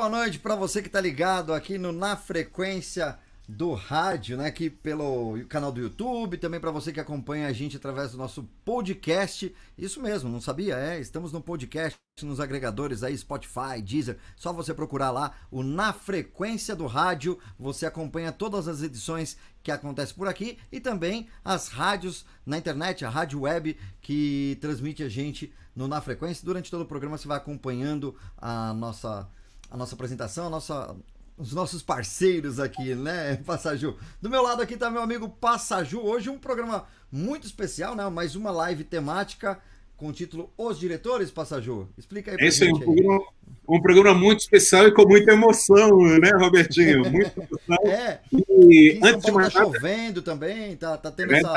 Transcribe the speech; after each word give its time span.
boa 0.00 0.08
noite 0.08 0.38
para 0.38 0.54
você 0.54 0.80
que 0.80 0.88
está 0.88 0.98
ligado 0.98 1.52
aqui 1.52 1.76
no 1.76 1.92
Na 1.92 2.16
Frequência 2.16 3.18
do 3.46 3.74
rádio, 3.74 4.38
né? 4.38 4.46
Aqui 4.46 4.70
pelo 4.70 5.44
canal 5.46 5.70
do 5.70 5.78
YouTube, 5.78 6.38
também 6.38 6.58
para 6.58 6.70
você 6.70 6.90
que 6.90 6.98
acompanha 6.98 7.46
a 7.46 7.52
gente 7.52 7.76
através 7.76 8.12
do 8.12 8.16
nosso 8.16 8.44
podcast. 8.64 9.54
Isso 9.76 10.00
mesmo, 10.00 10.30
não 10.30 10.40
sabia? 10.40 10.78
É, 10.78 10.98
estamos 10.98 11.32
no 11.34 11.42
podcast, 11.42 11.98
nos 12.22 12.40
agregadores 12.40 13.02
aí, 13.02 13.14
Spotify, 13.14 13.82
Deezer. 13.84 14.16
Só 14.36 14.54
você 14.54 14.72
procurar 14.72 15.10
lá 15.10 15.34
o 15.50 15.62
Na 15.62 15.92
Frequência 15.92 16.74
do 16.74 16.86
Rádio. 16.86 17.38
Você 17.58 17.84
acompanha 17.84 18.32
todas 18.32 18.68
as 18.68 18.82
edições 18.82 19.36
que 19.62 19.70
acontecem 19.70 20.16
por 20.16 20.28
aqui 20.28 20.56
e 20.72 20.80
também 20.80 21.28
as 21.44 21.68
rádios 21.68 22.24
na 22.46 22.56
internet, 22.56 23.04
a 23.04 23.10
rádio 23.10 23.42
web 23.42 23.76
que 24.00 24.56
transmite 24.62 25.02
a 25.02 25.10
gente 25.10 25.52
no 25.76 25.86
Na 25.86 26.00
Frequência. 26.00 26.42
Durante 26.42 26.70
todo 26.70 26.84
o 26.84 26.86
programa 26.86 27.18
você 27.18 27.28
vai 27.28 27.36
acompanhando 27.36 28.16
a 28.38 28.72
nossa 28.72 29.28
a 29.70 29.76
nossa 29.76 29.94
apresentação, 29.94 30.46
a 30.46 30.50
nossa 30.50 30.96
os 31.38 31.54
nossos 31.54 31.82
parceiros 31.82 32.60
aqui, 32.60 32.94
né, 32.94 33.36
Passaju? 33.46 33.96
Do 34.20 34.28
meu 34.28 34.42
lado 34.42 34.60
aqui 34.60 34.76
tá 34.76 34.90
meu 34.90 35.00
amigo 35.00 35.28
Passaju. 35.28 36.00
Hoje 36.00 36.28
um 36.28 36.38
programa 36.38 36.84
muito 37.10 37.46
especial, 37.46 37.94
né? 37.96 38.06
Mais 38.10 38.36
uma 38.36 38.50
live 38.50 38.84
temática 38.84 39.58
com 39.96 40.08
o 40.08 40.12
título 40.12 40.52
Os 40.56 40.78
Diretores, 40.78 41.30
Passaju. 41.30 41.88
Explica 41.96 42.30
aí 42.30 42.36
pra 42.36 42.46
Esse 42.46 42.66
gente. 42.66 42.72
É 42.72 42.74
um, 42.76 42.94
programa, 42.94 43.24
um 43.68 43.80
programa 43.80 44.18
muito 44.18 44.40
especial 44.40 44.86
e 44.86 44.92
com 44.92 45.06
muita 45.06 45.32
emoção, 45.32 45.98
né, 46.18 46.30
Robertinho? 46.38 47.04
Muita 47.10 47.40
emoção. 47.40 47.90
é. 47.90 48.20
E 48.32 49.00
antes 49.02 49.24
de 49.24 49.32
mais 49.32 49.52
tá 49.52 49.62
chovendo 49.62 50.22
também, 50.22 50.76
tá, 50.76 50.96
tá 50.96 51.10
tendo 51.10 51.34
é 51.34 51.38
essa, 51.38 51.54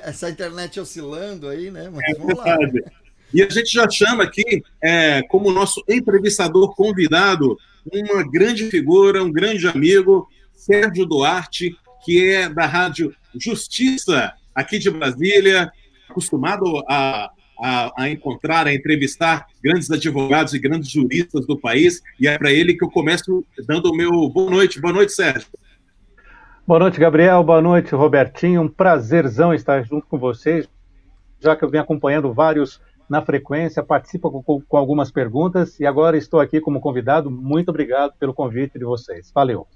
essa 0.08 0.30
internet 0.30 0.80
oscilando 0.80 1.48
aí, 1.48 1.70
né? 1.70 1.90
Mas 1.92 2.02
é 2.14 2.18
vamos 2.18 2.34
verdade. 2.34 2.80
lá. 2.80 3.01
E 3.32 3.42
a 3.42 3.48
gente 3.48 3.72
já 3.72 3.88
chama 3.88 4.24
aqui, 4.24 4.62
é, 4.82 5.22
como 5.22 5.50
nosso 5.50 5.82
entrevistador 5.88 6.74
convidado, 6.74 7.56
uma 7.90 8.22
grande 8.22 8.70
figura, 8.70 9.22
um 9.22 9.32
grande 9.32 9.66
amigo, 9.66 10.28
Sérgio 10.52 11.06
Duarte, 11.06 11.76
que 12.04 12.28
é 12.28 12.48
da 12.48 12.66
Rádio 12.66 13.14
Justiça, 13.34 14.32
aqui 14.54 14.78
de 14.78 14.90
Brasília, 14.90 15.70
acostumado 16.08 16.84
a, 16.88 17.30
a, 17.58 18.02
a, 18.02 18.10
encontrar, 18.10 18.66
a 18.66 18.74
entrevistar 18.74 19.46
grandes 19.62 19.90
advogados 19.90 20.52
e 20.52 20.58
grandes 20.58 20.90
juristas 20.90 21.46
do 21.46 21.58
país, 21.58 22.02
e 22.20 22.28
é 22.28 22.36
para 22.36 22.52
ele 22.52 22.74
que 22.74 22.84
eu 22.84 22.90
começo 22.90 23.44
dando 23.66 23.90
o 23.90 23.96
meu 23.96 24.10
boa 24.28 24.50
noite. 24.50 24.80
Boa 24.80 24.92
noite, 24.92 25.12
Sérgio. 25.12 25.48
Boa 26.66 26.78
noite, 26.78 27.00
Gabriel. 27.00 27.42
Boa 27.42 27.62
noite, 27.62 27.94
Robertinho. 27.94 28.62
Um 28.62 28.68
prazerzão 28.68 29.52
estar 29.54 29.82
junto 29.84 30.06
com 30.06 30.18
vocês, 30.18 30.68
já 31.40 31.56
que 31.56 31.64
eu 31.64 31.70
venho 31.70 31.82
acompanhando 31.82 32.32
vários 32.32 32.80
na 33.12 33.20
frequência, 33.20 33.82
participa 33.82 34.30
com, 34.30 34.42
com, 34.42 34.76
algumas 34.78 35.10
perguntas 35.10 35.78
e 35.78 35.84
agora 35.84 36.16
estou 36.16 36.40
aqui 36.40 36.62
como 36.62 36.80
convidado. 36.80 37.30
Muito 37.30 37.68
obrigado 37.68 38.14
pelo 38.18 38.32
convite 38.32 38.78
de 38.78 38.86
vocês. 38.86 39.30
Valeu. 39.34 39.66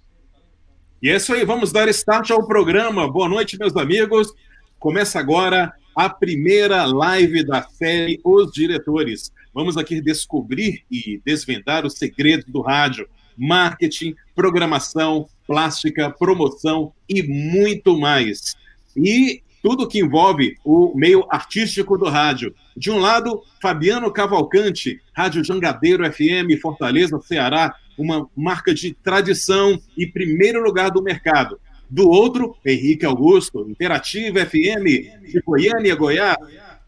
E 1.02 1.10
é 1.10 1.16
isso 1.16 1.34
aí, 1.34 1.44
vamos 1.44 1.70
dar 1.70 1.86
start 1.88 2.30
ao 2.30 2.46
programa. 2.46 3.12
Boa 3.12 3.28
noite, 3.28 3.58
meus 3.58 3.76
amigos. 3.76 4.32
Começa 4.78 5.20
agora 5.20 5.70
a 5.94 6.08
primeira 6.08 6.86
live 6.86 7.44
da 7.44 7.60
série 7.60 8.18
Os 8.24 8.50
Diretores. 8.50 9.30
Vamos 9.52 9.76
aqui 9.76 10.00
descobrir 10.00 10.86
e 10.90 11.20
desvendar 11.22 11.84
os 11.84 11.98
segredos 11.98 12.46
do 12.46 12.62
rádio, 12.62 13.06
marketing, 13.36 14.14
programação, 14.34 15.28
plástica, 15.46 16.10
promoção 16.10 16.90
e 17.06 17.22
muito 17.22 18.00
mais. 18.00 18.56
E 18.96 19.42
tudo 19.62 19.86
que 19.86 19.98
envolve 19.98 20.56
o 20.64 20.96
meio 20.96 21.26
artístico 21.28 21.98
do 21.98 22.08
rádio. 22.08 22.54
De 22.76 22.90
um 22.90 22.98
lado, 22.98 23.42
Fabiano 23.60 24.12
Cavalcante, 24.12 25.00
Rádio 25.14 25.42
Jangadeiro 25.42 26.04
FM, 26.12 26.60
Fortaleza, 26.60 27.18
Ceará, 27.20 27.74
uma 27.96 28.28
marca 28.36 28.74
de 28.74 28.92
tradição 28.92 29.80
e 29.96 30.06
primeiro 30.06 30.62
lugar 30.62 30.90
do 30.90 31.02
mercado. 31.02 31.58
Do 31.88 32.08
outro, 32.08 32.54
Henrique 32.64 33.06
Augusto, 33.06 33.66
Interativa 33.70 34.44
FM, 34.44 34.84
de 35.22 35.40
Goiânia, 35.44 35.94
Goiás, 35.94 36.36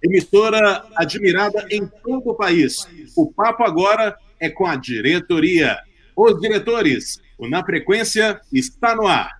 emissora 0.02 0.84
admirada 0.94 1.66
em 1.70 1.86
todo 1.86 2.30
o 2.30 2.34
país. 2.34 2.86
O 3.16 3.32
papo 3.32 3.64
agora 3.64 4.16
é 4.38 4.50
com 4.50 4.66
a 4.66 4.76
diretoria. 4.76 5.78
Os 6.14 6.38
diretores, 6.40 7.20
o 7.38 7.48
Na 7.48 7.64
Frequência 7.64 8.40
está 8.52 8.94
no 8.94 9.06
ar. 9.06 9.37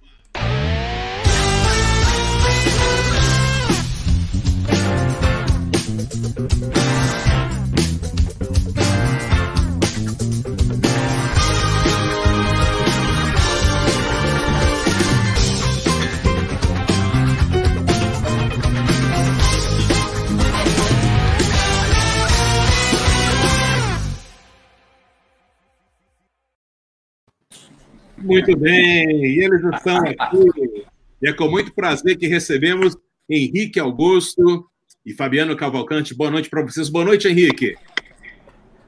Muito 28.23 28.56
bem, 28.56 29.25
e 29.25 29.45
eles 29.45 29.62
estão 29.62 29.99
aqui. 29.99 30.87
E 31.23 31.29
é 31.29 31.33
com 31.33 31.49
muito 31.49 31.73
prazer 31.73 32.17
que 32.17 32.27
recebemos 32.27 32.97
Henrique 33.29 33.79
Augusto 33.79 34.69
e 35.05 35.12
Fabiano 35.12 35.56
Cavalcante. 35.56 36.15
Boa 36.15 36.31
noite 36.31 36.51
para 36.51 36.62
vocês. 36.62 36.89
Boa 36.89 37.05
noite, 37.05 37.29
Henrique. 37.29 37.77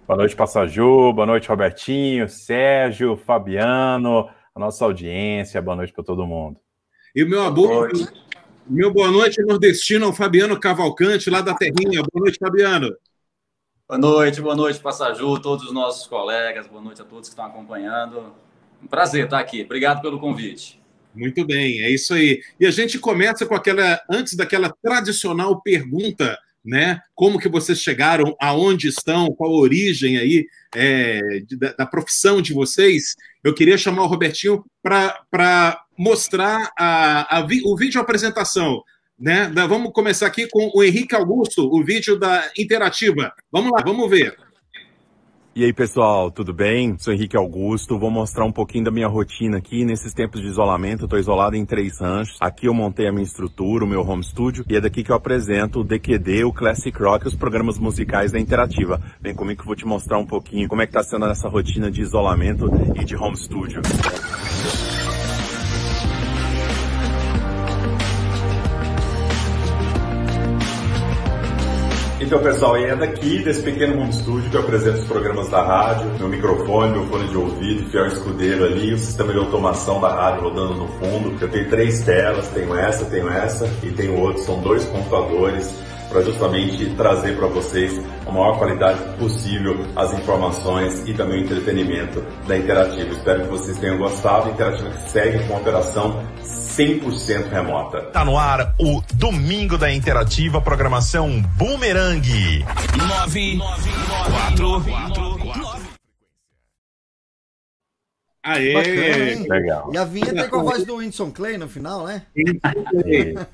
Boa 0.06 0.16
noite, 0.16 0.34
Passaju. 0.34 1.12
Boa 1.12 1.26
noite, 1.26 1.48
Robertinho, 1.48 2.28
Sérgio, 2.28 3.16
Fabiano, 3.16 4.28
a 4.54 4.58
nossa 4.58 4.84
audiência. 4.84 5.62
Boa 5.62 5.76
noite 5.76 5.92
para 5.92 6.04
todo 6.04 6.26
mundo. 6.26 6.58
E 7.14 7.22
o 7.22 7.28
meu 7.28 7.42
amor, 7.42 7.90
meu 8.66 8.92
boa 8.92 9.10
noite 9.10 9.40
nordestino 9.42 10.06
ao 10.06 10.12
Fabiano 10.12 10.58
Cavalcante, 10.58 11.30
lá 11.30 11.40
da 11.40 11.54
Terrinha. 11.54 12.02
Boa 12.12 12.24
noite, 12.24 12.38
Fabiano. 12.38 12.92
Boa 13.88 13.98
noite, 13.98 14.40
boa 14.40 14.56
noite, 14.56 14.80
Passaju, 14.80 15.40
todos 15.40 15.66
os 15.66 15.72
nossos 15.72 16.06
colegas. 16.06 16.66
Boa 16.66 16.82
noite 16.82 17.02
a 17.02 17.04
todos 17.04 17.28
que 17.28 17.32
estão 17.32 17.46
acompanhando. 17.46 18.32
Um 18.82 18.86
prazer 18.86 19.24
estar 19.24 19.38
aqui. 19.38 19.62
Obrigado 19.62 20.02
pelo 20.02 20.18
convite. 20.18 20.80
Muito 21.14 21.44
bem, 21.44 21.82
é 21.82 21.90
isso 21.90 22.14
aí. 22.14 22.40
E 22.58 22.66
a 22.66 22.70
gente 22.70 22.98
começa 22.98 23.44
com 23.44 23.54
aquela, 23.54 24.00
antes 24.08 24.34
daquela 24.34 24.72
tradicional 24.82 25.60
pergunta, 25.60 26.38
né? 26.64 27.00
Como 27.14 27.38
que 27.38 27.48
vocês 27.48 27.80
chegaram, 27.80 28.36
aonde 28.40 28.88
estão, 28.88 29.32
qual 29.34 29.50
a 29.50 29.60
origem 29.60 30.18
aí 30.18 30.46
é, 30.74 31.20
da, 31.58 31.72
da, 31.72 31.86
profissão 31.86 32.40
de 32.40 32.52
vocês? 32.52 33.16
Eu 33.42 33.54
queria 33.54 33.78
chamar 33.78 34.02
o 34.02 34.06
Robertinho 34.06 34.64
para 34.82 35.84
mostrar 35.98 36.70
a, 36.78 37.38
a, 37.38 37.46
o 37.64 37.76
vídeo 37.76 38.00
apresentação. 38.00 38.82
Né? 39.18 39.50
Vamos 39.68 39.92
começar 39.92 40.26
aqui 40.26 40.46
com 40.48 40.70
o 40.74 40.82
Henrique 40.82 41.14
Augusto, 41.14 41.68
o 41.70 41.84
vídeo 41.84 42.18
da 42.18 42.50
Interativa. 42.56 43.32
Vamos 43.50 43.72
lá, 43.72 43.82
vamos 43.84 44.08
ver. 44.08 44.36
E 45.52 45.64
aí, 45.64 45.72
pessoal, 45.72 46.30
tudo 46.30 46.54
bem? 46.54 46.96
Sou 46.96 47.12
Henrique 47.12 47.36
Augusto, 47.36 47.98
vou 47.98 48.08
mostrar 48.08 48.44
um 48.44 48.52
pouquinho 48.52 48.84
da 48.84 48.90
minha 48.92 49.08
rotina 49.08 49.58
aqui 49.58 49.84
nesses 49.84 50.14
tempos 50.14 50.40
de 50.40 50.46
isolamento. 50.46 51.04
Estou 51.04 51.18
isolado 51.18 51.56
em 51.56 51.66
três 51.66 52.00
ranchos. 52.00 52.36
Aqui 52.40 52.66
eu 52.66 52.72
montei 52.72 53.08
a 53.08 53.12
minha 53.12 53.24
estrutura, 53.24 53.84
o 53.84 53.88
meu 53.88 54.00
home 54.02 54.22
studio, 54.22 54.64
e 54.68 54.76
é 54.76 54.80
daqui 54.80 55.02
que 55.02 55.10
eu 55.10 55.16
apresento 55.16 55.80
o 55.80 55.84
DQD, 55.84 56.44
o 56.44 56.52
Classic 56.52 56.96
Rock, 56.96 57.26
os 57.26 57.34
programas 57.34 57.80
musicais 57.80 58.30
da 58.30 58.38
Interativa. 58.38 59.02
Vem 59.20 59.34
comigo 59.34 59.56
que 59.56 59.62
eu 59.62 59.66
vou 59.66 59.76
te 59.76 59.84
mostrar 59.84 60.18
um 60.18 60.26
pouquinho 60.26 60.68
como 60.68 60.82
é 60.82 60.86
que 60.86 60.92
tá 60.92 61.02
sendo 61.02 61.26
essa 61.26 61.48
rotina 61.48 61.90
de 61.90 62.00
isolamento 62.00 62.70
e 62.94 63.04
de 63.04 63.16
home 63.16 63.36
studio. 63.36 63.82
Então, 72.30 72.40
pessoal, 72.44 72.76
é 72.76 72.94
daqui, 72.94 73.42
desse 73.42 73.60
pequeno 73.60 74.00
home 74.00 74.12
studio, 74.12 74.48
que 74.48 74.56
eu 74.56 74.60
apresento 74.60 74.98
os 75.00 75.04
programas 75.04 75.48
da 75.48 75.64
rádio, 75.64 76.12
meu 76.16 76.28
microfone, 76.28 76.92
meu 76.92 77.04
fone 77.06 77.26
de 77.26 77.36
ouvido, 77.36 77.90
fiel 77.90 78.06
escudeiro 78.06 78.66
ali, 78.66 78.94
o 78.94 78.98
sistema 78.98 79.32
de 79.32 79.38
automação 79.40 80.00
da 80.00 80.14
rádio 80.14 80.44
rodando 80.44 80.74
no 80.74 80.86
fundo. 80.86 81.36
Eu 81.40 81.48
tenho 81.48 81.68
três 81.68 82.04
telas, 82.04 82.46
tenho 82.50 82.72
essa, 82.72 83.04
tenho 83.06 83.28
essa 83.28 83.68
e 83.82 83.90
tenho 83.90 84.16
outro, 84.16 84.40
são 84.44 84.60
dois 84.60 84.84
computadores 84.84 85.74
para 86.08 86.22
justamente 86.22 86.94
trazer 86.94 87.36
para 87.36 87.48
vocês 87.48 88.00
a 88.24 88.30
maior 88.30 88.58
qualidade 88.58 89.00
possível 89.18 89.84
as 89.96 90.12
informações 90.14 91.02
e 91.08 91.14
também 91.14 91.40
o 91.40 91.44
entretenimento 91.44 92.22
da 92.46 92.56
Interativa. 92.56 93.10
Espero 93.10 93.42
que 93.42 93.48
vocês 93.48 93.76
tenham 93.78 93.98
gostado. 93.98 94.50
A 94.50 94.52
Interativa 94.52 94.92
segue 95.08 95.44
com 95.48 95.54
a 95.54 95.56
operação 95.56 96.24
100% 96.76 97.48
remota. 97.50 98.02
Tá 98.02 98.24
no 98.24 98.38
ar 98.38 98.74
o 98.78 99.02
Domingo 99.14 99.76
da 99.76 99.92
Interativa, 99.92 100.60
programação 100.60 101.42
Boomerang. 101.56 102.64
9, 102.96 103.58
4, 104.56 104.84
4, 104.84 105.30
Aê! 108.42 108.72
Bacana, 108.72 109.54
Legal. 109.54 109.90
E 109.92 109.98
a 109.98 110.04
vinheta 110.04 110.40
é 110.40 110.48
com 110.48 110.60
a 110.60 110.62
voz 110.62 110.84
do 110.84 110.96
Whindersson 110.96 111.30
Clay 111.30 111.58
no 111.58 111.68
final, 111.68 112.06
né? 112.06 112.22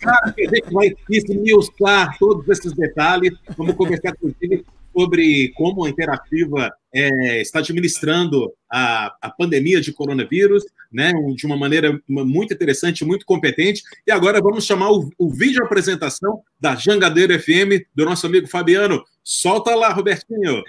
Claro 0.01 0.33
que 0.33 0.47
a 0.47 0.49
gente 0.49 0.73
vai 0.73 0.95
esmiuçar 1.11 2.17
todos 2.19 2.49
esses 2.49 2.73
detalhes. 2.73 3.33
Vamos 3.57 3.75
conversar 3.75 4.15
com 4.17 4.33
ele 4.41 4.65
sobre 4.97 5.53
como 5.55 5.85
a 5.85 5.91
Interativa 5.91 6.73
é, 6.95 7.43
está 7.43 7.59
administrando 7.59 8.51
a, 8.73 9.15
a 9.21 9.31
pandemia 9.31 9.79
de 9.79 9.93
coronavírus, 9.93 10.65
né, 10.91 11.13
de 11.35 11.45
uma 11.45 11.57
maneira 11.57 12.01
muito 12.09 12.55
interessante, 12.55 13.05
muito 13.05 13.27
competente. 13.27 13.83
E 14.07 14.11
agora 14.11 14.41
vamos 14.41 14.65
chamar 14.65 14.91
o, 14.91 15.11
o 15.19 15.29
vídeo 15.29 15.63
apresentação 15.63 16.41
da 16.59 16.75
Jangadeiro 16.75 17.39
FM, 17.39 17.85
do 17.95 18.07
nosso 18.07 18.27
amigo 18.27 18.47
Fabiano. 18.47 19.05
Solta 19.23 19.75
lá, 19.75 19.93
Robertinho. 19.93 20.63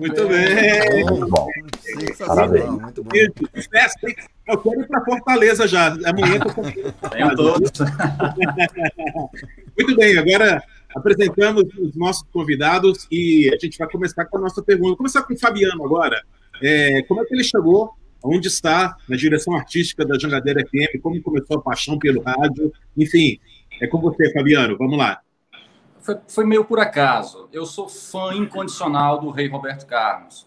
Muito 0.00 0.26
bem. 0.26 1.04
Muito 1.04 1.28
bom. 1.28 1.46
Parabéns. 2.26 2.70
Muito 2.70 3.04
bom. 3.04 3.10
Eu 4.46 4.58
quero 4.58 4.80
ir 4.80 4.88
para 4.88 5.04
Fortaleza 5.04 5.68
já. 5.68 5.88
Amanhã 5.88 6.40
eu 7.18 7.36
todos. 7.36 7.70
Muito 9.76 9.96
bem, 9.96 10.16
agora 10.16 10.62
apresentamos 10.96 11.64
os 11.78 11.94
nossos 11.94 12.26
convidados 12.32 13.06
e 13.12 13.50
a 13.52 13.58
gente 13.58 13.76
vai 13.76 13.88
começar 13.90 14.24
com 14.24 14.38
a 14.38 14.40
nossa 14.40 14.62
pergunta. 14.62 14.88
Vou 14.88 14.96
começar 14.96 15.22
com 15.22 15.34
o 15.34 15.38
Fabiano 15.38 15.84
agora. 15.84 16.22
É, 16.62 17.02
como 17.02 17.20
é 17.20 17.26
que 17.26 17.34
ele 17.34 17.44
chegou? 17.44 17.90
Onde 18.24 18.48
está 18.48 18.96
na 19.06 19.16
direção 19.16 19.54
artística 19.54 20.04
da 20.04 20.18
Jangadeira 20.18 20.66
FM? 20.66 21.00
Como 21.02 21.20
começou 21.22 21.58
a 21.58 21.62
paixão 21.62 21.98
pelo 21.98 22.22
rádio? 22.22 22.72
Enfim, 22.96 23.38
é 23.82 23.86
com 23.86 24.00
você, 24.00 24.32
Fabiano. 24.32 24.78
Vamos 24.78 24.98
lá 24.98 25.20
foi, 26.00 26.18
foi 26.28 26.44
meio 26.44 26.64
por 26.64 26.78
acaso. 26.78 27.48
Eu 27.52 27.66
sou 27.66 27.88
fã 27.88 28.34
incondicional 28.34 29.18
do 29.18 29.30
rei 29.30 29.48
Roberto 29.48 29.86
Carlos. 29.86 30.46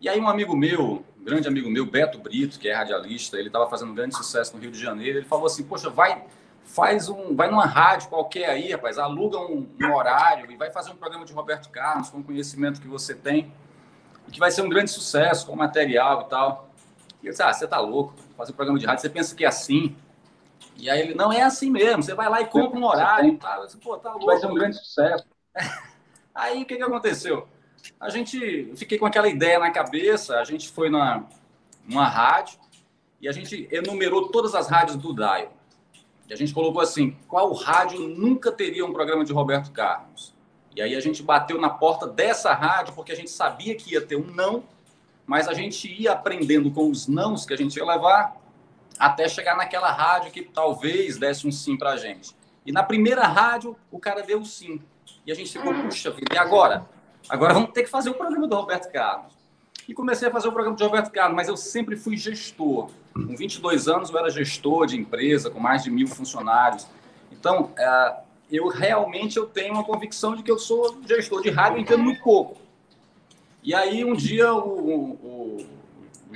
E 0.00 0.08
aí 0.08 0.20
um 0.20 0.28
amigo 0.28 0.56
meu, 0.56 1.04
um 1.18 1.24
grande 1.24 1.48
amigo 1.48 1.70
meu, 1.70 1.86
Beto 1.86 2.18
Brito, 2.18 2.58
que 2.58 2.68
é 2.68 2.74
radialista, 2.74 3.38
ele 3.38 3.48
estava 3.48 3.68
fazendo 3.68 3.92
um 3.92 3.94
grande 3.94 4.16
sucesso 4.16 4.54
no 4.54 4.60
Rio 4.60 4.70
de 4.70 4.78
Janeiro, 4.78 5.18
ele 5.18 5.26
falou 5.26 5.46
assim, 5.46 5.64
poxa, 5.64 5.88
vai 5.88 6.24
faz 6.66 7.08
um, 7.08 7.34
vai 7.34 7.48
numa 7.48 7.64
rádio 7.64 8.08
qualquer 8.08 8.50
aí, 8.50 8.72
rapaz, 8.72 8.98
aluga 8.98 9.38
um, 9.38 9.66
um 9.80 9.94
horário 9.94 10.50
e 10.50 10.56
vai 10.56 10.70
fazer 10.70 10.90
um 10.90 10.96
programa 10.96 11.24
de 11.24 11.32
Roberto 11.32 11.70
Carlos 11.70 12.10
com 12.10 12.18
o 12.18 12.24
conhecimento 12.24 12.80
que 12.80 12.88
você 12.88 13.14
tem, 13.14 13.52
que 14.30 14.40
vai 14.40 14.50
ser 14.50 14.62
um 14.62 14.68
grande 14.68 14.90
sucesso 14.90 15.46
com 15.46 15.54
material 15.54 16.22
e 16.22 16.28
tal. 16.28 16.68
E 17.22 17.26
eu 17.26 17.30
disse, 17.30 17.42
ah, 17.42 17.52
você 17.52 17.66
tá 17.66 17.78
louco, 17.78 18.14
fazer 18.36 18.52
um 18.52 18.56
programa 18.56 18.78
de 18.78 18.84
rádio, 18.84 19.00
você 19.00 19.08
pensa 19.08 19.34
que 19.34 19.44
é 19.44 19.48
assim? 19.48 19.96
E 20.78 20.90
aí 20.90 21.00
ele, 21.00 21.14
não 21.14 21.32
é 21.32 21.42
assim 21.42 21.70
mesmo, 21.70 22.02
você 22.02 22.14
vai 22.14 22.28
lá 22.28 22.40
e 22.40 22.46
compra 22.46 22.78
um 22.78 22.84
horário 22.84 23.32
e 23.32 23.36
tal. 23.36 23.64
Disse, 23.64 23.78
Pô, 23.78 23.96
tá 23.96 24.10
louco. 24.10 24.26
Vai 24.26 24.38
ser 24.38 24.46
um 24.46 24.54
grande 24.54 24.76
sucesso. 24.76 25.24
Aí 26.34 26.62
o 26.62 26.66
que, 26.66 26.76
que 26.76 26.82
aconteceu? 26.82 27.48
A 27.98 28.10
gente, 28.10 28.72
fiquei 28.76 28.98
com 28.98 29.06
aquela 29.06 29.26
ideia 29.26 29.58
na 29.58 29.70
cabeça, 29.70 30.38
a 30.38 30.44
gente 30.44 30.68
foi 30.68 30.90
na, 30.90 31.24
numa 31.86 32.06
rádio 32.06 32.58
e 33.20 33.26
a 33.26 33.32
gente 33.32 33.66
enumerou 33.72 34.28
todas 34.28 34.54
as 34.54 34.68
rádios 34.68 34.98
do 34.98 35.14
Dial. 35.14 35.50
E 36.28 36.32
a 36.32 36.36
gente 36.36 36.52
colocou 36.52 36.82
assim, 36.82 37.16
qual 37.26 37.52
rádio 37.54 38.00
nunca 38.00 38.52
teria 38.52 38.84
um 38.84 38.92
programa 38.92 39.24
de 39.24 39.32
Roberto 39.32 39.70
Carlos? 39.70 40.34
E 40.74 40.82
aí 40.82 40.94
a 40.94 41.00
gente 41.00 41.22
bateu 41.22 41.58
na 41.58 41.70
porta 41.70 42.06
dessa 42.06 42.52
rádio 42.52 42.92
porque 42.94 43.12
a 43.12 43.16
gente 43.16 43.30
sabia 43.30 43.74
que 43.74 43.94
ia 43.94 44.04
ter 44.04 44.16
um 44.16 44.26
não, 44.26 44.62
mas 45.24 45.48
a 45.48 45.54
gente 45.54 45.90
ia 45.90 46.12
aprendendo 46.12 46.70
com 46.70 46.90
os 46.90 47.06
nãos 47.06 47.46
que 47.46 47.54
a 47.54 47.56
gente 47.56 47.76
ia 47.76 47.84
levar 47.84 48.36
até 48.98 49.28
chegar 49.28 49.56
naquela 49.56 49.90
rádio 49.90 50.30
que 50.30 50.42
talvez 50.42 51.18
desse 51.18 51.46
um 51.46 51.52
sim 51.52 51.76
para 51.76 51.90
a 51.90 51.96
gente. 51.96 52.34
E 52.64 52.72
na 52.72 52.82
primeira 52.82 53.26
rádio, 53.26 53.76
o 53.90 53.98
cara 53.98 54.22
deu 54.22 54.44
sim. 54.44 54.80
E 55.24 55.32
a 55.32 55.34
gente 55.34 55.52
ficou, 55.52 55.72
puxa 55.74 56.10
vida, 56.10 56.34
e 56.34 56.38
agora? 56.38 56.86
Agora 57.28 57.54
vamos 57.54 57.70
ter 57.72 57.82
que 57.82 57.90
fazer 57.90 58.10
o 58.10 58.14
programa 58.14 58.46
do 58.46 58.56
Roberto 58.56 58.90
Carlos. 58.92 59.32
E 59.88 59.94
comecei 59.94 60.28
a 60.28 60.30
fazer 60.30 60.48
o 60.48 60.52
programa 60.52 60.76
de 60.76 60.82
Roberto 60.82 61.10
Carlos, 61.12 61.36
mas 61.36 61.48
eu 61.48 61.56
sempre 61.56 61.96
fui 61.96 62.16
gestor. 62.16 62.90
Com 63.12 63.36
22 63.36 63.88
anos, 63.88 64.10
eu 64.10 64.18
era 64.18 64.30
gestor 64.30 64.86
de 64.86 64.96
empresa, 64.96 65.48
com 65.48 65.60
mais 65.60 65.84
de 65.84 65.90
mil 65.90 66.08
funcionários. 66.08 66.86
Então, 67.30 67.70
é, 67.78 68.16
eu 68.50 68.68
realmente 68.68 69.36
eu 69.36 69.46
tenho 69.46 69.74
uma 69.74 69.84
convicção 69.84 70.34
de 70.34 70.42
que 70.42 70.50
eu 70.50 70.58
sou 70.58 71.00
gestor 71.06 71.40
de 71.40 71.50
rádio 71.50 71.78
entendo 71.78 72.02
muito 72.02 72.22
pouco. 72.22 72.56
E 73.62 73.74
aí, 73.74 74.04
um 74.04 74.14
dia, 74.14 74.52
o, 74.52 75.12
o, 75.12 75.66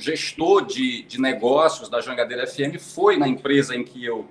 gestor 0.01 0.65
de, 0.65 1.03
de 1.03 1.21
negócios 1.21 1.89
da 1.89 2.01
Jangadeira 2.01 2.47
FM 2.47 2.79
foi 2.79 3.17
na 3.17 3.29
empresa 3.29 3.77
em 3.77 3.85
que 3.85 4.05
eu 4.05 4.27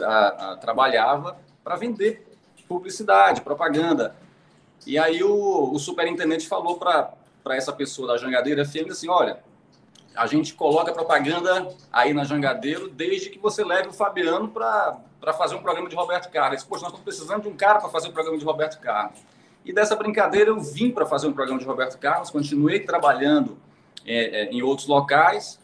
a, 0.00 0.52
a, 0.52 0.56
trabalhava 0.56 1.38
para 1.62 1.76
vender 1.76 2.26
publicidade, 2.72 3.42
propaganda. 3.42 4.16
E 4.86 4.98
aí 4.98 5.22
o, 5.22 5.72
o 5.72 5.78
superintendente 5.78 6.48
falou 6.48 6.78
para 6.78 7.14
essa 7.50 7.72
pessoa 7.72 8.08
da 8.08 8.16
Jangadeira 8.16 8.64
FM 8.64 8.90
assim, 8.90 9.08
olha, 9.08 9.40
a 10.14 10.26
gente 10.26 10.54
coloca 10.54 10.92
propaganda 10.92 11.68
aí 11.92 12.14
na 12.14 12.24
Jangadeiro 12.24 12.88
desde 12.88 13.30
que 13.30 13.38
você 13.38 13.64
leve 13.64 13.88
o 13.88 13.92
Fabiano 13.92 14.48
para 14.48 15.32
fazer 15.36 15.54
um 15.54 15.62
programa 15.62 15.88
de 15.88 15.94
Roberto 15.94 16.30
Carlos. 16.30 16.64
Poxa, 16.64 16.82
nós 16.82 16.92
estamos 16.92 17.04
precisando 17.04 17.42
de 17.42 17.48
um 17.48 17.56
cara 17.56 17.78
para 17.78 17.90
fazer 17.90 18.08
um 18.08 18.12
programa 18.12 18.38
de 18.38 18.44
Roberto 18.44 18.80
Carlos. 18.80 19.20
E 19.64 19.72
dessa 19.72 19.94
brincadeira 19.94 20.50
eu 20.50 20.60
vim 20.60 20.90
para 20.90 21.06
fazer 21.06 21.28
um 21.28 21.32
programa 21.32 21.60
de 21.60 21.66
Roberto 21.66 21.98
Carlos, 21.98 22.30
continuei 22.30 22.80
trabalhando 22.80 23.56
é, 24.06 24.42
é, 24.42 24.50
em 24.50 24.62
outros 24.62 24.86
locais. 24.86 25.60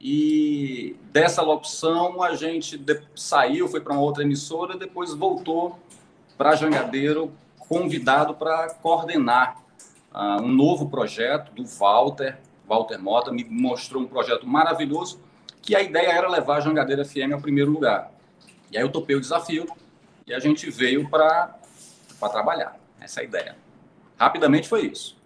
E 0.00 0.96
dessa 1.12 1.42
opção 1.42 2.22
a 2.22 2.34
gente 2.34 2.80
saiu, 3.16 3.66
foi 3.68 3.80
para 3.80 3.92
uma 3.92 4.02
outra 4.02 4.22
emissora, 4.22 4.76
depois 4.76 5.12
voltou 5.12 5.78
para 6.36 6.54
Jangadeiro, 6.54 7.32
convidado 7.58 8.34
para 8.34 8.70
coordenar 8.74 9.60
uh, 10.14 10.40
um 10.40 10.48
novo 10.48 10.88
projeto 10.88 11.52
do 11.52 11.64
Walter. 11.64 12.38
Walter 12.66 12.98
Mota 12.98 13.32
me 13.32 13.44
mostrou 13.44 14.02
um 14.02 14.06
projeto 14.06 14.46
maravilhoso, 14.46 15.20
que 15.60 15.74
a 15.74 15.82
ideia 15.82 16.12
era 16.12 16.28
levar 16.28 16.58
a 16.58 16.60
Jangadeiro 16.60 17.04
FM 17.04 17.32
ao 17.32 17.40
primeiro 17.40 17.72
lugar. 17.72 18.12
E 18.70 18.76
aí 18.76 18.84
eu 18.84 18.90
topei 18.90 19.16
o 19.16 19.20
desafio 19.20 19.66
e 20.26 20.32
a 20.32 20.38
gente 20.38 20.70
veio 20.70 21.08
para 21.08 21.58
trabalhar. 22.30 22.78
Essa 23.00 23.22
é 23.22 23.24
ideia. 23.24 23.56
Rapidamente 24.16 24.68
foi 24.68 24.86
isso. 24.86 25.17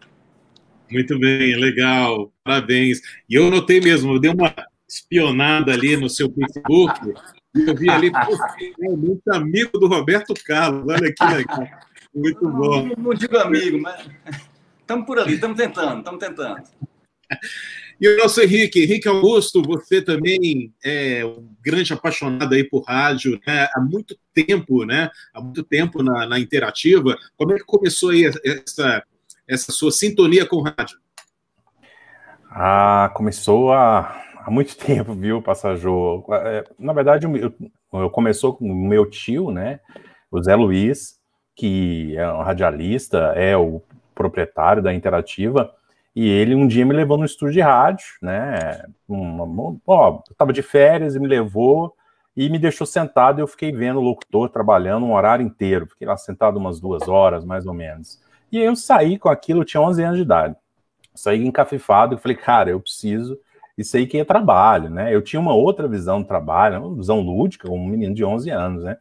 Muito 0.92 1.18
bem, 1.18 1.56
legal, 1.56 2.30
parabéns. 2.44 3.00
E 3.26 3.34
eu 3.34 3.50
notei 3.50 3.80
mesmo, 3.80 4.12
eu 4.12 4.20
dei 4.20 4.30
uma 4.30 4.54
espionada 4.86 5.72
ali 5.72 5.96
no 5.96 6.10
seu 6.10 6.30
Facebook, 6.30 7.14
e 7.56 7.62
eu 7.62 7.74
vi 7.74 7.88
ali, 7.88 8.08
é 8.08 8.88
muito 8.90 9.26
amigo 9.32 9.78
do 9.78 9.86
Roberto 9.86 10.34
Carlos, 10.44 10.84
olha 10.86 11.10
que 11.10 11.24
legal. 11.24 11.66
Muito 12.14 12.46
bom. 12.46 12.88
Não, 12.88 13.04
não 13.04 13.14
digo 13.14 13.38
amigo, 13.38 13.80
mas 13.80 14.06
estamos 14.80 15.06
por 15.06 15.18
ali, 15.18 15.34
estamos 15.34 15.56
tentando, 15.56 16.00
estamos 16.00 16.20
tentando. 16.20 16.62
E 17.98 18.08
o 18.08 18.18
nosso 18.18 18.42
Henrique, 18.42 18.82
Henrique 18.82 19.08
Augusto, 19.08 19.62
você 19.62 20.02
também 20.02 20.74
é 20.84 21.24
um 21.24 21.54
grande 21.64 21.94
apaixonado 21.94 22.52
aí 22.52 22.64
por 22.64 22.82
rádio, 22.82 23.40
né? 23.46 23.66
Há 23.74 23.80
muito 23.80 24.14
tempo, 24.34 24.84
né? 24.84 25.08
Há 25.32 25.40
muito 25.40 25.62
tempo 25.62 26.02
na, 26.02 26.26
na 26.26 26.38
Interativa. 26.38 27.16
Como 27.34 27.52
é 27.52 27.56
que 27.56 27.64
começou 27.64 28.10
aí 28.10 28.24
essa, 28.44 29.02
essa 29.46 29.72
sua 29.72 29.90
sintonia 29.90 30.46
com 30.46 30.56
o 30.56 30.62
rádio? 30.62 30.98
Ah, 32.50 33.10
começou 33.14 33.72
há, 33.72 34.22
há 34.38 34.50
muito 34.50 34.76
tempo, 34.78 35.14
viu, 35.14 35.40
Passajou? 35.42 36.26
É, 36.30 36.64
na 36.78 36.92
verdade, 36.92 37.26
eu, 37.26 37.52
eu 37.92 38.10
começou 38.10 38.54
com 38.54 38.70
o 38.70 38.74
meu 38.74 39.08
tio, 39.08 39.50
né, 39.50 39.80
o 40.30 40.42
Zé 40.42 40.54
Luiz, 40.54 41.18
que 41.54 42.16
é 42.16 42.30
um 42.32 42.42
radialista, 42.42 43.32
é 43.36 43.56
o 43.56 43.82
proprietário 44.14 44.82
da 44.82 44.92
Interativa, 44.92 45.72
e 46.14 46.28
ele 46.28 46.54
um 46.54 46.66
dia 46.66 46.84
me 46.84 46.92
levou 46.92 47.16
no 47.16 47.24
estúdio 47.24 47.54
de 47.54 47.60
rádio, 47.60 48.06
né, 48.20 48.84
um, 49.08 49.80
ó, 49.86 50.22
eu 50.28 50.36
tava 50.36 50.52
de 50.52 50.62
férias 50.62 51.14
e 51.14 51.20
me 51.20 51.26
levou 51.26 51.94
e 52.36 52.48
me 52.48 52.58
deixou 52.58 52.86
sentado 52.86 53.40
eu 53.40 53.46
fiquei 53.46 53.72
vendo 53.72 53.98
o 53.98 54.02
locutor 54.02 54.48
trabalhando 54.48 55.04
um 55.04 55.14
horário 55.14 55.44
inteiro, 55.44 55.86
fiquei 55.86 56.06
lá 56.06 56.16
sentado 56.16 56.58
umas 56.58 56.80
duas 56.80 57.06
horas, 57.08 57.44
mais 57.44 57.66
ou 57.66 57.74
menos. 57.74 58.20
E 58.52 58.58
eu 58.58 58.76
saí 58.76 59.18
com 59.18 59.30
aquilo, 59.30 59.62
eu 59.62 59.64
tinha 59.64 59.80
11 59.80 60.02
anos 60.02 60.16
de 60.18 60.22
idade. 60.22 60.54
Saí 61.14 61.42
encafifado 61.44 62.14
e 62.14 62.18
falei, 62.18 62.36
cara, 62.36 62.70
eu 62.70 62.78
preciso. 62.78 63.38
Isso 63.76 63.96
aí 63.96 64.06
que 64.06 64.18
é 64.18 64.24
trabalho, 64.24 64.90
né? 64.90 65.14
Eu 65.14 65.22
tinha 65.22 65.40
uma 65.40 65.54
outra 65.54 65.88
visão 65.88 66.20
do 66.20 66.28
trabalho, 66.28 66.84
uma 66.84 66.94
visão 66.94 67.20
lúdica, 67.20 67.70
um 67.70 67.86
menino 67.86 68.14
de 68.14 68.22
11 68.22 68.50
anos, 68.50 68.84
né? 68.84 68.98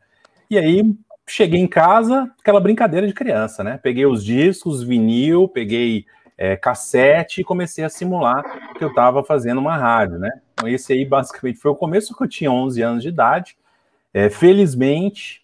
E 0.50 0.58
aí 0.58 0.96
cheguei 1.28 1.60
em 1.60 1.68
casa, 1.68 2.32
aquela 2.40 2.62
brincadeira 2.62 3.06
de 3.06 3.14
criança, 3.14 3.64
né? 3.64 3.78
Peguei 3.78 4.06
os 4.06 4.24
discos, 4.24 4.82
vinil, 4.82 5.50
peguei 5.50 6.06
é, 6.38 6.56
cassete 6.56 7.42
e 7.42 7.44
comecei 7.44 7.84
a 7.84 7.90
simular 7.90 8.74
que 8.78 8.84
eu 8.84 8.90
estava 8.90 9.24
fazendo 9.24 9.60
uma 9.60 9.78
rádio, 9.78 10.18
né? 10.18 10.32
Então, 10.54 10.70
esse 10.70 10.94
aí 10.94 11.06
basicamente 11.06 11.60
foi 11.60 11.72
o 11.72 11.76
começo 11.76 12.16
que 12.16 12.24
eu 12.24 12.28
tinha 12.28 12.52
11 12.52 12.82
anos 12.82 13.04
de 13.04 13.10
idade 13.10 13.58
É, 14.14 14.30
felizmente, 14.30 15.42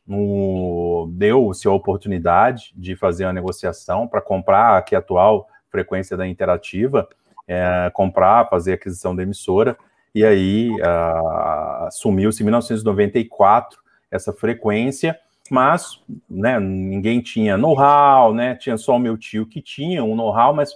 deu-se 1.12 1.68
a 1.68 1.72
oportunidade 1.72 2.74
de 2.76 2.96
fazer 2.96 3.26
uma 3.26 3.34
negociação 3.34 4.08
para 4.08 4.20
comprar 4.20 4.78
aqui 4.78 4.94
a 4.94 5.00
atual 5.00 5.48
frequência 5.70 6.18
da 6.18 6.28
Interativa, 6.28 7.08
é, 7.48 7.90
comprar, 7.94 8.50
fazer 8.50 8.74
aquisição 8.74 9.16
da 9.16 9.24
emissora, 9.24 9.78
e 10.14 10.26
aí 10.26 10.72
assumiu-se 11.86 12.42
em 12.42 12.46
1994 12.46 13.80
essa 14.12 14.34
frequência, 14.34 15.18
mas 15.50 16.02
né, 16.30 16.60
ninguém 16.60 17.22
tinha 17.22 17.56
know-how, 17.56 18.34
né, 18.34 18.56
tinha 18.56 18.78
só 18.78 18.96
o 18.96 19.00
meu 19.00 19.18
tio 19.18 19.46
que 19.46 19.62
tinha 19.62 20.04
um 20.04 20.16
know-how, 20.16 20.54
mas 20.54 20.72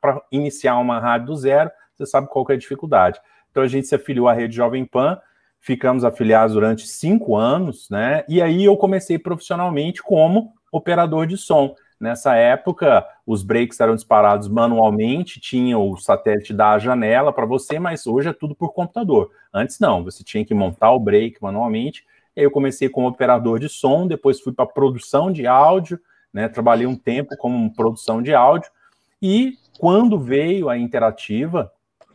para 0.00 0.22
iniciar 0.32 0.78
uma 0.78 0.98
rádio 0.98 1.26
do 1.26 1.36
zero, 1.36 1.70
você 1.94 2.06
sabe 2.06 2.28
qual 2.28 2.46
é 2.48 2.54
a 2.54 2.58
dificuldade. 2.58 3.20
Então 3.50 3.62
a 3.62 3.68
gente 3.68 3.86
se 3.86 3.94
afiliou 3.94 4.28
à 4.28 4.32
Rede 4.32 4.54
Jovem 4.54 4.84
Pan, 4.84 5.18
ficamos 5.66 6.04
afiliados 6.04 6.54
durante 6.54 6.86
cinco 6.86 7.36
anos, 7.36 7.90
né, 7.90 8.24
e 8.28 8.40
aí 8.40 8.64
eu 8.64 8.76
comecei 8.76 9.18
profissionalmente 9.18 10.02
como 10.02 10.52
operador 10.70 11.26
de 11.26 11.36
som. 11.36 11.74
Nessa 11.98 12.36
época, 12.36 13.04
os 13.26 13.42
breaks 13.42 13.80
eram 13.80 13.94
disparados 13.94 14.48
manualmente, 14.48 15.40
tinha 15.40 15.78
o 15.78 15.96
satélite 15.96 16.52
da 16.52 16.78
janela 16.78 17.32
para 17.32 17.46
você, 17.46 17.78
mas 17.78 18.06
hoje 18.06 18.28
é 18.28 18.32
tudo 18.32 18.54
por 18.54 18.72
computador. 18.72 19.30
Antes 19.52 19.80
não, 19.80 20.04
você 20.04 20.22
tinha 20.22 20.44
que 20.44 20.54
montar 20.54 20.92
o 20.92 21.00
break 21.00 21.42
manualmente 21.42 22.04
eu 22.36 22.50
comecei 22.50 22.88
como 22.88 23.08
operador 23.08 23.58
de 23.58 23.68
som, 23.68 24.06
depois 24.06 24.40
fui 24.40 24.52
para 24.52 24.66
produção 24.66 25.32
de 25.32 25.46
áudio, 25.46 25.98
né? 26.32 26.48
Trabalhei 26.48 26.86
um 26.86 26.94
tempo 26.94 27.34
como 27.38 27.72
produção 27.72 28.20
de 28.20 28.34
áudio. 28.34 28.70
E 29.22 29.54
quando 29.78 30.18
veio 30.18 30.68
a 30.68 30.76
interativa, 30.76 31.72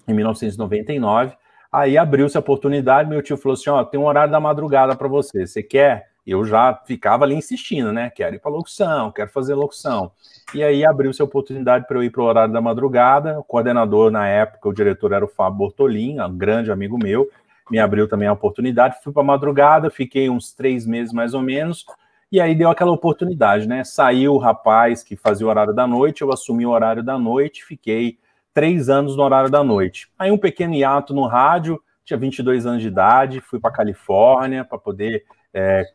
em 0.07 0.13
1999, 0.13 1.35
aí 1.71 1.97
abriu-se 1.97 2.37
a 2.37 2.39
oportunidade, 2.39 3.09
meu 3.09 3.21
tio 3.21 3.37
falou 3.37 3.53
assim: 3.53 3.69
ó, 3.69 3.83
tem 3.83 3.99
um 3.99 4.05
horário 4.05 4.31
da 4.31 4.39
madrugada 4.39 4.95
para 4.95 5.07
você, 5.07 5.45
você 5.45 5.63
quer? 5.63 6.11
Eu 6.25 6.45
já 6.45 6.79
ficava 6.85 7.25
ali 7.25 7.33
insistindo, 7.33 7.91
né? 7.91 8.11
Quero 8.11 8.35
ir 8.35 8.39
para 8.39 8.51
locução, 8.51 9.11
quero 9.11 9.31
fazer 9.31 9.55
locução. 9.55 10.11
E 10.53 10.63
aí 10.63 10.85
abriu-se 10.85 11.19
a 11.19 11.25
oportunidade 11.25 11.87
para 11.87 11.97
eu 11.97 12.03
ir 12.03 12.11
para 12.11 12.21
o 12.21 12.25
horário 12.25 12.53
da 12.53 12.61
madrugada. 12.61 13.39
O 13.39 13.43
coordenador 13.43 14.11
na 14.11 14.27
época, 14.27 14.69
o 14.69 14.73
diretor 14.73 15.13
era 15.13 15.25
o 15.25 15.27
Fábio 15.27 15.57
Bortolin, 15.57 16.19
um 16.19 16.37
grande 16.37 16.71
amigo 16.71 16.95
meu 16.95 17.27
me 17.71 17.79
abriu 17.79 18.07
também 18.07 18.27
a 18.27 18.33
oportunidade. 18.33 18.97
Fui 19.01 19.13
para 19.13 19.23
madrugada, 19.23 19.89
fiquei 19.89 20.29
uns 20.29 20.53
três 20.53 20.85
meses 20.85 21.13
mais 21.13 21.33
ou 21.33 21.41
menos, 21.41 21.85
e 22.29 22.39
aí 22.39 22.53
deu 22.53 22.69
aquela 22.69 22.91
oportunidade, 22.91 23.67
né? 23.67 23.83
Saiu 23.85 24.33
o 24.33 24.37
rapaz 24.37 25.03
que 25.03 25.15
fazia 25.15 25.47
o 25.47 25.49
horário 25.49 25.73
da 25.73 25.87
noite, 25.87 26.21
eu 26.21 26.31
assumi 26.31 26.65
o 26.65 26.69
horário 26.69 27.01
da 27.01 27.17
noite, 27.17 27.63
fiquei 27.63 28.19
três 28.53 28.89
anos 28.89 29.15
no 29.15 29.23
horário 29.23 29.49
da 29.49 29.63
noite. 29.63 30.09
Aí 30.17 30.31
um 30.31 30.37
pequeno 30.37 30.73
hiato 30.73 31.13
no 31.13 31.25
rádio, 31.25 31.81
tinha 32.03 32.17
22 32.17 32.65
anos 32.65 32.81
de 32.81 32.87
idade, 32.87 33.41
fui 33.41 33.59
para 33.59 33.71
Califórnia 33.71 34.65
para 34.65 34.77
poder 34.77 35.23
é, 35.53 35.85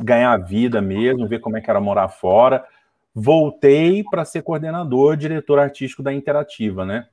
ganhar 0.00 0.36
vida 0.38 0.80
mesmo, 0.80 1.28
ver 1.28 1.40
como 1.40 1.56
é 1.56 1.60
que 1.60 1.70
era 1.70 1.80
morar 1.80 2.08
fora. 2.08 2.64
Voltei 3.14 4.02
para 4.02 4.24
ser 4.24 4.42
coordenador, 4.42 5.16
diretor 5.16 5.58
artístico 5.58 6.02
da 6.02 6.12
Interativa, 6.12 6.84
né? 6.84 7.06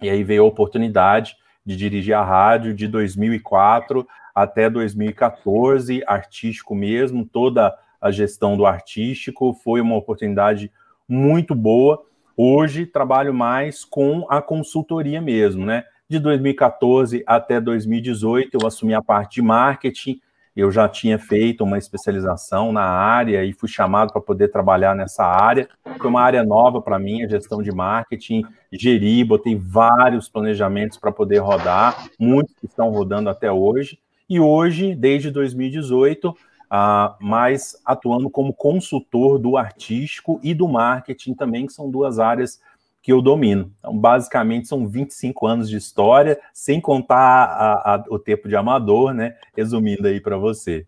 E 0.00 0.10
aí 0.10 0.22
veio 0.22 0.44
a 0.44 0.46
oportunidade 0.46 1.36
de 1.64 1.76
dirigir 1.76 2.14
a 2.14 2.22
rádio 2.22 2.74
de 2.74 2.86
2004 2.86 4.06
até 4.34 4.70
2014, 4.70 6.02
artístico 6.06 6.74
mesmo, 6.74 7.26
toda 7.26 7.76
a 8.00 8.10
gestão 8.10 8.56
do 8.56 8.64
artístico 8.64 9.52
foi 9.52 9.80
uma 9.80 9.96
oportunidade 9.96 10.70
muito 11.08 11.54
boa. 11.54 12.04
Hoje 12.40 12.86
trabalho 12.86 13.34
mais 13.34 13.84
com 13.84 14.24
a 14.30 14.40
consultoria 14.40 15.20
mesmo, 15.20 15.66
né? 15.66 15.82
De 16.08 16.18
2014 16.18 17.22
até 17.26 17.60
2018 17.60 18.56
eu 18.58 18.66
assumi 18.66 18.94
a 18.94 19.02
parte 19.02 19.34
de 19.34 19.42
marketing 19.42 20.20
eu 20.58 20.72
já 20.72 20.88
tinha 20.88 21.20
feito 21.20 21.62
uma 21.62 21.78
especialização 21.78 22.72
na 22.72 22.82
área 22.82 23.44
e 23.44 23.52
fui 23.52 23.68
chamado 23.68 24.12
para 24.12 24.20
poder 24.20 24.48
trabalhar 24.48 24.92
nessa 24.92 25.24
área. 25.24 25.68
Foi 25.96 26.08
uma 26.08 26.20
área 26.20 26.42
nova 26.42 26.82
para 26.82 26.98
mim, 26.98 27.22
a 27.22 27.28
gestão 27.28 27.62
de 27.62 27.70
marketing, 27.70 28.42
geri, 28.72 29.22
botei 29.22 29.54
vários 29.54 30.28
planejamentos 30.28 30.98
para 30.98 31.12
poder 31.12 31.38
rodar, 31.38 32.08
muitos 32.18 32.56
que 32.56 32.66
estão 32.66 32.90
rodando 32.90 33.30
até 33.30 33.52
hoje. 33.52 34.00
E 34.28 34.40
hoje, 34.40 34.96
desde 34.96 35.30
2018, 35.30 36.34
ah, 36.70 37.16
mais 37.20 37.76
atuando 37.84 38.28
como 38.28 38.52
consultor 38.52 39.38
do 39.38 39.56
artístico 39.56 40.40
e 40.42 40.54
do 40.54 40.68
marketing 40.68 41.34
também, 41.34 41.66
que 41.66 41.72
são 41.72 41.90
duas 41.90 42.18
áreas 42.18 42.60
que 43.02 43.12
eu 43.12 43.22
domino. 43.22 43.72
Então, 43.78 43.96
basicamente, 43.96 44.68
são 44.68 44.86
25 44.86 45.46
anos 45.46 45.68
de 45.70 45.76
história, 45.76 46.38
sem 46.52 46.80
contar 46.80 47.16
a, 47.16 47.94
a, 47.94 48.04
o 48.10 48.18
tempo 48.18 48.48
de 48.48 48.56
amador, 48.56 49.14
né? 49.14 49.36
Resumindo 49.56 50.06
aí 50.06 50.20
para 50.20 50.36
você. 50.36 50.86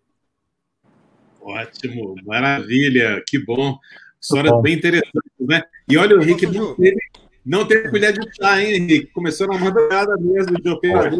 Ótimo, 1.41 2.15
maravilha, 2.23 3.23
que 3.25 3.43
bom. 3.43 3.77
História 4.21 4.51
bom. 4.51 4.61
bem 4.61 4.75
interessante, 4.75 5.31
né? 5.39 5.63
E 5.89 5.97
olha, 5.97 6.15
o 6.15 6.21
Henrique 6.21 6.45
não 6.45 6.75
teve, 6.75 6.97
não 7.43 7.67
teve 7.67 7.89
colher 7.89 8.13
de 8.13 8.35
chá, 8.35 8.61
hein, 8.61 8.75
Henrique? 8.75 9.07
Começou 9.07 9.47
na 9.47 9.57
madrugada 9.57 10.15
mesmo, 10.17 10.61
de 10.61 10.69
operador. 10.69 11.19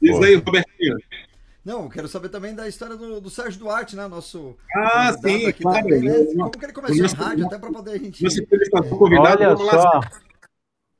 Diz 0.00 0.22
aí, 0.22 0.36
Robertinho. 0.36 0.96
Não, 1.66 1.88
quero 1.88 2.06
saber 2.06 2.28
também 2.28 2.54
da 2.54 2.68
história 2.68 2.96
do, 2.96 3.20
do 3.20 3.28
Sérgio 3.28 3.58
Duarte, 3.58 3.96
né? 3.96 4.06
Nosso 4.06 4.56
ah, 4.72 5.12
sim, 5.14 5.50
claro. 5.50 5.82
Também, 5.82 6.00
né? 6.00 6.24
Como 6.36 6.50
que 6.52 6.64
ele 6.64 6.72
começou 6.72 7.04
em 7.04 7.08
rádio, 7.08 7.46
até 7.46 7.58
para 7.58 7.72
poder 7.72 7.90
a 7.90 7.98
gente. 7.98 8.24
convidado, 8.96 9.42
Olha 9.42 9.56
só, 9.56 10.00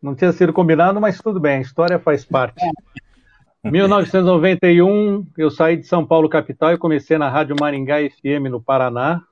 não 0.03 0.17
tinha 0.17 0.33
sido 0.33 0.53
combinado, 0.53 1.01
mas 1.01 1.21
tudo 1.21 1.39
bem, 1.39 1.59
a 1.59 1.61
história 1.61 2.01
faz 2.01 2.25
parte. 2.25 2.61
1991, 3.63 5.25
eu 5.39 5.53
saí 5.53 5.77
de 5.77 5.87
São 5.87 6.05
Paulo 6.05 6.29
capital 6.29 6.73
e 6.73 6.79
comecei 6.79 7.17
na 7.17 7.29
Rádio 7.29 7.55
Maringá 7.61 7.99
FM 7.99 8.51
no 8.51 8.61
Paraná, 8.61 9.23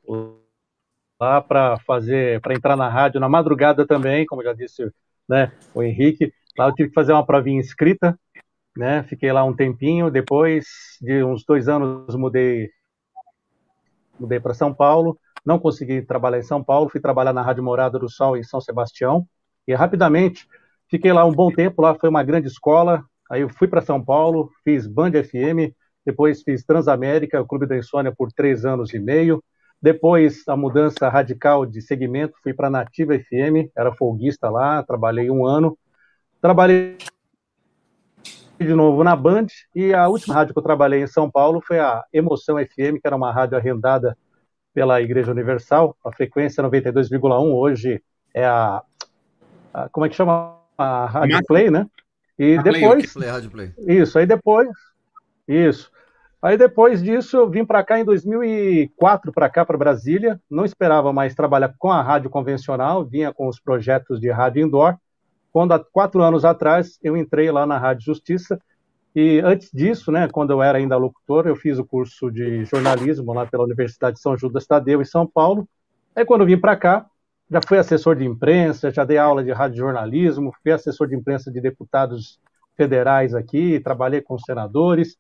lá 1.21 1.41
para 1.41 1.81
fazer, 1.81 2.41
para 2.43 2.55
entrar 2.55 2.77
na 2.77 2.89
rádio 2.89 3.19
na 3.19 3.29
madrugada 3.29 3.85
também, 3.85 4.25
como 4.25 4.43
já 4.43 4.53
disse, 4.53 4.89
né, 5.29 5.51
o 5.75 5.83
Henrique. 5.83 6.33
Lá 6.57 6.69
eu 6.69 6.75
tive 6.75 6.91
que 6.91 6.95
fazer 6.95 7.13
uma 7.13 7.27
provinha 7.27 7.61
escrita, 7.61 8.17
né? 8.77 9.03
Fiquei 9.05 9.33
lá 9.33 9.45
um 9.45 9.55
tempinho, 9.55 10.11
depois 10.11 10.67
de 11.01 11.23
uns 11.23 11.45
dois 11.45 11.69
anos 11.69 12.15
mudei 12.15 12.71
mudei 14.19 14.39
para 14.39 14.55
São 14.55 14.73
Paulo, 14.73 15.19
não 15.45 15.59
consegui 15.59 16.01
trabalhar 16.03 16.39
em 16.39 16.43
São 16.43 16.63
Paulo, 16.63 16.89
fui 16.89 17.01
trabalhar 17.01 17.33
na 17.33 17.43
Rádio 17.43 17.63
Morada 17.63 17.99
do 17.99 18.09
Sol 18.09 18.37
em 18.37 18.45
São 18.45 18.61
Sebastião. 18.61 19.27
E 19.67 19.75
rapidamente 19.75 20.47
fiquei 20.89 21.13
lá 21.13 21.25
um 21.25 21.33
bom 21.33 21.51
tempo, 21.51 21.83
lá 21.83 21.95
foi 21.95 22.09
uma 22.09 22.23
grande 22.23 22.49
escola, 22.49 23.05
aí 23.31 23.41
eu 23.43 23.49
fui 23.49 23.67
para 23.67 23.81
São 23.81 24.03
Paulo, 24.03 24.51
fiz 24.63 24.87
Band 24.87 25.13
FM, 25.13 25.75
depois 26.05 26.43
fiz 26.43 26.65
Transamérica, 26.65 27.41
o 27.41 27.47
Clube 27.47 27.67
da 27.67 27.77
Insônia 27.77 28.15
por 28.17 28.33
três 28.33 28.65
anos 28.65 28.93
e 28.95 28.99
meio, 28.99 29.43
depois 29.81 30.47
a 30.49 30.57
mudança 30.57 31.09
radical 31.09 31.67
de 31.67 31.83
segmento, 31.83 32.35
fui 32.43 32.55
para 32.55 32.71
Nativa 32.71 33.19
FM, 33.19 33.71
era 33.77 33.95
folguista 33.95 34.49
lá, 34.49 34.83
trabalhei 34.83 35.31
um 35.31 35.45
ano, 35.47 35.77
trabalhei 36.41 36.97
de 38.59 38.75
novo 38.75 39.03
na 39.03 39.17
Band, 39.17 39.47
e 39.75 39.93
a 39.93 40.09
última 40.09 40.35
rádio 40.35 40.53
que 40.53 40.59
eu 40.59 40.63
trabalhei 40.63 41.03
em 41.03 41.07
São 41.07 41.31
Paulo 41.31 41.61
foi 41.61 41.79
a 41.79 42.05
Emoção 42.13 42.57
FM, 42.57 43.01
que 43.01 43.07
era 43.07 43.17
uma 43.17 43.33
rádio 43.33 43.57
arrendada 43.59 44.17
pela 44.73 45.01
Igreja 45.01 45.31
Universal, 45.31 45.97
a 46.05 46.13
frequência 46.13 46.63
92,1, 46.63 47.53
hoje 47.53 48.03
é 48.33 48.45
a, 48.45 48.83
a, 49.73 49.89
como 49.89 50.07
é 50.07 50.09
que 50.09 50.17
chama? 50.17 50.59
A 50.77 51.07
Rádio 51.07 51.39
Play, 51.47 51.71
né? 51.71 51.87
E 52.37 52.61
depois... 52.61 53.13
Play, 53.13 53.29
Rádio 53.29 53.51
Play. 53.51 53.73
Isso, 53.87 54.19
aí 54.19 54.27
depois... 54.27 54.69
Isso. 55.47 55.93
Aí 56.43 56.59
depois 56.59 57.03
disso 57.03 57.37
eu 57.39 57.49
vim 57.49 57.65
para 57.65 57.83
cá 57.83 57.99
em 57.99 58.05
2004 58.05 59.33
para 59.33 59.49
cá 59.49 59.65
para 59.65 59.79
Brasília, 59.79 60.39
não 60.51 60.65
esperava 60.65 61.11
mais 61.11 61.35
trabalhar 61.35 61.75
com 61.79 61.91
a 61.91 62.03
rádio 62.03 62.29
convencional, 62.29 63.03
vinha 63.03 63.33
com 63.33 63.49
os 63.49 63.59
projetos 63.59 64.21
de 64.21 64.31
rádio 64.31 64.67
indoor 64.67 64.97
quando 65.55 65.71
há 65.71 65.79
quatro 65.79 66.21
anos 66.21 66.45
atrás 66.45 66.99
eu 67.01 67.17
entrei 67.17 67.49
lá 67.49 67.65
na 67.65 67.79
Rádio 67.79 68.07
Justiça 68.07 68.61
e 69.15 69.39
antes 69.39 69.71
disso, 69.73 70.11
né, 70.11 70.27
quando 70.27 70.51
eu 70.51 70.61
era 70.61 70.79
ainda 70.79 70.97
locutor, 70.97 71.47
eu 71.47 71.55
fiz 71.55 71.79
o 71.79 71.85
curso 71.85 72.29
de 72.29 72.65
jornalismo 72.65 73.33
lá 73.33 73.47
pela 73.47 73.63
Universidade 73.63 74.17
de 74.17 74.21
São 74.21 74.37
Judas 74.37 74.67
Tadeu 74.67 75.01
em 75.01 75.05
São 75.05 75.25
Paulo. 75.25 75.69
Aí 76.17 76.25
quando 76.25 76.41
eu 76.41 76.49
vim 76.49 76.59
para 76.59 76.75
cá, 76.75 77.07
já 77.49 77.61
fui 77.65 77.79
assessor 77.79 78.17
de 78.17 78.25
imprensa, 78.25 78.91
já 78.91 79.05
dei 79.05 79.17
aula 79.17 79.45
de 79.45 79.53
rádio 79.53 79.79
jornalismo, 79.79 80.53
fui 80.61 80.73
assessor 80.73 81.07
de 81.07 81.15
imprensa 81.15 81.53
de 81.53 81.61
deputados 81.61 82.41
federais 82.77 83.33
aqui, 83.33 83.79
trabalhei 83.79 84.21
com 84.21 84.37
senadores. 84.37 85.17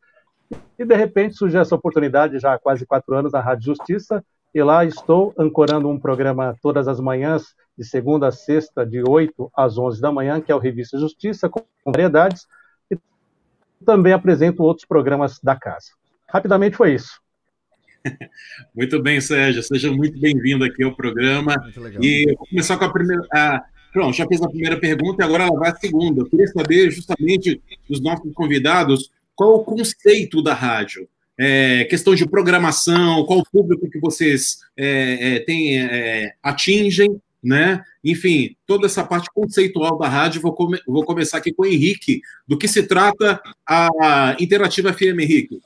E 0.77 0.85
de 0.85 0.97
repente 0.97 1.37
surgiu 1.37 1.61
essa 1.61 1.77
oportunidade 1.77 2.41
já 2.41 2.55
há 2.55 2.59
quase 2.59 2.85
quatro 2.85 3.15
anos 3.15 3.31
na 3.31 3.41
Rádio 3.41 3.67
Justiça 3.67 4.21
e 4.55 4.63
lá 4.63 4.85
estou 4.85 5.35
ancorando 5.37 5.89
um 5.89 5.99
programa 5.99 6.57
todas 6.63 6.87
as 6.87 7.01
manhãs 7.01 7.55
de 7.77 7.85
segunda 7.85 8.29
a 8.29 8.33
sexta, 8.33 8.87
de 8.87 9.03
8 9.03 9.51
às 9.55 9.77
11 9.77 10.01
da 10.01 10.13
manhã, 10.13 10.41
que 10.41 10.53
é 10.53 10.55
o 10.55 10.61
Revista 10.61 10.97
Justiça, 10.97 11.49
com 11.49 11.65
variedades, 11.85 12.47
e 12.89 12.97
também 13.85 14.13
apresento 14.13 14.63
outros 14.63 14.87
programas 14.87 15.41
da 15.43 15.57
casa. 15.57 15.89
Rapidamente 16.29 16.77
foi 16.77 16.95
isso. 16.95 17.21
Muito 18.75 19.03
bem, 19.03 19.21
Sérgio, 19.21 19.63
seja 19.63 19.91
muito 19.91 20.21
bem-vindo 20.21 20.63
aqui 20.63 20.85
ao 20.85 20.95
programa. 20.95 21.55
E 21.99 22.31
eu 22.31 22.37
vou 22.37 22.47
começar 22.47 22.77
com 22.77 22.85
a 22.85 22.93
primeira. 22.93 23.27
A... 23.33 23.65
Pronto, 23.95 24.15
já 24.15 24.27
fiz 24.27 24.43
a 24.43 24.49
primeira 24.49 24.79
pergunta 24.79 25.23
e 25.23 25.25
agora 25.25 25.45
ela 25.45 25.59
vai 25.59 25.71
a 25.71 25.77
segunda. 25.77 26.21
Eu 26.21 26.27
queria 26.27 26.47
saber 26.49 26.91
justamente 26.91 27.63
dos 27.89 28.03
nossos 28.03 28.31
convidados 28.35 29.11
qual 29.35 29.55
o 29.55 29.65
conceito 29.65 30.43
da 30.43 30.53
rádio. 30.53 31.09
É, 31.39 31.85
questão 31.85 32.15
de 32.15 32.29
programação, 32.29 33.25
qual 33.25 33.43
público 33.51 33.91
que 33.91 33.99
vocês 33.99 34.59
é, 34.77 35.37
é, 35.37 35.41
tem, 35.41 35.79
é, 35.81 36.35
atingem, 36.43 37.21
né? 37.43 37.85
Enfim, 38.03 38.57
toda 38.67 38.87
essa 38.87 39.05
parte 39.05 39.29
conceitual 39.35 39.99
da 39.99 40.09
rádio, 40.09 40.41
vou, 40.41 40.53
come 40.53 40.79
vou 40.87 41.05
começar 41.05 41.39
aqui 41.39 41.53
com 41.53 41.63
o 41.63 41.67
Henrique. 41.67 42.21
Do 42.47 42.57
que 42.57 42.67
se 42.67 42.87
trata 42.87 43.41
a 43.67 44.37
Interativa 44.41 44.93
FM, 44.93 45.21
Henrique? 45.21 45.61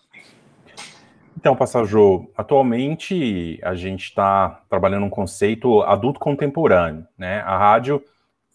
Então, 1.37 1.55
Passajô, 1.55 2.29
atualmente 2.37 3.61
a 3.63 3.75
gente 3.77 4.05
está 4.05 4.65
trabalhando 4.69 5.07
um 5.07 5.11
conceito 5.11 5.83
adulto 5.83 6.19
contemporâneo, 6.19 7.07
né? 7.17 7.41
A 7.43 7.57
rádio 7.57 8.03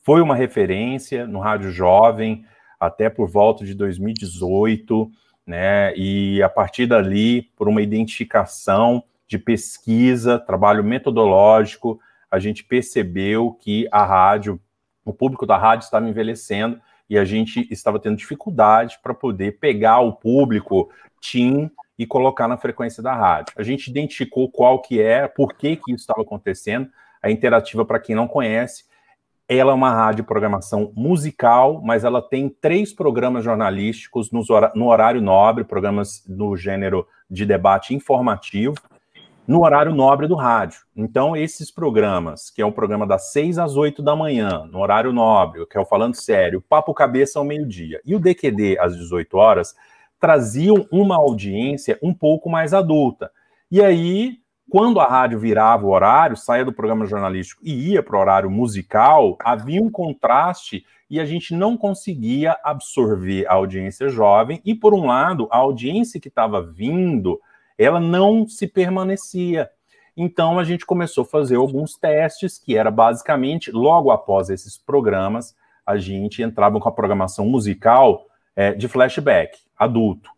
foi 0.04 0.22
uma 0.22 0.36
referência 0.36 1.26
no 1.26 1.40
rádio 1.40 1.72
jovem 1.72 2.44
até 2.78 3.10
por 3.10 3.30
volta 3.30 3.64
de 3.64 3.74
2018, 3.74 5.10
né? 5.46 5.96
E 5.96 6.42
a 6.42 6.50
partir 6.50 6.86
dali, 6.86 7.44
por 7.56 7.68
uma 7.68 7.82
identificação 7.82 9.04
de 9.28 9.38
pesquisa, 9.38 10.40
trabalho 10.40 10.84
metodológico, 10.84 12.00
a 12.30 12.40
gente 12.40 12.64
percebeu 12.64 13.52
que 13.60 13.88
a 13.92 14.04
rádio, 14.06 14.60
o 15.06 15.14
público 15.14 15.46
da 15.46 15.58
rádio 15.58 15.86
estava 15.86 16.08
envelhecendo 16.08 16.80
e 17.10 17.18
a 17.18 17.26
gente 17.26 17.68
estava 17.72 18.00
tendo 18.00 18.18
dificuldade 18.18 19.00
para 19.04 19.14
poder 19.14 19.60
pegar 19.60 20.00
o 20.00 20.14
público 20.14 20.90
teen 21.22 21.70
e 21.98 22.06
colocar 22.06 22.48
na 22.48 22.58
frequência 22.58 23.04
da 23.04 23.14
rádio. 23.14 23.54
A 23.58 23.64
gente 23.64 23.88
identificou 23.88 24.50
qual 24.50 24.82
que 24.82 25.02
é, 25.02 25.28
por 25.28 25.54
que 25.54 25.76
que 25.76 25.92
isso 25.92 26.02
estava 26.02 26.22
acontecendo. 26.22 26.90
A 27.22 27.30
Interativa, 27.30 27.86
para 27.86 28.00
quem 28.00 28.16
não 28.16 28.28
conhece, 28.28 28.86
ela 29.48 29.72
é 29.72 29.76
uma 29.76 29.94
rádio 29.94 30.24
programação 30.24 30.92
musical, 30.96 31.82
mas 31.84 32.04
ela 32.04 32.22
tem 32.22 32.50
três 32.50 32.94
programas 32.94 33.44
jornalísticos 33.44 34.32
no 34.32 34.88
horário 34.88 35.22
nobre, 35.22 35.64
programas 35.64 36.24
no 36.28 36.56
gênero 36.56 37.06
de 37.30 37.46
debate 37.46 37.94
informativo, 37.94 38.76
no 39.46 39.64
horário 39.64 39.94
nobre 39.94 40.28
do 40.28 40.36
rádio. 40.36 40.80
Então, 40.96 41.36
esses 41.36 41.70
programas, 41.70 42.50
que 42.50 42.62
é 42.62 42.66
o 42.66 42.72
programa 42.72 43.06
das 43.06 43.32
6 43.34 43.60
às 43.60 43.76
8 43.76 44.02
da 44.02 44.16
manhã, 44.16 44.66
no 44.72 44.80
horário 44.80 45.12
nobre, 45.12 45.66
que 45.66 45.78
é 45.78 45.82
o 45.82 45.86
Falando 45.86 46.16
Sério, 46.16 46.62
Papo 46.62 46.94
Cabeça 46.94 47.40
ao 47.40 47.46
meio-dia, 47.46 48.00
e 48.06 48.16
o 48.16 48.20
DQD 48.20 48.78
às 48.80 48.96
18 48.96 49.38
horas, 49.38 49.76
traziam 50.20 50.88
uma 50.90 51.18
audiência 51.18 52.00
um 52.02 52.14
pouco 52.14 52.50
mais 52.50 52.74
adulta. 52.74 53.30
E 53.70 53.82
aí, 53.82 54.38
quando 54.74 55.00
a 55.00 55.06
rádio 55.06 55.38
virava 55.38 55.86
o 55.86 55.92
horário, 55.92 56.36
saía 56.36 56.66
do 56.66 56.74
programa 56.74 57.06
jornalístico 57.06 57.62
e 57.64 57.92
ia 57.92 58.02
para 58.02 58.18
o 58.18 58.20
horário 58.20 58.50
musical, 58.50 59.38
havia 59.40 59.80
um 59.80 59.88
contraste 59.88 60.84
e 61.08 61.20
a 61.20 61.26
gente 61.26 61.54
não 61.54 61.78
conseguia 61.78 62.58
absorver 62.64 63.46
a 63.46 63.54
audiência 63.54 64.10
jovem, 64.10 64.60
e 64.66 64.74
por 64.74 64.96
um 64.96 65.06
lado, 65.06 65.48
a 65.52 65.58
audiência 65.58 66.20
que 66.20 66.28
estava 66.28 66.60
vindo 66.60 67.40
ela 67.78 68.00
não 68.00 68.48
se 68.48 68.66
permanecia. 68.66 69.70
Então 70.18 70.58
a 70.58 70.64
gente 70.64 70.88
começou 70.88 71.22
a 71.24 71.28
fazer 71.28 71.58
alguns 71.58 71.94
testes, 71.94 72.58
que 72.58 72.76
era 72.76 72.90
basicamente, 72.90 73.70
logo 73.72 74.10
após 74.10 74.50
esses 74.50 74.76
programas, 74.76 75.56
a 75.86 75.98
gente 75.98 76.42
entrava 76.42 76.80
com 76.80 76.90
a 76.90 76.92
programação 76.92 77.46
musical 77.46 78.26
é, 78.56 78.74
de 78.74 78.88
flashback, 78.88 79.56
adulto. 79.78 80.33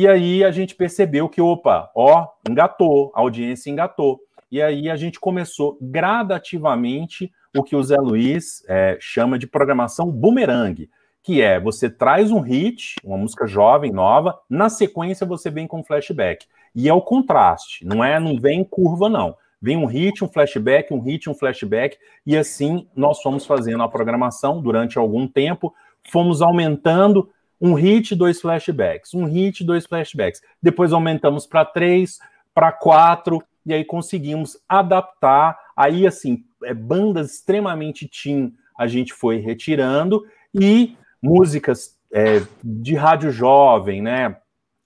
E 0.00 0.08
aí 0.08 0.42
a 0.42 0.50
gente 0.50 0.74
percebeu 0.74 1.28
que, 1.28 1.42
opa, 1.42 1.90
ó, 1.94 2.26
engatou, 2.48 3.12
a 3.14 3.20
audiência 3.20 3.68
engatou. 3.68 4.18
E 4.50 4.62
aí 4.62 4.88
a 4.88 4.96
gente 4.96 5.20
começou 5.20 5.76
gradativamente 5.78 7.30
o 7.54 7.62
que 7.62 7.76
o 7.76 7.82
Zé 7.82 7.98
Luiz 7.98 8.64
é, 8.66 8.96
chama 8.98 9.38
de 9.38 9.46
programação 9.46 10.10
boomerang, 10.10 10.88
que 11.22 11.42
é 11.42 11.60
você 11.60 11.90
traz 11.90 12.32
um 12.32 12.40
hit, 12.40 12.94
uma 13.04 13.18
música 13.18 13.46
jovem, 13.46 13.92
nova, 13.92 14.40
na 14.48 14.70
sequência 14.70 15.26
você 15.26 15.50
vem 15.50 15.66
com 15.66 15.84
flashback. 15.84 16.46
E 16.74 16.88
é 16.88 16.94
o 16.94 17.02
contraste, 17.02 17.84
não 17.84 18.02
é, 18.02 18.18
não 18.18 18.40
vem 18.40 18.64
curva, 18.64 19.06
não. 19.06 19.36
Vem 19.60 19.76
um 19.76 19.84
hit, 19.84 20.24
um 20.24 20.28
flashback, 20.28 20.94
um 20.94 21.00
hit, 21.00 21.28
um 21.28 21.34
flashback, 21.34 21.98
e 22.24 22.38
assim 22.38 22.88
nós 22.96 23.20
fomos 23.20 23.44
fazendo 23.44 23.82
a 23.82 23.88
programação 23.88 24.62
durante 24.62 24.96
algum 24.96 25.28
tempo, 25.28 25.74
fomos 26.10 26.40
aumentando 26.40 27.28
um 27.60 27.74
hit, 27.74 28.14
dois 28.14 28.40
flashbacks, 28.40 29.14
um 29.14 29.24
hit, 29.24 29.62
dois 29.64 29.86
flashbacks. 29.86 30.40
Depois 30.62 30.92
aumentamos 30.92 31.46
para 31.46 31.64
três, 31.64 32.18
para 32.54 32.72
quatro, 32.72 33.42
e 33.66 33.74
aí 33.74 33.84
conseguimos 33.84 34.56
adaptar. 34.68 35.58
Aí, 35.76 36.06
assim, 36.06 36.44
é, 36.64 36.72
bandas 36.72 37.34
extremamente 37.34 38.08
teen 38.08 38.54
a 38.78 38.86
gente 38.86 39.12
foi 39.12 39.36
retirando, 39.36 40.24
e 40.54 40.96
músicas 41.22 41.98
é, 42.12 42.42
de 42.64 42.94
rádio 42.94 43.30
jovem, 43.30 44.00
né? 44.00 44.36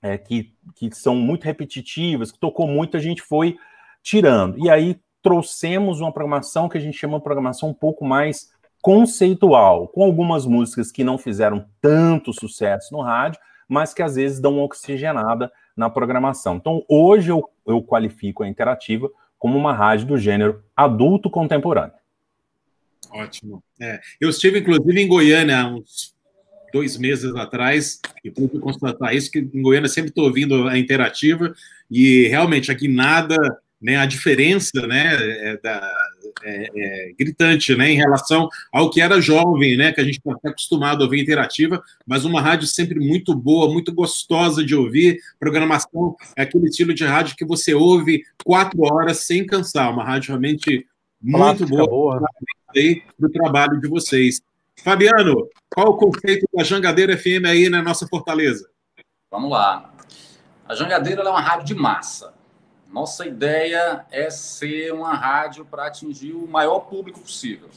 É, 0.03 0.19
que 0.19 0.53
que 0.75 0.91
são 0.93 1.15
muito 1.15 1.45
repetitivas, 1.45 2.33
que 2.33 2.39
tocou 2.39 2.67
muito, 2.67 2.97
a 2.97 3.01
gente 3.01 3.23
foi 3.23 3.57
tirando. 4.03 4.59
E 4.59 4.71
aí 4.71 4.99
trouxemos 5.23 6.01
uma 6.01 6.13
programação 6.13 6.69
que 6.69 6.77
a 6.77 6.81
gente 6.81 6.99
chama 6.99 7.19
de 7.19 7.25
programação 7.25 7.71
um 7.71 7.75
pouco 7.75 8.05
mais 8.05 8.51
conceitual, 8.85 9.89
com 9.89 10.05
algumas 10.05 10.45
músicas 10.45 10.93
que 10.93 11.03
não 11.03 11.17
fizeram 11.17 11.65
tanto 11.81 12.35
sucesso 12.35 12.93
no 12.93 13.01
rádio, 13.01 13.41
mas 13.67 13.95
que 13.95 14.03
às 14.03 14.17
vezes 14.17 14.41
dão 14.41 14.59
oxigenada 14.61 15.51
na 15.75 15.89
programação. 15.89 16.57
Então, 16.57 16.85
hoje 16.87 17.31
eu, 17.31 17.49
eu 17.67 17.81
qualifico 17.83 18.43
a 18.43 18.49
Interativa 18.49 19.11
como 19.39 19.57
uma 19.57 19.73
rádio 19.73 20.09
do 20.09 20.19
gênero 20.19 20.63
adulto 20.77 21.31
contemporâneo. 21.31 21.95
Ótimo. 23.11 23.65
É, 23.81 24.01
eu 24.21 24.29
estive, 24.29 24.59
inclusive, 24.59 25.01
em 25.01 25.09
Goiânia 25.09 25.63
há 25.63 25.67
uns 25.67 26.15
dois 26.71 26.99
meses 26.99 27.35
atrás, 27.37 28.03
e 28.23 28.31
pude 28.31 28.59
constatar 28.59 29.15
isso, 29.15 29.31
que 29.31 29.39
em 29.39 29.63
Goiânia 29.63 29.89
sempre 29.89 30.11
estou 30.11 30.25
ouvindo 30.25 30.69
a 30.69 30.79
interativa, 30.79 31.55
e 31.91 32.29
realmente 32.29 32.71
aqui 32.71 32.87
nada, 32.87 33.39
né, 33.81 33.97
a 33.97 34.05
diferença 34.05 34.87
né, 34.87 35.15
é, 35.15 35.57
da, 35.57 35.91
é, 36.43 36.69
é, 36.75 37.13
gritante 37.19 37.75
né, 37.77 37.91
em 37.91 37.97
relação 37.97 38.49
ao 38.73 38.91
que 38.91 39.01
era 39.01 39.21
jovem, 39.21 39.77
né, 39.77 39.93
que 39.93 40.01
a 40.01 40.05
gente 40.05 40.19
está 40.19 40.51
acostumado 40.51 41.03
a 41.03 41.05
ouvir 41.05 41.23
interativa, 41.23 41.83
mas 42.07 42.25
uma 42.25 42.41
rádio 42.41 42.67
sempre 42.67 42.99
muito 42.99 43.35
boa, 43.35 43.73
muito 43.73 43.93
gostosa 43.95 44.65
de 44.65 44.75
ouvir, 44.75 45.19
programação 45.39 46.17
é 46.37 46.43
aquele 46.43 46.67
estilo 46.67 46.95
de 46.95 47.05
rádio 47.05 47.37
que 47.37 47.45
você 47.45 47.75
ouve 47.75 48.23
quatro 48.45 48.83
horas 48.83 49.19
sem 49.19 49.47
cansar, 49.47 49.93
uma 49.93 50.05
rádio 50.05 50.29
realmente 50.29 50.87
muito 51.23 51.67
boa, 51.67 51.87
boa. 51.87 52.23
do 53.19 53.29
trabalho 53.31 53.81
de 53.81 53.89
vocês. 53.89 54.43
Fabiano, 54.83 55.49
qual 55.75 55.89
o 55.89 55.97
conceito 55.97 56.47
da 56.53 56.63
Jangadeira 56.63 57.17
FM 57.17 57.47
aí 57.47 57.69
na 57.69 57.83
nossa 57.83 58.07
Fortaleza? 58.07 58.69
Vamos 59.31 59.51
lá. 59.51 59.95
A 60.69 60.75
Jangadeira 60.75 61.23
é 61.23 61.29
uma 61.29 61.41
rádio 61.41 61.67
de 61.67 61.75
massa. 61.75 62.35
Nossa 62.95 63.27
ideia 63.27 64.07
é 64.09 64.31
ser 64.31 64.95
uma 64.95 65.15
rádio 65.15 65.65
para 65.65 65.89
atingir 65.89 66.33
o 66.33 66.47
maior 66.47 66.79
público 66.79 67.19
possível. 67.19 67.69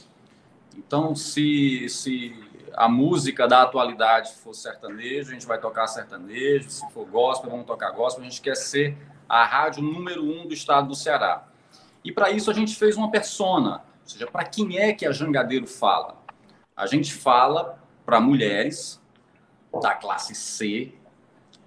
Então, 0.76 1.16
se, 1.16 1.88
se 1.88 2.32
a 2.72 2.88
música 2.88 3.48
da 3.48 3.62
atualidade 3.62 4.34
for 4.34 4.54
sertanejo, 4.54 5.30
a 5.30 5.32
gente 5.32 5.44
vai 5.44 5.58
tocar 5.58 5.88
sertanejo. 5.88 6.70
Se 6.70 6.88
for 6.92 7.04
gospel, 7.04 7.50
vamos 7.50 7.66
tocar 7.66 7.90
gospel. 7.90 8.22
A 8.22 8.28
gente 8.28 8.40
quer 8.40 8.54
ser 8.54 8.96
a 9.28 9.44
rádio 9.44 9.82
número 9.82 10.24
um 10.24 10.46
do 10.46 10.54
estado 10.54 10.86
do 10.86 10.94
Ceará. 10.94 11.48
E 12.04 12.12
para 12.12 12.30
isso 12.30 12.48
a 12.48 12.54
gente 12.54 12.76
fez 12.76 12.96
uma 12.96 13.10
persona, 13.10 13.82
ou 14.04 14.08
seja, 14.08 14.28
para 14.28 14.44
quem 14.44 14.78
é 14.78 14.92
que 14.92 15.04
a 15.04 15.10
Jangadeiro 15.10 15.66
fala? 15.66 16.22
A 16.76 16.86
gente 16.86 17.12
fala 17.12 17.76
para 18.06 18.20
mulheres 18.20 19.02
da 19.82 19.96
classe 19.96 20.36
C, 20.36 20.94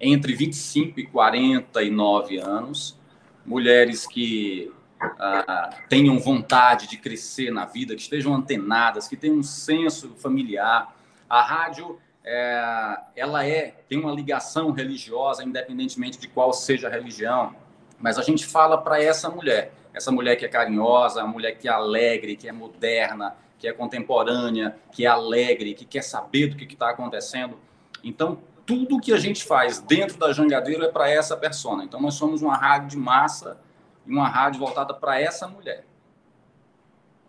entre 0.00 0.34
25 0.34 1.00
e 1.00 1.06
49 1.06 2.38
anos, 2.38 3.01
mulheres 3.44 4.06
que 4.06 4.72
ah, 5.00 5.70
tenham 5.88 6.18
vontade 6.18 6.86
de 6.86 6.96
crescer 6.96 7.50
na 7.50 7.64
vida, 7.64 7.94
que 7.94 8.02
estejam 8.02 8.34
antenadas, 8.34 9.08
que 9.08 9.16
tenham 9.16 9.38
um 9.38 9.42
senso 9.42 10.14
familiar. 10.16 10.94
A 11.28 11.42
rádio 11.42 11.98
é, 12.24 12.98
ela 13.16 13.44
é 13.44 13.74
tem 13.88 13.98
uma 13.98 14.12
ligação 14.12 14.70
religiosa, 14.70 15.42
independentemente 15.42 16.18
de 16.18 16.28
qual 16.28 16.52
seja 16.52 16.86
a 16.86 16.90
religião, 16.90 17.54
mas 17.98 18.18
a 18.18 18.22
gente 18.22 18.46
fala 18.46 18.78
para 18.78 19.02
essa 19.02 19.28
mulher, 19.28 19.72
essa 19.92 20.10
mulher 20.10 20.36
que 20.36 20.44
é 20.44 20.48
carinhosa, 20.48 21.22
a 21.22 21.26
mulher 21.26 21.52
que 21.52 21.68
é 21.68 21.70
alegre, 21.70 22.36
que 22.36 22.48
é 22.48 22.52
moderna, 22.52 23.34
que 23.58 23.66
é 23.68 23.72
contemporânea, 23.72 24.76
que 24.90 25.04
é 25.04 25.08
alegre, 25.08 25.74
que 25.74 25.84
quer 25.84 26.02
saber 26.02 26.48
do 26.48 26.56
que 26.56 26.72
está 26.72 26.90
acontecendo. 26.90 27.58
Então, 28.02 28.38
tudo 28.66 29.00
que 29.00 29.12
a 29.12 29.18
gente 29.18 29.44
faz 29.44 29.80
dentro 29.80 30.18
da 30.18 30.32
Jangadeiro 30.32 30.84
é 30.84 30.88
para 30.90 31.10
essa 31.10 31.36
persona. 31.36 31.84
Então, 31.84 32.00
nós 32.00 32.14
somos 32.14 32.42
uma 32.42 32.56
rádio 32.56 32.90
de 32.90 32.96
massa 32.96 33.58
e 34.06 34.10
uma 34.10 34.28
rádio 34.28 34.60
voltada 34.60 34.94
para 34.94 35.20
essa 35.20 35.48
mulher. 35.48 35.84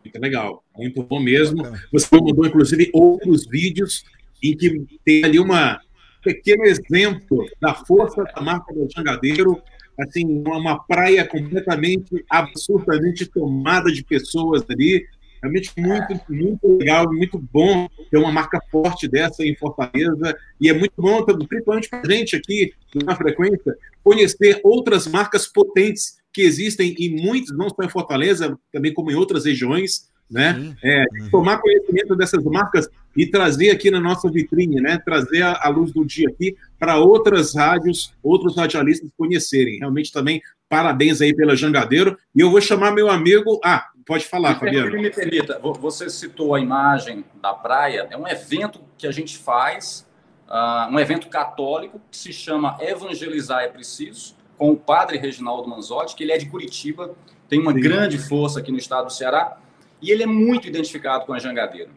Muito 0.04 0.20
legal, 0.20 0.64
muito 0.76 1.02
bom 1.04 1.20
mesmo. 1.20 1.64
Você 1.92 2.08
mandou, 2.12 2.46
inclusive, 2.46 2.92
outros 2.94 3.48
vídeos 3.48 4.04
em 4.44 4.56
que 4.56 5.00
tem 5.04 5.24
ali 5.24 5.40
uma 5.40 5.80
pequeno 6.22 6.64
exemplo 6.64 7.46
da 7.60 7.74
força 7.74 8.24
da 8.24 8.42
marca 8.42 8.74
do 8.74 8.88
Jangadeiro, 8.90 9.62
assim, 10.00 10.44
uma 10.46 10.84
praia 10.84 11.28
completamente, 11.28 12.26
absurdamente 12.30 13.26
tomada 13.26 13.92
de 13.92 14.04
pessoas 14.04 14.64
ali, 14.70 15.06
Realmente 15.44 15.74
muito, 15.78 16.22
muito 16.30 16.78
legal, 16.78 17.12
muito 17.12 17.38
bom 17.38 17.90
ter 18.10 18.18
uma 18.18 18.32
marca 18.32 18.58
forte 18.72 19.10
dessa 19.10 19.46
em 19.46 19.54
Fortaleza. 19.58 20.34
E 20.60 20.70
é 20.70 20.74
muito 20.74 20.94
bom, 20.98 21.22
principalmente 21.26 21.90
para 21.90 22.00
a 22.00 22.12
gente 22.12 22.38
aqui 22.38 22.74
na 23.04 23.14
frequência, 23.14 23.76
conhecer 24.02 24.62
outras 24.64 25.06
marcas 25.06 25.46
potentes 25.46 26.18
que 26.32 26.42
existem 26.42 26.96
em 26.98 27.22
muitos, 27.22 27.56
não 27.58 27.70
só 27.70 27.84
em 27.84 27.90
Fortaleza, 27.90 28.58
também 28.72 28.94
como 28.94 29.12
em 29.12 29.16
outras 29.16 29.44
regiões, 29.44 30.10
né? 30.32 30.74
É, 30.82 31.04
tomar 31.30 31.58
conhecimento 31.58 32.16
dessas 32.16 32.44
marcas 32.46 32.90
e 33.16 33.28
trazer 33.28 33.70
aqui 33.70 33.92
na 33.92 34.00
nossa 34.00 34.32
vitrine, 34.32 34.80
né? 34.80 34.98
Trazer 35.04 35.42
a, 35.42 35.60
a 35.62 35.68
luz 35.68 35.92
do 35.92 36.06
dia 36.06 36.30
aqui 36.30 36.56
para 36.80 36.98
outras 36.98 37.54
rádios, 37.54 38.14
outros 38.24 38.56
radialistas 38.56 39.12
conhecerem. 39.18 39.78
Realmente 39.80 40.12
também 40.12 40.42
parabéns 40.70 41.22
aí 41.22 41.36
pela 41.36 41.56
Jangadeiro. 41.56 42.18
E 42.36 42.40
eu 42.40 42.50
vou 42.50 42.60
chamar 42.62 42.92
meu 42.92 43.10
amigo. 43.10 43.60
Ah, 43.64 43.86
pode 44.06 44.26
falar, 44.26 44.60
Fabiano. 44.60 44.92
Me 44.92 45.10
permita, 45.10 45.60
você 45.60 46.10
citou 46.10 46.56
a 46.56 46.60
imagem 46.60 47.24
da 47.42 47.54
praia. 47.54 48.08
É 48.10 48.18
um 48.18 48.28
evento 48.28 48.82
que 48.98 49.08
a 49.08 49.12
gente 49.12 49.38
faz, 49.38 50.08
uh, 50.48 50.92
um 50.92 51.00
evento 51.00 51.28
católico 51.30 52.02
que 52.10 52.18
se 52.18 52.32
chama 52.32 52.78
Evangelizar 52.80 53.64
é 53.64 53.68
Preciso, 53.68 54.36
com 54.58 54.72
o 54.72 54.78
padre 54.78 55.18
Reginaldo 55.18 55.68
Manzotti, 55.68 56.16
que 56.16 56.24
ele 56.24 56.32
é 56.32 56.38
de 56.38 56.48
Curitiba, 56.48 57.16
tem 57.50 57.60
uma 57.60 57.74
Sim. 57.74 57.80
grande 57.80 58.18
força 58.18 58.60
aqui 58.60 58.72
no 58.72 58.78
estado 58.78 59.06
do 59.06 59.14
Ceará 59.14 59.58
e 60.02 60.12
ele 60.12 60.24
é 60.24 60.28
muito 60.28 60.68
identificado 60.68 61.26
com 61.26 61.34
a 61.34 61.40
jangadeira. 61.40 61.90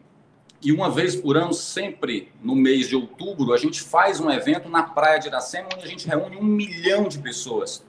E 0.61 0.71
uma 0.71 0.89
vez 0.89 1.15
por 1.15 1.37
ano, 1.37 1.53
sempre 1.53 2.31
no 2.41 2.55
mês 2.55 2.87
de 2.89 2.95
outubro, 2.95 3.53
a 3.53 3.57
gente 3.57 3.81
faz 3.81 4.19
um 4.19 4.31
evento 4.31 4.69
na 4.69 4.81
Praia 4.81 5.19
de 5.19 5.27
Iracema, 5.27 5.69
onde 5.73 5.85
a 5.85 5.87
gente 5.87 6.07
reúne 6.07 6.35
um 6.35 6.43
milhão 6.43 7.07
de 7.07 7.19
pessoas. 7.19 7.85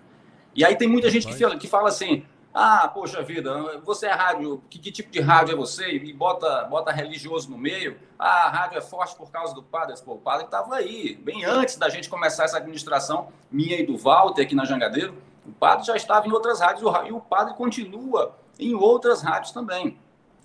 E 0.54 0.64
aí 0.64 0.76
tem 0.76 0.86
muita 0.86 1.08
gente 1.08 1.26
que 1.26 1.34
fala, 1.34 1.56
que 1.56 1.66
fala 1.66 1.88
assim: 1.88 2.24
ah, 2.60 2.88
poxa 2.88 3.22
vida, 3.22 3.78
você 3.84 4.06
é 4.06 4.12
rádio, 4.12 4.60
que, 4.68 4.80
que, 4.80 4.90
tipo 4.90 5.12
de 5.12 5.20
rádio 5.20 5.52
é 5.52 5.56
você? 5.56 5.92
E 5.92 6.12
bota, 6.12 6.64
bota 6.64 6.90
religioso 6.90 7.48
no 7.48 7.56
meio. 7.56 7.96
Ah, 8.18 8.46
a 8.46 8.50
rádio 8.50 8.78
é 8.78 8.80
forte 8.80 9.14
por 9.14 9.30
causa 9.30 9.54
do 9.54 9.62
padre. 9.62 9.94
Pô, 10.04 10.14
o 10.14 10.18
padre 10.18 10.46
estava 10.46 10.74
aí, 10.74 11.14
bem 11.14 11.44
antes 11.44 11.76
da 11.76 11.88
gente 11.88 12.08
começar 12.08 12.46
essa 12.46 12.56
administração 12.56 13.28
minha 13.48 13.78
e 13.78 13.86
do 13.86 13.96
Walter 13.96 14.42
aqui 14.42 14.56
na 14.56 14.64
Jangadeiro. 14.64 15.14
O 15.46 15.52
padre 15.52 15.86
já 15.86 15.94
estava 15.94 16.26
em 16.26 16.32
outras 16.32 16.60
rádios 16.60 16.82
e 17.06 17.12
o 17.12 17.20
padre 17.20 17.54
continua 17.54 18.36
em 18.58 18.74
outras 18.74 19.22
rádios 19.22 19.52
também. 19.52 19.96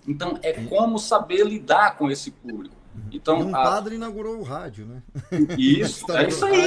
Então, 0.06 0.38
é 0.40 0.52
como 0.52 1.00
saber 1.00 1.44
lidar 1.44 1.96
com 1.96 2.08
esse 2.12 2.30
público. 2.30 2.76
Então, 3.10 3.40
e 3.40 3.42
um 3.44 3.54
a... 3.54 3.62
padre 3.62 3.96
inaugurou 3.96 4.38
o 4.38 4.42
rádio, 4.42 4.86
né? 4.86 5.02
Isso, 5.58 6.10
é 6.12 6.28
isso 6.28 6.44
aí. 6.44 6.60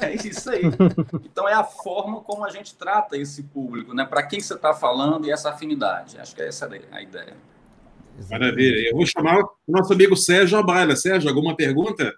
é 0.00 0.14
isso 0.14 0.50
aí. 0.50 0.62
Então, 1.24 1.48
é 1.48 1.54
a 1.54 1.64
forma 1.64 2.20
como 2.20 2.44
a 2.44 2.50
gente 2.50 2.74
trata 2.76 3.16
esse 3.16 3.42
público, 3.42 3.94
né? 3.94 4.04
Para 4.04 4.22
quem 4.22 4.40
você 4.40 4.54
está 4.54 4.72
falando 4.72 5.26
e 5.26 5.32
essa 5.32 5.50
afinidade. 5.50 6.18
Acho 6.18 6.34
que 6.34 6.42
essa 6.42 6.66
é 6.66 6.82
a 6.90 7.02
ideia. 7.02 7.36
Maravilha. 8.30 8.88
Eu 8.90 8.96
vou 8.96 9.06
chamar 9.06 9.42
o 9.42 9.56
nosso 9.66 9.92
amigo 9.92 10.16
Sérgio 10.16 10.58
Abaila. 10.58 10.94
Sérgio, 10.96 11.28
alguma 11.28 11.56
pergunta? 11.56 12.14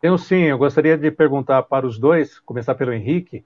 Tenho 0.00 0.18
sim. 0.18 0.42
Eu 0.42 0.58
gostaria 0.58 0.96
de 0.96 1.10
perguntar 1.10 1.62
para 1.62 1.86
os 1.86 1.98
dois, 1.98 2.40
começar 2.40 2.74
pelo 2.74 2.92
Henrique 2.92 3.44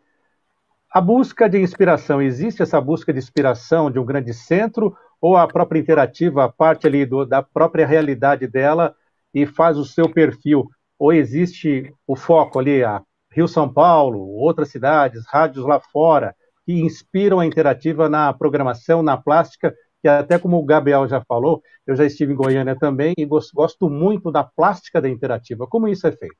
a 0.92 1.00
busca 1.00 1.48
de 1.48 1.60
inspiração, 1.60 2.20
existe 2.20 2.62
essa 2.62 2.80
busca 2.80 3.12
de 3.12 3.18
inspiração 3.20 3.90
de 3.90 4.00
um 4.00 4.04
grande 4.04 4.34
centro 4.34 4.96
ou 5.20 5.36
a 5.36 5.46
própria 5.46 5.78
interativa 5.78 6.48
parte 6.48 6.86
ali 6.86 7.04
do, 7.04 7.24
da 7.24 7.42
própria 7.42 7.86
realidade 7.86 8.46
dela 8.46 8.94
e 9.34 9.46
faz 9.46 9.76
o 9.76 9.84
seu 9.84 10.08
perfil? 10.08 10.68
Ou 10.98 11.12
existe 11.12 11.92
o 12.06 12.16
foco 12.16 12.58
ali, 12.58 12.82
a 12.82 13.02
Rio 13.32 13.46
São 13.46 13.72
Paulo, 13.72 14.20
outras 14.20 14.70
cidades, 14.70 15.24
rádios 15.26 15.64
lá 15.64 15.80
fora, 15.80 16.34
que 16.64 16.72
inspiram 16.72 17.40
a 17.40 17.46
interativa 17.46 18.08
na 18.08 18.32
programação, 18.32 19.02
na 19.02 19.16
plástica, 19.16 19.74
que 20.02 20.08
até 20.08 20.38
como 20.38 20.58
o 20.58 20.64
Gabriel 20.64 21.06
já 21.06 21.20
falou, 21.20 21.62
eu 21.86 21.94
já 21.94 22.04
estive 22.04 22.32
em 22.32 22.36
Goiânia 22.36 22.76
também 22.76 23.14
e 23.16 23.26
gosto 23.26 23.88
muito 23.88 24.30
da 24.30 24.42
plástica 24.42 25.00
da 25.00 25.08
interativa. 25.08 25.66
Como 25.66 25.88
isso 25.88 26.06
é 26.06 26.12
feito? 26.12 26.36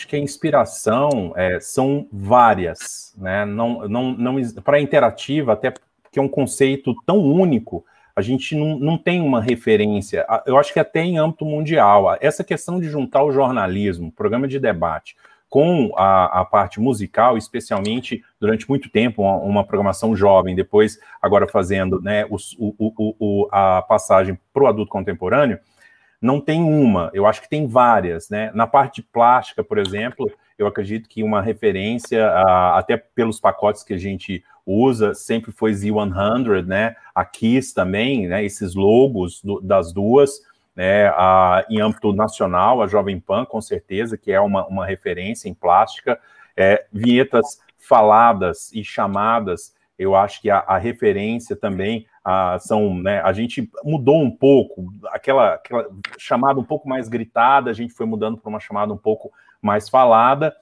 acho 0.00 0.08
que 0.08 0.16
a 0.16 0.18
inspiração 0.18 1.34
é, 1.36 1.60
são 1.60 2.08
várias, 2.10 3.14
né? 3.18 3.44
Não, 3.44 3.86
não, 3.86 4.12
não 4.12 4.36
para 4.64 4.78
a 4.78 4.80
interativa, 4.80 5.52
até 5.52 5.74
porque 6.10 6.18
é 6.18 6.22
um 6.22 6.28
conceito 6.28 6.92
tão 7.06 7.18
único, 7.18 7.84
a 8.16 8.20
gente 8.20 8.56
não, 8.56 8.76
não 8.78 8.98
tem 8.98 9.20
uma 9.20 9.40
referência. 9.40 10.26
Eu 10.44 10.58
acho 10.58 10.72
que 10.72 10.80
até 10.80 11.00
em 11.00 11.18
âmbito 11.18 11.44
mundial, 11.44 12.16
essa 12.20 12.42
questão 12.42 12.80
de 12.80 12.88
juntar 12.88 13.22
o 13.22 13.30
jornalismo, 13.30 14.10
programa 14.10 14.48
de 14.48 14.58
debate, 14.58 15.16
com 15.48 15.92
a, 15.96 16.40
a, 16.40 16.44
parte 16.44 16.80
musical, 16.80 17.38
especialmente 17.38 18.22
durante 18.40 18.68
muito 18.68 18.90
tempo, 18.90 19.22
uma, 19.22 19.36
uma 19.36 19.64
programação 19.64 20.14
jovem, 20.14 20.54
depois 20.54 20.98
agora 21.22 21.46
fazendo 21.46 22.00
né, 22.00 22.24
o, 22.26 22.36
o, 22.58 23.14
o, 23.18 23.48
a 23.50 23.82
passagem 23.82 24.38
para 24.52 24.64
o 24.64 24.66
adulto 24.66 24.90
contemporâneo, 24.90 25.58
não 26.20 26.40
tem 26.40 26.62
uma, 26.62 27.10
eu 27.14 27.26
acho 27.26 27.40
que 27.40 27.48
tem 27.48 27.66
várias, 27.66 28.28
né? 28.28 28.50
Na 28.54 28.66
parte 28.66 28.96
de 28.96 29.08
plástica, 29.08 29.64
por 29.64 29.78
exemplo, 29.78 30.30
eu 30.62 30.66
acredito 30.66 31.08
que 31.08 31.22
uma 31.22 31.40
referência, 31.40 32.26
uh, 32.28 32.74
até 32.74 32.96
pelos 32.96 33.40
pacotes 33.40 33.82
que 33.82 33.94
a 33.94 33.98
gente 33.98 34.44
usa, 34.66 35.14
sempre 35.14 35.52
foi 35.52 35.72
Z100, 35.72 36.66
né? 36.66 36.96
A 37.14 37.24
Kiss 37.24 37.74
também, 37.74 38.26
né? 38.26 38.44
Esses 38.44 38.74
logos 38.74 39.42
do, 39.42 39.60
das 39.60 39.92
duas, 39.92 40.30
né? 40.76 41.10
Uh, 41.10 41.64
em 41.70 41.80
âmbito 41.80 42.12
nacional, 42.12 42.82
a 42.82 42.86
Jovem 42.86 43.18
Pan, 43.18 43.44
com 43.44 43.60
certeza, 43.60 44.16
que 44.16 44.30
é 44.30 44.40
uma, 44.40 44.66
uma 44.66 44.86
referência 44.86 45.48
em 45.48 45.54
plástica. 45.54 46.20
É, 46.56 46.84
vinhetas 46.92 47.58
faladas 47.78 48.70
e 48.72 48.84
chamadas, 48.84 49.74
eu 49.98 50.14
acho 50.14 50.40
que 50.40 50.50
a, 50.50 50.58
a 50.58 50.76
referência 50.78 51.56
também 51.56 52.06
ah, 52.24 52.58
são, 52.58 52.94
né, 52.94 53.20
a 53.22 53.32
gente 53.32 53.70
mudou 53.82 54.22
um 54.22 54.30
pouco, 54.30 54.92
aquela, 55.08 55.54
aquela 55.54 55.88
chamada 56.18 56.60
um 56.60 56.64
pouco 56.64 56.88
mais 56.88 57.08
gritada, 57.08 57.70
a 57.70 57.74
gente 57.74 57.94
foi 57.94 58.06
mudando 58.06 58.38
para 58.38 58.48
uma 58.48 58.60
chamada 58.60 58.92
um 58.92 58.96
pouco 58.96 59.32
mais 59.62 59.88
falada, 59.88 60.54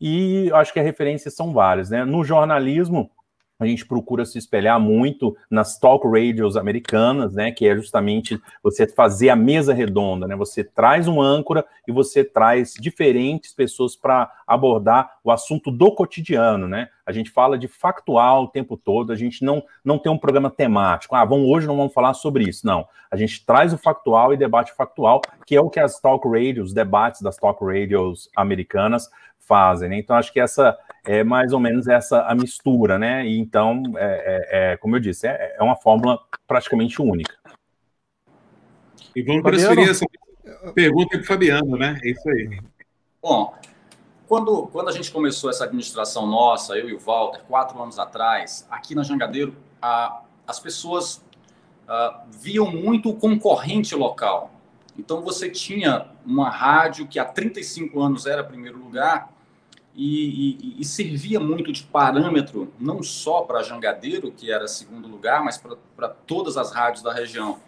e 0.00 0.50
acho 0.54 0.72
que 0.72 0.80
as 0.80 0.84
referências 0.84 1.34
são 1.34 1.52
várias, 1.52 1.90
né? 1.90 2.04
No 2.04 2.24
jornalismo, 2.24 3.10
a 3.60 3.66
gente 3.66 3.86
procura 3.86 4.24
se 4.24 4.38
espelhar 4.38 4.80
muito 4.80 5.36
nas 5.50 5.78
talk 5.78 6.06
radios 6.08 6.56
americanas, 6.56 7.34
né, 7.34 7.52
que 7.52 7.68
é 7.68 7.76
justamente 7.76 8.40
você 8.62 8.86
fazer 8.86 9.28
a 9.28 9.36
mesa 9.36 9.74
redonda, 9.74 10.26
né? 10.26 10.34
Você 10.36 10.64
traz 10.64 11.06
um 11.06 11.20
âncora 11.20 11.64
e 11.86 11.92
você 11.92 12.24
traz 12.24 12.74
diferentes 12.80 13.52
pessoas 13.52 13.94
para 13.94 14.32
abordar 14.46 15.18
o 15.22 15.30
assunto 15.30 15.70
do 15.70 15.92
cotidiano, 15.92 16.66
né? 16.66 16.88
A 17.04 17.12
gente 17.12 17.30
fala 17.30 17.58
de 17.58 17.68
factual 17.68 18.44
o 18.44 18.48
tempo 18.48 18.76
todo, 18.76 19.12
a 19.12 19.16
gente 19.16 19.44
não 19.44 19.62
não 19.84 19.98
tem 19.98 20.10
um 20.10 20.18
programa 20.18 20.50
temático. 20.50 21.14
Ah, 21.14 21.24
vamos 21.24 21.48
hoje 21.50 21.66
não 21.66 21.76
vamos 21.76 21.92
falar 21.92 22.14
sobre 22.14 22.44
isso, 22.44 22.66
não. 22.66 22.86
A 23.10 23.16
gente 23.16 23.44
traz 23.44 23.72
o 23.72 23.78
factual 23.78 24.32
e 24.32 24.36
debate 24.36 24.72
factual, 24.72 25.20
que 25.44 25.56
é 25.56 25.60
o 25.60 25.68
que 25.68 25.80
as 25.80 26.00
talk 26.00 26.26
radios, 26.28 26.68
os 26.68 26.74
debates 26.74 27.20
das 27.20 27.36
talk 27.36 27.62
radios 27.64 28.30
americanas 28.36 29.10
fazem, 29.50 29.88
né? 29.88 29.98
Então 29.98 30.14
acho 30.14 30.32
que 30.32 30.38
essa 30.38 30.78
é 31.04 31.24
mais 31.24 31.52
ou 31.52 31.58
menos 31.58 31.88
essa 31.88 32.22
a 32.22 32.36
mistura, 32.36 32.96
né? 33.00 33.26
E 33.26 33.36
então, 33.36 33.82
é, 33.96 34.04
é, 34.04 34.72
é 34.72 34.76
como 34.76 34.94
eu 34.94 35.00
disse, 35.00 35.26
é, 35.26 35.56
é, 35.58 35.62
uma 35.62 35.74
fórmula 35.74 36.20
praticamente 36.46 37.02
única. 37.02 37.34
E 39.16 39.22
vamos 39.24 39.42
transferir 39.42 39.90
essa 39.90 40.06
pergunta 40.72 41.08
para 41.08 41.20
o 41.20 41.24
Fabiano, 41.24 41.76
né? 41.76 41.98
É 42.04 42.10
isso 42.10 42.28
aí. 42.28 42.60
Bom, 43.20 43.52
quando, 44.28 44.68
quando 44.68 44.88
a 44.88 44.92
gente 44.92 45.10
começou 45.10 45.50
essa 45.50 45.64
administração 45.64 46.28
nossa, 46.28 46.78
eu 46.78 46.88
e 46.88 46.94
o 46.94 47.00
Walter, 47.00 47.40
quatro 47.48 47.82
anos 47.82 47.98
atrás, 47.98 48.64
aqui 48.70 48.94
na 48.94 49.02
Jangadeiro, 49.02 49.56
a, 49.82 50.22
as 50.46 50.60
pessoas 50.60 51.24
a, 51.88 52.22
viam 52.30 52.70
muito 52.70 53.10
o 53.10 53.16
concorrente 53.16 53.96
local. 53.96 54.52
Então, 54.96 55.22
você 55.22 55.50
tinha 55.50 56.06
uma 56.24 56.48
rádio 56.50 57.08
que 57.08 57.18
há 57.18 57.24
35 57.24 58.00
anos 58.00 58.26
era 58.26 58.44
primeiro 58.44 58.78
lugar 58.78 59.39
e, 59.94 60.76
e, 60.76 60.80
e, 60.80 60.84
servia 60.84 61.40
muito 61.40 61.72
de 61.72 61.82
parâmetro, 61.82 62.72
não 62.78 63.02
só 63.02 63.42
para 63.42 63.62
Jangadeiro, 63.62 64.30
que 64.30 64.50
era 64.50 64.68
segundo 64.68 65.08
lugar, 65.08 65.42
mas 65.44 65.58
para 65.96 66.08
todas 66.08 66.56
as 66.56 66.72
rádios 66.72 67.02
da 67.02 67.12
região. 67.12 67.58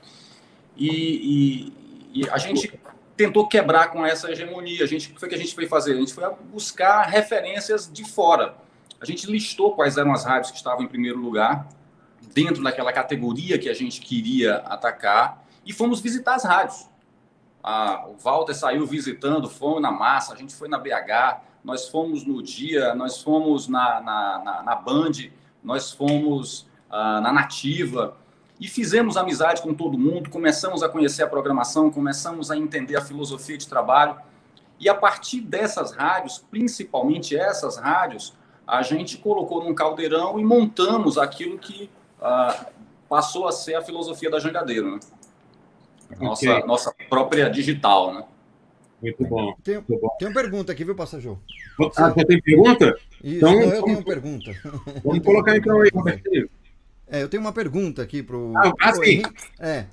E, 0.77 1.73
e, 2.15 2.29
a 2.31 2.39
gente 2.39 2.73
tentou 3.17 3.47
quebrar 3.47 3.91
com 3.91 4.07
essa 4.07 4.31
hegemonia. 4.31 4.85
A 4.85 4.87
gente, 4.87 5.11
o 5.11 5.15
que 5.15 5.21
foi 5.21 5.29
que 5.29 5.35
a 5.35 5.39
gente 5.39 5.55
foi 5.55 5.67
fazer? 5.67 5.93
A 5.93 5.97
gente 5.97 6.15
foi 6.15 6.25
buscar 6.51 7.03
referências 7.03 7.91
de 7.93 8.05
fora. 8.05 8.55
A 9.01 9.05
gente 9.05 9.27
listou 9.31 9.75
quais 9.75 9.97
eram 9.97 10.13
as 10.13 10.25
rádios 10.25 10.51
que 10.51 10.57
estavam 10.57 10.85
em 10.85 10.89
primeiro 10.89 11.19
lugar, 11.19 11.69
dentro 12.33 12.63
daquela 12.63 12.93
categoria 12.93 13.59
que 13.59 13.69
a 13.69 13.75
gente 13.75 14.01
queria 14.01 14.59
atacar, 14.59 15.45
e 15.67 15.73
fomos 15.73 16.01
visitar 16.01 16.37
as 16.37 16.45
rádios. 16.45 16.89
O 18.09 18.17
Walter 18.23 18.55
saiu 18.55 18.87
visitando, 18.87 19.49
fomos 19.49 19.83
na 19.83 19.91
massa, 19.91 20.33
a 20.33 20.37
gente 20.37 20.55
foi 20.55 20.69
na 20.69 20.79
BH, 20.79 21.43
nós 21.65 21.89
fomos 21.89 22.25
no 22.25 22.43
dia, 22.43 22.95
nós 22.95 23.23
fomos 23.23 23.69
na, 23.69 24.01
na, 24.01 24.43
na, 24.45 24.63
na 24.63 24.75
Band, 24.75 25.13
nós 25.63 25.93
fomos 25.93 26.63
uh, 26.91 27.21
na 27.21 27.33
Nativa 27.33 28.17
e 28.59 28.69
fizemos 28.69 29.17
amizade 29.17 29.63
com 29.63 29.73
todo 29.75 29.99
mundo, 29.99 30.31
começamos 30.31 30.83
a 30.83 30.89
conhecer 30.89 31.23
a 31.23 31.27
programação, 31.27 31.91
começamos 31.91 32.51
a 32.51 32.57
entender 32.57 32.97
a 32.97 33.01
filosofia 33.01 33.57
de 33.57 33.69
trabalho 33.69 34.17
e 34.79 34.89
a 34.89 34.95
partir 34.95 35.41
dessas 35.41 35.93
rádios, 35.93 36.45
principalmente 36.51 37.37
essas 37.37 37.77
rádios, 37.77 38.35
a 38.67 38.83
gente 38.83 39.19
colocou 39.19 39.63
num 39.63 39.75
caldeirão 39.75 40.39
e 40.41 40.45
montamos 40.45 41.19
aquilo 41.19 41.59
que 41.59 41.89
uh, 42.19 42.67
passou 43.09 43.47
a 43.47 43.53
ser 43.53 43.75
a 43.75 43.83
filosofia 43.83 44.31
da 44.31 44.41
Jangadeiro, 44.41 44.97
né? 44.97 45.01
Nossa, 46.21 46.51
Ok. 46.51 46.67
nossa 46.67 46.95
própria 47.09 47.49
digital, 47.49 48.13
né? 48.13 48.25
Muito 49.03 49.25
bom. 49.27 49.55
Tem, 49.65 49.75
Muito 49.75 49.99
bom. 50.01 50.09
tem 50.19 50.29
uma 50.29 50.35
pergunta 50.41 50.73
aqui, 50.73 50.85
viu, 50.85 50.95
Passajô? 50.95 51.37
Ah, 51.97 52.15
já 52.17 52.25
tem 52.25 52.41
pergunta? 52.41 52.97
Isso, 53.23 53.37
Então, 53.37 53.53
não, 53.53 53.61
eu 53.63 53.69
vamos- 53.71 53.85
tenho 53.85 53.97
uma 53.99 54.05
pergunta. 54.05 54.53
Vamos 55.05 55.25
colocar 55.25 55.57
então 55.57 55.81
aí, 55.81 55.91
Robertinho. 55.93 56.49
É, 57.09 57.23
eu 57.23 57.29
tenho 57.29 57.41
uma 57.43 57.53
pergunta 57.53 58.01
aqui 58.03 58.23
pro. 58.23 58.53
Ah, 58.57 58.73
ah, 58.81 58.95
sim. 58.95 59.03
Henrique. 59.03 59.35
É. 59.59 59.87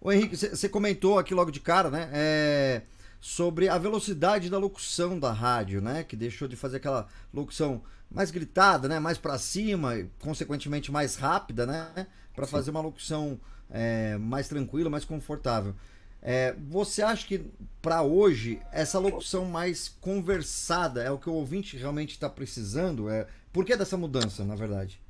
O 0.00 0.10
Henrique, 0.12 0.36
você 0.36 0.68
comentou 0.68 1.18
aqui 1.18 1.32
logo 1.34 1.50
de 1.52 1.60
cara, 1.60 1.88
né? 1.88 2.08
é, 2.12 2.82
sobre 3.20 3.68
a 3.68 3.78
velocidade 3.78 4.50
da 4.50 4.58
locução 4.58 5.18
da 5.18 5.32
rádio, 5.32 5.80
né? 5.80 6.02
Que 6.02 6.16
deixou 6.16 6.48
de 6.48 6.56
fazer 6.56 6.78
aquela 6.78 7.06
locução 7.32 7.80
mais 8.10 8.30
gritada, 8.32 8.88
né? 8.88 8.98
Mais 8.98 9.18
pra 9.18 9.38
cima, 9.38 9.96
e, 9.96 10.06
consequentemente 10.20 10.90
mais 10.90 11.14
rápida, 11.16 11.64
né? 11.64 12.06
Pra 12.34 12.46
fazer 12.46 12.70
uma 12.72 12.80
locução 12.80 13.38
é, 13.70 14.16
mais 14.18 14.48
tranquila, 14.48 14.90
mais 14.90 15.04
confortável. 15.04 15.74
É, 16.22 16.54
você 16.68 17.02
acha 17.02 17.26
que 17.26 17.40
para 17.80 18.02
hoje 18.02 18.60
essa 18.72 18.98
locução 18.98 19.44
mais 19.44 19.88
conversada 20.00 21.02
é 21.02 21.10
o 21.10 21.18
que 21.18 21.30
o 21.30 21.34
ouvinte 21.34 21.76
realmente 21.76 22.10
está 22.10 22.28
precisando? 22.28 23.08
É, 23.08 23.26
por 23.52 23.64
que 23.64 23.76
dessa 23.76 23.96
mudança, 23.96 24.44
na 24.44 24.54
verdade? 24.54 25.00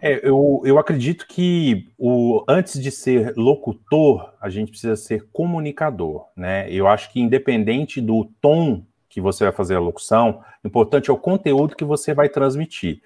É, 0.00 0.20
eu, 0.28 0.60
eu 0.64 0.78
acredito 0.78 1.26
que 1.28 1.88
o, 1.96 2.44
antes 2.48 2.82
de 2.82 2.90
ser 2.90 3.34
locutor, 3.36 4.34
a 4.40 4.50
gente 4.50 4.70
precisa 4.70 4.96
ser 4.96 5.28
comunicador, 5.32 6.26
né? 6.36 6.68
Eu 6.68 6.88
acho 6.88 7.12
que 7.12 7.20
independente 7.20 8.00
do 8.00 8.24
tom 8.40 8.84
que 9.08 9.20
você 9.20 9.44
vai 9.44 9.52
fazer 9.52 9.76
a 9.76 9.80
locução, 9.80 10.42
o 10.64 10.66
importante 10.66 11.08
é 11.08 11.12
o 11.12 11.18
conteúdo 11.18 11.76
que 11.76 11.84
você 11.84 12.12
vai 12.12 12.28
transmitir. 12.28 13.00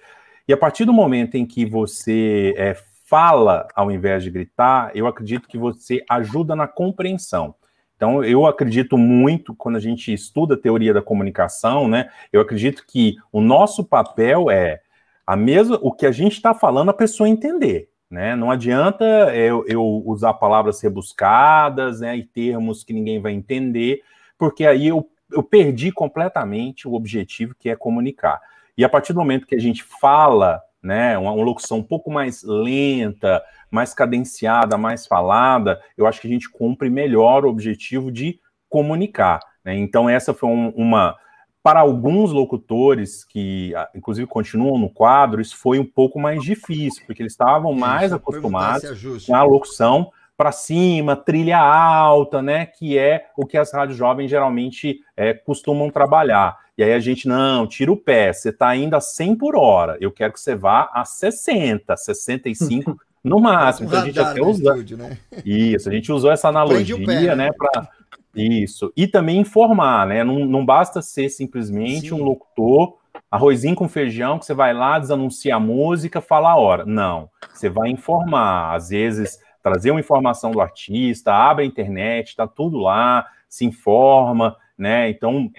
E 0.49 0.53
a 0.53 0.57
partir 0.57 0.87
do 0.87 0.93
momento 0.93 1.35
em 1.35 1.45
que 1.45 1.67
você 1.67 2.55
é, 2.57 2.77
fala 3.09 3.69
ao 3.75 3.91
invés 3.91 4.23
de 4.23 4.31
gritar, 4.31 4.91
eu 4.95 5.07
acredito 5.07 5.49
que 5.49 5.57
você 5.57 6.05
ajuda 6.09 6.55
na 6.55 6.67
compreensão. 6.67 7.55
Então, 7.97 8.23
eu 8.23 8.47
acredito 8.47 8.99
muito, 8.99 9.55
quando 9.55 9.77
a 9.77 9.81
gente 9.81 10.13
estuda 10.13 10.57
teoria 10.57 10.93
da 10.93 11.01
comunicação, 11.01 11.89
né? 11.89 12.11
Eu 12.31 12.43
acredito 12.43 12.85
que 12.87 13.17
o 13.33 13.41
nosso 13.41 13.83
papel 13.83 14.51
é 14.51 14.81
a 15.27 15.35
mesma, 15.35 15.79
o 15.81 15.91
que 15.91 16.05
a 16.05 16.13
gente 16.13 16.33
está 16.33 16.53
falando, 16.53 16.91
a 16.91 16.95
pessoa 16.95 17.29
entender. 17.29 17.89
Né? 18.09 18.37
Não 18.37 18.51
adianta 18.51 19.05
eu, 19.35 19.65
eu 19.67 19.83
usar 20.05 20.35
palavras 20.35 20.81
rebuscadas 20.81 22.01
né, 22.01 22.17
e 22.17 22.23
termos 22.23 22.85
que 22.85 22.93
ninguém 22.93 23.21
vai 23.21 23.33
entender, 23.33 24.01
porque 24.39 24.65
aí 24.65 24.87
eu, 24.87 25.11
eu 25.33 25.43
perdi 25.43 25.91
completamente 25.91 26.87
o 26.87 26.95
objetivo 26.95 27.55
que 27.59 27.69
é 27.69 27.75
comunicar. 27.75 28.41
E 28.79 28.85
a 28.85 28.89
partir 28.89 29.13
do 29.13 29.19
momento 29.19 29.47
que 29.47 29.57
a 29.57 29.61
gente 29.61 29.83
fala, 29.83 30.63
né, 30.83 31.19
uma, 31.19 31.33
uma 31.33 31.45
locução 31.45 31.79
um 31.79 31.83
pouco 31.83 32.11
mais 32.11 32.43
lenta, 32.43 33.43
mais 33.71 33.93
cadenciada, 33.93 34.79
mais 34.79 35.07
falada, 35.07 35.81
eu 35.97 36.07
acho 36.07 36.21
que 36.21 36.29
a 36.29 36.31
gente 36.31 36.51
cumpre 36.51 36.89
melhor 36.89 37.45
o 37.45 37.49
objetivo 37.49 38.11
de 38.11 38.41
comunicar. 38.69 39.41
Né? 39.65 39.77
Então, 39.77 40.09
essa 40.09 40.33
foi 40.33 40.49
um, 40.49 40.71
uma. 40.71 41.17
Para 41.63 41.81
alguns 41.81 42.31
locutores 42.31 43.25
que, 43.25 43.75
ah, 43.75 43.89
inclusive, 43.93 44.29
continuam 44.29 44.79
no 44.79 44.89
quadro, 44.89 45.41
isso 45.41 45.57
foi 45.57 45.81
um 45.81 45.85
pouco 45.85 46.17
mais 46.21 46.41
difícil, 46.45 47.03
porque 47.05 47.21
eles 47.21 47.33
estavam 47.33 47.73
mais 47.75 48.13
acostumados 48.13 49.27
com 49.27 49.35
a 49.35 49.43
locução 49.43 50.13
para 50.37 50.53
cima, 50.53 51.17
trilha 51.17 51.59
alta, 51.59 52.43
né? 52.43 52.67
Que 52.67 52.99
é 52.99 53.27
o 53.37 53.47
que 53.47 53.57
as 53.57 53.73
rádios 53.73 53.97
jovens 53.97 54.31
geralmente 54.31 55.01
é, 55.17 55.33
costumam 55.33 55.91
trabalhar. 55.91 56.59
E 56.77 56.83
aí 56.85 56.93
a 56.93 57.01
gente, 57.01 57.27
não, 57.27 57.67
tira 57.67 57.91
o 57.91 57.97
pé, 57.97 58.33
você 58.33 58.51
está 58.51 58.77
indo 58.77 58.95
a 58.95 59.01
100 59.01 59.37
por 59.37 59.57
hora, 59.57 59.97
eu 59.99 60.13
quero 60.13 60.35
que 60.35 60.41
você 60.41 60.55
vá 60.55 60.91
a 60.93 61.07
60, 61.07 61.97
65 61.97 62.99
no 63.25 63.41
máximo. 63.41 63.89
Então 63.89 64.03
a 64.03 64.05
gente 64.05 64.21
até 64.21 64.43
usa. 64.43 64.73
estúdio, 64.73 64.99
né? 64.99 65.17
Isso, 65.45 65.89
a 65.89 65.93
gente 65.93 66.13
usou 66.13 66.31
essa 66.31 66.49
analogia, 66.49 66.97
pé, 66.99 67.35
né, 67.35 67.35
né? 67.35 67.51
para 67.57 67.89
isso. 68.35 68.93
E 68.95 69.07
também 69.07 69.39
informar, 69.39 70.07
né? 70.07 70.23
Não, 70.23 70.45
não 70.45 70.67
basta 70.67 71.01
ser 71.01 71.31
simplesmente 71.31 72.11
Sim. 72.11 72.15
um 72.15 72.23
locutor, 72.23 72.99
arrozinho 73.31 73.75
com 73.75 73.89
feijão, 73.89 74.39
que 74.39 74.45
você 74.45 74.53
vai 74.53 74.75
lá, 74.75 74.99
desanuncia 74.99 75.57
a 75.57 75.61
música, 75.61 76.21
fala 76.21 76.51
a 76.51 76.57
hora. 76.57 76.85
Não, 76.85 77.31
você 77.55 77.71
vai 77.71 77.89
informar, 77.89 78.75
às 78.75 78.91
vezes 78.91 79.39
trazer 79.67 79.91
uma 79.91 79.99
informação 79.99 80.53
do 80.53 80.61
artista, 80.61 81.35
abre 81.35 81.65
a 81.65 81.67
internet, 81.67 82.37
tá 82.37 82.47
tudo 82.47 82.79
lá, 82.79 83.27
se 83.49 83.65
informa, 83.65 84.57
né? 84.79 85.11
Então, 85.11 85.51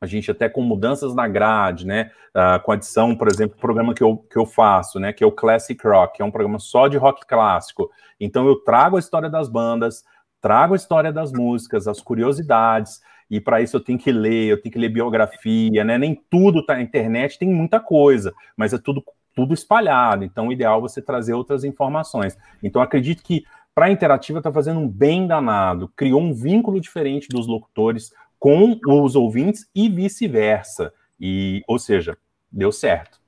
a 0.00 0.06
gente 0.06 0.30
até 0.30 0.48
com 0.48 0.62
mudanças 0.62 1.12
na 1.12 1.26
grade, 1.26 1.84
né? 1.84 2.12
ah, 2.32 2.60
com 2.60 2.70
adição, 2.70 3.16
por 3.16 3.26
exemplo, 3.26 3.56
do 3.56 3.60
programa 3.60 3.94
que 3.94 4.02
eu, 4.04 4.16
que 4.16 4.38
eu 4.38 4.46
faço, 4.46 5.00
né? 5.00 5.12
Que 5.12 5.24
é 5.24 5.26
o 5.26 5.32
Classic 5.32 5.76
Rock, 5.84 6.18
que 6.18 6.22
é 6.22 6.24
um 6.24 6.30
programa 6.30 6.60
só 6.60 6.86
de 6.86 6.96
rock 6.96 7.26
clássico. 7.26 7.90
Então 8.20 8.46
eu 8.46 8.54
trago 8.60 8.94
a 8.94 9.00
história 9.00 9.28
das 9.28 9.48
bandas, 9.48 10.04
trago 10.40 10.74
a 10.74 10.76
história 10.76 11.12
das 11.12 11.32
músicas, 11.32 11.88
as 11.88 12.00
curiosidades, 12.00 13.00
e 13.28 13.40
para 13.40 13.60
isso 13.60 13.76
eu 13.76 13.80
tenho 13.80 13.98
que 13.98 14.12
ler, 14.12 14.52
eu 14.52 14.62
tenho 14.62 14.72
que 14.72 14.78
ler 14.78 14.88
biografia, 14.88 15.82
né? 15.82 15.98
Nem 15.98 16.14
tudo 16.30 16.64
tá 16.64 16.74
na 16.74 16.82
internet, 16.82 17.40
tem 17.40 17.48
muita 17.48 17.80
coisa, 17.80 18.32
mas 18.56 18.72
é 18.72 18.78
tudo 18.78 19.02
tudo 19.38 19.54
espalhado. 19.54 20.24
Então 20.24 20.48
o 20.48 20.52
ideal 20.52 20.78
é 20.78 20.82
você 20.82 21.00
trazer 21.00 21.32
outras 21.32 21.62
informações. 21.62 22.36
Então 22.60 22.82
acredito 22.82 23.22
que 23.22 23.44
para 23.72 23.86
a 23.86 23.90
Interativa 23.92 24.38
está 24.38 24.52
fazendo 24.52 24.80
um 24.80 24.88
bem 24.88 25.28
danado, 25.28 25.92
criou 25.94 26.20
um 26.20 26.34
vínculo 26.34 26.80
diferente 26.80 27.28
dos 27.28 27.46
locutores 27.46 28.12
com 28.36 28.80
os 28.84 29.14
ouvintes 29.14 29.68
e 29.72 29.88
vice-versa. 29.88 30.92
E, 31.20 31.62
ou 31.68 31.78
seja, 31.78 32.18
deu 32.50 32.72
certo. 32.72 33.20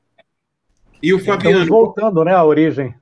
E 1.01 1.15
o 1.15 1.19
Estamos 1.19 1.45
Fabiano, 1.45 1.67
voltando, 1.67 2.25
né, 2.25 2.35
à 2.35 2.45
origem. 2.45 2.93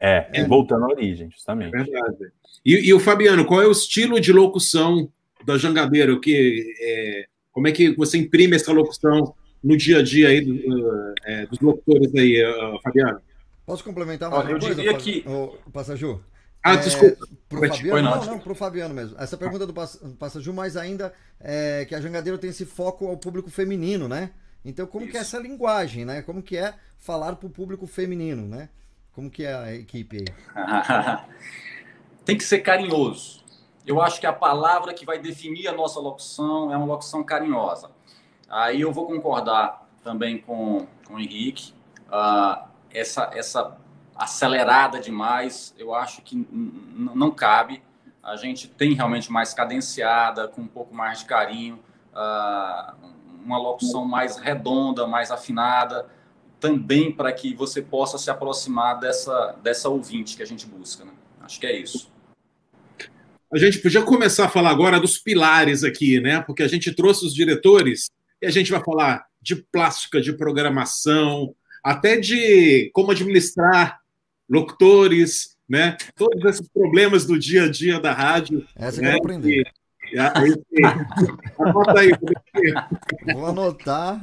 É, 0.00 0.44
voltando 0.48 0.86
à 0.86 0.88
origem, 0.88 1.30
justamente. 1.30 1.70
verdade. 1.70 2.32
E, 2.66 2.88
e 2.88 2.92
o 2.92 2.98
Fabiano, 2.98 3.44
qual 3.44 3.62
é 3.62 3.66
o 3.68 3.72
estilo 3.72 4.18
de 4.20 4.32
locução 4.32 5.08
da 5.44 5.56
Jangadeiro? 5.56 6.20
Que, 6.20 6.74
é, 6.80 7.26
como 7.52 7.68
é 7.68 7.72
que 7.72 7.94
você 7.94 8.18
imprime 8.18 8.56
essa 8.56 8.72
locução 8.72 9.36
no 9.62 9.76
dia 9.76 9.98
a 9.98 10.02
dia 10.02 10.28
aí 10.28 10.40
do, 10.40 11.14
é, 11.24 11.46
dos 11.46 11.58
locutores 11.60 12.14
aí, 12.14 12.42
uh, 12.44 12.80
Fabiano? 12.82 13.20
Posso 13.66 13.84
complementar 13.84 14.30
mais 14.30 14.42
Olha, 14.44 14.50
uma 14.54 14.56
eu 14.56 14.60
coisa? 14.60 14.74
diria 14.74 14.96
que- 14.96 15.24
Ô, 15.28 15.56
Passaju? 15.72 16.20
Ah, 16.62 16.74
É, 16.74 16.76
desculpa. 16.78 17.26
Pro. 17.48 17.66
Fabiano, 17.68 18.02
não, 18.02 18.24
não, 18.26 18.38
pro 18.38 18.54
Fabiano 18.54 18.94
mesmo. 18.94 19.16
Essa 19.18 19.36
pergunta 19.36 19.66
do 19.66 19.72
Pass- 19.72 19.96
do 20.02 20.14
Passaju, 20.16 20.52
mais 20.52 20.76
ainda 20.76 21.12
é 21.40 21.84
que 21.86 21.94
a 21.94 22.00
Jangadeiro 22.00 22.36
tem 22.38 22.50
esse 22.50 22.66
foco 22.66 23.06
ao 23.06 23.16
público 23.16 23.48
feminino, 23.50 24.06
né? 24.08 24.30
Então, 24.64 24.86
como 24.86 25.08
que 25.08 25.16
é 25.16 25.20
essa 25.20 25.38
linguagem, 25.38 26.04
né? 26.04 26.20
Como 26.20 26.42
que 26.42 26.56
é 26.58 26.74
falar 26.98 27.36
pro 27.36 27.48
público 27.48 27.86
feminino, 27.86 28.46
né? 28.46 28.68
Como 29.12 29.30
que 29.30 29.44
é 29.44 29.54
a 29.54 29.74
equipe 29.74 30.18
aí? 30.18 30.24
Tem 32.24 32.36
que 32.36 32.44
ser 32.44 32.58
carinhoso. 32.60 33.40
Eu 33.86 34.00
acho 34.00 34.20
que 34.20 34.26
a 34.26 34.32
palavra 34.32 34.92
que 34.92 35.06
vai 35.06 35.18
definir 35.18 35.66
a 35.66 35.72
nossa 35.72 35.98
locução 35.98 36.72
é 36.72 36.76
uma 36.76 36.86
locução 36.86 37.24
carinhosa. 37.24 37.90
Aí 38.50 38.80
eu 38.80 38.92
vou 38.92 39.06
concordar 39.06 39.88
também 40.02 40.38
com, 40.38 40.86
com 41.06 41.14
o 41.14 41.20
Henrique. 41.20 41.72
Ah, 42.10 42.66
essa, 42.92 43.30
essa 43.32 43.76
acelerada 44.16 44.98
demais, 44.98 45.72
eu 45.78 45.94
acho 45.94 46.20
que 46.22 46.46
não 46.52 47.30
cabe. 47.30 47.80
A 48.20 48.34
gente 48.34 48.66
tem 48.66 48.92
realmente 48.92 49.30
mais 49.30 49.54
cadenciada, 49.54 50.48
com 50.48 50.62
um 50.62 50.66
pouco 50.66 50.92
mais 50.92 51.20
de 51.20 51.26
carinho, 51.26 51.78
ah, 52.12 52.94
uma 53.44 53.56
locução 53.56 54.04
mais 54.04 54.36
redonda, 54.36 55.06
mais 55.06 55.30
afinada, 55.30 56.06
também 56.58 57.12
para 57.12 57.32
que 57.32 57.54
você 57.54 57.80
possa 57.80 58.18
se 58.18 58.30
aproximar 58.30 58.98
dessa, 58.98 59.56
dessa 59.62 59.88
ouvinte 59.88 60.36
que 60.36 60.42
a 60.42 60.46
gente 60.46 60.66
busca. 60.66 61.04
Né? 61.04 61.12
Acho 61.40 61.60
que 61.60 61.66
é 61.66 61.78
isso. 61.78 62.10
A 63.52 63.58
gente 63.58 63.78
podia 63.78 64.02
começar 64.02 64.44
a 64.44 64.48
falar 64.48 64.70
agora 64.70 65.00
dos 65.00 65.18
pilares 65.18 65.82
aqui, 65.82 66.20
né? 66.20 66.40
Porque 66.42 66.62
a 66.62 66.68
gente 66.68 66.94
trouxe 66.94 67.26
os 67.26 67.34
diretores 67.34 68.10
e 68.40 68.46
a 68.46 68.50
gente 68.50 68.70
vai 68.70 68.82
falar 68.82 69.24
de 69.40 69.56
plástica, 69.56 70.20
de 70.20 70.32
programação, 70.32 71.54
até 71.82 72.16
de 72.18 72.90
como 72.92 73.10
administrar 73.10 74.00
locutores, 74.48 75.56
né? 75.68 75.96
Todos 76.16 76.44
esses 76.44 76.68
problemas 76.68 77.24
do 77.24 77.38
dia 77.38 77.64
a 77.64 77.70
dia 77.70 78.00
da 78.00 78.12
rádio. 78.12 78.66
Essa 78.76 78.98
que 78.98 79.02
né? 79.02 79.08
eu 79.08 79.12
vou 79.12 79.20
aprender. 79.22 79.62
E- 80.12 80.16
e- 80.16 80.80
e- 80.80 80.84
Anota 81.58 82.00
aí. 82.00 82.10
Vou 83.32 83.46
anotar. 83.46 84.20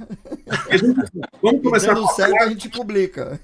Vamos 1.42 1.62
começar 1.64 1.94
Dando 1.94 2.06
com 2.06 2.12
a 2.12 2.14
certo, 2.14 2.44
a 2.44 2.50
gente 2.50 2.70
publica. 2.70 3.40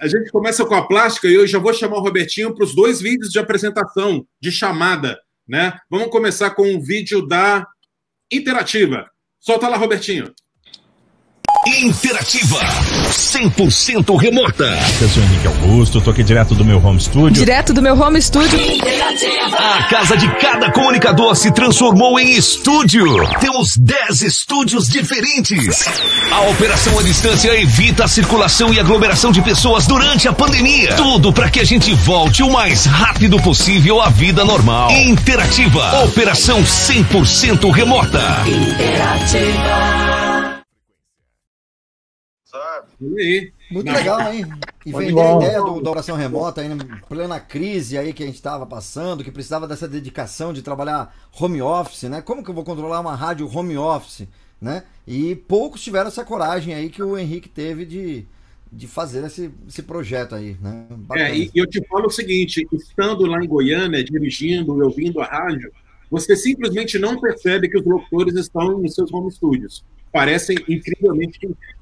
A 0.00 0.06
gente 0.06 0.30
começa 0.30 0.64
com 0.66 0.74
a 0.74 0.86
plástica 0.86 1.28
e 1.28 1.34
eu 1.34 1.46
já 1.46 1.58
vou 1.58 1.72
chamar 1.72 1.96
o 1.96 2.00
Robertinho 2.02 2.54
para 2.54 2.64
os 2.64 2.74
dois 2.74 3.00
vídeos 3.00 3.30
de 3.30 3.38
apresentação, 3.38 4.26
de 4.40 4.52
chamada, 4.52 5.18
né? 5.48 5.78
Vamos 5.88 6.08
começar 6.08 6.50
com 6.50 6.68
um 6.68 6.80
vídeo 6.80 7.26
da 7.26 7.66
Interativa. 8.30 9.10
Solta 9.38 9.68
lá, 9.68 9.76
Robertinho. 9.76 10.34
Interativa, 11.66 12.60
100% 13.10 14.20
remota. 14.20 14.78
Eu 15.00 15.08
sou 15.08 15.22
Henrique 15.22 15.46
Augusto, 15.46 15.98
tô 15.98 16.10
aqui 16.10 16.22
direto 16.22 16.54
do 16.54 16.62
meu 16.62 16.84
home 16.84 17.00
studio. 17.00 17.32
Direto 17.32 17.72
do 17.72 17.80
meu 17.80 17.98
home 17.98 18.20
studio. 18.20 18.58
A 19.56 19.84
casa 19.84 20.14
de 20.14 20.28
cada 20.36 20.70
comunicador 20.70 21.34
se 21.34 21.50
transformou 21.52 22.20
em 22.20 22.32
estúdio. 22.32 23.06
Temos 23.40 23.78
10 23.78 24.22
estúdios 24.22 24.88
diferentes. 24.88 25.86
A 26.30 26.42
operação 26.50 26.98
à 26.98 27.02
distância 27.02 27.58
evita 27.58 28.04
a 28.04 28.08
circulação 28.08 28.72
e 28.72 28.78
aglomeração 28.78 29.32
de 29.32 29.40
pessoas 29.40 29.86
durante 29.86 30.28
a 30.28 30.34
pandemia. 30.34 30.94
Tudo 30.96 31.32
para 31.32 31.48
que 31.48 31.60
a 31.60 31.64
gente 31.64 31.94
volte 31.94 32.42
o 32.42 32.52
mais 32.52 32.84
rápido 32.84 33.40
possível 33.40 34.02
à 34.02 34.10
vida 34.10 34.44
normal. 34.44 34.90
Interativa, 34.90 36.04
operação 36.04 36.62
100% 36.62 37.70
remota. 37.70 38.20
Interativa. 38.46 40.23
Muito 43.70 43.90
legal, 43.90 44.32
hein? 44.32 44.46
E 44.84 44.92
vender 44.92 45.20
a 45.20 45.36
ideia 45.36 45.62
do, 45.62 45.80
da 45.80 45.90
oração 45.90 46.16
remota 46.16 46.60
aí, 46.60 46.68
em 46.68 46.78
plena 47.08 47.40
crise 47.40 47.96
aí 47.96 48.12
que 48.12 48.22
a 48.22 48.26
gente 48.26 48.36
estava 48.36 48.66
passando, 48.66 49.24
que 49.24 49.30
precisava 49.30 49.66
dessa 49.66 49.88
dedicação 49.88 50.52
de 50.52 50.62
trabalhar 50.62 51.14
home 51.38 51.62
office, 51.62 52.04
né? 52.04 52.20
Como 52.20 52.42
que 52.42 52.50
eu 52.50 52.54
vou 52.54 52.64
controlar 52.64 53.00
uma 53.00 53.14
rádio 53.14 53.50
home 53.52 53.76
office, 53.76 54.28
né? 54.60 54.84
E 55.06 55.34
poucos 55.34 55.82
tiveram 55.82 56.08
essa 56.08 56.24
coragem 56.24 56.74
aí 56.74 56.90
que 56.90 57.02
o 57.02 57.16
Henrique 57.16 57.48
teve 57.48 57.84
de, 57.84 58.26
de 58.70 58.86
fazer 58.86 59.24
esse, 59.24 59.50
esse 59.68 59.82
projeto 59.82 60.34
aí, 60.34 60.56
né? 60.60 60.86
É, 61.14 61.36
e 61.36 61.50
eu 61.54 61.66
te 61.66 61.82
falo 61.86 62.06
o 62.06 62.10
seguinte, 62.10 62.66
estando 62.72 63.26
lá 63.26 63.42
em 63.42 63.48
Goiânia, 63.48 64.04
dirigindo, 64.04 64.72
ouvindo 64.84 65.20
a 65.20 65.26
rádio, 65.26 65.72
você 66.10 66.36
simplesmente 66.36 66.98
não 66.98 67.20
percebe 67.20 67.68
que 67.68 67.78
os 67.78 67.84
locutores 67.84 68.34
estão 68.36 68.78
nos 68.78 68.94
seus 68.94 69.12
home 69.12 69.32
studios. 69.32 69.84
Parecem 70.14 70.56
incrivelmente 70.68 71.40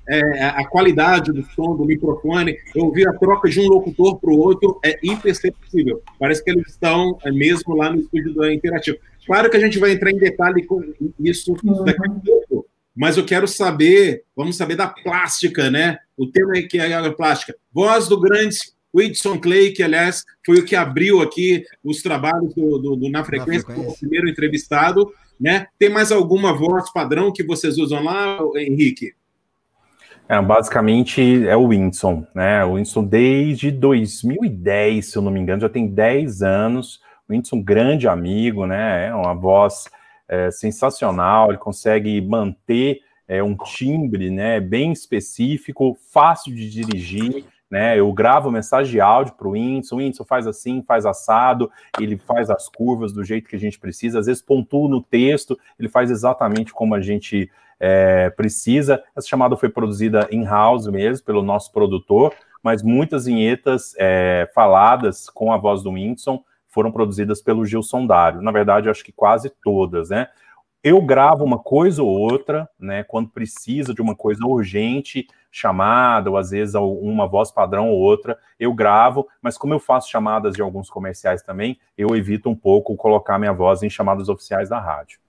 é, 0.08 0.44
a 0.44 0.66
qualidade 0.66 1.30
do 1.32 1.42
som, 1.50 1.76
do 1.76 1.84
microfone, 1.84 2.56
eu 2.74 2.86
ouvir 2.86 3.06
a 3.06 3.12
troca 3.12 3.46
de 3.46 3.60
um 3.60 3.68
locutor 3.68 4.18
para 4.18 4.30
o 4.30 4.38
outro 4.38 4.80
é 4.82 4.98
imperceptível. 5.02 6.02
Parece 6.18 6.42
que 6.42 6.50
eles 6.50 6.66
estão 6.66 7.18
é, 7.26 7.30
mesmo 7.30 7.76
lá 7.76 7.92
no 7.92 8.00
estúdio 8.00 8.32
da 8.32 8.50
Interativo. 8.50 8.96
Claro 9.26 9.50
que 9.50 9.56
a 9.58 9.60
gente 9.60 9.78
vai 9.78 9.92
entrar 9.92 10.10
em 10.10 10.16
detalhe 10.16 10.64
com 10.64 10.82
isso 11.20 11.54
daqui 11.84 12.06
a 12.06 12.10
pouco, 12.10 12.66
mas 12.96 13.18
eu 13.18 13.26
quero 13.26 13.46
saber, 13.46 14.24
vamos 14.34 14.56
saber 14.56 14.76
da 14.76 14.88
plástica, 14.88 15.70
né? 15.70 15.98
O 16.16 16.26
tema 16.26 16.56
é 16.56 16.62
que 16.62 16.78
é 16.78 16.94
a 16.94 17.12
plástica. 17.12 17.54
Voz 17.70 18.08
do 18.08 18.18
grande 18.18 18.56
Whitson 18.94 19.38
Clay, 19.38 19.72
que 19.72 19.82
aliás 19.82 20.24
foi 20.44 20.58
o 20.58 20.64
que 20.64 20.74
abriu 20.74 21.20
aqui 21.20 21.64
os 21.84 22.00
trabalhos 22.00 22.54
do, 22.54 22.78
do, 22.78 22.96
do 22.96 23.10
Na 23.10 23.24
Frequência, 23.24 23.62
como 23.62 23.90
o 23.90 23.98
primeiro 23.98 24.26
entrevistado. 24.26 25.12
Né? 25.42 25.66
Tem 25.76 25.90
mais 25.90 26.12
alguma 26.12 26.52
voz 26.52 26.92
padrão 26.92 27.33
que 27.33 27.42
vocês 27.42 27.76
usam 27.76 28.05
lá, 28.05 28.38
Henrique? 28.55 29.12
É, 30.28 30.40
basicamente 30.40 31.46
é 31.48 31.57
o 31.57 31.68
Winston, 31.68 32.24
né? 32.33 32.64
O 32.64 32.76
Winston 32.76 33.05
desde 33.05 33.72
2010, 33.72 35.11
se 35.11 35.18
eu 35.18 35.22
não 35.22 35.33
me 35.33 35.40
engano, 35.40 35.62
já 35.62 35.68
tem 35.68 35.88
10 35.88 36.42
anos. 36.42 37.00
O 37.28 37.33
Winston, 37.33 37.61
grande 37.61 38.07
amigo, 38.07 38.64
né? 38.66 39.09
É 39.09 39.14
uma 39.14 39.35
voz 39.35 39.90
é, 40.28 40.48
sensacional, 40.52 41.50
ele 41.50 41.59
consegue 41.59 42.20
manter 42.20 43.00
é, 43.26 43.42
um 43.42 43.57
timbre 43.57 44.31
né, 44.31 44.61
bem 44.61 44.92
específico, 44.92 45.98
fácil 46.12 46.55
de 46.55 46.70
dirigir 46.70 47.44
né? 47.72 47.98
Eu 47.98 48.12
gravo 48.12 48.50
mensagem 48.50 48.92
de 48.92 49.00
áudio 49.00 49.32
para 49.32 49.48
o 49.48 49.52
Whindersson, 49.52 49.94
o 49.94 49.98
Whindersson 49.98 50.24
faz 50.26 50.46
assim, 50.46 50.82
faz 50.87 51.06
assado, 51.06 51.72
ele 51.98 52.18
faz 52.18 52.50
as 52.50 52.68
curvas 52.68 53.14
do 53.14 53.24
jeito 53.24 53.48
que 53.48 53.56
a 53.56 53.58
gente 53.58 53.78
precisa, 53.78 54.18
às 54.18 54.26
vezes 54.26 54.42
pontua 54.42 54.90
no 54.90 55.02
texto, 55.02 55.58
ele 55.78 55.88
faz 55.88 56.11
exatamente 56.11 56.70
como 56.70 56.94
a 56.94 57.00
gente 57.00 57.50
é, 57.80 58.28
precisa. 58.28 59.02
Essa 59.16 59.26
chamada 59.26 59.56
foi 59.56 59.70
produzida 59.70 60.28
in-house 60.30 60.87
mesmo, 60.88 61.24
pelo 61.24 61.40
nosso 61.40 61.72
produtor, 61.72 62.35
mas 62.62 62.82
muitas 62.82 63.24
vinhetas 63.24 63.94
é, 63.98 64.50
faladas 64.54 65.30
com 65.30 65.50
a 65.50 65.56
voz 65.56 65.82
do 65.82 65.92
Whindersson 65.92 66.44
foram 66.68 66.92
produzidas 66.92 67.40
pelo 67.40 67.64
Gilson 67.64 68.06
Dário. 68.06 68.42
Na 68.42 68.52
verdade, 68.52 68.90
acho 68.90 69.02
que 69.02 69.12
quase 69.12 69.48
todas, 69.48 70.11
né? 70.11 70.28
Eu 70.82 71.00
gravo 71.00 71.44
uma 71.44 71.58
coisa 71.58 72.02
ou 72.02 72.08
outra, 72.08 72.68
né? 72.78 73.04
Quando 73.04 73.28
precisa 73.28 73.94
de 73.94 74.02
uma 74.02 74.16
coisa 74.16 74.44
urgente, 74.44 75.26
chamada, 75.52 76.30
ou 76.30 76.36
às 76.36 76.50
vezes 76.50 76.74
uma 76.74 77.28
voz 77.28 77.52
padrão 77.52 77.90
ou 77.90 78.00
outra, 78.00 78.38
eu 78.58 78.72
gravo, 78.72 79.28
mas 79.40 79.58
como 79.58 79.74
eu 79.74 79.78
faço 79.78 80.10
chamadas 80.10 80.54
de 80.54 80.62
alguns 80.62 80.88
comerciais 80.88 81.42
também, 81.42 81.78
eu 81.96 82.16
evito 82.16 82.48
um 82.48 82.56
pouco 82.56 82.96
colocar 82.96 83.38
minha 83.38 83.52
voz 83.52 83.82
em 83.82 83.90
chamadas 83.90 84.28
oficiais 84.30 84.70
da 84.70 84.80
rádio. 84.80 85.20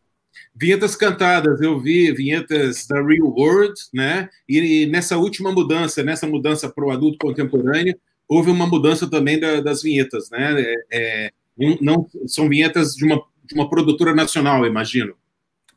Vinhetas 0.55 0.95
cantadas, 0.95 1.61
eu 1.61 1.79
vi 1.79 2.11
vinhetas 2.11 2.87
da 2.87 2.95
Real 2.95 3.27
World, 3.27 3.73
né? 3.93 4.29
E 4.49 4.87
nessa 4.87 5.17
última 5.17 5.51
mudança, 5.51 6.01
nessa 6.01 6.25
mudança 6.25 6.69
para 6.69 6.85
o 6.85 6.91
adulto 6.91 7.17
contemporâneo, 7.19 7.95
houve 8.27 8.49
uma 8.49 8.65
mudança 8.65 9.07
também 9.07 9.39
da, 9.39 9.61
das 9.61 9.83
vinhetas, 9.83 10.31
né? 10.31 10.55
É, 10.59 10.75
é, 10.91 11.31
não, 11.79 12.07
são 12.25 12.49
vinhetas 12.49 12.95
de 12.95 13.05
uma, 13.05 13.21
de 13.43 13.53
uma 13.53 13.69
produtora 13.69 14.15
nacional, 14.15 14.65
imagino. 14.65 15.15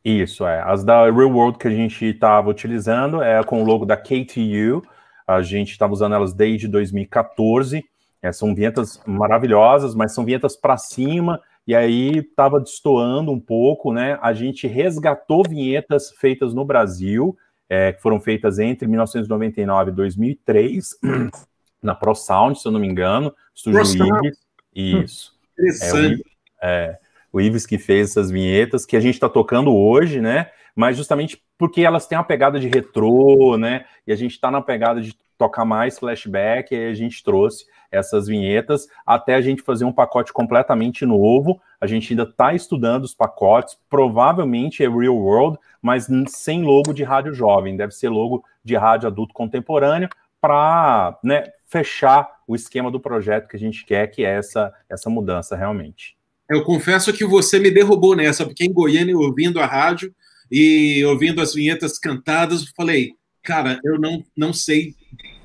Isso, 0.08 0.46
é. 0.46 0.62
As 0.62 0.84
da 0.84 1.10
Real 1.10 1.32
World 1.32 1.58
que 1.58 1.66
a 1.66 1.70
gente 1.70 2.04
estava 2.04 2.48
utilizando 2.48 3.20
é 3.20 3.42
com 3.42 3.60
o 3.60 3.66
logo 3.66 3.84
da 3.84 3.96
KTU. 3.96 4.80
A 5.26 5.42
gente 5.42 5.72
estava 5.72 5.92
usando 5.92 6.14
elas 6.14 6.32
desde 6.32 6.68
2014. 6.68 7.84
É, 8.22 8.30
são 8.30 8.54
vinhetas 8.54 9.02
maravilhosas, 9.04 9.96
mas 9.96 10.14
são 10.14 10.24
vinhetas 10.24 10.54
para 10.54 10.76
cima. 10.76 11.42
E 11.66 11.74
aí 11.74 12.18
estava 12.18 12.60
destoando 12.60 13.32
um 13.32 13.40
pouco, 13.40 13.92
né? 13.92 14.16
A 14.22 14.32
gente 14.32 14.68
resgatou 14.68 15.42
vinhetas 15.42 16.12
feitas 16.12 16.54
no 16.54 16.64
Brasil, 16.64 17.36
é, 17.68 17.92
que 17.92 18.00
foram 18.00 18.20
feitas 18.20 18.60
entre 18.60 18.86
1999 18.86 19.90
e 19.90 19.94
2003, 19.94 21.00
na 21.82 21.96
ProSound, 21.96 22.60
se 22.60 22.68
eu 22.68 22.70
não 22.70 22.78
me 22.78 22.86
engano, 22.86 23.34
Estúdio 23.52 23.80
Ives. 23.80 24.38
Isso. 24.72 25.36
Interessante. 25.58 26.22
É, 26.62 26.68
é, 26.92 27.05
o 27.32 27.40
Ives 27.40 27.66
que 27.66 27.78
fez 27.78 28.10
essas 28.10 28.30
vinhetas, 28.30 28.86
que 28.86 28.96
a 28.96 29.00
gente 29.00 29.14
está 29.14 29.28
tocando 29.28 29.74
hoje, 29.74 30.20
né? 30.20 30.50
Mas 30.74 30.96
justamente 30.96 31.42
porque 31.58 31.82
elas 31.82 32.06
têm 32.06 32.18
uma 32.18 32.24
pegada 32.24 32.60
de 32.60 32.68
retrô, 32.68 33.56
né? 33.56 33.84
E 34.06 34.12
a 34.12 34.16
gente 34.16 34.32
está 34.32 34.50
na 34.50 34.60
pegada 34.60 35.00
de 35.00 35.14
tocar 35.38 35.64
mais 35.64 35.98
flashback, 35.98 36.74
e 36.74 36.88
a 36.88 36.94
gente 36.94 37.22
trouxe 37.22 37.66
essas 37.90 38.26
vinhetas 38.26 38.88
até 39.04 39.34
a 39.34 39.40
gente 39.40 39.62
fazer 39.62 39.84
um 39.84 39.92
pacote 39.92 40.32
completamente 40.32 41.04
novo. 41.04 41.60
A 41.80 41.86
gente 41.86 42.12
ainda 42.12 42.22
está 42.24 42.54
estudando 42.54 43.04
os 43.04 43.14
pacotes, 43.14 43.78
provavelmente 43.88 44.82
é 44.82 44.88
Real 44.88 45.16
World, 45.16 45.58
mas 45.80 46.08
sem 46.28 46.62
logo 46.62 46.92
de 46.92 47.04
rádio 47.04 47.32
jovem, 47.32 47.76
deve 47.76 47.92
ser 47.92 48.08
logo 48.08 48.44
de 48.64 48.76
rádio 48.76 49.06
adulto 49.06 49.34
contemporâneo, 49.34 50.08
para 50.40 51.18
né, 51.22 51.44
fechar 51.66 52.28
o 52.46 52.54
esquema 52.54 52.90
do 52.90 53.00
projeto 53.00 53.48
que 53.48 53.56
a 53.56 53.58
gente 53.58 53.84
quer, 53.84 54.06
que 54.08 54.24
é 54.24 54.36
essa, 54.36 54.72
essa 54.88 55.10
mudança 55.10 55.56
realmente. 55.56 56.15
Eu 56.48 56.62
confesso 56.62 57.12
que 57.12 57.24
você 57.24 57.58
me 57.58 57.70
derrubou 57.70 58.14
nessa, 58.14 58.44
porque 58.44 58.64
em 58.64 58.72
Goiânia, 58.72 59.16
ouvindo 59.16 59.60
a 59.60 59.66
rádio 59.66 60.14
e 60.50 61.04
ouvindo 61.04 61.40
as 61.40 61.54
vinhetas 61.54 61.98
cantadas, 61.98 62.62
eu 62.62 62.68
falei, 62.76 63.12
cara, 63.42 63.80
eu 63.84 63.98
não, 63.98 64.24
não 64.36 64.52
sei 64.52 64.94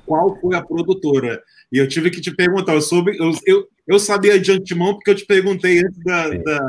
qual 0.06 0.38
foi 0.40 0.54
a 0.54 0.62
produtora. 0.62 1.42
E 1.72 1.78
eu 1.78 1.88
tive 1.88 2.10
que 2.10 2.20
te 2.20 2.30
perguntar, 2.30 2.74
eu, 2.74 2.82
soube, 2.82 3.16
eu, 3.18 3.32
eu, 3.46 3.68
eu 3.86 3.98
sabia 3.98 4.38
de 4.38 4.52
antemão 4.52 4.94
porque 4.94 5.10
eu 5.10 5.14
te 5.14 5.26
perguntei 5.26 5.78
antes 5.78 5.98
da, 6.04 6.28
da 6.28 6.66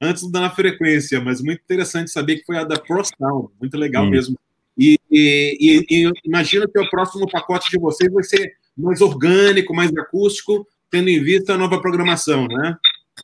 antes 0.00 0.30
da 0.30 0.48
frequência, 0.50 1.20
mas 1.20 1.40
muito 1.40 1.60
interessante 1.62 2.10
saber 2.10 2.36
que 2.36 2.44
foi 2.44 2.56
a 2.56 2.64
da 2.64 2.78
ProSound, 2.78 3.48
muito 3.60 3.76
legal 3.76 4.08
mesmo. 4.08 4.38
E, 4.78 4.98
e, 5.10 5.86
e, 5.90 6.06
e 6.06 6.12
imagino 6.24 6.68
que 6.68 6.78
o 6.78 6.88
próximo 6.88 7.28
pacote 7.30 7.70
de 7.70 7.78
vocês 7.78 8.12
vai 8.12 8.22
ser 8.22 8.54
mais 8.76 9.00
orgânico, 9.00 9.74
mais 9.74 9.94
acústico, 9.96 10.66
tendo 10.90 11.08
em 11.08 11.22
vista 11.22 11.54
a 11.54 11.58
nova 11.58 11.80
programação, 11.80 12.46
né? 12.46 12.76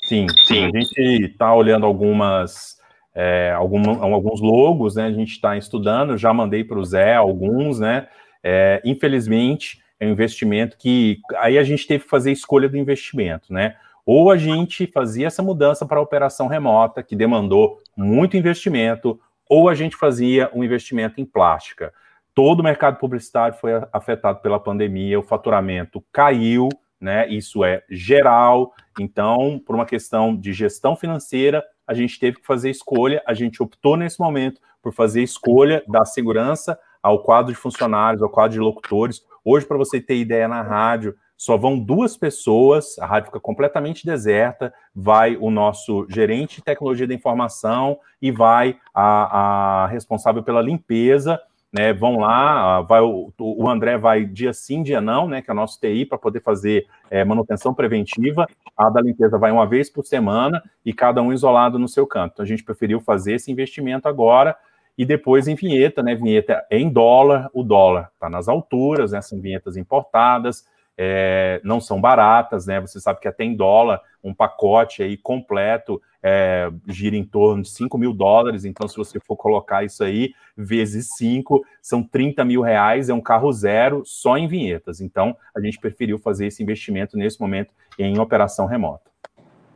Sim, 0.03 0.27
sim. 0.47 0.65
A 0.65 0.81
gente 0.81 1.01
está 1.27 1.55
olhando 1.55 1.87
algumas, 1.87 2.79
é, 3.15 3.53
algum, 3.53 4.03
alguns 4.03 4.41
logos, 4.41 4.97
né? 4.97 5.07
A 5.07 5.13
gente 5.13 5.33
está 5.33 5.57
estudando, 5.57 6.17
já 6.17 6.33
mandei 6.33 6.65
para 6.65 6.79
o 6.79 6.85
Zé 6.85 7.15
alguns, 7.15 7.81
né? 7.81 8.09
É, 8.43 8.81
infelizmente, 8.85 9.83
é 9.99 10.07
um 10.07 10.11
investimento 10.11 10.77
que 10.79 11.19
aí 11.37 11.59
a 11.59 11.65
gente 11.65 11.87
teve 11.87 12.05
que 12.05 12.11
fazer 12.11 12.31
a 12.31 12.33
escolha 12.33 12.69
do 12.69 12.77
investimento, 12.77 13.53
né? 13.53 13.77
Ou 14.07 14.31
a 14.31 14.37
gente 14.37 14.87
fazia 14.87 15.27
essa 15.27 15.43
mudança 15.43 15.85
para 15.85 15.99
a 15.99 16.03
operação 16.03 16.47
remota, 16.47 17.03
que 17.03 17.15
demandou 17.15 17.79
muito 17.97 18.37
investimento, 18.37 19.21
ou 19.49 19.69
a 19.69 19.75
gente 19.75 19.97
fazia 19.97 20.51
um 20.55 20.65
investimento 20.65 21.21
em 21.21 21.25
plástica. 21.25 21.93
Todo 22.35 22.61
o 22.61 22.63
mercado 22.63 22.99
publicitário 22.99 23.57
foi 23.59 23.73
afetado 23.93 24.41
pela 24.41 24.61
pandemia, 24.61 25.19
o 25.19 25.23
faturamento 25.23 26.03
caiu, 26.13 26.69
né? 27.01 27.29
Isso 27.29 27.65
é 27.65 27.83
geral. 27.89 28.73
Então, 28.99 29.61
por 29.65 29.75
uma 29.75 29.87
questão 29.87 30.37
de 30.37 30.53
gestão 30.53 30.97
financeira, 30.97 31.65
a 31.87 31.95
gente 31.95 32.19
teve 32.19 32.39
que 32.39 32.47
fazer 32.47 32.71
escolha. 32.71 33.23
A 33.27 33.35
gente 33.35 33.63
optou 33.63 33.97
nesse 33.97 34.21
momento 34.21 34.61
por 34.83 34.93
fazer 34.93 35.23
escolha 35.23 35.83
da 35.89 36.05
segurança 36.05 36.79
ao 37.03 37.23
quadro 37.23 37.53
de 37.53 37.59
funcionários, 37.59 38.23
ao 38.23 38.31
quadro 38.31 38.53
de 38.53 38.61
locutores. 38.61 39.23
Hoje, 39.45 39.67
para 39.67 39.77
você 39.77 40.01
ter 40.01 40.17
ideia 40.17 40.49
na 40.49 40.63
rádio, 40.63 41.15
só 41.37 41.57
vão 41.57 41.79
duas 41.79 42.17
pessoas, 42.17 42.99
a 42.99 43.07
rádio 43.07 43.27
fica 43.27 43.39
completamente 43.39 44.05
deserta, 44.05 44.75
vai 44.93 45.37
o 45.37 45.53
nosso 45.53 46.05
gerente 46.11 46.57
de 46.57 46.65
tecnologia 46.65 47.07
da 47.07 47.15
informação 47.15 47.97
e 48.21 48.33
vai 48.33 48.77
a, 48.93 49.85
a 49.85 49.87
responsável 49.87 50.43
pela 50.43 50.61
limpeza 50.61 51.41
né? 51.73 51.93
Vão 51.93 52.19
lá, 52.19 52.81
vai, 52.83 53.01
o, 53.01 53.33
o 53.39 53.69
André 53.69 53.99
vai 53.99 54.25
dia 54.25 54.53
sim, 54.53 54.83
dia 54.83 55.01
não, 55.01 55.29
né? 55.29 55.43
Que 55.43 55.51
é 55.51 55.53
o 55.53 55.57
nosso 55.57 55.79
TI 55.81 56.07
para 56.07 56.19
poder 56.19 56.41
fazer 56.41 56.87
é, 57.11 57.25
manutenção 57.25 57.75
preventiva. 57.75 58.47
A 58.77 58.89
da 58.91 59.01
limpeza 59.01 59.39
vai 59.39 59.51
uma 59.51 59.67
vez 59.67 59.91
por 59.91 60.05
semana 60.05 60.63
e 60.85 60.93
cada 60.93 61.21
um 61.23 61.33
isolado 61.33 61.79
no 61.79 61.89
seu 61.89 62.07
canto. 62.07 62.33
Então 62.35 62.45
a 62.45 62.49
gente 62.49 62.65
preferiu 62.65 63.01
fazer 63.01 63.35
esse 63.35 63.53
investimento 63.53 64.09
agora 64.09 64.57
e 64.97 65.05
depois 65.05 65.47
em 65.47 65.55
vinheta, 65.55 66.03
né? 66.03 66.15
Vinheta 66.15 66.65
em 66.71 66.89
dólar, 66.89 67.51
o 67.53 67.63
dólar 67.63 68.11
está 68.15 68.29
nas 68.29 68.49
alturas, 68.49 69.13
né? 69.13 69.21
São 69.21 69.41
vinhetas 69.41 69.77
importadas 69.77 70.65
é, 70.99 71.61
não 71.63 71.81
são 71.81 72.01
baratas, 72.01 72.67
né? 72.67 72.81
Você 72.81 73.01
sabe 73.01 73.21
que 73.21 73.29
até 73.29 73.45
em 73.45 73.55
dólar, 73.55 74.01
um 74.23 74.35
pacote 74.35 75.01
aí 75.01 75.17
completo 75.17 76.03
é, 76.21 76.69
gira 76.89 77.17
em 77.17 77.25
torno 77.25 77.63
de 77.63 77.71
5 77.71 77.97
mil 77.97 78.13
dólares. 78.13 78.65
Então, 78.65 78.89
se 78.89 78.97
você 78.97 79.21
for 79.21 79.37
colocar 79.37 79.85
isso 79.85 80.03
aí, 80.03 80.35
vezes 80.57 81.11
5, 81.17 81.65
são 81.81 82.03
30 82.03 82.45
mil 82.45 82.61
reais, 82.61 83.09
é 83.09 83.15
um 83.15 83.21
carro 83.21 83.53
zero 83.53 84.03
só 84.05 84.37
em 84.37 84.49
vinhetas. 84.49 85.01
Então, 85.01 85.37
a 85.57 85.61
gente 85.61 85.79
preferiu 85.79 86.19
fazer 86.19 86.47
esse 86.47 86.63
investimento 86.63 87.17
nesse 87.17 87.41
momento 87.41 87.73
em 87.97 88.19
operação 88.19 88.67
remota. 88.67 89.09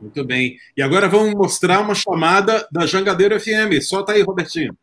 Muito 0.01 0.25
bem. 0.25 0.57
E 0.75 0.81
agora 0.81 1.07
vamos 1.07 1.33
mostrar 1.33 1.79
uma 1.79 1.95
chamada 1.95 2.67
da 2.69 2.85
Jangadeiro 2.85 3.39
FM. 3.39 3.81
Solta 3.81 4.11
aí, 4.11 4.21
Robertinho. 4.21 4.77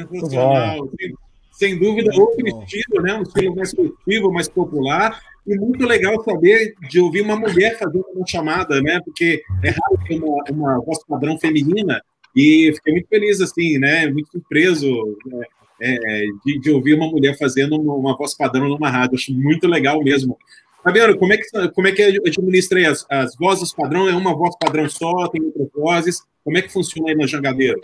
Sensacional. 0.00 0.90
Sem, 0.98 1.14
sem, 1.52 1.78
dúvida, 1.78 2.10
outro 2.14 2.46
estilo, 2.46 3.02
né? 3.02 3.14
Um 3.14 3.22
estilo 3.22 3.54
mais 3.54 3.70
festivo, 3.70 4.32
mais 4.32 4.48
popular. 4.48 5.20
E 5.46 5.56
muito 5.56 5.84
legal 5.84 6.22
saber 6.22 6.74
de 6.88 7.00
ouvir 7.00 7.22
uma 7.22 7.36
mulher 7.36 7.78
fazendo 7.78 8.04
uma 8.14 8.26
chamada, 8.26 8.80
né? 8.80 9.00
Porque 9.04 9.42
é 9.62 9.70
raro 9.70 9.98
ter 10.06 10.22
uma, 10.22 10.44
uma 10.50 10.80
voz 10.84 10.98
padrão 11.06 11.38
feminina. 11.38 12.00
E 12.34 12.72
fiquei 12.76 12.92
muito 12.94 13.08
feliz, 13.08 13.40
assim, 13.40 13.78
né? 13.78 14.06
Muito 14.06 14.30
surpreso 14.30 14.88
né? 15.26 15.44
é, 15.80 16.24
de, 16.44 16.58
de, 16.60 16.70
ouvir 16.70 16.94
uma 16.94 17.08
mulher 17.08 17.36
fazendo 17.36 17.76
uma, 17.80 17.94
uma, 17.94 18.16
voz 18.16 18.36
padrão 18.36 18.68
numa 18.68 18.88
rádio. 18.88 19.16
Acho 19.16 19.34
muito 19.34 19.66
legal 19.66 20.02
mesmo. 20.02 20.38
Fabiano, 20.82 21.16
como 21.18 21.32
é 21.32 21.36
que, 21.36 21.68
como 21.70 21.86
é 21.88 21.92
que 21.92 22.02
administra 22.02 22.78
aí 22.78 22.86
as, 22.86 23.04
as 23.10 23.36
vozes 23.36 23.74
padrão? 23.74 24.08
É 24.08 24.14
uma 24.14 24.34
voz 24.34 24.54
padrão 24.58 24.88
só? 24.88 25.28
Tem 25.28 25.42
outras 25.42 25.68
vozes? 25.74 26.22
Como 26.44 26.56
é 26.56 26.62
que 26.62 26.72
funciona 26.72 27.10
aí 27.10 27.16
na 27.16 27.26
Jangadeiro? 27.26 27.80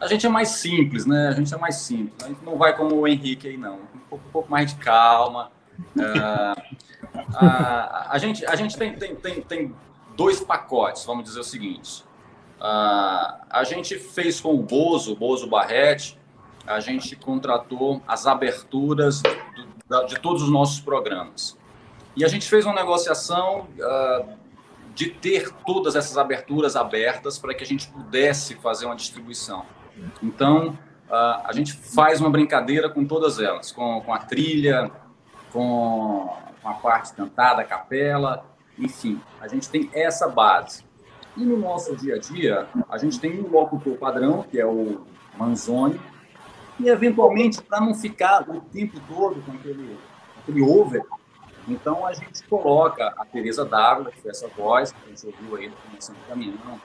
A 0.00 0.06
gente 0.06 0.26
é 0.26 0.28
mais 0.28 0.48
simples, 0.50 1.06
né? 1.06 1.28
A 1.28 1.32
gente 1.32 1.52
é 1.52 1.56
mais 1.56 1.76
simples. 1.76 2.24
A 2.24 2.28
gente 2.28 2.44
não 2.44 2.56
vai 2.56 2.76
como 2.76 2.94
o 2.94 3.06
Henrique 3.06 3.48
aí, 3.48 3.56
não. 3.56 3.76
Um 3.76 3.98
pouco, 4.08 4.28
um 4.28 4.30
pouco 4.30 4.50
mais 4.50 4.72
de 4.72 4.76
calma. 4.76 5.50
Uh, 5.96 6.76
a, 7.34 8.12
a, 8.12 8.18
gente, 8.18 8.46
a 8.46 8.54
gente 8.54 8.76
tem, 8.76 8.94
tem, 8.94 9.16
tem, 9.16 9.42
tem 9.42 9.74
dois 10.16 10.40
pacotes, 10.40 11.04
vamos 11.04 11.24
dizer 11.24 11.40
o 11.40 11.44
seguinte. 11.44 12.04
Uh, 12.60 13.38
a 13.50 13.64
gente 13.64 13.98
fez 13.98 14.40
com 14.40 14.54
o 14.54 14.62
Bozo, 14.62 15.12
o 15.12 15.16
Bozo 15.16 15.48
Barrete, 15.48 16.18
a 16.66 16.80
gente 16.80 17.16
contratou 17.16 18.02
as 18.06 18.26
aberturas 18.26 19.22
do, 19.22 20.06
de 20.06 20.18
todos 20.20 20.42
os 20.42 20.50
nossos 20.50 20.80
programas. 20.80 21.56
E 22.14 22.24
a 22.24 22.28
gente 22.28 22.48
fez 22.48 22.66
uma 22.66 22.74
negociação 22.74 23.68
uh, 23.78 24.38
de 24.94 25.10
ter 25.10 25.52
todas 25.64 25.94
essas 25.94 26.18
aberturas 26.18 26.74
abertas 26.74 27.38
para 27.38 27.54
que 27.54 27.62
a 27.62 27.66
gente 27.66 27.88
pudesse 27.88 28.56
fazer 28.56 28.86
uma 28.86 28.96
distribuição. 28.96 29.64
Então, 30.22 30.78
a 31.10 31.50
gente 31.52 31.72
faz 31.72 32.20
uma 32.20 32.30
brincadeira 32.30 32.88
com 32.88 33.04
todas 33.04 33.38
elas, 33.38 33.72
com, 33.72 34.00
com 34.00 34.12
a 34.12 34.18
trilha, 34.18 34.90
com, 35.52 36.32
com 36.62 36.68
a 36.68 36.74
parte 36.74 37.12
cantada, 37.14 37.62
a 37.62 37.64
capela, 37.64 38.44
enfim, 38.78 39.20
a 39.40 39.48
gente 39.48 39.68
tem 39.68 39.90
essa 39.92 40.28
base. 40.28 40.84
E 41.36 41.44
no 41.44 41.56
nosso 41.56 41.96
dia 41.96 42.16
a 42.16 42.18
dia, 42.18 42.68
a 42.88 42.98
gente 42.98 43.18
tem 43.18 43.40
um 43.40 43.48
locutor 43.48 43.96
padrão, 43.96 44.42
que 44.42 44.60
é 44.60 44.66
o 44.66 45.06
Manzoni, 45.36 46.00
e 46.78 46.88
eventualmente, 46.88 47.62
para 47.62 47.80
não 47.80 47.94
ficar 47.94 48.48
o 48.48 48.60
tempo 48.60 49.00
todo 49.08 49.42
com 49.42 49.52
aquele, 49.52 49.98
aquele 50.42 50.62
over, 50.62 51.02
então 51.66 52.06
a 52.06 52.12
gente 52.12 52.42
coloca 52.44 53.14
a 53.18 53.24
Teresa 53.26 53.64
Dávila, 53.64 54.10
que 54.10 54.20
foi 54.22 54.30
essa 54.30 54.48
voz 54.48 54.90
que 54.90 54.98
a 55.04 55.08
gente 55.08 55.26
ouviu 55.26 55.56
aí 55.56 55.68
no 55.68 55.76
começo 55.76 56.12
do 56.12 56.18
caminhão. 56.28 56.80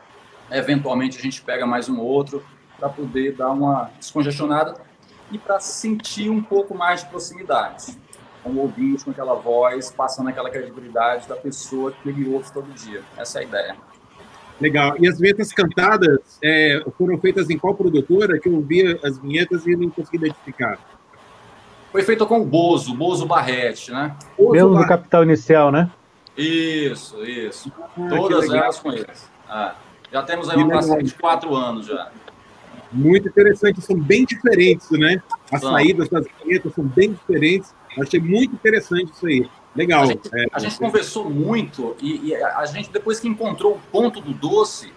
Eventualmente 0.51 1.18
a 1.18 1.22
gente 1.22 1.41
pega 1.41 1.66
mais 1.66 1.88
um 1.88 1.99
outro, 1.99 2.43
para 2.84 2.89
poder 2.89 3.31
dar 3.31 3.49
uma 3.51 3.89
descongestionada 3.97 4.75
e 5.31 5.38
para 5.38 5.57
sentir 5.61 6.29
um 6.29 6.43
pouco 6.43 6.75
mais 6.75 6.99
de 6.99 7.07
proximidade 7.07 7.97
com 8.43 8.49
o 8.49 8.59
ouvinte, 8.59 9.05
com 9.05 9.11
aquela 9.11 9.36
voz, 9.36 9.89
passando 9.89 10.27
aquela 10.27 10.49
credibilidade 10.49 11.29
da 11.29 11.36
pessoa 11.38 11.93
que 11.93 12.09
ele 12.09 12.27
ouve 12.27 12.51
todo 12.51 12.69
dia. 12.73 13.01
Essa 13.17 13.39
é 13.39 13.41
a 13.43 13.45
ideia. 13.45 13.75
Legal. 14.59 14.97
E 14.99 15.07
as 15.07 15.17
vinhetas 15.17 15.53
cantadas 15.53 16.38
é, 16.43 16.84
foram 16.97 17.17
feitas 17.17 17.49
em 17.49 17.57
qual 17.57 17.73
produtora? 17.73 18.38
Que 18.38 18.49
eu 18.49 18.59
vi 18.59 18.99
as 19.01 19.17
vinhetas 19.17 19.65
e 19.65 19.77
não 19.77 19.89
consegui 19.89 20.17
identificar. 20.17 20.77
Foi 21.89 22.03
feito 22.03 22.27
com 22.27 22.41
o 22.41 22.45
Bozo, 22.45 22.93
Bozo 22.93 23.25
Barrete, 23.25 23.93
né? 23.93 24.13
Bozo 24.38 24.51
Mesmo 24.51 24.73
Bar... 24.73 24.81
do 24.81 24.88
Capital 24.89 25.23
Inicial, 25.23 25.71
né? 25.71 25.89
Isso, 26.36 27.23
isso. 27.23 27.71
Ah, 27.79 28.09
Todas 28.09 28.49
elas 28.49 28.77
com 28.77 28.91
eles. 28.91 29.31
Ah, 29.47 29.75
já 30.11 30.21
temos 30.23 30.49
aí 30.49 30.57
uma 30.57 30.69
parceria 30.69 31.03
de 31.03 31.13
quatro 31.15 31.55
anos 31.55 31.86
já 31.86 32.11
muito 32.94 33.28
interessante, 33.28 33.82
são 33.82 34.00
bem 34.00 34.26
diferentes, 34.26 34.89
né? 34.91 35.22
As 35.52 35.62
saídas 35.62 36.10
das 36.10 36.26
vinhetas 36.44 36.74
são 36.74 36.84
bem 36.84 37.14
diferentes. 37.14 37.74
Achei 38.00 38.20
muito 38.20 38.54
interessante 38.56 39.12
isso 39.12 39.26
aí. 39.28 39.50
Legal. 39.76 40.04
A 40.04 40.06
gente, 40.06 40.30
é, 40.34 40.46
a 40.52 40.60
gente 40.60 40.78
conversou 40.78 41.30
muito 41.30 41.96
e, 42.00 42.30
e, 42.30 42.36
a 42.36 42.66
gente, 42.66 42.91
depois 42.91 43.20
que 43.20 43.28
encontrou 43.28 43.74
o 43.74 43.80
ponto 43.91 44.22
do 44.22 44.34
doce, 44.34 44.94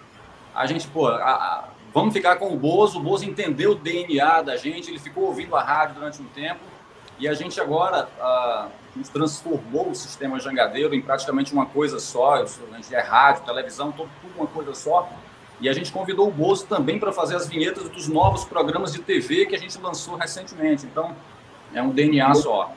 a 0.53 0.65
gente, 0.67 0.87
pô, 0.87 1.07
a, 1.07 1.15
a, 1.15 1.69
vamos 1.93 2.13
ficar 2.13 2.35
com 2.35 2.53
o 2.53 2.57
Bozo. 2.57 2.99
O 2.99 3.01
Bozo 3.01 3.25
entendeu 3.25 3.71
o 3.71 3.75
DNA 3.75 4.43
da 4.43 4.55
gente, 4.55 4.89
ele 4.89 4.99
ficou 4.99 5.25
ouvindo 5.25 5.55
a 5.55 5.63
rádio 5.63 5.95
durante 5.95 6.21
um 6.21 6.25
tempo 6.25 6.59
e 7.19 7.27
a 7.27 7.33
gente 7.33 7.59
agora 7.59 8.07
a, 8.19 8.67
transformou 9.11 9.89
o 9.89 9.95
sistema 9.95 10.39
jangadeiro 10.39 10.93
em 10.93 11.01
praticamente 11.01 11.53
uma 11.53 11.65
coisa 11.65 11.99
só. 11.99 12.35
A 12.35 12.45
gente 12.45 12.93
é 12.93 13.01
rádio, 13.01 13.45
televisão, 13.45 13.91
tudo, 13.91 14.09
tudo 14.21 14.33
uma 14.37 14.47
coisa 14.47 14.73
só. 14.75 15.09
E 15.59 15.67
a 15.67 15.73
gente 15.73 15.91
convidou 15.91 16.27
o 16.27 16.31
Bozo 16.31 16.67
também 16.67 16.99
para 16.99 17.11
fazer 17.11 17.35
as 17.35 17.47
vinhetas 17.47 17.89
dos 17.89 18.07
novos 18.07 18.45
programas 18.45 18.93
de 18.93 18.99
TV 18.99 19.45
que 19.45 19.55
a 19.55 19.59
gente 19.59 19.79
lançou 19.81 20.15
recentemente. 20.15 20.85
Então, 20.85 21.15
é 21.73 21.81
um 21.81 21.89
DNA 21.89 22.33
só. 22.35 22.73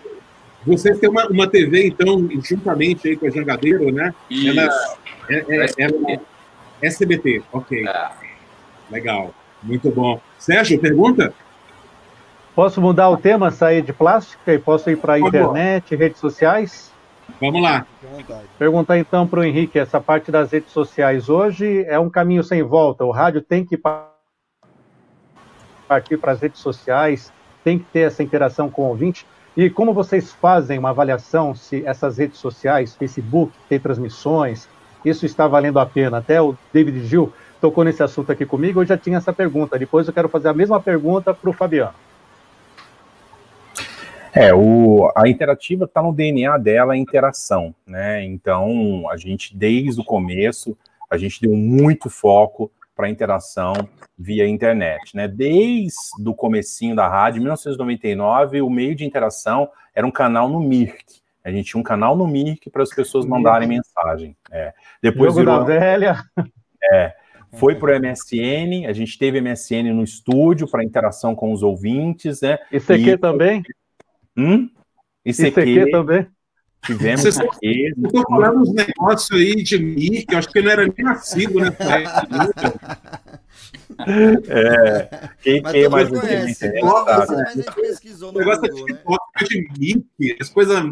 Vocês 0.67 0.99
têm 0.99 1.09
uma, 1.09 1.27
uma 1.27 1.47
TV, 1.47 1.89
então, 1.89 2.29
juntamente 2.43 3.09
aí 3.09 3.17
com 3.17 3.27
a 3.27 3.31
Jangadeiro, 3.31 3.91
né? 3.91 4.15
Isso. 4.29 4.59
Ela, 4.59 4.71
é, 5.29 5.45
é, 5.49 5.65
SBT. 5.65 6.13
Ela, 6.13 6.23
SBT, 6.83 7.43
ok. 7.53 7.87
É. 7.87 8.11
Legal, 8.91 9.35
muito 9.63 9.91
bom. 9.91 10.21
Sérgio, 10.39 10.81
pergunta? 10.81 11.33
Posso 12.55 12.81
mudar 12.81 13.09
o 13.11 13.17
tema, 13.17 13.51
sair 13.51 13.83
de 13.83 13.93
plástica 13.93 14.53
e 14.53 14.59
posso 14.59 14.91
ir 14.91 14.97
para 14.97 15.15
a 15.15 15.21
internet, 15.21 15.95
redes 15.95 16.19
sociais? 16.19 16.91
Vamos 17.41 17.63
lá. 17.63 17.87
Perguntar 18.59 18.99
então 18.99 19.27
para 19.27 19.41
o 19.41 19.45
Henrique, 19.45 19.79
essa 19.79 20.01
parte 20.01 20.31
das 20.31 20.51
redes 20.53 20.73
sociais 20.73 21.29
hoje 21.29 21.85
é 21.85 21.99
um 21.99 22.09
caminho 22.09 22.43
sem 22.43 22.63
volta. 22.63 23.05
O 23.05 23.11
rádio 23.11 23.43
tem 23.43 23.65
que 23.65 23.77
partir 25.89 26.17
para 26.19 26.33
as 26.33 26.41
redes 26.41 26.61
sociais, 26.61 27.33
tem 27.63 27.79
que 27.79 27.85
ter 27.87 28.01
essa 28.01 28.23
interação 28.23 28.71
com 28.71 28.83
o 28.83 28.89
ouvinte. 28.89 29.27
E 29.57 29.69
como 29.69 29.93
vocês 29.93 30.33
fazem 30.33 30.79
uma 30.79 30.91
avaliação 30.91 31.55
se 31.55 31.85
essas 31.85 32.19
redes 32.19 32.39
sociais, 32.39 32.95
Facebook, 32.95 33.53
tem 33.69 33.79
transmissões, 33.81 34.69
isso 35.05 35.27
está 35.27 35.47
valendo 35.49 35.79
a 35.79 35.87
pena? 35.87 36.19
Até 36.19 36.41
o 36.41 36.57
David 36.73 37.05
Gil 37.07 37.33
tocou 37.61 37.85
nesse 37.85 38.03
assunto 38.03 38.33
aqui 38.33 38.47
comigo, 38.47 38.81
eu 38.81 38.87
já 38.87 38.97
tinha 38.97 39.19
essa 39.19 39.33
pergunta. 39.33 39.79
Depois 39.79 40.07
eu 40.07 40.15
quero 40.15 40.29
fazer 40.29 40.49
a 40.49 40.55
mesma 40.55 40.81
pergunta 40.81 41.35
para 41.35 41.51
o 41.51 41.53
Fabiano. 41.53 41.95
É, 44.35 44.55
o, 44.55 45.11
a 45.17 45.29
interativa 45.29 45.85
está 45.85 46.03
no 46.03 46.13
DNA 46.13 46.57
dela, 46.59 46.93
a 46.93 46.97
interação, 46.97 47.75
né? 47.87 48.25
Então, 48.25 49.09
a 49.11 49.17
gente, 49.17 49.57
desde 49.57 50.01
o 50.01 50.05
começo, 50.05 50.77
a 51.11 51.17
gente 51.17 51.41
deu 51.41 51.57
muito 51.57 52.09
foco 52.09 52.71
para 52.95 53.07
a 53.07 53.11
interação 53.11 53.73
via 54.19 54.47
internet, 54.47 55.17
né? 55.17 55.27
Desde 55.27 55.93
o 56.25 56.35
comecinho 56.35 56.95
da 56.95 57.09
rádio, 57.09 57.41
1999, 57.41 58.61
o 58.61 58.71
meio 58.71 58.95
de 58.95 59.05
interação 59.05 59.69
era 59.95 60.07
um 60.07 60.11
canal 60.11 60.49
no 60.49 60.61
Mirk. 60.61 61.21
A 61.43 61.51
gente 61.51 61.71
tinha 61.71 61.81
um 61.81 61.85
canal 61.85 62.15
no 62.17 62.27
Mirk 62.27 62.69
para 62.71 62.83
as 62.83 62.91
pessoas 62.91 63.25
mandarem 63.25 63.67
mensagem. 63.67 64.37
É. 64.53 64.73
Depois 65.03 65.35
Jogo 65.35 65.41
virou, 65.41 65.59
da 65.59 65.65
velha. 65.65 66.23
É. 66.93 67.15
foi 67.53 67.75
para 67.75 67.95
o 67.95 68.01
MSN, 68.01 68.87
a 68.87 68.93
gente 68.93 69.19
teve 69.19 69.41
MSN 69.41 69.93
no 69.93 70.03
estúdio 70.03 70.67
para 70.67 70.85
interação 70.85 71.35
com 71.35 71.53
os 71.53 71.63
ouvintes, 71.63 72.41
né? 72.41 72.59
ICQ 72.73 73.11
e... 73.11 73.19
também? 73.19 73.63
Hum? 74.37 74.71
ICQ, 75.25 75.61
ICQ 75.61 75.91
também? 75.91 76.27
Tivemos 76.85 77.21
Vocês 77.21 77.39
aqui. 77.39 77.93
Estou 78.05 78.23
falando 78.23 78.61
uns 78.61 78.73
negócios 78.73 79.39
aí 79.39 79.55
de 79.57 79.79
mim, 79.79 80.25
que 80.27 80.35
eu 80.35 80.39
acho 80.39 80.49
que 80.49 80.63
não 80.63 80.71
era 80.71 80.83
nem 80.87 81.05
nascido, 81.05 81.61
né? 81.61 81.69
é, 84.49 85.29
quem, 85.43 85.63
quem 85.63 85.89
mais 85.89 86.09
conhece, 86.09 86.67
internet, 86.67 86.83
mas, 86.83 87.29
mas 87.29 87.31
a 87.31 87.53
gente 87.53 87.75
pesquisou 87.75 88.33
no 88.33 88.39
o 88.39 88.41
negócio 88.41 88.63
Google, 88.63 89.19
né? 89.41 89.47
de 89.47 89.69
Mickey, 89.79 90.37
as 90.41 90.49
coisas. 90.49 90.83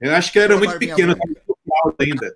Eu 0.00 0.14
acho 0.14 0.30
que 0.32 0.38
era 0.38 0.56
muito 0.56 0.78
pequeno 0.78 1.16
ainda. 1.98 2.34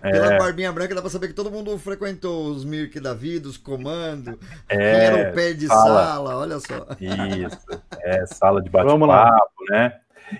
Pela 0.00 0.34
é... 0.34 0.38
barbinha 0.38 0.72
branca 0.72 0.94
dá 0.94 1.00
pra 1.00 1.10
saber 1.10 1.28
que 1.28 1.34
todo 1.34 1.50
mundo 1.50 1.76
frequentou 1.78 2.48
os 2.48 2.64
Mirk 2.64 2.98
da 3.00 3.14
vida, 3.14 3.48
os 3.48 3.56
comandos, 3.56 4.34
é... 4.68 5.04
era 5.06 5.30
o 5.30 5.34
pé 5.34 5.52
de 5.52 5.66
sala. 5.66 6.04
sala, 6.04 6.36
olha 6.36 6.60
só. 6.60 6.86
Isso, 7.00 7.82
é, 8.00 8.26
sala 8.26 8.62
de 8.62 8.70
bate-papo, 8.70 9.64
né? 9.70 9.94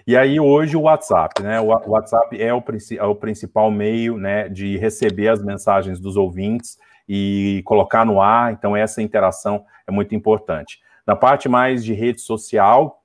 E 0.07 0.17
aí 0.17 0.41
hoje 0.41 0.77
o 0.77 0.83
WhatsApp, 0.83 1.43
né? 1.43 1.61
O 1.61 1.67
WhatsApp 1.67 2.41
é 2.41 2.53
o, 2.53 2.63
é 2.99 3.05
o 3.05 3.15
principal 3.15 3.71
meio, 3.71 4.17
né, 4.17 4.49
de 4.49 4.77
receber 4.79 5.29
as 5.29 5.43
mensagens 5.43 6.01
dos 6.01 6.17
ouvintes 6.17 6.79
e 7.09 7.63
colocar 7.65 8.05
no 8.05 8.21
ar. 8.21 8.53
Então 8.53 8.77
essa 8.77 9.03
interação 9.03 9.65
é 9.87 9.93
muito 9.93 10.15
importante. 10.15 10.81
Na 11.07 11.17
parte 11.17 11.49
mais 11.49 11.85
de 11.85 11.93
rede 11.93 12.21
social, 12.21 13.03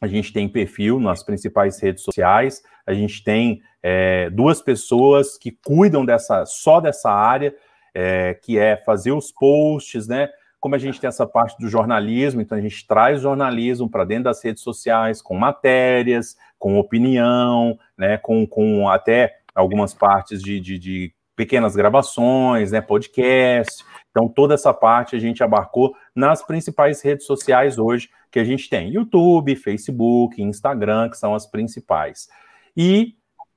a 0.00 0.06
gente 0.06 0.32
tem 0.32 0.48
perfil 0.48 1.00
nas 1.00 1.24
principais 1.24 1.80
redes 1.80 2.04
sociais, 2.04 2.62
a 2.88 2.94
gente 2.94 3.22
tem 3.22 3.60
é, 3.82 4.30
duas 4.30 4.62
pessoas 4.62 5.36
que 5.36 5.52
cuidam 5.52 6.06
dessa 6.06 6.46
só 6.46 6.80
dessa 6.80 7.10
área, 7.10 7.54
é, 7.94 8.32
que 8.32 8.58
é 8.58 8.78
fazer 8.78 9.12
os 9.12 9.30
posts, 9.30 10.08
né? 10.08 10.30
Como 10.58 10.74
a 10.74 10.78
gente 10.78 10.98
tem 10.98 11.06
essa 11.06 11.26
parte 11.26 11.58
do 11.60 11.68
jornalismo, 11.68 12.40
então 12.40 12.56
a 12.56 12.60
gente 12.62 12.86
traz 12.86 13.20
jornalismo 13.20 13.90
para 13.90 14.06
dentro 14.06 14.24
das 14.24 14.42
redes 14.42 14.62
sociais, 14.62 15.20
com 15.20 15.34
matérias, 15.34 16.34
com 16.58 16.78
opinião, 16.78 17.78
né? 17.96 18.16
Com, 18.16 18.46
com 18.46 18.88
até 18.88 19.36
algumas 19.54 19.92
partes 19.92 20.42
de, 20.42 20.58
de, 20.58 20.78
de 20.78 21.12
pequenas 21.36 21.76
gravações, 21.76 22.72
né? 22.72 22.80
Podcast. 22.80 23.84
Então 24.10 24.26
toda 24.26 24.54
essa 24.54 24.72
parte 24.72 25.14
a 25.14 25.18
gente 25.18 25.44
abarcou 25.44 25.94
nas 26.16 26.42
principais 26.42 27.02
redes 27.02 27.26
sociais 27.26 27.78
hoje 27.78 28.08
que 28.30 28.38
a 28.38 28.44
gente 28.44 28.70
tem: 28.70 28.88
YouTube, 28.88 29.54
Facebook, 29.56 30.42
Instagram, 30.42 31.10
que 31.10 31.18
são 31.18 31.34
as 31.34 31.46
principais. 31.46 32.28
E 32.80 33.16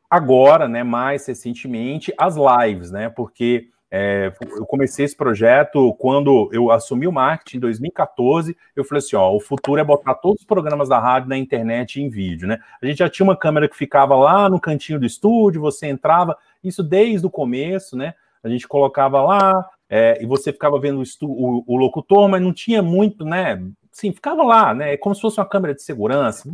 agora, 0.09 0.67
né, 0.67 0.83
mais 0.83 1.27
recentemente, 1.27 2.11
as 2.17 2.35
lives, 2.35 2.89
né? 2.89 3.07
Porque 3.07 3.67
é, 3.91 4.33
eu 4.41 4.65
comecei 4.65 5.05
esse 5.05 5.15
projeto 5.15 5.93
quando 5.99 6.49
eu 6.51 6.71
assumi 6.71 7.05
o 7.05 7.11
marketing 7.11 7.57
em 7.57 7.59
2014. 7.59 8.57
Eu 8.75 8.83
falei 8.83 8.97
assim: 8.97 9.15
ó, 9.15 9.31
o 9.31 9.39
futuro 9.39 9.79
é 9.79 9.83
botar 9.83 10.15
todos 10.15 10.41
os 10.41 10.47
programas 10.47 10.89
da 10.89 10.97
rádio 10.97 11.29
na 11.29 11.37
internet 11.37 12.01
em 12.01 12.09
vídeo, 12.09 12.47
né? 12.47 12.57
A 12.81 12.85
gente 12.87 12.97
já 12.97 13.07
tinha 13.07 13.23
uma 13.23 13.37
câmera 13.37 13.69
que 13.69 13.77
ficava 13.77 14.15
lá 14.15 14.49
no 14.49 14.59
cantinho 14.59 14.99
do 14.99 15.05
estúdio, 15.05 15.61
você 15.61 15.85
entrava, 15.85 16.35
isso 16.63 16.81
desde 16.81 17.27
o 17.27 17.29
começo, 17.29 17.95
né? 17.95 18.15
A 18.43 18.49
gente 18.49 18.67
colocava 18.67 19.21
lá 19.21 19.69
é, 19.87 20.17
e 20.19 20.25
você 20.25 20.51
ficava 20.51 20.79
vendo 20.79 20.99
o, 20.99 21.25
o, 21.27 21.63
o, 21.67 21.77
locutor, 21.77 22.27
mas 22.27 22.41
não 22.41 22.51
tinha 22.51 22.81
muito, 22.81 23.23
né? 23.23 23.61
Sim, 23.91 24.11
ficava 24.11 24.41
lá, 24.41 24.73
né? 24.73 24.97
Como 24.97 25.13
se 25.13 25.21
fosse 25.21 25.39
uma 25.39 25.45
câmera 25.45 25.75
de 25.75 25.83
segurança. 25.83 26.49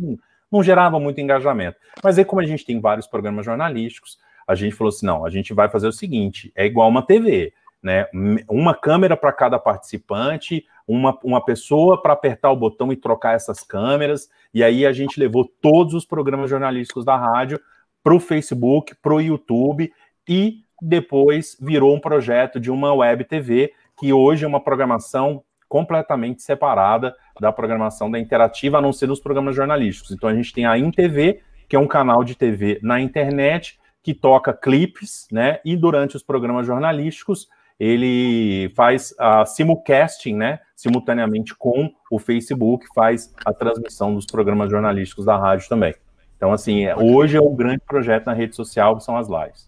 Não 0.50 0.62
gerava 0.62 0.98
muito 0.98 1.20
engajamento. 1.20 1.78
Mas 2.02 2.18
aí, 2.18 2.24
como 2.24 2.40
a 2.40 2.46
gente 2.46 2.64
tem 2.64 2.80
vários 2.80 3.06
programas 3.06 3.44
jornalísticos, 3.44 4.18
a 4.46 4.54
gente 4.54 4.74
falou 4.74 4.88
assim: 4.88 5.06
não, 5.06 5.24
a 5.24 5.30
gente 5.30 5.52
vai 5.52 5.68
fazer 5.68 5.88
o 5.88 5.92
seguinte: 5.92 6.52
é 6.54 6.64
igual 6.64 6.88
uma 6.88 7.02
TV, 7.02 7.52
né? 7.82 8.06
Uma 8.48 8.74
câmera 8.74 9.16
para 9.16 9.32
cada 9.32 9.58
participante, 9.58 10.64
uma, 10.86 11.18
uma 11.22 11.44
pessoa 11.44 12.00
para 12.00 12.14
apertar 12.14 12.50
o 12.50 12.56
botão 12.56 12.92
e 12.92 12.96
trocar 12.96 13.34
essas 13.34 13.60
câmeras. 13.60 14.28
E 14.52 14.64
aí 14.64 14.86
a 14.86 14.92
gente 14.92 15.20
levou 15.20 15.44
todos 15.44 15.94
os 15.94 16.04
programas 16.04 16.48
jornalísticos 16.48 17.04
da 17.04 17.16
rádio 17.16 17.60
para 18.02 18.14
o 18.14 18.20
Facebook, 18.20 18.94
para 19.02 19.14
o 19.14 19.20
YouTube 19.20 19.92
e 20.26 20.62
depois 20.80 21.56
virou 21.60 21.94
um 21.94 22.00
projeto 22.00 22.60
de 22.60 22.70
uma 22.70 22.94
web 22.94 23.24
TV 23.24 23.72
que 23.98 24.12
hoje 24.12 24.44
é 24.44 24.48
uma 24.48 24.62
programação 24.62 25.42
completamente 25.68 26.42
separada 26.42 27.14
da 27.40 27.52
programação 27.52 28.10
da 28.10 28.18
Interativa, 28.18 28.78
a 28.78 28.80
não 28.80 28.92
ser 28.92 29.06
nos 29.06 29.20
programas 29.20 29.54
jornalísticos. 29.54 30.10
Então 30.10 30.28
a 30.28 30.34
gente 30.34 30.52
tem 30.52 30.66
a 30.66 30.76
InTV, 30.78 31.40
que 31.68 31.76
é 31.76 31.78
um 31.78 31.86
canal 31.86 32.24
de 32.24 32.34
TV 32.34 32.78
na 32.82 33.00
internet 33.00 33.78
que 34.02 34.14
toca 34.14 34.52
clipes, 34.52 35.26
né? 35.30 35.60
E 35.64 35.76
durante 35.76 36.16
os 36.16 36.22
programas 36.22 36.66
jornalísticos 36.66 37.48
ele 37.78 38.72
faz 38.74 39.14
a 39.18 39.44
simulcasting, 39.46 40.34
né? 40.34 40.60
Simultaneamente 40.74 41.54
com 41.54 41.90
o 42.10 42.18
Facebook, 42.18 42.86
faz 42.94 43.32
a 43.44 43.52
transmissão 43.52 44.14
dos 44.14 44.26
programas 44.26 44.70
jornalísticos 44.70 45.24
da 45.24 45.36
rádio 45.36 45.68
também. 45.68 45.94
Então, 46.36 46.52
assim, 46.52 46.84
é, 46.86 46.96
hoje 46.96 47.36
é 47.36 47.40
o 47.40 47.50
grande 47.50 47.82
projeto 47.86 48.26
na 48.26 48.32
rede 48.32 48.54
social, 48.54 48.98
são 49.00 49.16
as 49.16 49.28
lives. 49.28 49.67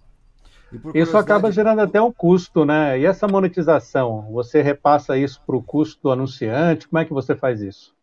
Isso 0.94 1.16
acaba 1.16 1.50
gerando 1.50 1.80
até 1.80 2.00
um 2.00 2.12
custo, 2.12 2.64
né? 2.64 2.98
E 2.98 3.04
essa 3.04 3.26
monetização, 3.26 4.28
você 4.30 4.62
repassa 4.62 5.16
isso 5.16 5.42
para 5.46 5.56
o 5.56 5.62
custo 5.62 6.00
do 6.02 6.10
anunciante? 6.10 6.86
Como 6.86 7.00
é 7.00 7.04
que 7.04 7.12
você 7.12 7.34
faz 7.34 7.60
isso? 7.60 7.94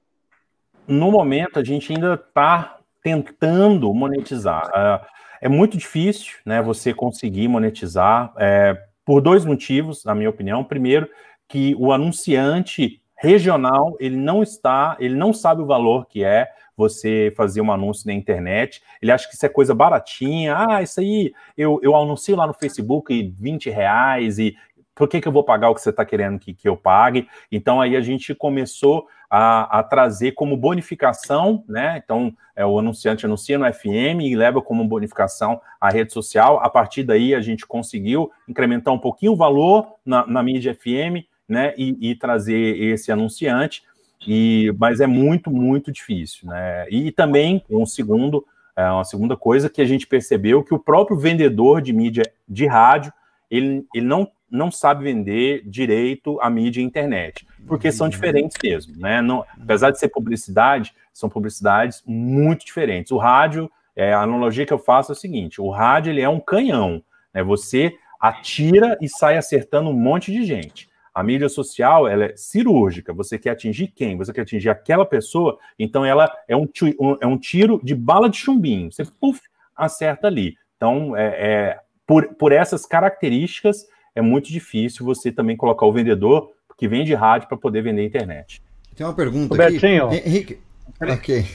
No 0.87 1.11
momento, 1.11 1.59
a 1.59 1.63
gente 1.63 1.93
ainda 1.93 2.15
está 2.15 2.77
tentando 3.01 3.93
monetizar. 3.93 4.67
Uh, 4.67 5.05
é 5.41 5.47
muito 5.47 5.77
difícil, 5.77 6.35
né? 6.45 6.61
Você 6.61 6.93
conseguir 6.93 7.47
monetizar 7.47 8.33
é, 8.37 8.77
por 9.05 9.21
dois 9.21 9.45
motivos, 9.45 10.03
na 10.03 10.13
minha 10.13 10.29
opinião. 10.29 10.63
Primeiro, 10.63 11.09
que 11.47 11.75
o 11.77 11.91
anunciante 11.91 13.01
regional 13.17 13.95
ele 13.99 14.15
não 14.15 14.43
está, 14.43 14.95
ele 14.99 15.15
não 15.15 15.33
sabe 15.33 15.61
o 15.61 15.65
valor 15.65 16.05
que 16.05 16.23
é 16.23 16.49
você 16.75 17.33
fazer 17.35 17.59
um 17.59 17.71
anúncio 17.71 18.05
na 18.05 18.13
internet. 18.13 18.83
Ele 19.01 19.11
acha 19.11 19.27
que 19.27 19.33
isso 19.33 19.45
é 19.45 19.49
coisa 19.49 19.73
baratinha. 19.73 20.55
Ah, 20.55 20.81
isso 20.83 20.99
aí 20.99 21.33
eu, 21.57 21.79
eu 21.81 21.95
anuncio 21.95 22.35
lá 22.35 22.45
no 22.45 22.53
Facebook 22.53 23.33
20 23.37 23.69
reais 23.71 24.37
e 24.37 24.55
por 24.93 25.07
que, 25.07 25.21
que 25.21 25.27
eu 25.27 25.31
vou 25.31 25.43
pagar 25.43 25.69
o 25.69 25.75
que 25.75 25.81
você 25.81 25.89
está 25.89 26.05
querendo 26.05 26.39
que, 26.39 26.53
que 26.53 26.67
eu 26.67 26.77
pague? 26.77 27.27
Então 27.51 27.81
aí 27.81 27.95
a 27.95 28.01
gente 28.01 28.33
começou 28.33 29.07
a, 29.29 29.79
a 29.79 29.83
trazer 29.83 30.31
como 30.31 30.57
bonificação, 30.57 31.63
né? 31.67 32.01
Então 32.03 32.33
é, 32.55 32.65
o 32.65 32.79
anunciante 32.79 33.25
anuncia 33.25 33.57
no 33.57 33.71
FM 33.71 34.21
e 34.21 34.35
leva 34.35 34.61
como 34.61 34.87
bonificação 34.87 35.61
a 35.79 35.89
rede 35.89 36.13
social. 36.13 36.59
A 36.63 36.69
partir 36.69 37.03
daí 37.03 37.35
a 37.35 37.41
gente 37.41 37.65
conseguiu 37.65 38.31
incrementar 38.47 38.93
um 38.93 38.99
pouquinho 38.99 39.33
o 39.33 39.35
valor 39.35 39.95
na, 40.05 40.25
na 40.25 40.41
mídia 40.41 40.73
FM, 40.73 41.25
né? 41.47 41.73
E, 41.77 42.11
e 42.11 42.15
trazer 42.15 42.81
esse 42.81 43.11
anunciante. 43.11 43.83
E, 44.25 44.73
mas 44.77 44.99
é 44.99 45.07
muito, 45.07 45.49
muito 45.49 45.91
difícil, 45.91 46.49
né? 46.49 46.87
E 46.89 47.11
também, 47.11 47.63
um 47.69 47.85
segundo, 47.85 48.45
é 48.75 48.89
uma 48.89 49.03
segunda 49.03 49.37
coisa 49.37 49.69
que 49.69 49.81
a 49.81 49.85
gente 49.85 50.05
percebeu 50.05 50.63
que 50.63 50.73
o 50.73 50.79
próprio 50.79 51.17
vendedor 51.17 51.81
de 51.81 51.93
mídia 51.93 52.23
de 52.47 52.65
rádio, 52.65 53.13
ele, 53.49 53.85
ele 53.93 54.05
não, 54.05 54.29
não 54.49 54.71
sabe 54.71 55.03
vender 55.03 55.63
direito 55.65 56.39
a 56.41 56.49
mídia 56.49 56.81
e 56.81 56.83
internet, 56.83 57.47
porque 57.67 57.91
são 57.91 58.09
diferentes 58.09 58.57
mesmo, 58.63 58.95
né? 58.97 59.21
Não, 59.21 59.45
apesar 59.61 59.91
de 59.91 59.99
ser 59.99 60.09
publicidade, 60.09 60.93
são 61.13 61.29
publicidades 61.29 62.03
muito 62.05 62.65
diferentes. 62.65 63.11
O 63.11 63.17
rádio, 63.17 63.71
é, 63.95 64.13
a 64.13 64.21
analogia 64.21 64.65
que 64.65 64.73
eu 64.73 64.79
faço 64.79 65.11
é 65.11 65.15
o 65.15 65.17
seguinte: 65.17 65.61
o 65.61 65.69
rádio 65.69 66.11
ele 66.11 66.21
é 66.21 66.29
um 66.29 66.39
canhão, 66.39 67.01
né? 67.33 67.43
Você 67.43 67.95
atira 68.19 68.97
e 69.01 69.07
sai 69.07 69.37
acertando 69.37 69.89
um 69.89 69.93
monte 69.93 70.31
de 70.31 70.43
gente. 70.43 70.89
A 71.17 71.23
mídia 71.23 71.49
social 71.49 72.07
ela 72.07 72.25
é 72.25 72.33
cirúrgica. 72.35 73.11
Você 73.11 73.39
quer 73.39 73.49
atingir 73.49 73.87
quem? 73.87 74.15
Você 74.17 74.31
quer 74.31 74.41
atingir 74.41 74.69
aquela 74.69 75.03
pessoa? 75.03 75.57
Então 75.79 76.05
ela 76.05 76.31
é 76.47 76.55
um, 76.55 76.69
um 76.99 77.17
é 77.19 77.25
um 77.25 77.39
tiro 77.39 77.81
de 77.83 77.95
bala 77.95 78.29
de 78.29 78.37
chumbinho. 78.37 78.91
Você 78.91 79.03
puff, 79.19 79.41
acerta 79.75 80.27
ali. 80.27 80.55
Então, 80.75 81.17
é, 81.17 81.25
é, 81.25 81.79
por, 82.05 82.35
por 82.35 82.51
essas 82.51 82.85
características, 82.85 83.87
é 84.13 84.21
muito 84.21 84.51
difícil 84.51 85.03
você 85.03 85.31
também 85.31 85.57
colocar 85.57 85.87
o 85.87 85.91
vendedor 85.91 86.51
que 86.77 86.87
vende 86.87 87.15
rádio 87.15 87.47
para 87.47 87.57
poder 87.57 87.81
vender 87.81 88.05
internet. 88.05 88.61
Tem 88.95 89.03
uma 89.03 89.15
pergunta 89.15 89.55
Robertinho. 89.55 90.09
aqui. 90.09 90.17
Henrique. 90.17 90.59
Ok. 91.01 91.45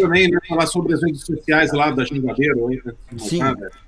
também 0.00 0.30
né, 0.30 0.38
falar 0.46 0.66
sobre 0.66 0.92
as 0.92 1.02
redes 1.02 1.24
sociais 1.24 1.72
lá 1.72 1.90
da 1.90 2.04
Jangadeiro. 2.04 2.68
Sim. 3.16 3.40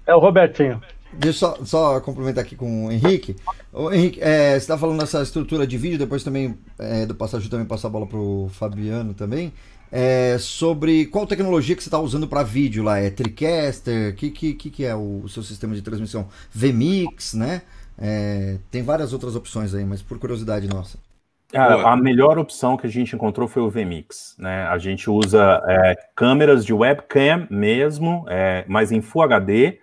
É 0.06 0.14
o 0.14 0.18
Robertinho. 0.18 0.82
Deixa 1.12 1.28
eu 1.28 1.32
só, 1.32 1.64
só 1.64 2.00
complementar 2.00 2.44
aqui 2.44 2.54
com 2.54 2.86
o 2.86 2.92
Henrique. 2.92 3.34
O 3.72 3.90
Henrique, 3.90 4.20
é, 4.20 4.52
você 4.52 4.56
está 4.58 4.76
falando 4.76 4.98
dessa 5.00 5.22
estrutura 5.22 5.66
de 5.66 5.78
vídeo, 5.78 5.98
depois 5.98 6.22
também 6.22 6.58
é, 6.78 7.06
do 7.06 7.14
passagem 7.14 7.48
também 7.48 7.66
passar 7.66 7.88
a 7.88 7.90
bola 7.90 8.06
para 8.06 8.18
o 8.18 8.50
Fabiano 8.52 9.14
também. 9.14 9.52
É, 9.90 10.36
sobre 10.38 11.06
qual 11.06 11.26
tecnologia 11.26 11.74
que 11.74 11.82
você 11.82 11.88
está 11.88 11.98
usando 11.98 12.28
para 12.28 12.42
vídeo 12.42 12.82
lá? 12.82 12.98
É 12.98 13.08
TriCaster? 13.08 14.12
O 14.12 14.16
que, 14.16 14.30
que, 14.30 14.54
que 14.54 14.84
é 14.84 14.94
o, 14.94 15.22
o, 15.24 15.28
seu 15.28 15.42
sistema 15.42 15.74
de 15.74 15.80
transmissão? 15.80 16.28
VMix, 16.52 17.32
né? 17.32 17.62
É, 17.98 18.58
tem 18.70 18.82
várias 18.82 19.12
outras 19.14 19.34
opções 19.34 19.74
aí, 19.74 19.84
mas 19.84 20.02
por 20.02 20.18
curiosidade 20.18 20.68
nossa. 20.68 20.98
a 21.54 21.96
melhor 21.96 22.38
opção 22.38 22.76
que 22.76 22.86
a 22.86 22.90
gente 22.90 23.16
encontrou 23.16 23.48
foi 23.48 23.62
o 23.62 23.70
VMix, 23.70 24.36
né? 24.38 24.64
A 24.66 24.76
gente 24.76 25.08
usa 25.08 25.62
é, 25.66 25.96
câmeras 26.14 26.66
de 26.66 26.74
webcam 26.74 27.46
mesmo, 27.50 28.26
é, 28.28 28.66
mas 28.68 28.92
em 28.92 29.00
Full 29.00 29.22
HD 29.22 29.78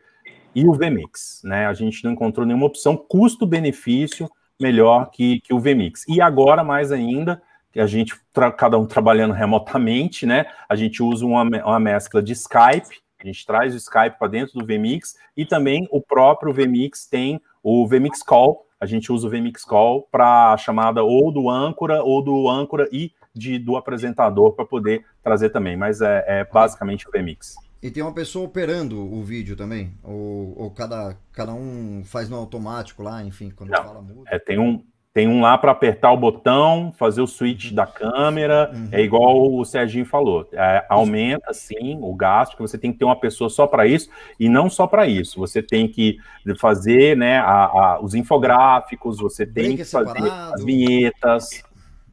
e 0.56 0.68
o 0.68 0.74
VMix, 0.74 1.42
né? 1.44 1.68
A 1.68 1.74
gente 1.74 2.04
não 2.04 2.14
encontrou 2.14 2.46
nenhuma 2.46 2.66
opção 2.66 2.96
custo-benefício 2.96 4.30
melhor 4.60 5.12
que, 5.12 5.42
que 5.42 5.54
o 5.54 5.60
VMix. 5.60 6.06
E 6.08 6.22
agora, 6.22 6.64
mais 6.64 6.92
ainda, 6.92 7.42
a 7.76 7.86
gente, 7.86 8.16
cada 8.58 8.78
um 8.80 8.86
trabalhando 8.86 9.34
remotamente, 9.34 10.26
né? 10.26 10.46
A 10.70 10.76
gente 10.76 11.04
usa 11.04 11.26
uma, 11.26 11.44
uma 11.44 11.80
mescla 11.80 12.24
de 12.24 12.32
Skype, 12.32 13.02
a 13.20 13.26
gente 13.26 13.46
traz 13.46 13.74
o 13.74 13.78
Skype 13.78 14.18
para 14.18 14.28
dentro 14.28 14.58
do 14.58 14.66
VMix 14.66 15.16
e 15.36 15.46
também 15.46 15.88
o 15.92 16.02
próprio 16.02 16.54
VMix 16.54 17.06
tem 17.06 17.42
o 17.62 17.86
VMix 17.88 18.24
Call. 18.24 18.66
A 18.80 18.86
gente 18.86 19.12
usa 19.12 19.28
o 19.28 19.30
VMix 19.30 19.66
Call 19.66 20.08
para 20.12 20.54
a 20.54 20.58
chamada 20.58 21.04
ou 21.04 21.32
do 21.32 21.50
âncora 21.50 22.04
ou 22.04 22.22
do 22.22 22.50
âncora 22.50 22.88
e 22.92 23.12
de, 23.34 23.58
do 23.58 23.76
apresentador 23.76 24.54
para 24.54 24.66
poder 24.66 25.04
trazer 25.22 25.50
também, 25.50 25.76
mas 25.76 26.02
é, 26.02 26.24
é 26.28 26.46
basicamente 26.46 27.08
o 27.08 27.12
VMix. 27.12 27.56
E 27.86 27.92
tem 27.92 28.02
uma 28.02 28.14
pessoa 28.14 28.48
operando 28.48 29.00
o 29.00 29.24
vídeo 29.24 29.56
também? 29.56 29.94
Ou, 30.02 30.58
ou 30.58 30.72
cada, 30.72 31.16
cada 31.32 31.54
um 31.54 32.02
faz 32.04 32.28
no 32.28 32.36
automático 32.36 33.04
lá, 33.04 33.24
enfim, 33.24 33.52
quando 33.56 33.70
Não, 33.70 33.84
fala 33.84 34.02
muda? 34.02 34.24
É, 34.28 34.40
tem 34.40 34.58
um, 34.58 34.84
tem 35.14 35.28
um 35.28 35.40
lá 35.40 35.56
para 35.56 35.72
apertar 35.72 36.12
o 36.12 36.18
botão, 36.18 36.92
fazer 36.98 37.22
o 37.22 37.28
switch 37.28 37.72
da 37.74 37.86
câmera, 37.86 38.72
uhum. 38.74 38.90
é 38.92 39.04
igual 39.04 39.54
o 39.54 39.64
Serginho 39.64 40.04
falou. 40.04 40.50
É, 40.52 40.84
aumenta 40.90 41.54
sim 41.54 42.00
o 42.02 42.16
gasto, 42.16 42.54
porque 42.54 42.68
você 42.68 42.76
tem 42.76 42.92
que 42.92 42.98
ter 42.98 43.06
uma 43.06 43.20
pessoa 43.20 43.52
só 43.52 43.68
para 43.68 43.86
isso, 43.86 44.10
e 44.40 44.50
não 44.50 44.68
só 44.68 44.88
para 44.88 45.06
isso. 45.06 45.40
Você 45.40 45.62
tem 45.62 45.88
que 45.88 46.18
fazer 46.58 47.16
né, 47.16 47.38
a, 47.38 47.66
a, 47.66 48.00
os 48.02 48.16
infográficos, 48.16 49.20
você 49.20 49.46
tem 49.46 49.76
break 49.76 49.78
que 49.78 49.86
fazer 49.86 50.12
separado. 50.12 50.54
as 50.56 50.64
vinhetas. 50.66 51.64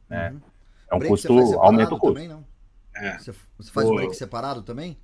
Né? 0.07 0.29
Uhum. 0.29 0.41
É 0.91 0.95
um 0.95 0.99
break 0.99 1.11
custo, 1.11 1.59
aumenta 1.59 1.95
o 1.95 1.97
custo. 1.97 2.13
Também, 2.13 2.29
não? 2.29 2.43
É. 2.95 3.17
Você, 3.17 3.33
você 3.57 3.71
faz 3.71 3.89
o 3.89 3.95
break 3.95 4.15
separado 4.15 4.61
também? 4.61 4.95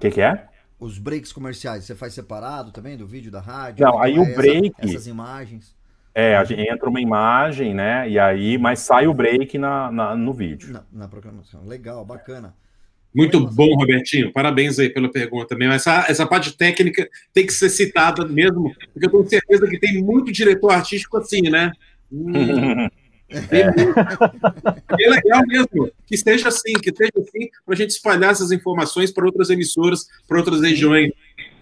O 0.00 0.08
que, 0.08 0.12
que 0.12 0.20
é? 0.22 0.46
Os 0.78 0.98
breaks 0.98 1.30
comerciais, 1.30 1.84
você 1.84 1.94
faz 1.94 2.14
separado 2.14 2.72
também 2.72 2.96
do 2.96 3.06
vídeo 3.06 3.30
da 3.30 3.38
rádio? 3.38 3.84
Não, 3.84 4.00
aí 4.00 4.18
o 4.18 4.24
é 4.24 4.34
break. 4.34 4.72
Essa, 4.78 4.92
essas 4.92 5.06
imagens. 5.06 5.76
É, 6.14 6.38
a 6.38 6.42
gente 6.42 6.62
entra 6.62 6.88
uma 6.88 7.02
imagem, 7.02 7.74
né? 7.74 8.08
E 8.08 8.18
aí, 8.18 8.56
mas 8.56 8.78
sai 8.78 9.06
o 9.06 9.12
break 9.12 9.58
na, 9.58 9.92
na 9.92 10.16
no 10.16 10.32
vídeo. 10.32 10.72
Na, 10.72 10.84
na, 10.90 11.06
programação. 11.06 11.66
Legal, 11.66 12.02
bacana. 12.02 12.54
Muito 13.14 13.46
bom, 13.46 13.74
Robertinho. 13.74 14.32
Parabéns 14.32 14.78
aí 14.78 14.88
pela 14.88 15.10
pergunta 15.10 15.54
mesmo. 15.54 15.74
Essa, 15.74 16.06
essa 16.08 16.26
parte 16.26 16.56
técnica 16.56 17.06
tem 17.34 17.44
que 17.44 17.52
ser 17.52 17.68
citada 17.68 18.26
mesmo, 18.26 18.74
porque 18.94 19.04
eu 19.04 19.10
tenho 19.10 19.28
certeza 19.28 19.68
que 19.68 19.78
tem 19.78 20.02
muito 20.02 20.32
diretor 20.32 20.70
artístico 20.70 21.18
assim, 21.18 21.42
né? 21.42 21.72
Hum. 22.10 22.88
É. 23.30 25.04
é 25.04 25.10
legal 25.10 25.42
mesmo 25.46 25.90
que 26.04 26.14
esteja 26.14 26.48
assim, 26.48 26.72
que 26.74 26.90
esteja 26.90 27.12
assim, 27.16 27.48
para 27.64 27.74
a 27.74 27.76
gente 27.76 27.90
espalhar 27.90 28.32
essas 28.32 28.50
informações 28.50 29.12
para 29.12 29.24
outras 29.24 29.50
emissoras, 29.50 30.08
para 30.26 30.38
outras 30.38 30.60
regiões. 30.60 31.12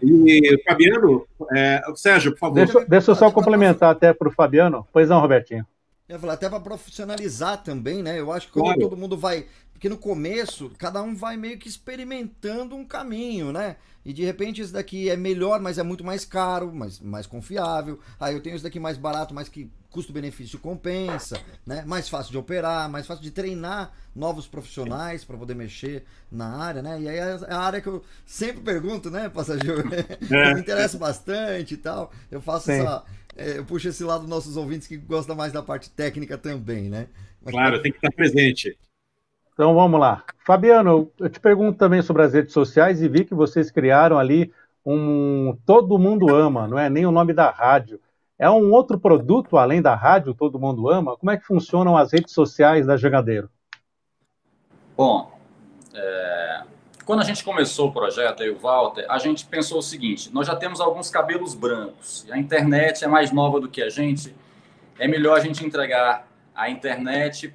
E, 0.03 0.63
Fabiano, 0.67 1.27
é, 1.55 1.83
Sérgio, 1.95 2.33
por 2.33 2.39
favor. 2.39 2.55
Deixa, 2.55 2.85
deixa 2.87 3.11
eu 3.11 3.15
só 3.15 3.31
complementar 3.31 3.91
até 3.91 4.13
para 4.13 4.29
o 4.29 4.33
Fabiano. 4.33 4.87
Pois 4.93 5.09
não, 5.09 5.21
Robertinho. 5.21 5.67
Eu 6.09 6.19
falar, 6.19 6.33
até 6.35 6.49
para 6.49 6.59
profissionalizar 6.59 7.63
também, 7.63 8.03
né? 8.03 8.19
Eu 8.19 8.33
acho 8.33 8.47
que 8.47 8.55
quando 8.55 8.65
claro. 8.65 8.81
todo 8.81 8.97
mundo 8.97 9.15
vai. 9.15 9.45
Porque 9.79 9.89
no 9.89 9.97
começo, 9.97 10.73
cada 10.77 11.01
um 11.01 11.15
vai 11.15 11.37
meio 11.37 11.57
que 11.57 11.69
experimentando 11.69 12.75
um 12.75 12.85
caminho, 12.85 13.53
né? 13.53 13.77
E 14.05 14.13
de 14.13 14.25
repente 14.25 14.61
esse 14.61 14.73
daqui 14.73 15.09
é 15.09 15.17
melhor, 15.17 15.61
mas 15.61 15.79
é 15.79 15.85
muito 15.85 16.03
mais 16.03 16.25
caro, 16.25 16.75
mas 16.75 16.99
mais 16.99 17.29
confiável. 17.29 18.01
Aí 18.19 18.35
eu 18.35 18.43
tenho 18.43 18.57
esse 18.57 18.65
daqui 18.65 18.81
mais 18.81 18.97
barato, 18.97 19.33
mas 19.33 19.49
que 19.49 19.71
custo-benefício 19.89 20.59
compensa, 20.59 21.41
né? 21.65 21.85
Mais 21.87 22.09
fácil 22.09 22.33
de 22.33 22.39
operar, 22.39 22.91
mais 22.91 23.07
fácil 23.07 23.23
de 23.23 23.31
treinar 23.31 23.95
novos 24.17 24.49
profissionais 24.49 25.25
para 25.25 25.39
poder 25.39 25.55
mexer 25.55 26.03
na 26.29 26.57
área, 26.57 26.83
né? 26.83 27.01
E 27.01 27.09
aí 27.09 27.17
é 27.17 27.39
a 27.49 27.61
área 27.61 27.81
que 27.81 27.87
eu 27.87 28.05
sempre 28.27 28.61
pergunto, 28.61 29.13
né, 29.13 29.29
passageiro? 29.29 29.85
É. 30.29 30.55
me 30.55 30.61
interessa 30.61 30.99
bastante 30.99 31.75
e 31.75 31.77
tal. 31.77 32.13
Eu 32.33 32.41
faço 32.41 32.67
Sim. 32.67 32.81
essa. 32.81 33.05
É, 33.37 33.59
eu 33.59 33.65
puxo 33.65 33.87
esse 33.87 34.03
lado 34.03 34.23
dos 34.23 34.31
nossos 34.31 34.57
ouvintes 34.57 34.89
que 34.89 34.97
gostam 34.97 35.37
mais 35.37 35.53
da 35.53 35.63
parte 35.63 35.89
técnica 35.89 36.37
também, 36.37 36.89
né? 36.89 37.07
Mas, 37.41 37.55
claro, 37.55 37.81
tem 37.81 37.93
que 37.93 37.99
estar 37.99 38.11
presente. 38.11 38.77
Então 39.59 39.75
vamos 39.75 39.99
lá. 39.99 40.23
Fabiano, 40.47 41.11
eu 41.19 41.29
te 41.29 41.41
pergunto 41.41 41.77
também 41.77 42.01
sobre 42.01 42.23
as 42.23 42.33
redes 42.33 42.53
sociais 42.53 43.03
e 43.03 43.09
vi 43.09 43.25
que 43.25 43.35
vocês 43.35 43.73
criaram 43.73 44.17
ali 44.17 44.53
um 44.87 45.59
Todo 45.67 45.99
Mundo 45.99 46.33
Ama, 46.33 46.69
não 46.69 46.79
é 46.79 46.89
nem 46.89 47.05
o 47.05 47.11
nome 47.11 47.33
da 47.33 47.51
rádio. 47.51 48.01
É 48.39 48.49
um 48.49 48.71
outro 48.71 49.01
produto 49.01 49.57
além 49.57 49.83
da 49.83 49.97
rádio 49.97 50.33
Todo 50.33 50.61
Mundo 50.61 50.89
Ama? 50.89 51.17
Como 51.17 51.33
é 51.33 51.37
que 51.37 51.45
funcionam 51.45 51.97
as 51.97 52.13
redes 52.13 52.33
sociais 52.33 52.87
da 52.87 52.97
Jangadeiro? 52.97 53.51
Bom, 54.97 55.37
é... 55.93 56.63
quando 57.05 57.23
a 57.23 57.25
gente 57.25 57.43
começou 57.43 57.89
o 57.89 57.93
projeto, 57.93 58.45
eu 58.45 58.53
e 58.53 58.57
o 58.57 58.61
Walter, 58.61 59.07
a 59.09 59.19
gente 59.19 59.45
pensou 59.45 59.81
o 59.81 59.83
seguinte: 59.83 60.33
nós 60.33 60.47
já 60.47 60.55
temos 60.55 60.81
alguns 60.81 61.11
cabelos 61.11 61.57
brancos, 61.57 62.25
a 62.31 62.39
internet 62.39 63.05
é 63.05 63.09
mais 63.09 63.33
nova 63.33 63.59
do 63.61 63.69
que 63.69 63.83
a 63.83 63.91
gente, 63.91 64.33
é 65.01 65.09
melhor 65.09 65.37
a 65.37 65.41
gente 65.41 65.67
entregar 65.67 66.29
a 66.55 66.71
internet 66.71 67.53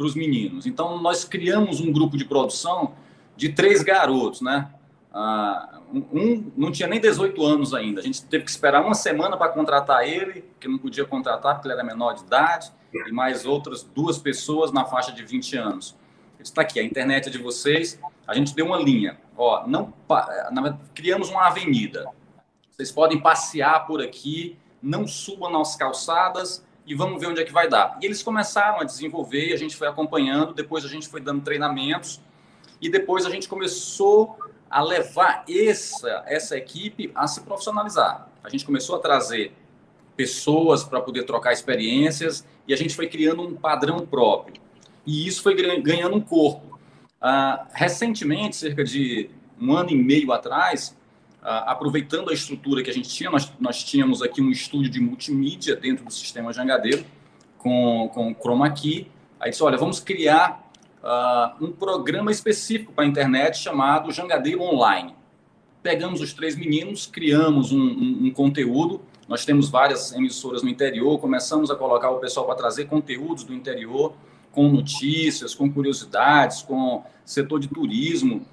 para 0.00 0.06
os 0.06 0.14
meninos. 0.14 0.64
Então, 0.64 0.98
nós 0.98 1.24
criamos 1.24 1.78
um 1.78 1.92
grupo 1.92 2.16
de 2.16 2.24
produção 2.24 2.94
de 3.36 3.50
três 3.50 3.82
garotos, 3.82 4.40
né? 4.40 4.70
Ah, 5.12 5.78
um 5.92 6.50
não 6.56 6.72
tinha 6.72 6.88
nem 6.88 6.98
18 6.98 7.44
anos 7.44 7.74
ainda. 7.74 8.00
A 8.00 8.02
gente 8.02 8.24
teve 8.24 8.44
que 8.44 8.50
esperar 8.50 8.82
uma 8.82 8.94
semana 8.94 9.36
para 9.36 9.50
contratar 9.50 10.08
ele, 10.08 10.42
que 10.58 10.66
não 10.66 10.78
podia 10.78 11.04
contratar 11.04 11.56
porque 11.56 11.68
ele 11.68 11.74
era 11.74 11.84
menor 11.84 12.14
de 12.14 12.22
idade, 12.22 12.72
e 12.94 13.12
mais 13.12 13.44
outras 13.44 13.82
duas 13.82 14.16
pessoas 14.16 14.72
na 14.72 14.86
faixa 14.86 15.12
de 15.12 15.22
20 15.22 15.58
anos. 15.58 15.94
Está 16.38 16.62
aqui, 16.62 16.80
a 16.80 16.82
internet 16.82 17.28
é 17.28 17.30
de 17.30 17.36
vocês. 17.36 18.00
A 18.26 18.34
gente 18.34 18.54
deu 18.54 18.64
uma 18.64 18.78
linha. 18.78 19.18
Ó, 19.36 19.66
não, 19.66 19.92
criamos 20.94 21.28
uma 21.28 21.48
avenida. 21.48 22.06
Vocês 22.70 22.90
podem 22.90 23.20
passear 23.20 23.86
por 23.86 24.00
aqui, 24.00 24.56
não 24.82 25.06
subam 25.06 25.50
nas 25.50 25.76
calçadas 25.76 26.64
e 26.90 26.94
vamos 26.94 27.20
ver 27.20 27.28
onde 27.28 27.40
é 27.40 27.44
que 27.44 27.52
vai 27.52 27.68
dar. 27.68 27.96
E 28.02 28.04
eles 28.04 28.20
começaram 28.20 28.80
a 28.80 28.84
desenvolver, 28.84 29.52
a 29.52 29.56
gente 29.56 29.76
foi 29.76 29.86
acompanhando, 29.86 30.52
depois 30.52 30.84
a 30.84 30.88
gente 30.88 31.08
foi 31.08 31.20
dando 31.20 31.40
treinamentos 31.40 32.20
e 32.82 32.90
depois 32.90 33.24
a 33.24 33.30
gente 33.30 33.48
começou 33.48 34.36
a 34.68 34.82
levar 34.82 35.44
essa, 35.48 36.24
essa 36.26 36.56
equipe 36.56 37.12
a 37.14 37.28
se 37.28 37.42
profissionalizar. 37.42 38.28
A 38.42 38.48
gente 38.48 38.64
começou 38.64 38.96
a 38.96 38.98
trazer 38.98 39.52
pessoas 40.16 40.82
para 40.82 41.00
poder 41.00 41.22
trocar 41.22 41.52
experiências 41.52 42.44
e 42.66 42.74
a 42.74 42.76
gente 42.76 42.96
foi 42.96 43.06
criando 43.06 43.40
um 43.40 43.54
padrão 43.54 44.04
próprio. 44.04 44.60
E 45.06 45.28
isso 45.28 45.44
foi 45.44 45.54
ganhando 45.80 46.16
um 46.16 46.20
corpo. 46.20 46.76
Ah, 47.20 47.68
recentemente, 47.72 48.56
cerca 48.56 48.82
de 48.82 49.30
um 49.60 49.72
ano 49.76 49.90
e 49.90 49.94
meio 49.94 50.32
atrás, 50.32 50.96
aproveitando 51.42 52.30
a 52.30 52.34
estrutura 52.34 52.82
que 52.82 52.90
a 52.90 52.92
gente 52.92 53.08
tinha, 53.08 53.30
nós, 53.30 53.50
nós 53.58 53.82
tínhamos 53.82 54.22
aqui 54.22 54.42
um 54.42 54.50
estúdio 54.50 54.90
de 54.90 55.00
multimídia 55.00 55.74
dentro 55.74 56.04
do 56.04 56.12
sistema 56.12 56.52
Jangadeiro, 56.52 57.04
com, 57.58 58.10
com 58.12 58.34
Chroma 58.34 58.70
Key. 58.70 59.06
Aí 59.38 59.50
disse, 59.50 59.62
olha, 59.62 59.78
vamos 59.78 60.00
criar 60.00 60.70
uh, 61.02 61.64
um 61.64 61.72
programa 61.72 62.30
específico 62.30 62.92
para 62.92 63.04
a 63.04 63.06
internet 63.06 63.58
chamado 63.58 64.12
Jangadeiro 64.12 64.62
Online. 64.62 65.14
Pegamos 65.82 66.20
os 66.20 66.34
três 66.34 66.56
meninos, 66.56 67.06
criamos 67.06 67.72
um, 67.72 67.80
um, 67.80 68.18
um 68.26 68.30
conteúdo. 68.30 69.00
Nós 69.26 69.44
temos 69.44 69.70
várias 69.70 70.12
emissoras 70.12 70.62
no 70.62 70.68
interior, 70.68 71.18
começamos 71.18 71.70
a 71.70 71.76
colocar 71.76 72.10
o 72.10 72.18
pessoal 72.18 72.44
para 72.46 72.56
trazer 72.56 72.86
conteúdos 72.86 73.44
do 73.44 73.54
interior, 73.54 74.12
com 74.52 74.68
notícias, 74.68 75.54
com 75.54 75.72
curiosidades, 75.72 76.62
com 76.62 77.04
setor 77.24 77.60
de 77.60 77.68
turismo, 77.68 78.44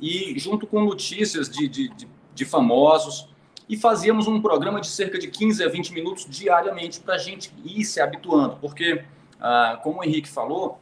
e 0.00 0.38
junto 0.38 0.66
com 0.66 0.84
notícias 0.84 1.48
de, 1.48 1.66
de, 1.66 1.88
de, 1.88 2.06
de 2.36 2.44
famosos, 2.44 3.28
e 3.68 3.76
fazíamos 3.76 4.28
um 4.28 4.40
programa 4.40 4.80
de 4.80 4.86
cerca 4.86 5.18
de 5.18 5.28
15 5.28 5.64
a 5.64 5.68
20 5.68 5.92
minutos 5.92 6.26
diariamente 6.28 7.00
para 7.00 7.14
a 7.14 7.18
gente 7.18 7.52
ir 7.64 7.84
se 7.84 8.00
habituando, 8.00 8.56
porque, 8.60 9.02
ah, 9.40 9.80
como 9.82 10.00
o 10.00 10.04
Henrique 10.04 10.28
falou, 10.28 10.78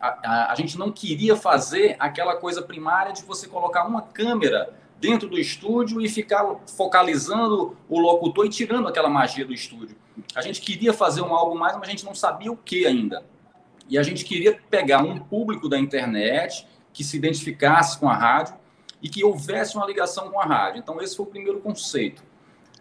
a, 0.00 0.08
a, 0.08 0.52
a, 0.52 0.54
gente 0.56 0.76
não 0.76 0.90
queria 0.90 1.36
fazer 1.36 1.96
aquela 1.98 2.36
coisa 2.36 2.62
primária 2.62 3.12
de 3.12 3.22
você 3.22 3.46
colocar 3.46 3.84
uma 3.84 4.02
câmera 4.02 4.74
dentro 5.00 5.28
do 5.28 5.38
estúdio 5.38 6.00
e 6.00 6.08
ficar 6.08 6.44
focalizando 6.76 7.76
o 7.88 8.00
locutor 8.00 8.46
e 8.46 8.48
tirando 8.48 8.88
aquela 8.88 9.08
magia 9.08 9.44
do 9.44 9.52
estúdio. 9.52 9.96
A 10.34 10.42
gente 10.42 10.60
queria 10.60 10.92
fazer 10.92 11.22
um 11.22 11.34
algo 11.34 11.56
mais, 11.56 11.76
mas 11.76 11.88
a 11.88 11.90
gente 11.90 12.04
não 12.04 12.14
sabia 12.14 12.50
o 12.50 12.56
que 12.56 12.86
ainda. 12.86 13.24
E 13.88 13.96
a 13.96 14.02
gente 14.02 14.24
queria 14.24 14.58
pegar 14.68 15.02
um 15.02 15.18
público 15.18 15.68
da 15.68 15.78
internet 15.78 16.66
que 16.92 17.04
se 17.04 17.16
identificasse 17.16 17.98
com 17.98 18.08
a 18.08 18.14
rádio 18.14 18.54
e 19.02 19.08
que 19.08 19.24
houvesse 19.24 19.76
uma 19.76 19.86
ligação 19.86 20.30
com 20.30 20.40
a 20.40 20.44
rádio. 20.44 20.80
Então, 20.80 21.00
esse 21.00 21.16
foi 21.16 21.26
o 21.26 21.28
primeiro 21.28 21.60
conceito. 21.60 22.22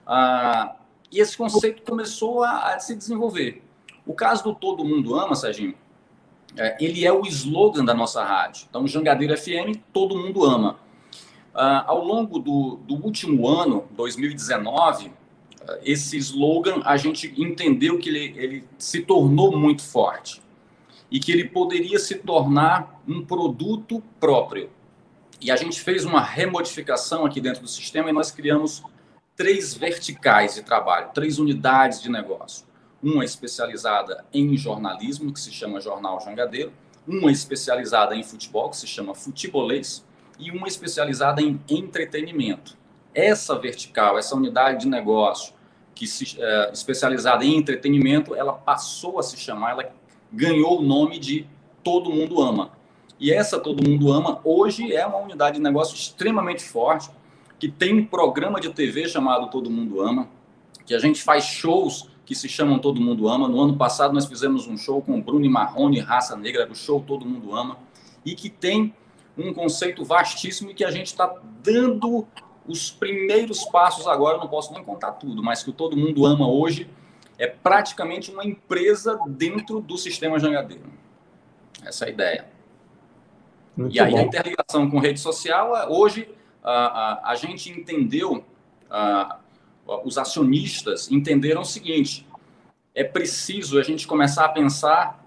Ah, 0.05 0.75
e 1.11 1.19
esse 1.19 1.37
conceito 1.37 1.83
começou 1.83 2.43
a, 2.43 2.73
a 2.73 2.79
se 2.79 2.95
desenvolver. 2.95 3.63
O 4.05 4.13
caso 4.13 4.43
do 4.43 4.55
Todo 4.55 4.83
Mundo 4.83 5.15
Ama, 5.15 5.35
Serginho, 5.35 5.75
é, 6.55 6.75
ele 6.79 7.05
é 7.05 7.11
o 7.11 7.25
slogan 7.25 7.85
da 7.85 7.93
nossa 7.93 8.23
rádio. 8.23 8.65
Então, 8.69 8.87
Jangadeiro 8.87 9.37
FM, 9.37 9.79
todo 9.93 10.17
mundo 10.17 10.43
ama. 10.43 10.79
Uh, 11.53 11.83
ao 11.85 12.03
longo 12.03 12.39
do, 12.39 12.77
do, 12.87 12.95
último 12.95 13.47
ano, 13.47 13.85
2019, 13.91 15.07
uh, 15.07 15.11
esse 15.83 16.17
slogan 16.17 16.81
a 16.85 16.97
gente 16.97 17.33
entendeu 17.37 17.97
que 17.99 18.09
ele, 18.09 18.33
ele 18.37 18.63
se 18.77 19.01
tornou 19.01 19.57
muito 19.57 19.83
forte 19.83 20.41
e 21.09 21.19
que 21.19 21.31
ele 21.31 21.45
poderia 21.45 21.99
se 21.99 22.15
tornar 22.15 23.01
um 23.07 23.25
produto 23.25 24.03
próprio. 24.19 24.69
E 25.39 25.51
a 25.51 25.55
gente 25.55 25.81
fez 25.81 26.03
uma 26.03 26.21
remodificação 26.21 27.25
aqui 27.25 27.39
dentro 27.39 27.61
do 27.61 27.67
sistema 27.67 28.09
e 28.09 28.13
nós 28.13 28.31
criamos 28.31 28.83
três 29.35 29.75
verticais 29.75 30.55
de 30.55 30.63
trabalho, 30.63 31.11
três 31.13 31.37
unidades 31.37 32.01
de 32.01 32.09
negócio. 32.09 32.65
uma 33.01 33.23
especializada 33.23 34.25
em 34.33 34.57
jornalismo, 34.57 35.31
que 35.31 35.39
se 35.39 35.51
chama 35.51 35.79
Jornal 35.79 36.19
Jangadeiro, 36.19 36.73
uma 37.07 37.31
especializada 37.31 38.15
em 38.15 38.23
futebol, 38.23 38.71
que 38.71 38.77
se 38.77 38.87
chama 38.87 39.13
Futebolês, 39.13 40.03
e 40.39 40.49
uma 40.49 40.67
especializada 40.67 41.39
em 41.39 41.61
entretenimento. 41.69 42.75
Essa 43.13 43.57
vertical, 43.57 44.17
essa 44.17 44.35
unidade 44.35 44.81
de 44.81 44.87
negócio, 44.87 45.53
que 45.93 46.05
se, 46.05 46.37
é, 46.39 46.71
especializada 46.73 47.45
em 47.45 47.55
entretenimento, 47.55 48.35
ela 48.35 48.53
passou 48.53 49.19
a 49.19 49.23
se 49.23 49.37
chamar, 49.37 49.71
ela 49.71 49.91
ganhou 50.31 50.79
o 50.79 50.83
nome 50.83 51.17
de 51.17 51.47
Todo 51.83 52.09
Mundo 52.09 52.41
Ama. 52.41 52.76
E 53.19 53.31
essa 53.31 53.59
Todo 53.59 53.87
Mundo 53.87 54.11
Ama 54.11 54.39
hoje 54.43 54.93
é 54.93 55.05
uma 55.05 55.17
unidade 55.17 55.57
de 55.57 55.61
negócio 55.61 55.95
extremamente 55.95 56.63
forte, 56.63 57.09
que 57.59 57.67
tem 57.69 57.93
um 57.93 58.05
programa 58.05 58.59
de 58.59 58.69
TV 58.69 59.09
chamado 59.09 59.49
Todo 59.49 59.69
Mundo 59.69 60.01
Ama, 60.01 60.29
que 60.85 60.93
a 60.93 60.99
gente 60.99 61.23
faz 61.23 61.43
shows 61.45 62.07
que 62.25 62.35
se 62.35 62.47
chamam 62.47 62.77
Todo 62.77 63.01
Mundo 63.01 63.27
Ama. 63.27 63.47
No 63.47 63.59
ano 63.59 63.75
passado 63.75 64.13
nós 64.13 64.25
fizemos 64.25 64.67
um 64.67 64.77
show 64.77 65.01
com 65.01 65.19
Bruno 65.19 65.49
Marrone, 65.49 65.99
Raça 65.99 66.35
Negra, 66.35 66.69
o 66.69 66.75
show 66.75 67.03
Todo 67.05 67.25
Mundo 67.25 67.55
Ama, 67.55 67.77
e 68.23 68.35
que 68.35 68.49
tem 68.49 68.93
um 69.35 69.53
conceito 69.53 70.03
vastíssimo 70.03 70.71
e 70.71 70.73
que 70.73 70.83
a 70.83 70.91
gente 70.91 71.07
está 71.07 71.33
dando 71.63 72.27
os 72.67 72.91
primeiros 72.91 73.63
passos 73.65 74.07
agora, 74.07 74.37
não 74.37 74.47
posso 74.47 74.73
nem 74.73 74.83
contar 74.83 75.13
tudo, 75.13 75.41
mas 75.41 75.63
que 75.63 75.71
Todo 75.71 75.97
Mundo 75.97 76.25
Ama 76.25 76.47
hoje 76.47 76.87
é 77.39 77.47
praticamente 77.47 78.29
uma 78.29 78.45
empresa 78.45 79.19
dentro 79.27 79.79
do 79.79 79.97
sistema 79.97 80.37
jangadeiro. 80.39 80.85
Essa 81.83 82.05
é 82.05 82.07
a 82.09 82.11
ideia. 82.11 82.56
Muito 83.77 83.95
e 83.95 83.99
aí 83.99 84.11
bom. 84.11 84.17
a 84.17 84.21
interligação 84.23 84.89
com 84.89 84.99
rede 84.99 85.19
social, 85.19 85.91
hoje 85.91 86.27
a, 86.63 86.71
a, 86.71 87.31
a 87.31 87.35
gente 87.35 87.71
entendeu, 87.71 88.43
a, 88.89 89.37
os 90.03 90.17
acionistas 90.17 91.11
entenderam 91.11 91.61
o 91.61 91.65
seguinte, 91.65 92.27
é 92.95 93.03
preciso 93.03 93.79
a 93.79 93.83
gente 93.83 94.07
começar 94.07 94.45
a 94.45 94.49
pensar 94.49 95.23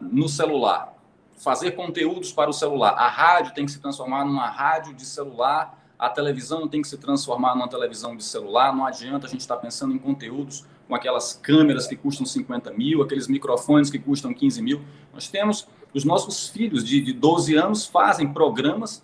no 0.00 0.28
celular, 0.28 0.94
fazer 1.36 1.72
conteúdos 1.72 2.32
para 2.32 2.50
o 2.50 2.52
celular. 2.52 2.90
A 2.90 3.08
rádio 3.08 3.54
tem 3.54 3.64
que 3.64 3.72
se 3.72 3.80
transformar 3.80 4.24
numa 4.24 4.48
rádio 4.48 4.94
de 4.94 5.04
celular, 5.04 5.78
a 5.98 6.08
televisão 6.08 6.68
tem 6.68 6.80
que 6.80 6.88
se 6.88 6.96
transformar 6.96 7.54
numa 7.54 7.68
televisão 7.68 8.16
de 8.16 8.22
celular. 8.22 8.74
Não 8.74 8.86
adianta 8.86 9.26
a 9.26 9.30
gente 9.30 9.40
estar 9.40 9.56
pensando 9.56 9.94
em 9.94 9.98
conteúdos 9.98 10.64
com 10.86 10.94
aquelas 10.94 11.32
câmeras 11.34 11.86
que 11.86 11.96
custam 11.96 12.24
50 12.24 12.72
mil, 12.72 13.02
aqueles 13.02 13.26
microfones 13.26 13.90
que 13.90 13.98
custam 13.98 14.32
15 14.32 14.62
mil. 14.62 14.80
Nós 15.12 15.28
temos 15.28 15.66
os 15.94 16.04
nossos 16.04 16.48
filhos 16.48 16.84
de, 16.84 17.00
de 17.00 17.12
12 17.12 17.56
anos 17.56 17.86
fazem 17.86 18.32
programas 18.32 19.02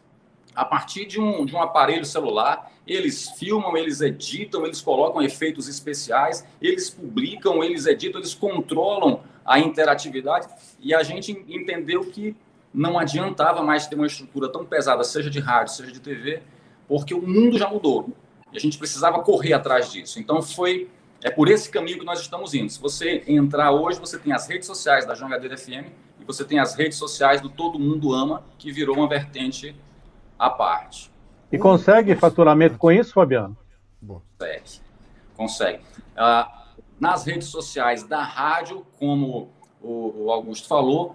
a 0.55 0.65
partir 0.65 1.07
de 1.07 1.21
um, 1.21 1.45
de 1.45 1.55
um 1.55 1.61
aparelho 1.61 2.05
celular. 2.05 2.71
Eles 2.87 3.31
filmam, 3.31 3.77
eles 3.77 4.01
editam, 4.01 4.65
eles 4.65 4.81
colocam 4.81 5.23
efeitos 5.23 5.69
especiais, 5.69 6.47
eles 6.61 6.91
publicam, 6.91 7.65
eles 7.65 7.87
editam, 7.87 8.21
eles 8.21 8.35
controlam 8.35 9.21
a 9.45 9.59
interatividade. 9.59 10.47
E 10.81 10.95
a 10.95 11.03
gente 11.03 11.33
entendeu 11.49 12.05
que 12.05 12.37
não 12.73 12.99
adiantava 12.99 13.63
mais 13.63 13.87
ter 13.87 13.95
uma 13.95 14.07
estrutura 14.07 14.49
tão 14.49 14.65
pesada, 14.65 15.03
seja 15.05 15.31
de 15.31 15.41
rádio, 15.41 15.75
seja 15.75 15.93
de 15.93 16.01
TV, 16.01 16.43
porque 16.87 17.15
o 17.15 17.23
mundo 17.23 17.59
já 17.59 17.69
mudou. 17.69 18.11
E 18.53 18.57
a 18.57 18.61
gente 18.61 18.77
precisava 18.79 19.21
correr 19.23 19.53
atrás 19.55 19.91
disso. 19.91 20.19
Então 20.19 20.43
foi 20.43 20.89
é 21.23 21.31
por 21.31 21.49
esse 21.49 21.71
caminho 21.71 21.99
que 21.99 22.05
nós 22.05 22.21
estamos 22.21 22.53
indo. 22.53 22.71
Se 22.71 22.79
você 22.79 23.25
entrar 23.27 23.73
hoje, 23.73 23.99
você 23.99 24.19
tem 24.19 24.35
as 24.35 24.47
redes 24.47 24.67
sociais 24.67 25.07
da 25.07 25.15
Jangadeira 25.15 25.57
FM 25.57 25.89
e 26.25 26.27
você 26.27 26.45
tem 26.45 26.59
as 26.59 26.75
redes 26.75 26.97
sociais 26.97 27.41
do 27.41 27.51
Todo 27.51 27.79
Mundo 27.79 28.15
Ama, 28.15 28.43
que 28.59 28.73
virou 28.73 28.97
uma 28.97 29.07
vertente 29.09 29.77
à 30.39 30.49
parte. 30.49 31.13
E 31.53 31.59
consegue 31.59 32.17
faturamento 32.17 32.79
com 32.79 32.91
isso, 32.91 33.13
Fabiano? 33.13 33.57
Consegue. 34.07 34.81
Consegue. 35.37 35.81
Ah, 36.17 36.65
nas 36.99 37.25
redes 37.27 37.49
sociais 37.49 38.03
da 38.03 38.23
rádio, 38.23 38.87
como 38.99 39.51
o 39.83 40.31
Augusto 40.31 40.67
falou, 40.67 41.15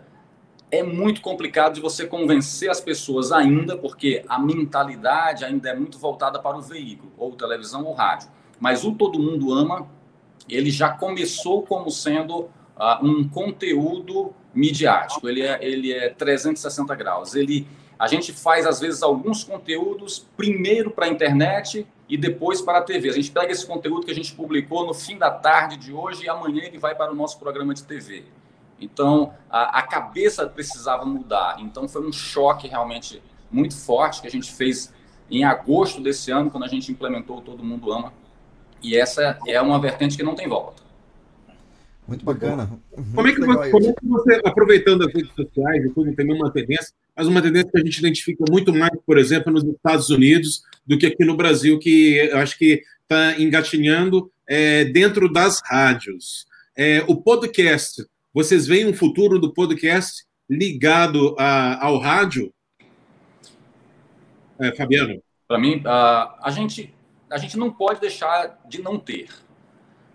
é 0.71 0.83
muito 0.83 1.21
complicado 1.21 1.73
de 1.73 1.81
você 1.81 2.05
convencer 2.05 2.69
as 2.69 2.79
pessoas 2.79 3.31
ainda, 3.31 3.75
porque 3.75 4.23
a 4.29 4.37
mentalidade 4.37 5.43
ainda 5.43 5.69
é 5.69 5.75
muito 5.75 5.97
voltada 5.97 6.39
para 6.39 6.55
o 6.55 6.61
veículo, 6.61 7.11
ou 7.17 7.35
televisão 7.35 7.83
ou 7.85 7.93
rádio. 7.93 8.29
Mas 8.59 8.83
o 8.83 8.93
Todo 8.93 9.19
Mundo 9.19 9.51
Ama, 9.51 9.87
ele 10.47 10.69
já 10.69 10.89
começou 10.89 11.63
como 11.63 11.89
sendo 11.89 12.41
uh, 12.41 13.03
um 13.03 13.27
conteúdo 13.27 14.33
midiático, 14.53 15.27
ele 15.27 15.41
é, 15.41 15.59
ele 15.61 15.93
é 15.93 16.09
360 16.09 16.95
graus. 16.95 17.35
Ele, 17.35 17.67
a 17.97 18.07
gente 18.07 18.33
faz, 18.33 18.65
às 18.65 18.79
vezes, 18.79 19.03
alguns 19.03 19.43
conteúdos 19.43 20.27
primeiro 20.35 20.91
para 20.91 21.05
a 21.05 21.09
internet 21.09 21.85
e 22.07 22.17
depois 22.17 22.61
para 22.61 22.79
a 22.79 22.81
TV. 22.81 23.09
A 23.09 23.13
gente 23.13 23.31
pega 23.31 23.51
esse 23.51 23.65
conteúdo 23.65 24.05
que 24.05 24.11
a 24.11 24.15
gente 24.15 24.33
publicou 24.33 24.85
no 24.85 24.93
fim 24.93 25.17
da 25.17 25.29
tarde 25.29 25.77
de 25.77 25.93
hoje 25.93 26.25
e 26.25 26.29
amanhã 26.29 26.63
ele 26.63 26.77
vai 26.77 26.95
para 26.95 27.11
o 27.11 27.15
nosso 27.15 27.39
programa 27.39 27.73
de 27.73 27.83
TV. 27.83 28.25
Então, 28.81 29.33
a, 29.49 29.79
a 29.79 29.81
cabeça 29.83 30.47
precisava 30.47 31.05
mudar. 31.05 31.57
Então, 31.59 31.87
foi 31.87 32.05
um 32.07 32.11
choque 32.11 32.67
realmente 32.67 33.21
muito 33.51 33.75
forte 33.77 34.21
que 34.21 34.27
a 34.27 34.31
gente 34.31 34.51
fez 34.51 34.93
em 35.29 35.43
agosto 35.43 36.01
desse 36.01 36.31
ano, 36.31 36.49
quando 36.49 36.63
a 36.63 36.67
gente 36.67 36.91
implementou 36.91 37.41
Todo 37.41 37.63
Mundo 37.63 37.91
Ama. 37.91 38.13
E 38.81 38.97
essa 38.97 39.37
é 39.45 39.61
uma 39.61 39.79
vertente 39.79 40.17
que 40.17 40.23
não 40.23 40.33
tem 40.33 40.47
volta. 40.47 40.78
Muito 42.09 42.25
bacana. 42.25 42.69
Como 43.15 43.27
é, 43.27 43.33
que 43.33 43.39
você, 43.39 43.71
como 43.71 43.89
é 43.89 43.93
que 43.93 44.05
você, 44.05 44.41
aproveitando 44.43 45.05
as 45.05 45.13
redes 45.13 45.31
sociais 45.33 45.85
e 45.85 45.89
tudo, 45.89 46.13
tem 46.13 46.31
uma 46.31 46.51
tendência, 46.51 46.93
mas 47.15 47.27
uma 47.27 47.41
tendência 47.41 47.71
que 47.71 47.77
a 47.77 47.83
gente 47.83 47.99
identifica 47.99 48.43
muito 48.49 48.73
mais, 48.73 48.99
por 49.05 49.17
exemplo, 49.17 49.53
nos 49.53 49.63
Estados 49.63 50.09
Unidos 50.09 50.63
do 50.85 50.97
que 50.97 51.05
aqui 51.05 51.23
no 51.23 51.37
Brasil, 51.37 51.79
que 51.79 52.17
eu 52.17 52.37
acho 52.37 52.57
que 52.57 52.81
está 53.03 53.39
engatinhando 53.39 54.29
é, 54.47 54.85
dentro 54.85 55.31
das 55.31 55.61
rádios. 55.63 56.45
É, 56.75 57.03
o 57.07 57.15
podcast 57.15 58.03
vocês 58.33 58.67
veem 58.67 58.87
um 58.87 58.93
futuro 58.93 59.39
do 59.39 59.51
podcast 59.51 60.23
ligado 60.49 61.35
a, 61.37 61.83
ao 61.83 61.97
rádio? 61.97 62.53
É, 64.59 64.71
Fabiano? 64.75 65.21
Para 65.47 65.57
mim, 65.57 65.81
a, 65.85 66.37
a, 66.43 66.51
gente, 66.51 66.93
a 67.29 67.37
gente 67.37 67.57
não 67.57 67.71
pode 67.71 67.99
deixar 67.99 68.59
de 68.69 68.81
não 68.81 68.99
ter. 68.99 69.29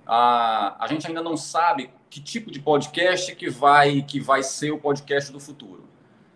A, 0.07 0.76
a 0.78 0.86
gente 0.86 1.07
ainda 1.07 1.22
não 1.22 1.36
sabe 1.36 1.90
que 2.11 2.20
tipo 2.20 2.50
de 2.50 2.61
podcast 2.61 3.34
que 3.34 3.50
vai, 3.50 4.02
que 4.02 4.20
vai 4.20 4.42
ser 4.42 4.70
o 4.70 4.78
podcast 4.78 5.32
do 5.32 5.40
futuro. 5.40 5.84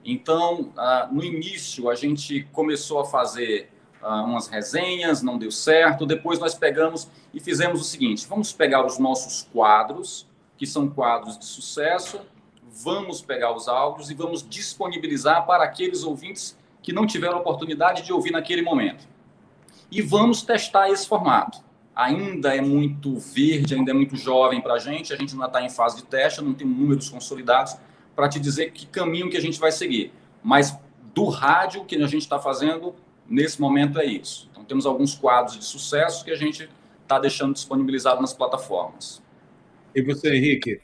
Então, 0.04 0.72
no 1.12 1.22
início, 1.22 1.90
a 1.90 1.94
gente 1.94 2.48
começou 2.52 3.00
a 3.00 3.04
fazer 3.04 3.70
umas 4.02 4.48
resenhas, 4.48 5.22
não 5.22 5.36
deu 5.38 5.50
certo. 5.50 6.06
Depois, 6.06 6.38
nós 6.38 6.54
pegamos 6.54 7.10
e 7.34 7.40
fizemos 7.40 7.80
o 7.80 7.84
seguinte: 7.84 8.26
vamos 8.26 8.52
pegar 8.52 8.86
os 8.86 8.98
nossos 8.98 9.48
quadros 9.52 10.26
que 10.56 10.66
são 10.66 10.88
quadros 10.88 11.38
de 11.38 11.44
sucesso, 11.44 12.20
vamos 12.82 13.22
pegar 13.22 13.54
os 13.54 13.68
áudios 13.68 14.10
e 14.10 14.14
vamos 14.14 14.46
disponibilizar 14.46 15.46
para 15.46 15.62
aqueles 15.62 16.02
ouvintes 16.02 16.58
que 16.82 16.92
não 16.92 17.06
tiveram 17.06 17.38
oportunidade 17.38 18.02
de 18.02 18.12
ouvir 18.12 18.32
naquele 18.32 18.62
momento. 18.62 19.06
E 19.90 20.02
vamos 20.02 20.42
testar 20.42 20.90
esse 20.90 21.06
formato. 21.06 21.62
Ainda 21.98 22.54
é 22.54 22.60
muito 22.60 23.18
verde, 23.18 23.74
ainda 23.74 23.90
é 23.90 23.94
muito 23.94 24.16
jovem 24.16 24.60
para 24.60 24.74
a 24.74 24.78
gente, 24.78 25.12
a 25.12 25.16
gente 25.16 25.32
ainda 25.32 25.46
está 25.46 25.60
em 25.60 25.68
fase 25.68 25.96
de 25.96 26.04
teste, 26.04 26.40
não 26.40 26.54
tem 26.54 26.64
números 26.64 27.10
consolidados 27.10 27.76
para 28.14 28.28
te 28.28 28.38
dizer 28.38 28.70
que 28.70 28.86
caminho 28.86 29.28
que 29.28 29.36
a 29.36 29.40
gente 29.40 29.58
vai 29.58 29.72
seguir. 29.72 30.12
Mas 30.40 30.78
do 31.12 31.24
rádio 31.24 31.84
que 31.84 31.96
a 31.96 32.06
gente 32.06 32.22
está 32.22 32.38
fazendo, 32.38 32.94
nesse 33.28 33.60
momento 33.60 33.98
é 33.98 34.04
isso. 34.04 34.48
Então 34.52 34.62
temos 34.62 34.86
alguns 34.86 35.16
quadros 35.16 35.58
de 35.58 35.64
sucesso 35.64 36.24
que 36.24 36.30
a 36.30 36.36
gente 36.36 36.70
está 37.02 37.18
deixando 37.18 37.52
disponibilizado 37.52 38.20
nas 38.20 38.32
plataformas. 38.32 39.20
E 39.92 40.00
você, 40.00 40.36
Henrique? 40.36 40.80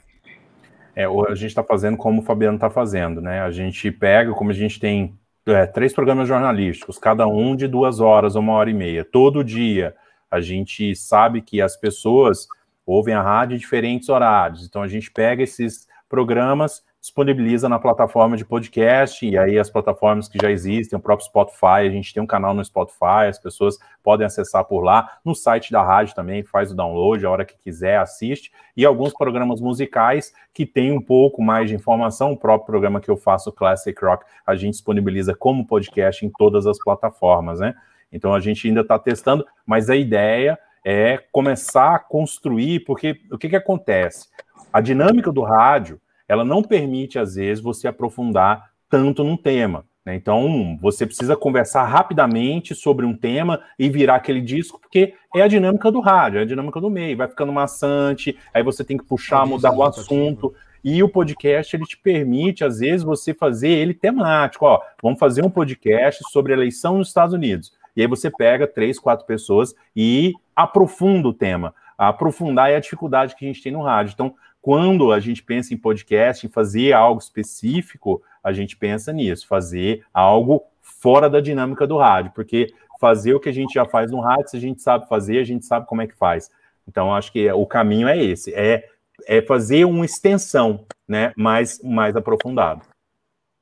É, 0.93 1.05
a 1.05 1.35
gente 1.35 1.47
está 1.47 1.63
fazendo 1.63 1.95
como 1.95 2.21
o 2.21 2.25
Fabiano 2.25 2.57
está 2.57 2.69
fazendo, 2.69 3.21
né? 3.21 3.39
A 3.39 3.51
gente 3.51 3.89
pega, 3.89 4.33
como 4.33 4.49
a 4.49 4.53
gente 4.53 4.81
tem 4.81 5.17
é, 5.45 5.65
três 5.65 5.93
programas 5.93 6.27
jornalísticos, 6.27 6.97
cada 6.97 7.25
um 7.25 7.55
de 7.55 7.69
duas 7.69 8.01
horas, 8.01 8.35
uma 8.35 8.51
hora 8.51 8.69
e 8.69 8.73
meia, 8.73 9.05
todo 9.05 9.45
dia. 9.45 9.95
A 10.35 10.41
gente 10.41 10.95
sabe 10.95 11.41
que 11.41 11.61
as 11.61 11.77
pessoas 11.77 12.47
ouvem 12.85 13.13
a 13.13 13.21
rádio 13.21 13.55
em 13.55 13.59
diferentes 13.59 14.09
horários, 14.09 14.65
então 14.65 14.81
a 14.81 14.87
gente 14.87 15.11
pega 15.11 15.41
esses 15.41 15.87
programas 16.07 16.83
disponibiliza 17.05 17.69
na 17.69 17.77
plataforma 17.77 18.35
de 18.35 18.43
podcast, 18.43 19.23
e 19.23 19.37
aí 19.37 19.59
as 19.59 19.69
plataformas 19.69 20.27
que 20.27 20.39
já 20.41 20.49
existem, 20.49 20.97
o 20.97 21.01
próprio 21.01 21.27
Spotify, 21.27 21.85
a 21.85 21.89
gente 21.89 22.11
tem 22.11 22.23
um 22.23 22.25
canal 22.25 22.51
no 22.51 22.65
Spotify, 22.65 23.27
as 23.29 23.37
pessoas 23.37 23.77
podem 24.03 24.25
acessar 24.25 24.65
por 24.65 24.81
lá, 24.81 25.19
no 25.23 25.35
site 25.35 25.71
da 25.71 25.83
rádio 25.83 26.15
também, 26.15 26.41
faz 26.43 26.71
o 26.71 26.75
download, 26.75 27.23
a 27.23 27.29
hora 27.29 27.45
que 27.45 27.55
quiser, 27.59 27.99
assiste, 27.99 28.51
e 28.75 28.83
alguns 28.83 29.13
programas 29.13 29.61
musicais 29.61 30.33
que 30.51 30.65
tem 30.65 30.91
um 30.91 30.99
pouco 30.99 31.43
mais 31.43 31.69
de 31.69 31.75
informação, 31.75 32.31
o 32.31 32.37
próprio 32.37 32.65
programa 32.65 32.99
que 32.99 33.09
eu 33.09 33.17
faço, 33.17 33.51
Classic 33.51 33.95
Rock, 34.03 34.25
a 34.43 34.55
gente 34.55 34.71
disponibiliza 34.71 35.35
como 35.35 35.67
podcast 35.67 36.25
em 36.25 36.31
todas 36.31 36.65
as 36.65 36.79
plataformas, 36.79 37.59
né? 37.59 37.75
Então 38.11 38.33
a 38.33 38.39
gente 38.39 38.67
ainda 38.67 38.81
está 38.81 38.97
testando, 38.97 39.45
mas 39.65 39.89
a 39.89 39.95
ideia 39.95 40.57
é 40.85 41.17
começar 41.31 41.95
a 41.95 41.99
construir, 41.99 42.81
porque 42.81 43.21
o 43.31 43.37
que, 43.37 43.49
que 43.49 43.55
acontece? 43.55 44.27
A 44.71 44.79
dinâmica 44.81 45.31
do 45.31 45.41
rádio 45.41 45.99
ela 46.27 46.43
não 46.43 46.61
permite, 46.61 47.19
às 47.19 47.35
vezes, 47.35 47.63
você 47.63 47.87
aprofundar 47.87 48.71
tanto 48.89 49.23
num 49.23 49.37
tema. 49.37 49.85
Né? 50.05 50.15
Então, 50.15 50.77
você 50.81 51.05
precisa 51.05 51.35
conversar 51.35 51.83
rapidamente 51.85 52.75
sobre 52.75 53.05
um 53.05 53.15
tema 53.15 53.61
e 53.77 53.89
virar 53.89 54.15
aquele 54.15 54.41
disco, 54.41 54.79
porque 54.79 55.13
é 55.35 55.41
a 55.41 55.47
dinâmica 55.47 55.91
do 55.91 55.99
rádio, 55.99 56.39
é 56.39 56.43
a 56.43 56.45
dinâmica 56.45 56.79
do 56.79 56.89
meio, 56.89 57.17
vai 57.17 57.27
ficando 57.27 57.51
maçante, 57.51 58.37
aí 58.53 58.63
você 58.63 58.83
tem 58.83 58.97
que 58.97 59.05
puxar, 59.05 59.45
mudar 59.45 59.71
o 59.71 59.83
assunto. 59.83 60.53
E 60.83 61.01
o 61.01 61.09
podcast 61.09 61.75
ele 61.75 61.85
te 61.85 61.97
permite, 61.97 62.63
às 62.63 62.77
vezes, 62.79 63.03
você 63.03 63.33
fazer 63.33 63.69
ele 63.69 63.93
temático. 63.93 64.65
Ó, 64.65 64.79
vamos 65.01 65.17
fazer 65.17 65.43
um 65.43 65.49
podcast 65.49 66.23
sobre 66.31 66.53
a 66.53 66.55
eleição 66.55 66.99
nos 66.99 67.07
Estados 67.07 67.33
Unidos. 67.33 67.73
E 67.95 68.01
aí 68.01 68.07
você 68.07 68.29
pega 68.29 68.67
três, 68.67 68.99
quatro 68.99 69.25
pessoas 69.25 69.73
e 69.95 70.33
aprofunda 70.55 71.27
o 71.27 71.33
tema. 71.33 71.73
aprofundar 71.97 72.69
é 72.69 72.75
a 72.75 72.79
dificuldade 72.79 73.35
que 73.35 73.45
a 73.45 73.47
gente 73.47 73.61
tem 73.61 73.71
no 73.71 73.81
rádio. 73.81 74.13
Então, 74.13 74.35
quando 74.61 75.11
a 75.11 75.19
gente 75.19 75.43
pensa 75.43 75.73
em 75.73 75.77
podcast, 75.77 76.45
em 76.45 76.49
fazer 76.49 76.91
algo 76.91 77.21
específico, 77.21 78.21
a 78.43 78.51
gente 78.51 78.75
pensa 78.75 79.13
nisso, 79.13 79.47
fazer 79.47 80.03
algo 80.13 80.63
fora 80.81 81.29
da 81.29 81.39
dinâmica 81.39 81.85
do 81.85 81.97
rádio, 81.97 82.31
porque 82.33 82.73
fazer 82.99 83.33
o 83.33 83.39
que 83.39 83.49
a 83.49 83.53
gente 83.53 83.73
já 83.73 83.85
faz 83.85 84.11
no 84.11 84.19
rádio, 84.19 84.49
se 84.49 84.57
a 84.57 84.59
gente 84.59 84.81
sabe 84.81 85.07
fazer, 85.07 85.39
a 85.39 85.43
gente 85.43 85.65
sabe 85.65 85.85
como 85.85 86.01
é 86.01 86.07
que 86.07 86.15
faz. 86.15 86.49
Então, 86.87 87.13
acho 87.13 87.31
que 87.31 87.51
o 87.51 87.65
caminho 87.65 88.07
é 88.07 88.17
esse, 88.17 88.53
é, 88.53 88.89
é 89.27 89.41
fazer 89.41 89.85
uma 89.85 90.05
extensão, 90.05 90.85
né, 91.07 91.31
mais, 91.35 91.81
mais 91.83 92.15
aprofundado. 92.15 92.81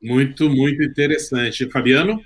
Muito, 0.02 0.50
muito 0.50 0.84
interessante. 0.84 1.70
Fabiano? 1.70 2.20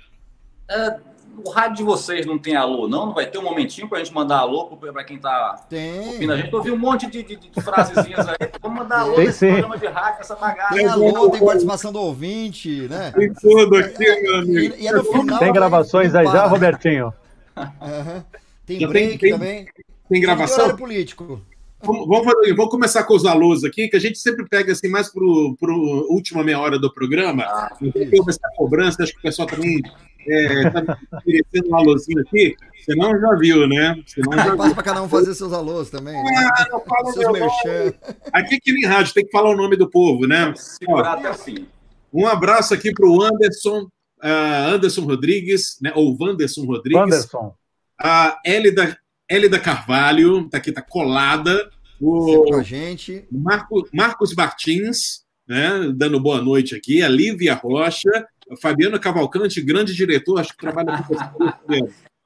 É, 0.68 1.00
o 1.44 1.50
rádio 1.50 1.76
de 1.78 1.82
vocês 1.82 2.26
não 2.26 2.38
tem 2.38 2.56
alô, 2.56 2.88
não? 2.88 3.06
Não 3.06 3.14
vai 3.14 3.26
ter 3.26 3.38
um 3.38 3.42
momentinho 3.42 3.88
para 3.88 3.98
a 3.98 4.04
gente 4.04 4.14
mandar 4.14 4.38
alô 4.38 4.66
para 4.66 5.04
quem 5.04 5.16
está 5.16 5.66
ouvindo 5.70 6.32
a 6.32 6.36
gente? 6.36 6.52
Eu 6.52 6.58
ouvi 6.58 6.70
um 6.70 6.78
monte 6.78 7.08
de, 7.10 7.22
de, 7.22 7.36
de 7.36 7.60
frasezinhas 7.60 8.28
aí. 8.28 8.36
Vamos 8.60 8.78
mandar 8.78 9.00
alô 9.00 9.14
tem, 9.14 9.26
nesse 9.26 9.38
sim. 9.38 9.48
programa 9.48 9.78
de 9.78 9.86
rádio, 9.86 10.20
essa 10.20 10.36
bagaça. 10.36 10.74
Tem 10.74 10.86
alô, 10.86 11.30
tem 11.30 11.44
participação 11.44 11.92
do 11.92 12.00
ouvinte, 12.00 12.88
né? 12.88 13.12
Tem 13.12 13.32
tudo 13.32 13.76
aqui, 13.76 14.22
meu 14.22 14.36
amigo. 14.36 14.74
E, 14.76 14.82
e 14.82 14.86
é 14.88 14.92
no 14.92 15.04
final, 15.04 15.38
tem 15.38 15.52
gravações 15.52 16.14
aí 16.14 16.26
já, 16.26 16.46
Robertinho? 16.46 17.12
Uhum. 17.56 18.22
Tem 18.66 18.86
break 18.86 19.18
tem, 19.18 19.32
também. 19.32 19.66
Tem 20.08 20.20
gravação? 20.20 20.68
Tem 20.68 20.76
político. 20.76 21.40
Vamos, 21.80 22.24
fazer, 22.24 22.54
vamos 22.54 22.72
começar 22.72 23.04
com 23.04 23.14
os 23.14 23.24
alôs 23.24 23.62
aqui, 23.62 23.86
que 23.88 23.96
a 23.96 24.00
gente 24.00 24.18
sempre 24.18 24.44
pega 24.48 24.72
assim 24.72 24.88
mais 24.88 25.08
para 25.08 25.22
a 25.22 25.76
última 26.10 26.42
meia 26.42 26.58
hora 26.58 26.78
do 26.78 26.92
programa. 26.92 27.44
Ah, 27.44 27.76
então, 27.80 28.24
essa 28.28 28.40
cobrança, 28.56 29.02
acho 29.02 29.12
que 29.12 29.18
o 29.20 29.22
pessoal 29.22 29.46
também 29.46 29.80
é, 30.26 30.70
tá 30.70 30.98
merecendo 31.26 31.70
um 31.70 31.76
alôzinho 31.76 32.20
aqui. 32.20 32.56
Você 32.78 32.94
não 32.94 33.18
já 33.20 33.34
viu, 33.36 33.68
né? 33.68 34.02
Senão 34.06 34.32
já 34.32 34.56
Passa 34.56 34.74
para 34.74 34.82
cada 34.82 35.02
um 35.02 35.08
fazer 35.08 35.34
seus 35.34 35.52
alôs 35.52 35.90
também. 35.90 36.14
Né? 36.14 36.50
Ah, 36.56 36.66
não 36.70 36.80
fala 36.80 37.12
seus 37.12 37.32
merchan. 37.32 37.94
Aqui 38.32 38.54
aqui 38.56 38.70
em 38.70 38.86
rádio 38.86 39.14
tem 39.14 39.24
que 39.24 39.30
falar 39.30 39.50
o 39.50 39.56
nome 39.56 39.76
do 39.76 39.90
povo, 39.90 40.26
né? 40.26 40.52
Segurar 40.56 41.14
até 41.14 41.28
assim. 41.28 41.66
Um 42.12 42.26
abraço 42.26 42.72
aqui 42.72 42.92
para 42.92 43.06
o 43.06 43.22
Anderson, 43.22 43.82
uh, 44.22 44.74
Anderson 44.74 45.02
Rodrigues, 45.02 45.76
né? 45.82 45.92
Ou 45.94 46.16
Wanderson 46.18 46.64
Rodrigues. 46.64 47.02
Anderson. 47.02 47.54
A 48.00 48.38
Elida 48.44 48.96
Hélida 49.28 49.60
Carvalho, 49.60 50.48
tá 50.48 50.56
aqui, 50.56 50.72
tá 50.72 50.80
colada. 50.80 51.70
O 52.00 52.44
com 52.44 52.54
a 52.54 52.62
gente. 52.62 53.26
Marco, 53.30 53.86
Marcos 53.92 54.34
Martins, 54.34 55.22
né, 55.46 55.92
dando 55.94 56.18
boa 56.18 56.40
noite 56.40 56.74
aqui. 56.74 57.02
A 57.02 57.08
Lívia 57.08 57.54
Rocha. 57.54 58.26
Fabiano 58.60 58.98
Cavalcante, 58.98 59.60
grande 59.60 59.94
diretor, 59.94 60.40
acho 60.40 60.52
que 60.52 60.58
trabalha 60.58 61.02
com 61.02 61.14
você. 61.14 61.84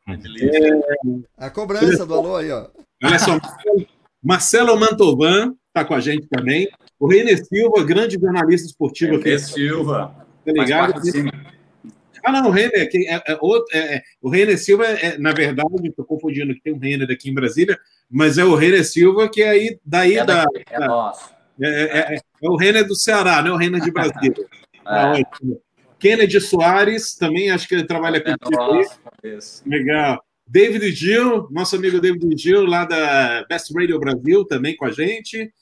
É... 0.08 1.22
A 1.36 1.50
cobrança 1.50 2.04
do 2.04 2.14
alô 2.14 2.36
aí, 2.36 2.50
ó. 2.50 2.68
Olha 3.02 3.18
só, 3.18 3.38
Marcelo 4.22 4.78
Mantovan 4.78 5.54
está 5.68 5.84
com 5.84 5.94
a 5.94 6.00
gente 6.00 6.26
também. 6.28 6.68
O 6.98 7.08
René 7.08 7.36
Silva, 7.36 7.84
grande 7.84 8.18
jornalista 8.20 8.66
esportivo 8.66 9.18
René 9.18 9.38
Silva. 9.38 10.14
Tá 10.44 10.52
ligado? 10.52 11.00
Ah, 12.24 12.30
não, 12.30 12.48
o 12.48 12.52
Renner, 12.52 12.88
que 12.88 13.08
é, 13.08 13.14
é, 13.14 13.32
é, 13.32 13.96
é, 13.96 14.02
o 14.20 14.30
Renner 14.30 14.56
Silva, 14.56 14.84
é, 14.86 15.18
na 15.18 15.32
verdade, 15.32 15.88
estou 15.88 16.04
confundindo 16.04 16.54
que 16.54 16.62
tem 16.62 16.72
um 16.72 16.78
Renner 16.78 17.10
aqui 17.10 17.28
em 17.28 17.34
Brasília, 17.34 17.76
mas 18.08 18.38
é 18.38 18.44
o 18.44 18.54
Renner 18.54 18.84
Silva 18.86 19.28
que 19.28 19.42
é 19.42 19.48
aí 19.48 19.78
daí 19.84 20.18
é 20.18 20.24
da. 20.24 20.44
é 20.70 20.86
nosso. 20.86 21.30
É, 21.60 22.14
é, 22.14 22.20
o 22.42 22.56
Renner 22.56 22.86
do 22.86 22.94
Ceará, 22.94 23.42
não 23.42 23.52
é 23.52 23.54
o 23.54 23.56
Renner 23.56 23.80
de 23.80 23.90
Brasília. 23.90 24.34
Tá 24.84 25.12
Kennedy 26.02 26.40
Soares, 26.40 27.14
também 27.14 27.48
acho 27.52 27.68
que 27.68 27.76
ele 27.76 27.84
trabalha 27.84 28.20
com 28.20 28.28
é 28.28 29.38
Legal. 29.64 30.20
David 30.44 30.90
Gil, 30.90 31.46
nosso 31.52 31.76
amigo 31.76 32.00
David 32.00 32.36
Gil, 32.36 32.66
lá 32.66 32.84
da 32.84 33.46
Best 33.48 33.72
Radio 33.72 34.00
Brasil, 34.00 34.44
também 34.44 34.76
com 34.76 34.84
a 34.84 34.90
gente. 34.90 35.52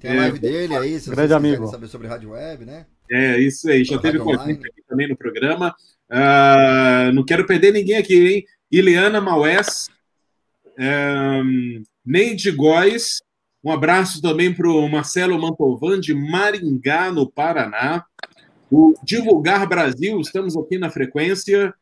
Tem 0.00 0.12
a 0.12 0.14
live 0.14 0.38
dele 0.38 0.74
aí, 0.74 0.98
se 0.98 1.10
Grande 1.10 1.34
amigo. 1.34 1.66
saber 1.66 1.88
sobre 1.88 2.08
rádio 2.08 2.30
web, 2.30 2.64
né? 2.64 2.86
É, 3.10 3.38
isso 3.38 3.68
aí. 3.68 3.84
Já 3.84 3.98
teve 3.98 4.18
com 4.18 4.32
a 4.32 4.46
gente 4.46 4.66
aqui 4.66 4.82
também 4.88 5.06
no 5.06 5.16
programa. 5.16 5.76
Uh, 6.10 7.12
não 7.12 7.22
quero 7.22 7.46
perder 7.46 7.74
ninguém 7.74 7.98
aqui, 7.98 8.14
hein? 8.14 8.44
Ileana 8.70 9.20
Maués, 9.20 9.90
um, 10.78 11.82
Neide 12.02 12.50
Góes, 12.50 13.20
um 13.62 13.70
abraço 13.70 14.22
também 14.22 14.54
para 14.54 14.70
o 14.70 14.88
Marcelo 14.88 15.38
Mantovan, 15.38 16.00
de 16.00 16.14
Maringá, 16.14 17.12
no 17.12 17.30
Paraná. 17.30 18.06
O 18.72 18.94
Divulgar 19.02 19.68
Brasil, 19.68 20.18
estamos 20.18 20.56
aqui 20.56 20.78
na 20.78 20.88
frequência. 20.88 21.74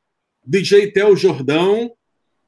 DJ 0.44 0.90
Tel 0.90 1.16
Jordão. 1.16 1.92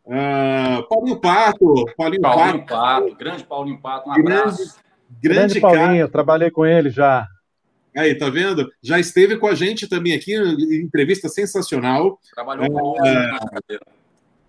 Uh, 0.04 0.82
Paulinho 0.88 1.20
Pato. 1.20 1.84
Paulinho, 1.96 2.20
Paulinho 2.20 2.66
Pato. 2.66 2.66
Pato. 2.66 3.16
Grande 3.16 3.44
Paulinho 3.44 3.80
Pato, 3.80 4.08
um 4.08 4.12
abraço. 4.12 4.56
Grande, 4.56 4.74
grande, 5.22 5.60
grande 5.60 5.60
Paulinho, 5.60 5.98
cara. 5.98 6.08
trabalhei 6.08 6.50
com 6.50 6.66
ele 6.66 6.90
já. 6.90 7.24
Aí, 7.96 8.16
tá 8.16 8.28
vendo? 8.30 8.68
Já 8.82 8.98
esteve 8.98 9.36
com 9.36 9.46
a 9.46 9.54
gente 9.54 9.88
também 9.88 10.12
aqui, 10.12 10.34
entrevista 10.34 11.28
sensacional. 11.28 12.18
Trabalhou 12.34 12.68
com 12.68 13.06
é, 13.06 13.38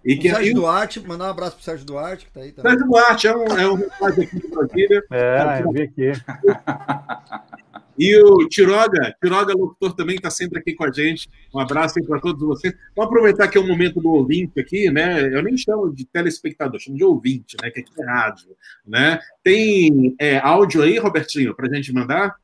e 0.03 0.17
que 0.17 0.27
o 0.27 0.35
Sérgio 0.35 0.55
Duarte, 0.55 0.99
mandar 1.01 1.25
um 1.27 1.29
abraço 1.29 1.55
pro 1.55 1.63
Sérgio 1.63 1.85
Duarte, 1.85 2.25
que 2.25 2.31
tá 2.31 2.39
aí 2.39 2.51
também. 2.51 2.71
Sérgio 2.71 2.87
Duarte 2.87 3.27
é 3.27 3.35
um, 3.35 3.45
é 3.45 3.69
um 3.69 3.75
rapaz 3.75 4.17
aqui 4.17 4.39
de 4.39 4.47
Brasília. 4.47 5.03
É, 5.11 5.61
eu 5.63 5.71
vi 5.71 5.81
aqui. 5.83 6.11
E 7.97 8.17
o 8.17 8.47
Tiroga, 8.47 9.15
Tiroga 9.21 9.53
Locutor 9.53 9.93
também 9.93 10.15
está 10.15 10.29
sempre 10.29 10.59
aqui 10.59 10.73
com 10.73 10.83
a 10.83 10.91
gente. 10.91 11.29
Um 11.53 11.59
abraço 11.59 11.95
para 12.05 12.19
todos 12.19 12.41
vocês. 12.41 12.73
Vamos 12.95 13.09
aproveitar 13.09 13.47
que 13.47 13.57
é 13.57 13.61
o 13.61 13.67
momento 13.67 13.99
do 13.99 14.09
ouvinte 14.09 14.59
aqui, 14.59 14.89
né? 14.89 15.21
Eu 15.33 15.43
nem 15.43 15.55
chamo 15.55 15.93
de 15.93 16.05
telespectador, 16.05 16.79
chamo 16.79 16.97
de 16.97 17.03
ouvinte, 17.03 17.55
né? 17.61 17.69
Que 17.69 17.81
aqui 17.81 17.91
é 17.99 18.05
rádio, 18.05 18.49
né? 18.85 19.19
Tem 19.43 20.15
é, 20.19 20.37
áudio 20.39 20.81
aí, 20.81 20.97
Robertinho, 20.97 21.55
para 21.55 21.67
a 21.67 21.73
gente 21.73 21.93
mandar? 21.93 22.35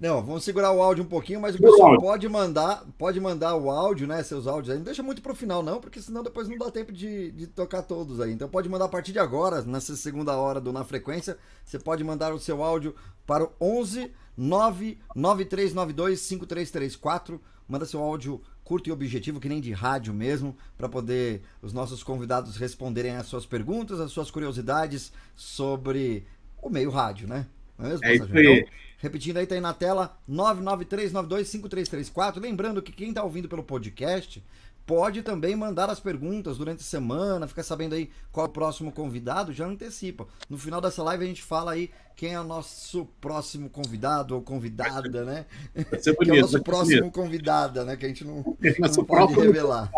Não, 0.00 0.22
vamos 0.22 0.44
segurar 0.44 0.70
o 0.70 0.80
áudio 0.80 1.02
um 1.02 1.08
pouquinho, 1.08 1.40
mas 1.40 1.56
o 1.56 1.58
pessoal 1.58 1.98
pode 1.98 2.28
mandar, 2.28 2.84
pode 2.96 3.18
mandar 3.18 3.56
o 3.56 3.68
áudio, 3.68 4.06
né? 4.06 4.22
Seus 4.22 4.46
áudios 4.46 4.70
aí. 4.70 4.76
Não 4.76 4.84
deixa 4.84 5.02
muito 5.02 5.20
pro 5.20 5.34
final, 5.34 5.60
não, 5.60 5.80
porque 5.80 6.00
senão 6.00 6.22
depois 6.22 6.48
não 6.48 6.56
dá 6.56 6.70
tempo 6.70 6.92
de, 6.92 7.32
de 7.32 7.48
tocar 7.48 7.82
todos 7.82 8.20
aí. 8.20 8.32
Então 8.32 8.48
pode 8.48 8.68
mandar 8.68 8.84
a 8.84 8.88
partir 8.88 9.10
de 9.12 9.18
agora, 9.18 9.60
nessa 9.62 9.96
segunda 9.96 10.36
hora 10.36 10.60
do 10.60 10.72
Na 10.72 10.84
Frequência. 10.84 11.36
Você 11.64 11.80
pode 11.80 12.04
mandar 12.04 12.32
o 12.32 12.38
seu 12.38 12.62
áudio 12.62 12.94
para 13.26 13.42
o 13.42 13.52
11 13.60 14.12
99392 14.36 16.20
5334. 16.20 17.40
Manda 17.66 17.84
seu 17.84 18.00
áudio 18.00 18.40
curto 18.62 18.88
e 18.88 18.92
objetivo, 18.92 19.40
que 19.40 19.48
nem 19.48 19.60
de 19.60 19.72
rádio 19.72 20.14
mesmo, 20.14 20.56
para 20.76 20.88
poder 20.88 21.42
os 21.60 21.72
nossos 21.72 22.04
convidados 22.04 22.56
responderem 22.56 23.16
as 23.16 23.26
suas 23.26 23.44
perguntas, 23.44 23.98
as 23.98 24.12
suas 24.12 24.30
curiosidades 24.30 25.12
sobre 25.34 26.24
o 26.62 26.70
meio 26.70 26.90
rádio, 26.90 27.26
né? 27.26 27.46
Não 27.76 27.86
é 27.86 27.88
mesmo, 27.88 28.04
é 28.04 28.14
isso 28.14 28.24
aí. 28.24 28.60
Então, 28.60 28.72
Repetindo 28.98 29.38
aí, 29.38 29.46
tá 29.46 29.54
aí 29.54 29.60
na 29.60 29.72
tela 29.72 30.18
993925334. 30.28 32.40
Lembrando 32.40 32.82
que 32.82 32.92
quem 32.92 33.12
tá 33.12 33.22
ouvindo 33.22 33.48
pelo 33.48 33.62
podcast 33.62 34.42
pode 34.88 35.20
também 35.20 35.54
mandar 35.54 35.90
as 35.90 36.00
perguntas 36.00 36.56
durante 36.56 36.80
a 36.80 36.84
semana, 36.84 37.46
ficar 37.46 37.62
sabendo 37.62 37.94
aí 37.94 38.08
qual 38.32 38.46
é 38.46 38.48
o 38.48 38.52
próximo 38.52 38.90
convidado, 38.90 39.52
já 39.52 39.66
antecipa. 39.66 40.26
No 40.48 40.56
final 40.56 40.80
dessa 40.80 41.02
live 41.02 41.24
a 41.24 41.26
gente 41.26 41.42
fala 41.42 41.72
aí 41.72 41.90
quem 42.16 42.32
é 42.32 42.40
o 42.40 42.44
nosso 42.44 43.04
próximo 43.20 43.68
convidado 43.68 44.34
ou 44.34 44.40
convidada, 44.40 45.26
né? 45.26 45.44
Vai 45.90 46.00
ser 46.00 46.16
bonito, 46.16 46.32
que 46.32 46.38
é 46.38 46.38
o 46.38 46.40
nosso 46.40 46.62
próximo 46.62 47.00
bonito. 47.00 47.14
convidada, 47.14 47.84
né? 47.84 47.98
Que 47.98 48.06
a 48.06 48.08
gente 48.08 48.24
não, 48.24 48.36
não 48.96 49.04
pode 49.04 49.34
revelar. 49.34 49.92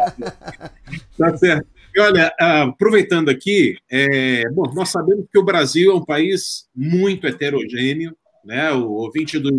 tá 1.17 1.37
certo. 1.37 1.69
E 1.95 2.01
olha, 2.01 2.35
aproveitando 2.39 3.29
aqui, 3.29 3.77
é, 3.89 4.49
bom, 4.51 4.73
nós 4.75 4.91
sabemos 4.91 5.25
que 5.33 5.39
o 5.39 5.45
Brasil 5.45 5.93
é 5.93 5.95
um 5.95 6.05
país 6.05 6.69
muito 6.75 7.29
heterogêneo, 7.29 8.17
né? 8.45 8.73
O 8.73 8.91
ouvinte 8.91 9.39
do, 9.39 9.51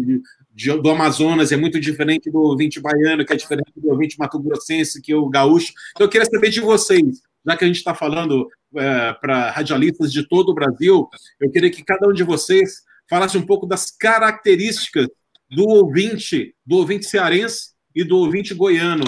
de, 0.53 0.81
do 0.81 0.89
Amazonas 0.89 1.51
é 1.51 1.57
muito 1.57 1.79
diferente 1.79 2.29
do 2.29 2.39
ouvinte 2.39 2.79
baiano, 2.79 3.25
que 3.25 3.33
é 3.33 3.35
diferente 3.35 3.71
do 3.75 3.89
ouvinte 3.89 4.17
mato-grossense, 4.17 5.01
que 5.01 5.11
é 5.11 5.15
o 5.15 5.29
gaúcho. 5.29 5.73
Então, 5.91 6.05
eu 6.05 6.09
queria 6.09 6.25
saber 6.25 6.49
de 6.49 6.61
vocês, 6.61 7.21
já 7.45 7.57
que 7.57 7.63
a 7.63 7.67
gente 7.67 7.77
está 7.77 7.93
falando 7.93 8.47
é, 8.75 9.13
para 9.13 9.51
radialistas 9.51 10.11
de 10.11 10.27
todo 10.27 10.49
o 10.49 10.55
Brasil, 10.55 11.07
eu 11.39 11.49
queria 11.51 11.69
que 11.69 11.83
cada 11.83 12.07
um 12.07 12.13
de 12.13 12.23
vocês 12.23 12.83
falasse 13.09 13.37
um 13.37 13.45
pouco 13.45 13.65
das 13.65 13.91
características 13.91 15.07
do 15.49 15.67
ouvinte, 15.67 16.55
do 16.65 16.77
ouvinte 16.77 17.05
cearense 17.05 17.71
e 17.93 18.03
do 18.03 18.17
ouvinte 18.17 18.53
goiano. 18.53 19.03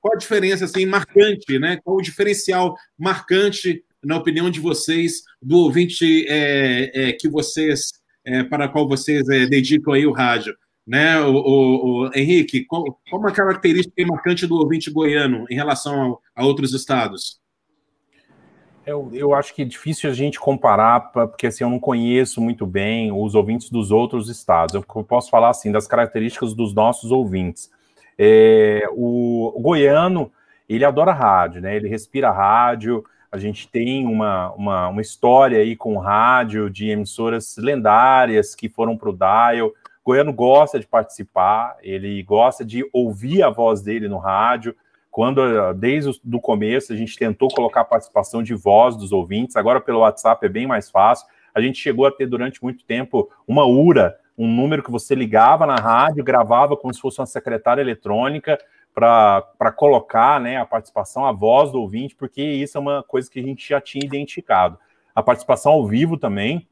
Qual 0.00 0.14
a 0.14 0.18
diferença 0.18 0.64
assim 0.64 0.86
marcante, 0.86 1.58
né? 1.58 1.78
Qual 1.82 1.96
o 1.96 2.02
diferencial 2.02 2.76
marcante, 2.96 3.82
na 4.02 4.16
opinião 4.16 4.48
de 4.48 4.60
vocês, 4.60 5.22
do 5.42 5.56
ouvinte 5.56 6.24
é, 6.28 6.90
é, 6.94 7.12
que 7.12 7.28
vocês 7.28 7.90
é, 8.28 8.44
para 8.44 8.66
a 8.66 8.68
qual 8.68 8.86
vocês 8.86 9.28
é, 9.28 9.46
dedicam 9.46 9.94
aí 9.94 10.06
o 10.06 10.12
rádio. 10.12 10.54
né, 10.86 11.20
o, 11.20 11.34
o, 11.34 12.08
o 12.08 12.10
Henrique, 12.14 12.64
qual, 12.64 12.84
qual 13.08 13.20
uma 13.20 13.32
característica 13.32 14.06
marcante 14.06 14.46
do 14.46 14.56
ouvinte 14.56 14.90
goiano 14.90 15.44
em 15.50 15.54
relação 15.54 16.18
a, 16.34 16.42
a 16.42 16.46
outros 16.46 16.72
estados? 16.72 17.40
Eu, 18.86 19.10
eu, 19.12 19.34
acho 19.34 19.54
que 19.54 19.60
é 19.60 19.64
difícil 19.66 20.08
a 20.08 20.14
gente 20.14 20.40
comparar, 20.40 21.12
porque 21.12 21.46
assim, 21.46 21.62
eu 21.62 21.68
não 21.68 21.78
conheço 21.78 22.40
muito 22.40 22.66
bem 22.66 23.12
os 23.12 23.34
ouvintes 23.34 23.68
dos 23.68 23.90
outros 23.90 24.30
estados. 24.30 24.74
Eu 24.74 24.82
posso 24.82 25.28
falar 25.28 25.50
assim 25.50 25.70
das 25.70 25.86
características 25.86 26.54
dos 26.54 26.72
nossos 26.72 27.10
ouvintes. 27.10 27.70
É, 28.18 28.88
o, 28.92 29.52
o, 29.54 29.60
goiano, 29.60 30.32
ele 30.66 30.86
adora 30.86 31.12
rádio, 31.12 31.60
né? 31.60 31.76
Ele 31.76 31.86
respira 31.86 32.30
rádio. 32.30 33.04
A 33.30 33.38
gente 33.38 33.68
tem 33.68 34.06
uma, 34.06 34.52
uma, 34.52 34.88
uma 34.88 35.00
história 35.02 35.58
aí 35.58 35.76
com 35.76 35.98
rádio 35.98 36.70
de 36.70 36.88
emissoras 36.88 37.56
lendárias 37.58 38.54
que 38.54 38.68
foram 38.68 38.96
para 38.96 39.10
o 39.10 39.16
Dial. 39.16 39.72
Goiano 40.04 40.32
gosta 40.32 40.80
de 40.80 40.86
participar, 40.86 41.76
ele 41.82 42.22
gosta 42.22 42.64
de 42.64 42.88
ouvir 42.92 43.42
a 43.42 43.50
voz 43.50 43.82
dele 43.82 44.08
no 44.08 44.16
rádio 44.18 44.74
quando 45.10 45.74
desde 45.74 46.10
o 46.32 46.40
começo 46.40 46.92
a 46.92 46.96
gente 46.96 47.18
tentou 47.18 47.48
colocar 47.48 47.80
a 47.80 47.84
participação 47.84 48.40
de 48.40 48.54
voz 48.54 48.96
dos 48.96 49.10
ouvintes, 49.10 49.56
agora 49.56 49.80
pelo 49.80 49.98
WhatsApp 49.98 50.46
é 50.46 50.48
bem 50.48 50.66
mais 50.66 50.88
fácil. 50.88 51.26
A 51.52 51.60
gente 51.60 51.76
chegou 51.76 52.06
a 52.06 52.12
ter 52.12 52.26
durante 52.26 52.62
muito 52.62 52.84
tempo 52.84 53.28
uma 53.44 53.66
URA, 53.66 54.16
um 54.36 54.46
número 54.46 54.82
que 54.82 54.92
você 54.92 55.16
ligava 55.16 55.66
na 55.66 55.74
rádio, 55.74 56.22
gravava 56.22 56.76
como 56.76 56.94
se 56.94 57.00
fosse 57.00 57.18
uma 57.18 57.26
secretária 57.26 57.82
eletrônica 57.82 58.56
para 58.98 59.70
colocar 59.70 60.40
né, 60.40 60.56
a 60.56 60.66
participação, 60.66 61.24
a 61.24 61.30
voz 61.30 61.70
do 61.70 61.80
ouvinte, 61.80 62.16
porque 62.16 62.42
isso 62.42 62.76
é 62.76 62.80
uma 62.80 63.02
coisa 63.02 63.30
que 63.30 63.38
a 63.38 63.42
gente 63.42 63.68
já 63.68 63.80
tinha 63.80 64.04
identificado. 64.04 64.76
A 65.14 65.22
participação 65.22 65.72
ao 65.72 65.86
vivo 65.86 66.16
também, 66.16 66.66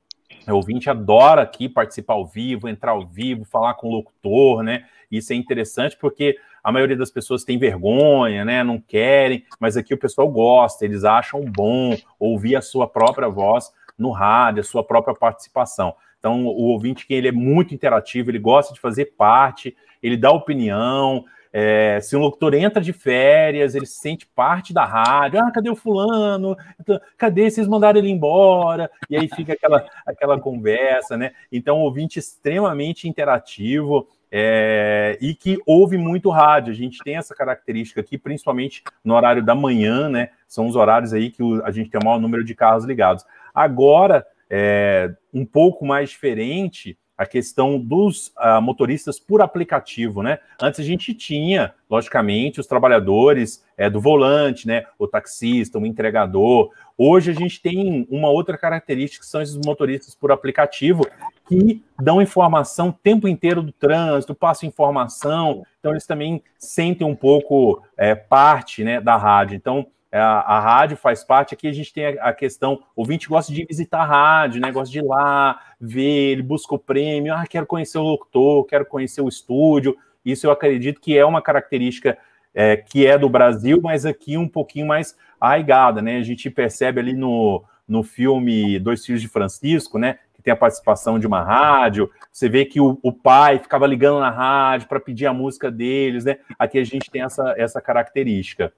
o 0.48 0.54
ouvinte 0.54 0.90
adora 0.90 1.42
aqui 1.42 1.68
participar 1.68 2.14
ao 2.14 2.26
vivo, 2.26 2.68
entrar 2.68 2.92
ao 2.92 3.06
vivo, 3.06 3.44
falar 3.44 3.74
com 3.74 3.88
o 3.88 3.92
locutor, 3.92 4.62
né? 4.62 4.86
Isso 5.10 5.32
é 5.32 5.36
interessante 5.36 5.96
porque 5.96 6.36
a 6.64 6.72
maioria 6.72 6.96
das 6.96 7.12
pessoas 7.12 7.44
tem 7.44 7.58
vergonha, 7.58 8.44
né? 8.44 8.64
Não 8.64 8.80
querem, 8.80 9.44
mas 9.60 9.76
aqui 9.76 9.94
o 9.94 9.98
pessoal 9.98 10.28
gosta, 10.28 10.84
eles 10.84 11.04
acham 11.04 11.44
bom 11.44 11.96
ouvir 12.18 12.56
a 12.56 12.60
sua 12.60 12.88
própria 12.88 13.28
voz 13.28 13.72
no 13.96 14.10
rádio, 14.10 14.60
a 14.60 14.64
sua 14.64 14.82
própria 14.82 15.14
participação. 15.14 15.94
Então, 16.18 16.44
o 16.44 16.64
ouvinte 16.64 17.06
que 17.06 17.14
ele 17.14 17.28
é 17.28 17.32
muito 17.32 17.72
interativo, 17.72 18.30
ele 18.30 18.38
gosta 18.40 18.74
de 18.74 18.80
fazer 18.80 19.12
parte, 19.16 19.76
ele 20.02 20.16
dá 20.16 20.32
opinião, 20.32 21.24
é, 21.58 22.00
se 22.02 22.14
um 22.14 22.20
locutor 22.20 22.52
entra 22.52 22.82
de 22.82 22.92
férias, 22.92 23.74
ele 23.74 23.86
se 23.86 23.98
sente 23.98 24.26
parte 24.26 24.74
da 24.74 24.84
rádio. 24.84 25.40
Ah, 25.40 25.50
cadê 25.50 25.70
o 25.70 25.74
fulano? 25.74 26.54
Então, 26.78 27.00
cadê 27.16 27.50
vocês 27.50 27.66
mandaram 27.66 27.98
ele 27.98 28.10
embora? 28.10 28.90
E 29.08 29.16
aí 29.16 29.26
fica 29.26 29.54
aquela, 29.54 29.82
aquela 30.06 30.38
conversa, 30.38 31.16
né? 31.16 31.32
Então, 31.50 31.78
ouvinte 31.78 32.18
extremamente 32.18 33.08
interativo. 33.08 34.06
É, 34.30 35.16
e 35.18 35.34
que 35.34 35.56
ouve 35.64 35.96
muito 35.96 36.28
rádio. 36.28 36.74
A 36.74 36.76
gente 36.76 37.02
tem 37.02 37.16
essa 37.16 37.34
característica 37.34 38.02
aqui, 38.02 38.18
principalmente 38.18 38.82
no 39.02 39.14
horário 39.14 39.42
da 39.42 39.54
manhã, 39.54 40.10
né? 40.10 40.28
São 40.46 40.66
os 40.66 40.76
horários 40.76 41.14
aí 41.14 41.30
que 41.30 41.42
a 41.64 41.70
gente 41.70 41.88
tem 41.88 41.98
o 41.98 42.04
maior 42.04 42.20
número 42.20 42.44
de 42.44 42.54
carros 42.54 42.84
ligados. 42.84 43.24
Agora, 43.54 44.26
é, 44.50 45.10
um 45.32 45.46
pouco 45.46 45.86
mais 45.86 46.10
diferente, 46.10 46.98
a 47.16 47.24
questão 47.24 47.78
dos 47.78 48.28
uh, 48.28 48.60
motoristas 48.60 49.18
por 49.18 49.40
aplicativo, 49.40 50.22
né? 50.22 50.38
Antes 50.60 50.80
a 50.80 50.82
gente 50.82 51.14
tinha, 51.14 51.72
logicamente, 51.88 52.60
os 52.60 52.66
trabalhadores 52.66 53.64
é, 53.76 53.88
do 53.88 54.00
volante, 54.00 54.66
né? 54.66 54.84
O 54.98 55.08
taxista, 55.08 55.78
o 55.78 55.86
entregador. 55.86 56.70
Hoje 56.98 57.30
a 57.30 57.34
gente 57.34 57.60
tem 57.60 58.06
uma 58.10 58.28
outra 58.28 58.58
característica 58.58 59.24
que 59.24 59.30
são 59.30 59.40
esses 59.40 59.56
motoristas 59.56 60.14
por 60.14 60.30
aplicativo 60.30 61.06
que 61.48 61.82
dão 62.00 62.20
informação 62.20 62.88
o 62.88 62.92
tempo 62.92 63.28
inteiro 63.28 63.62
do 63.62 63.72
trânsito, 63.72 64.34
passam 64.34 64.68
informação, 64.68 65.64
então 65.78 65.92
eles 65.92 66.06
também 66.06 66.42
sentem 66.58 67.06
um 67.06 67.14
pouco 67.14 67.82
é, 67.96 68.14
parte 68.14 68.82
né, 68.82 69.00
da 69.00 69.16
rádio. 69.16 69.56
Então, 69.56 69.86
a, 70.18 70.40
a, 70.40 70.60
rádio 70.60 70.96
faz 70.96 71.24
parte. 71.24 71.54
Aqui 71.54 71.66
a 71.68 71.72
gente 71.72 71.92
tem 71.92 72.06
a, 72.06 72.28
a, 72.28 72.32
questão: 72.32 72.74
o 72.94 73.00
ouvinte 73.02 73.28
gosta 73.28 73.52
de 73.52 73.64
visitar 73.64 74.00
a 74.00 74.04
rádio, 74.04 74.60
né? 74.60 74.70
Gosta 74.70 74.92
de 74.92 74.98
ir 74.98 75.04
lá, 75.04 75.60
ver, 75.80 76.32
ele 76.32 76.42
busca 76.42 76.74
o 76.74 76.78
prêmio, 76.78 77.34
ah, 77.34 77.44
quero 77.48 77.66
conhecer 77.66 77.98
o 77.98 78.02
locutor, 78.02 78.64
quero 78.64 78.86
conhecer 78.86 79.20
o 79.20 79.28
estúdio. 79.28 79.96
Isso 80.24 80.46
eu 80.46 80.50
acredito 80.50 81.00
que 81.00 81.16
é 81.16 81.24
uma 81.24 81.40
característica 81.40 82.18
é, 82.54 82.76
que 82.76 83.06
é 83.06 83.18
do 83.18 83.28
Brasil, 83.28 83.80
mas 83.82 84.06
aqui 84.06 84.36
um 84.36 84.48
pouquinho 84.48 84.86
mais 84.86 85.16
arraigada, 85.40 86.00
né? 86.00 86.16
A 86.16 86.22
gente 86.22 86.48
percebe 86.50 86.98
ali 86.98 87.12
no, 87.12 87.62
no 87.86 88.02
filme 88.02 88.78
Dois 88.78 89.04
Filhos 89.04 89.20
de 89.20 89.28
Francisco, 89.28 89.98
né? 89.98 90.18
Que 90.34 90.42
tem 90.42 90.52
a 90.52 90.56
participação 90.56 91.18
de 91.18 91.26
uma 91.26 91.42
rádio. 91.42 92.10
Você 92.32 92.48
vê 92.48 92.64
que 92.64 92.80
o, 92.80 92.98
o 93.02 93.12
pai 93.12 93.58
ficava 93.58 93.86
ligando 93.86 94.20
na 94.20 94.30
rádio 94.30 94.88
para 94.88 94.98
pedir 94.98 95.26
a 95.26 95.32
música 95.32 95.70
deles, 95.70 96.24
né? 96.24 96.38
Aqui 96.58 96.78
a 96.78 96.84
gente 96.84 97.10
tem 97.10 97.22
essa, 97.22 97.54
essa 97.58 97.80
característica. 97.80 98.72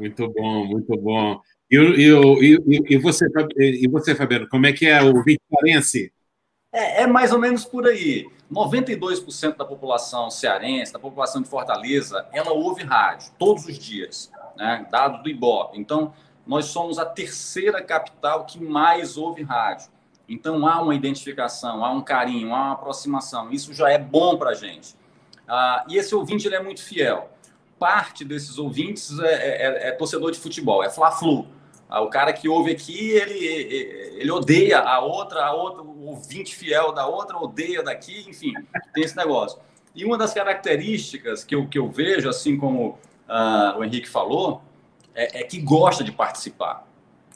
Muito 0.00 0.30
bom, 0.30 0.64
muito 0.64 0.96
bom. 0.96 1.38
E, 1.70 1.76
e, 1.76 2.08
e, 2.08 2.94
e, 2.94 2.98
você, 2.98 3.26
e 3.58 3.86
você, 3.86 4.14
Fabiano, 4.14 4.48
como 4.48 4.64
é 4.64 4.72
que 4.72 4.86
é 4.86 5.02
o 5.02 5.22
vitiarense? 5.22 6.10
É, 6.72 7.02
é 7.02 7.06
mais 7.06 7.32
ou 7.32 7.38
menos 7.38 7.66
por 7.66 7.86
aí. 7.86 8.26
92% 8.50 9.58
da 9.58 9.64
população 9.64 10.30
cearense, 10.30 10.90
da 10.90 10.98
população 10.98 11.42
de 11.42 11.50
Fortaleza, 11.50 12.26
ela 12.32 12.50
ouve 12.50 12.82
rádio 12.82 13.30
todos 13.38 13.66
os 13.66 13.78
dias, 13.78 14.32
né? 14.56 14.86
dado 14.90 15.22
do 15.22 15.28
Ibope. 15.28 15.78
Então, 15.78 16.14
nós 16.46 16.64
somos 16.64 16.98
a 16.98 17.04
terceira 17.04 17.82
capital 17.82 18.46
que 18.46 18.58
mais 18.58 19.18
ouve 19.18 19.42
rádio. 19.42 19.90
Então, 20.26 20.66
há 20.66 20.80
uma 20.80 20.94
identificação, 20.94 21.84
há 21.84 21.92
um 21.92 22.00
carinho, 22.00 22.54
há 22.54 22.58
uma 22.58 22.72
aproximação. 22.72 23.52
Isso 23.52 23.74
já 23.74 23.90
é 23.90 23.98
bom 23.98 24.38
para 24.38 24.50
a 24.50 24.54
gente. 24.54 24.94
Ah, 25.46 25.84
e 25.90 25.98
esse 25.98 26.14
ouvinte 26.14 26.48
ele 26.48 26.56
é 26.56 26.62
muito 26.62 26.82
fiel 26.82 27.28
parte 27.80 28.26
desses 28.26 28.58
ouvintes 28.58 29.18
é, 29.18 29.32
é, 29.32 29.86
é, 29.86 29.88
é 29.88 29.92
torcedor 29.92 30.30
de 30.30 30.38
futebol, 30.38 30.84
é 30.84 30.90
Fla-Flu. 30.90 31.46
Ah, 31.88 32.02
o 32.02 32.08
cara 32.08 32.32
que 32.32 32.48
ouve 32.48 32.70
aqui, 32.70 33.10
ele, 33.10 33.44
ele 33.44 34.30
odeia 34.30 34.78
a 34.78 35.00
outra, 35.00 35.46
a 35.46 35.52
outra, 35.52 35.82
o 35.82 36.06
ouvinte 36.08 36.54
fiel 36.54 36.92
da 36.92 37.06
outra 37.06 37.36
odeia 37.36 37.82
daqui, 37.82 38.24
enfim, 38.28 38.52
tem 38.94 39.02
esse 39.02 39.16
negócio. 39.16 39.58
E 39.92 40.04
uma 40.04 40.16
das 40.16 40.32
características 40.32 41.42
que 41.42 41.54
eu, 41.54 41.66
que 41.66 41.78
eu 41.78 41.90
vejo, 41.90 42.28
assim 42.28 42.56
como 42.56 42.90
uh, 43.28 43.78
o 43.78 43.82
Henrique 43.82 44.08
falou, 44.08 44.62
é, 45.14 45.40
é, 45.40 45.42
que 45.42 45.58
gosta 45.58 46.04
de 46.04 46.12
participar, 46.12 46.86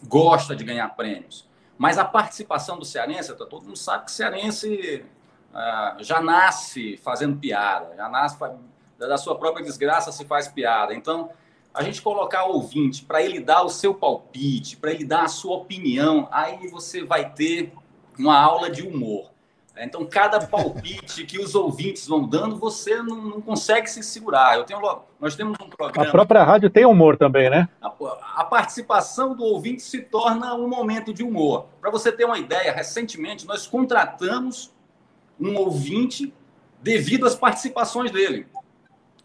gosta 0.07 0.55
de 0.55 0.63
ganhar 0.63 0.89
prêmios. 0.91 1.49
Mas 1.77 1.99
a 1.99 2.05
participação 2.05 2.79
do 2.79 2.85
cearense, 2.85 3.35
todo 3.35 3.65
mundo 3.65 3.77
sabe 3.77 4.05
que 4.05 4.13
cearense 4.13 5.05
uh, 5.53 6.03
já 6.05 6.21
nasce 6.21 6.97
fazendo 6.99 7.37
piada, 7.39 7.97
já 7.97 8.09
nasce 8.09 8.39
da 8.99 9.17
sua 9.17 9.37
própria 9.37 9.65
desgraça 9.65 10.13
se 10.13 10.25
faz 10.25 10.49
piada. 10.49 10.95
Então, 10.95 11.31
a 11.75 11.83
gente 11.83 12.01
colocar 12.01 12.45
o 12.45 12.53
ouvinte 12.53 13.05
para 13.05 13.21
ele 13.21 13.41
dar 13.41 13.63
o 13.63 13.69
seu 13.69 13.93
palpite, 13.93 14.77
para 14.77 14.93
ele 14.93 15.05
dar 15.05 15.25
a 15.25 15.29
sua 15.29 15.57
opinião, 15.57 16.29
aí 16.31 16.69
você 16.69 17.03
vai 17.03 17.31
ter 17.31 17.73
uma 18.17 18.39
aula 18.39 18.71
de 18.71 18.87
humor. 18.87 19.35
Então, 19.77 20.07
cada 20.07 20.47
palpite 20.47 21.25
que 21.25 21.37
os 21.37 21.57
ouvintes 21.57 22.07
vão 22.07 22.25
dando, 22.29 22.57
você 22.57 23.03
não, 23.03 23.17
não, 23.17 23.41
consegue 23.41 23.91
se 23.91 24.05
segurar. 24.05 24.57
Eu 24.57 24.63
tenho, 24.63 24.81
nós 25.19 25.35
temos 25.35 25.59
um 25.61 25.69
programa. 25.69 26.09
A 26.09 26.13
própria 26.13 26.45
rádio 26.45 26.71
tem 26.71 26.87
humor 26.87 27.17
também, 27.17 27.51
né? 27.51 27.69
A, 27.83 27.93
a 28.37 28.45
participação 28.45 29.35
do 29.35 29.43
ouvinte 29.43 29.83
se 29.83 30.01
torna 30.01 30.55
um 30.55 30.69
momento 30.69 31.13
de 31.13 31.25
humor. 31.25 31.67
Para 31.81 31.91
você 31.91 32.13
ter 32.13 32.25
uma 32.25 32.39
ideia, 32.39 32.71
recentemente 32.71 33.49
nós 33.49 33.67
contratamos 33.67 34.73
um 35.41 35.57
ouvinte 35.57 36.33
devido 36.81 37.27
às 37.27 37.35
participações 37.35 38.13
dele 38.13 38.47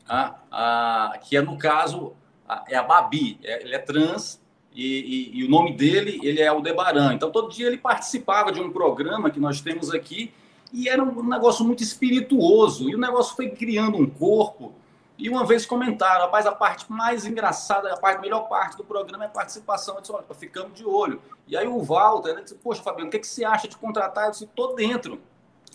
a, 0.10 0.36
a, 0.52 1.18
que 1.20 1.38
é, 1.38 1.42
no 1.42 1.58
caso, 1.58 2.14
a, 2.48 2.66
é 2.68 2.76
a 2.76 2.84
Babi. 2.84 3.40
É, 3.44 3.64
ele 3.64 3.76
é 3.76 3.80
trans 3.80 4.42
e, 4.74 4.84
e, 4.84 5.40
e, 5.40 5.46
o 5.46 5.50
nome 5.50 5.74
dele 5.74 6.20
ele 6.24 6.42
é 6.42 6.48
Aldebaran. 6.48 7.14
Então, 7.14 7.32
todo 7.32 7.50
dia 7.50 7.68
ele 7.68 7.78
participava 7.78 8.52
de 8.52 8.60
um 8.60 8.72
programa 8.72 9.30
que 9.30 9.40
nós 9.40 9.62
temos 9.62 9.92
aqui 9.94 10.34
e 10.74 10.90
era 10.90 11.04
um 11.04 11.24
negócio 11.24 11.64
muito 11.64 11.84
espirituoso. 11.84 12.90
E 12.90 12.96
o 12.96 13.00
negócio 13.00 13.36
foi 13.36 13.50
criando 13.50 13.98
um 13.98 14.10
corpo. 14.10 14.74
E 15.18 15.30
uma 15.30 15.46
vez 15.46 15.66
comentaram, 15.66 16.22
rapaz, 16.22 16.46
a 16.46 16.52
parte 16.54 16.90
mais 16.90 17.26
engraçada, 17.26 17.94
a, 17.94 17.98
parte, 17.98 18.20
a 18.20 18.22
melhor 18.22 18.48
parte 18.48 18.78
do 18.78 18.86
programa 18.86 19.26
é 19.26 19.28
a 19.28 19.30
participação. 19.30 19.96
Eu 19.96 20.02
disse, 20.02 20.14
olha, 20.14 20.24
ficamos 20.34 20.74
de 20.74 20.86
olho. 20.86 21.22
E 21.46 21.58
aí 21.58 21.68
o 21.68 21.82
Walter, 21.84 22.30
ele 22.30 22.44
disse, 22.44 22.56
poxa, 22.56 22.82
Fabiano, 22.82 23.10
o 23.10 23.12
que, 23.12 23.20
que 23.20 23.28
você 23.28 23.44
acha 23.44 23.68
de 23.68 23.76
contratar? 23.76 24.26
Eu 24.26 24.32
disse, 24.32 24.46
estou 24.46 24.76
dentro. 24.76 25.20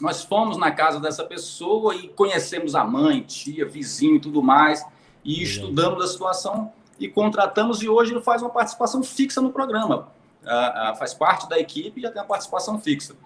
Nós 0.01 0.25
fomos 0.25 0.57
na 0.57 0.71
casa 0.71 0.99
dessa 0.99 1.25
pessoa 1.25 1.95
e 1.95 2.09
conhecemos 2.09 2.75
a 2.75 2.85
mãe, 2.85 3.21
tia, 3.21 3.65
vizinho 3.65 4.17
e 4.17 4.21
tudo 4.21 4.43
mais, 4.43 4.85
e 5.25 5.43
estudamos 5.43 6.03
a 6.05 6.07
situação 6.09 6.73
e 6.99 7.09
contratamos, 7.09 7.83
e 7.83 7.89
hoje 7.89 8.13
ele 8.13 8.21
faz 8.23 8.43
uma 8.43 8.51
participação 8.51 9.03
fixa 9.03 9.41
no 9.41 9.51
programa. 9.51 10.09
Ah, 10.45 10.91
ah, 10.91 10.95
faz 10.95 11.15
parte 11.15 11.49
da 11.49 11.59
equipe 11.59 11.99
e 11.99 12.03
já 12.03 12.11
tem 12.11 12.21
uma 12.21 12.29
participação 12.29 12.79
fixa. 12.79 13.17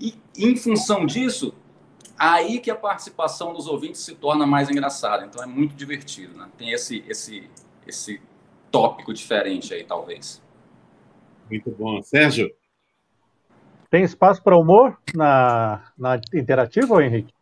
E 0.00 0.14
em 0.36 0.56
função 0.56 1.06
disso, 1.06 1.54
aí 2.18 2.58
que 2.58 2.70
a 2.70 2.74
participação 2.74 3.52
dos 3.52 3.66
ouvintes 3.66 4.00
se 4.00 4.14
torna 4.14 4.46
mais 4.46 4.70
engraçada. 4.70 5.24
Então 5.24 5.42
é 5.42 5.46
muito 5.46 5.74
divertido, 5.74 6.36
né? 6.38 6.48
Tem 6.56 6.72
esse, 6.72 7.04
esse, 7.06 7.48
esse 7.86 8.20
tópico 8.70 9.12
diferente 9.12 9.74
aí, 9.74 9.84
talvez. 9.84 10.42
Muito 11.50 11.70
bom. 11.70 12.02
Sérgio? 12.02 12.50
Tem 13.92 14.04
espaço 14.04 14.42
para 14.42 14.56
humor 14.56 14.96
na, 15.14 15.82
na 15.98 16.18
interativa, 16.32 17.04
Henrique? 17.04 17.34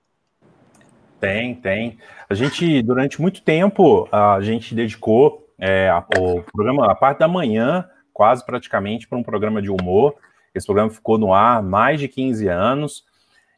Tem, 1.21 1.55
tem. 1.55 1.97
A 2.29 2.35
gente, 2.35 2.83
durante 2.83 3.23
muito 3.23 3.41
tempo, 3.41 4.09
a 4.11 4.41
gente 4.41 4.75
dedicou 4.75 5.47
é, 5.57 5.89
a, 5.89 6.05
o 6.19 6.43
programa, 6.43 6.91
a 6.91 6.95
parte 6.97 7.21
da 7.21 7.29
manhã, 7.29 7.89
quase 8.13 8.45
praticamente, 8.45 9.07
para 9.07 9.17
um 9.17 9.23
programa 9.23 9.63
de 9.63 9.71
humor. 9.71 10.17
Esse 10.53 10.67
programa 10.67 10.91
ficou 10.91 11.19
no 11.19 11.33
ar 11.33 11.63
mais 11.63 12.01
de 12.01 12.09
15 12.09 12.49
anos. 12.49 13.05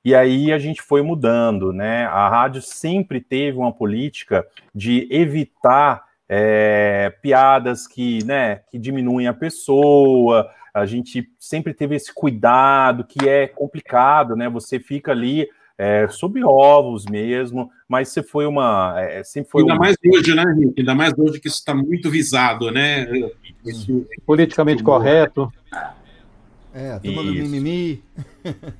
E 0.05 0.15
aí 0.15 0.53
a 0.53 0.59
gente 0.59 0.83
foi 0.83 1.01
mudando, 1.01 1.73
né? 1.73 2.05
A 2.05 2.29
rádio 2.29 2.61
sempre 2.61 3.23
teve 3.23 3.57
uma 3.57 3.73
política 3.73 4.47
de 4.75 5.09
evitar 5.11 6.05
é, 6.29 7.09
piadas 7.23 7.87
que, 7.87 8.23
né, 8.27 8.57
que 8.71 8.79
diminuem 8.79 9.29
a 9.29 9.33
pessoa. 9.33 10.51
A 10.75 10.87
gente 10.87 11.31
sempre 11.39 11.75
teve 11.75 11.95
esse 11.95 12.13
cuidado 12.13 13.05
que 13.05 13.29
é 13.29 13.47
complicado, 13.47 14.35
né? 14.35 14.49
Você 14.49 14.81
fica 14.81 15.13
ali 15.13 15.49
é, 15.77 16.07
sob 16.09 16.43
ovos 16.45 17.05
mesmo, 17.07 17.71
mas 17.89 18.09
você 18.09 18.23
foi 18.23 18.47
uma. 18.47 18.95
É, 19.01 19.23
sempre 19.25 19.51
foi 19.51 19.63
Ainda 19.63 19.75
um... 19.75 19.79
mais 19.79 19.97
hoje, 20.07 20.35
né, 20.35 20.43
Henrique? 20.43 20.81
Ainda 20.81 20.95
mais 20.95 21.13
hoje 21.19 21.41
que 21.41 21.49
isso 21.49 21.59
está 21.59 21.75
muito 21.75 22.11
visado, 22.11 22.71
né? 22.71 23.07
Isso, 23.65 24.07
Politicamente 24.25 24.83
correto. 24.83 25.53
É, 26.75 26.93
a 26.93 27.01
turma 27.01 27.23
do 27.23 27.33
mimimi. 27.33 28.03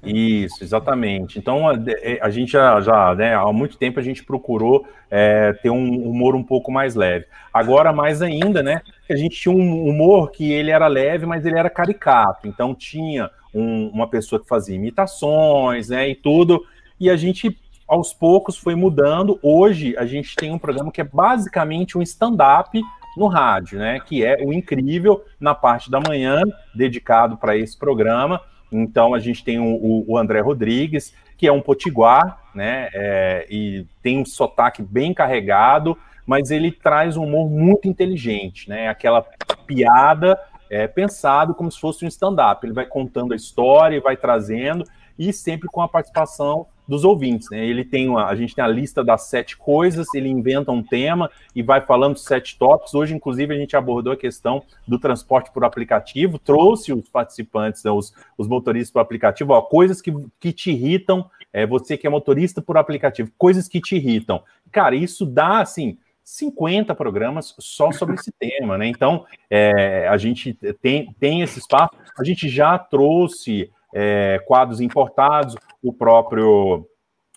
Isso, 0.03 0.65
exatamente. 0.65 1.39
Então, 1.39 1.69
a, 1.69 1.75
é, 1.89 2.19
a 2.23 2.31
gente 2.31 2.53
já, 2.53 2.81
já 2.81 3.15
né, 3.15 3.35
há 3.35 3.53
muito 3.53 3.77
tempo 3.77 4.01
a 4.01 4.03
gente 4.03 4.25
procurou 4.25 4.87
é, 5.11 5.53
ter 5.53 5.71
um 5.71 6.09
humor 6.09 6.35
um 6.35 6.43
pouco 6.43 6.73
mais 6.73 6.95
leve. 6.95 7.27
Agora, 7.53 7.93
mais 7.93 8.23
ainda, 8.23 8.63
né, 8.63 8.81
a 9.11 9.17
gente 9.17 9.39
tinha 9.39 9.55
um 9.55 9.87
humor 9.87 10.31
que 10.31 10.51
ele 10.51 10.71
era 10.71 10.87
leve, 10.87 11.27
mas 11.27 11.45
ele 11.45 11.59
era 11.59 11.69
caricato. 11.69 12.49
Então, 12.49 12.75
tinha 12.75 13.31
um, 13.55 13.89
uma 13.89 14.09
pessoa 14.09 14.41
que 14.41 14.49
fazia 14.49 14.75
imitações, 14.75 15.91
né, 15.91 16.09
e 16.09 16.15
tudo, 16.15 16.65
e 16.99 17.11
a 17.11 17.17
gente, 17.17 17.59
aos 17.87 18.15
poucos, 18.15 18.57
foi 18.57 18.75
mudando. 18.75 19.39
Hoje, 19.43 19.95
a 19.99 20.07
gente 20.07 20.35
tem 20.35 20.51
um 20.51 20.59
programa 20.59 20.91
que 20.91 21.03
é 21.03 21.05
basicamente 21.05 21.99
um 21.99 22.03
stand-up 22.03 22.81
no 23.17 23.27
rádio, 23.27 23.79
né? 23.79 24.01
Que 24.01 24.25
é 24.25 24.37
o 24.43 24.53
incrível 24.53 25.25
na 25.39 25.55
parte 25.55 25.91
da 25.91 26.01
manhã, 26.01 26.41
dedicado 26.75 27.37
para 27.37 27.57
esse 27.57 27.77
programa. 27.77 28.41
Então 28.71 29.15
a 29.15 29.19
gente 29.19 29.45
tem 29.45 29.59
o, 29.59 30.05
o, 30.09 30.17
André 30.17 30.41
Rodrigues, 30.41 31.15
que 31.37 31.47
é 31.47 31.53
um 31.53 31.61
potiguar, 31.61 32.41
né? 32.55 32.89
É, 32.95 33.47
e 33.51 33.87
tem 34.03 34.19
um 34.19 34.25
sotaque 34.25 34.83
bem 34.83 35.13
carregado, 35.13 35.97
mas 36.27 36.51
ele 36.51 36.73
traz 36.73 37.17
um 37.17 37.25
humor 37.25 37.51
muito 37.51 37.87
inteligente, 37.87 38.69
né? 38.69 38.89
Aquela 38.89 39.23
piada 39.67 40.39
é, 40.71 40.87
pensado 40.87 41.55
como 41.55 41.71
se 41.71 41.79
fosse 41.79 42.05
um 42.05 42.09
stand-up. 42.09 42.65
Ele 42.65 42.73
vai 42.73 42.87
contando 42.87 43.35
a 43.35 43.37
história 43.37 43.97
e 43.97 44.01
vai 44.01 44.17
trazendo, 44.17 44.85
e 45.19 45.33
sempre 45.33 45.69
com 45.69 45.83
a 45.83 45.89
participação 45.89 46.67
dos 46.87 47.05
ouvintes. 47.05 47.49
Né? 47.51 47.65
Ele 47.65 47.85
tem 47.85 48.09
uma, 48.09 48.27
a 48.27 48.35
gente 48.35 48.55
tem 48.55 48.65
a 48.65 48.69
lista 48.69 49.03
das 49.03 49.23
sete 49.23 49.57
coisas, 49.57 50.07
ele 50.15 50.29
inventa 50.29 50.71
um 50.73 50.83
tema 50.83 51.31
e 51.55 51.63
vai 51.63 51.81
falando 51.81 52.19
sete 52.19 52.59
tópicos. 52.59 52.95
Hoje, 52.95 53.15
inclusive, 53.15 53.55
a 53.55 53.59
gente 53.59 53.77
abordou 53.77 54.13
a 54.13 54.17
questão 54.17 54.63
do 54.87 54.99
transporte 54.99 55.51
por 55.53 55.65
aplicativo, 55.65 56.39
trouxe 56.39 56.93
os 56.93 57.09
participantes, 57.09 57.85
né, 57.85 57.91
os, 57.91 58.13
os 58.37 58.49
motoristas 58.49 58.91
por 58.91 59.01
aplicativo, 59.01 59.53
ó, 59.53 59.63
coisas 59.63 60.01
que, 60.01 60.13
que 60.41 60.53
te 60.53 60.71
irritam, 60.71 61.29
é, 61.53 61.67
você 61.67 61.97
que 61.97 62.07
é 62.07 62.11
motorista 62.11 62.63
por 62.63 62.77
aplicativo, 62.77 63.31
coisas 63.37 63.69
que 63.69 63.81
te 63.81 63.97
irritam. 63.97 64.43
Cara, 64.71 64.95
isso 64.95 65.27
dá 65.27 65.61
assim. 65.61 65.99
50 66.25 66.95
programas 66.95 67.53
só 67.59 67.91
sobre 67.91 68.15
esse 68.15 68.31
tema, 68.39 68.79
né? 68.79 68.87
Então, 68.87 69.27
é, 69.51 70.07
a 70.07 70.17
gente 70.17 70.55
tem, 70.81 71.13
tem 71.19 71.43
esse 71.43 71.59
espaço, 71.59 71.97
a 72.17 72.23
gente 72.23 72.49
já 72.49 72.79
trouxe 72.79 73.69
é, 73.93 74.41
quadros 74.47 74.81
importados, 74.81 75.57
o 75.83 75.93
próprio 75.93 76.87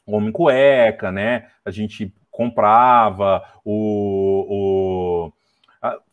Homem 0.05 0.31
Cueca, 0.31 1.11
né? 1.11 1.47
A 1.63 1.71
gente 1.71 2.13
comprava 2.31 3.43
o, 3.63 4.45
o 4.49 5.33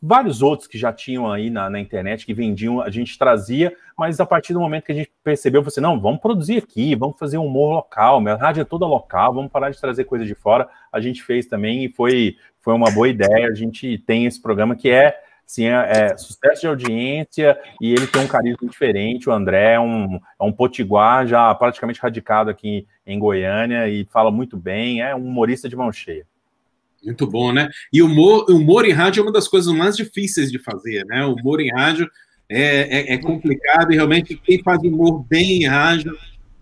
vários 0.01 0.43
outros 0.43 0.69
que 0.69 0.77
já 0.77 0.93
tinham 0.93 1.31
aí 1.31 1.49
na, 1.49 1.71
na, 1.71 1.81
internet, 1.81 2.27
que 2.27 2.35
vendiam, 2.35 2.81
a 2.81 2.91
gente 2.91 3.19
trazia, 3.19 3.75
mas 3.97 4.21
a 4.21 4.27
partir 4.27 4.53
do 4.53 4.61
momento 4.61 4.85
que 4.85 4.93
a 4.93 4.95
gente 4.95 5.13
percebeu, 5.23 5.63
você, 5.63 5.81
não, 5.81 6.01
vamos 6.01 6.21
produzir 6.21 6.59
aqui, 6.59 6.95
vamos 6.95 7.19
fazer 7.19 7.39
um 7.39 7.47
humor 7.47 7.73
local, 7.73 8.21
minha 8.21 8.35
rádio 8.35 8.63
é 8.63 8.65
toda 8.65 8.87
local, 8.87 9.33
vamos 9.33 9.51
parar 9.51 9.71
de 9.71 9.81
trazer 9.81 10.05
coisa 10.05 10.25
de 10.25 10.35
fora, 10.35 10.69
a 10.93 11.01
gente 11.01 11.23
fez 11.23 11.47
também 11.47 11.85
e 11.85 11.89
foi, 11.89 12.37
foi 12.61 12.75
uma 12.75 12.91
boa 12.91 13.09
ideia, 13.09 13.49
a 13.49 13.55
gente 13.55 13.99
tem 13.99 14.27
esse 14.27 14.41
programa 14.41 14.77
que 14.77 14.91
é 14.91 15.19
Sim, 15.53 15.67
é, 15.67 16.13
é, 16.13 16.17
sucesso 16.17 16.63
de 16.63 16.67
audiência 16.67 17.59
e 17.79 17.93
ele 17.93 18.07
tem 18.07 18.23
um 18.23 18.27
carisma 18.27 18.67
diferente. 18.67 19.29
O 19.29 19.33
André 19.33 19.75
é 19.75 19.79
um, 19.81 20.19
é 20.41 20.43
um 20.43 20.51
potiguar 20.51 21.27
já 21.27 21.55
praticamente 21.55 22.01
radicado 22.01 22.49
aqui 22.49 22.87
em 23.07 23.19
Goiânia 23.19 23.87
e 23.87 24.07
fala 24.11 24.31
muito 24.31 24.57
bem, 24.57 25.03
é 25.03 25.15
um 25.15 25.27
humorista 25.27 25.69
de 25.69 25.77
mão 25.77 25.93
cheia. 25.93 26.27
Muito 27.05 27.27
bom, 27.27 27.53
né? 27.53 27.69
E 27.93 28.03
o 28.03 28.07
humor, 28.07 28.47
humor 28.49 28.87
em 28.87 28.93
rádio 28.93 29.21
é 29.21 29.25
uma 29.25 29.33
das 29.33 29.47
coisas 29.47 29.71
mais 29.75 29.95
difíceis 29.95 30.51
de 30.51 30.59
fazer, 30.59 31.05
né? 31.05 31.23
O 31.27 31.35
humor 31.35 31.61
em 31.61 31.71
rádio 31.71 32.09
é, 32.49 33.11
é, 33.11 33.13
é 33.13 33.19
complicado 33.19 33.93
e 33.93 33.97
realmente 33.97 34.35
quem 34.35 34.63
faz 34.63 34.81
humor 34.81 35.23
bem 35.23 35.65
em 35.65 35.67
rádio, 35.67 36.17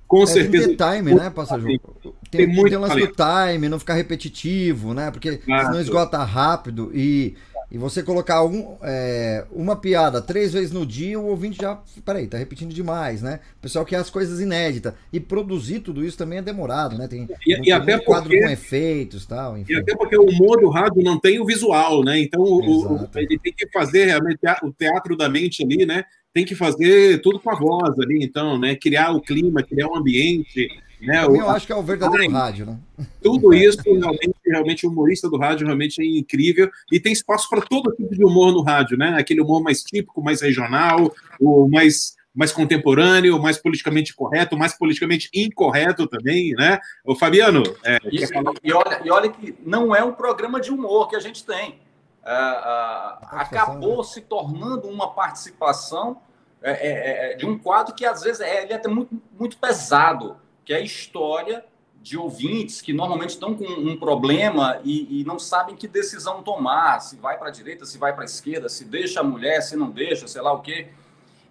com 0.09 0.24
é, 0.24 0.26
certeza. 0.26 0.74
Tem 0.74 0.97
time, 0.97 1.14
né, 1.14 1.30
passageiro? 1.30 1.80
Tem, 2.03 2.12
tem, 2.45 2.47
muito 2.49 2.70
tem 2.70 2.76
um 2.76 2.80
lance 2.80 2.99
do 2.99 3.14
time, 3.14 3.68
não 3.68 3.78
ficar 3.78 3.95
repetitivo, 3.95 4.93
né? 4.93 5.12
Porque 5.12 5.28
Exato. 5.28 5.66
senão 5.66 5.80
esgota 5.80 6.18
rápido 6.24 6.91
e 6.93 7.36
e 7.70 7.78
você 7.78 8.02
colocar 8.02 8.44
um, 8.44 8.76
é, 8.82 9.46
uma 9.52 9.76
piada 9.76 10.20
três 10.20 10.52
vezes 10.52 10.72
no 10.72 10.84
dia, 10.84 11.20
o 11.20 11.26
ouvinte 11.26 11.58
já. 11.62 11.80
Peraí, 12.04 12.26
tá 12.26 12.36
repetindo 12.36 12.74
demais, 12.74 13.22
né? 13.22 13.38
O 13.58 13.62
pessoal 13.62 13.84
quer 13.84 13.96
as 13.96 14.10
coisas 14.10 14.40
inéditas. 14.40 14.92
E 15.12 15.20
produzir 15.20 15.78
tudo 15.78 16.04
isso 16.04 16.18
também 16.18 16.38
é 16.38 16.42
demorado, 16.42 16.98
né? 16.98 17.06
Tem 17.06 17.28
e, 17.46 17.56
um, 17.56 17.64
e 17.64 17.70
até 17.70 17.92
porque, 17.92 18.06
quadro 18.06 18.30
com 18.30 18.48
efeitos 18.48 19.24
tal, 19.24 19.56
enfim. 19.56 19.72
E 19.72 19.76
até 19.76 19.94
porque 19.96 20.16
o 20.16 20.24
humor 20.24 20.60
do 20.60 20.68
rádio 20.68 21.00
não 21.04 21.18
tem 21.20 21.38
o 21.38 21.46
visual, 21.46 22.02
né? 22.02 22.18
Então 22.18 22.40
o, 22.40 23.04
o, 23.04 23.08
ele 23.14 23.38
tem 23.38 23.52
que 23.52 23.68
fazer 23.68 24.06
realmente 24.06 24.40
o 24.64 24.72
teatro 24.72 25.16
da 25.16 25.28
mente 25.28 25.62
ali, 25.62 25.86
né? 25.86 26.04
Tem 26.34 26.44
que 26.44 26.56
fazer 26.56 27.20
tudo 27.22 27.38
com 27.38 27.50
a 27.50 27.56
voz 27.56 27.96
ali, 28.00 28.24
então, 28.24 28.58
né? 28.58 28.74
Criar 28.74 29.12
o 29.12 29.20
clima, 29.20 29.62
criar 29.62 29.86
o 29.86 29.96
ambiente. 29.96 30.68
Né? 31.01 31.24
Eu 31.24 31.48
acho 31.48 31.66
que 31.66 31.72
é 31.72 31.76
o 31.76 31.82
verdadeiro 31.82 32.30
rádio, 32.30 32.66
né? 32.66 32.78
Tudo 33.22 33.55
isso, 33.55 33.82
realmente, 33.82 34.34
realmente, 34.44 34.86
o 34.86 34.90
humorista 34.90 35.30
do 35.30 35.38
rádio 35.38 35.66
realmente 35.66 36.03
é 36.03 36.05
incrível 36.05 36.70
e 36.92 37.01
tem 37.01 37.12
espaço 37.12 37.49
para 37.49 37.62
todo 37.62 37.92
tipo 37.92 38.14
de 38.14 38.24
humor 38.24 38.53
no 38.53 38.62
rádio, 38.62 38.99
né? 38.99 39.16
Aquele 39.18 39.41
humor 39.41 39.62
mais 39.62 39.83
típico, 39.83 40.22
mais 40.22 40.42
regional, 40.42 41.12
o 41.41 41.68
mais 41.68 42.18
mais 42.33 42.53
contemporâneo, 42.53 43.41
mais 43.42 43.58
politicamente 43.58 44.14
correto, 44.14 44.57
mais 44.57 44.72
politicamente 44.72 45.29
incorreto 45.34 46.07
também, 46.07 46.53
né? 46.53 46.79
O 47.04 47.16
Fabiano. 47.16 47.62
É, 47.84 47.99
e, 48.04 48.22
e, 48.62 48.72
olha, 48.72 49.03
e 49.04 49.11
olha 49.11 49.29
que 49.29 49.57
não 49.66 49.95
é 49.95 50.04
um 50.04 50.12
programa 50.12 50.61
de 50.61 50.70
humor 50.70 51.08
que 51.08 51.16
a 51.16 51.20
gente 51.20 51.45
tem. 51.45 51.80
É, 52.24 52.33
é, 52.33 53.18
acabou 53.33 54.04
se 54.04 54.20
tornando 54.20 54.87
uma 54.87 55.12
participação 55.12 56.18
é, 56.62 56.70
é, 56.70 57.33
é, 57.33 57.37
de 57.37 57.46
um 57.46 57.58
quadro 57.58 57.95
que 57.95 58.04
às 58.04 58.22
vezes 58.22 58.41
é, 58.41 58.62
ele 58.62 58.72
é 58.72 58.76
até 58.76 58.88
muito, 58.88 59.20
muito 59.38 59.57
pesado 59.57 60.37
que 60.71 60.75
é 60.75 60.76
a 60.76 60.80
história 60.80 61.64
de 62.01 62.17
ouvintes 62.17 62.80
que 62.80 62.92
normalmente 62.92 63.30
estão 63.30 63.57
com 63.57 63.64
um 63.64 63.99
problema 63.99 64.80
e, 64.84 65.21
e 65.21 65.25
não 65.25 65.37
sabem 65.37 65.75
que 65.75 65.88
decisão 65.88 66.45
tomar, 66.45 67.01
se 67.01 67.17
vai 67.17 67.37
para 67.37 67.49
a 67.49 67.51
direita, 67.51 67.84
se 67.84 67.99
vai 67.99 68.13
para 68.13 68.22
a 68.22 68.25
esquerda, 68.25 68.68
se 68.68 68.84
deixa 68.84 69.18
a 69.18 69.25
mulher, 69.25 69.63
se 69.63 69.75
não 69.75 69.91
deixa, 69.91 70.29
sei 70.29 70.41
lá 70.41 70.53
o 70.53 70.61
quê. 70.61 70.91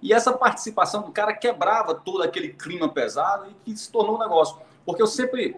E 0.01 0.13
essa 0.13 0.31
participação 0.31 1.01
do 1.01 1.11
cara 1.11 1.33
quebrava 1.33 1.93
todo 1.93 2.23
aquele 2.23 2.47
clima 2.53 2.87
pesado 2.87 3.47
e 3.65 3.73
que 3.73 3.77
se 3.77 3.91
tornou 3.91 4.15
um 4.15 4.19
negócio. 4.19 4.57
Porque 4.85 5.01
eu 5.01 5.07
sempre, 5.07 5.57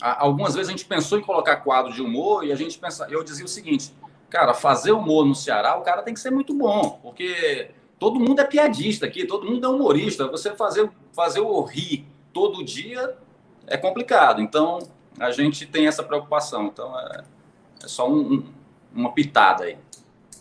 algumas 0.00 0.56
vezes 0.56 0.68
a 0.68 0.72
gente 0.72 0.84
pensou 0.84 1.16
em 1.16 1.22
colocar 1.22 1.58
quadro 1.58 1.92
de 1.92 2.02
humor 2.02 2.44
e 2.44 2.50
a 2.50 2.56
gente 2.56 2.76
pensa, 2.76 3.06
eu 3.08 3.22
dizia 3.22 3.44
o 3.44 3.48
seguinte, 3.48 3.94
cara, 4.28 4.52
fazer 4.52 4.90
humor 4.90 5.24
no 5.24 5.34
Ceará, 5.36 5.76
o 5.76 5.82
cara 5.82 6.02
tem 6.02 6.12
que 6.12 6.18
ser 6.18 6.32
muito 6.32 6.52
bom, 6.52 6.98
porque 7.00 7.70
todo 8.00 8.18
mundo 8.18 8.40
é 8.40 8.44
piadista 8.44 9.06
aqui, 9.06 9.24
todo 9.24 9.48
mundo 9.48 9.64
é 9.64 9.68
humorista. 9.68 10.26
Você 10.26 10.56
fazer, 10.56 10.90
fazer 11.12 11.38
o 11.38 11.62
rir 11.62 12.15
todo 12.36 12.62
dia 12.62 13.14
é 13.66 13.78
complicado. 13.78 14.42
Então, 14.42 14.78
a 15.18 15.30
gente 15.30 15.64
tem 15.64 15.86
essa 15.86 16.02
preocupação. 16.02 16.66
Então, 16.66 16.94
é, 17.00 17.24
é 17.82 17.88
só 17.88 18.12
um, 18.12 18.34
um, 18.34 18.44
uma 18.94 19.12
pitada 19.14 19.64
aí. 19.64 19.78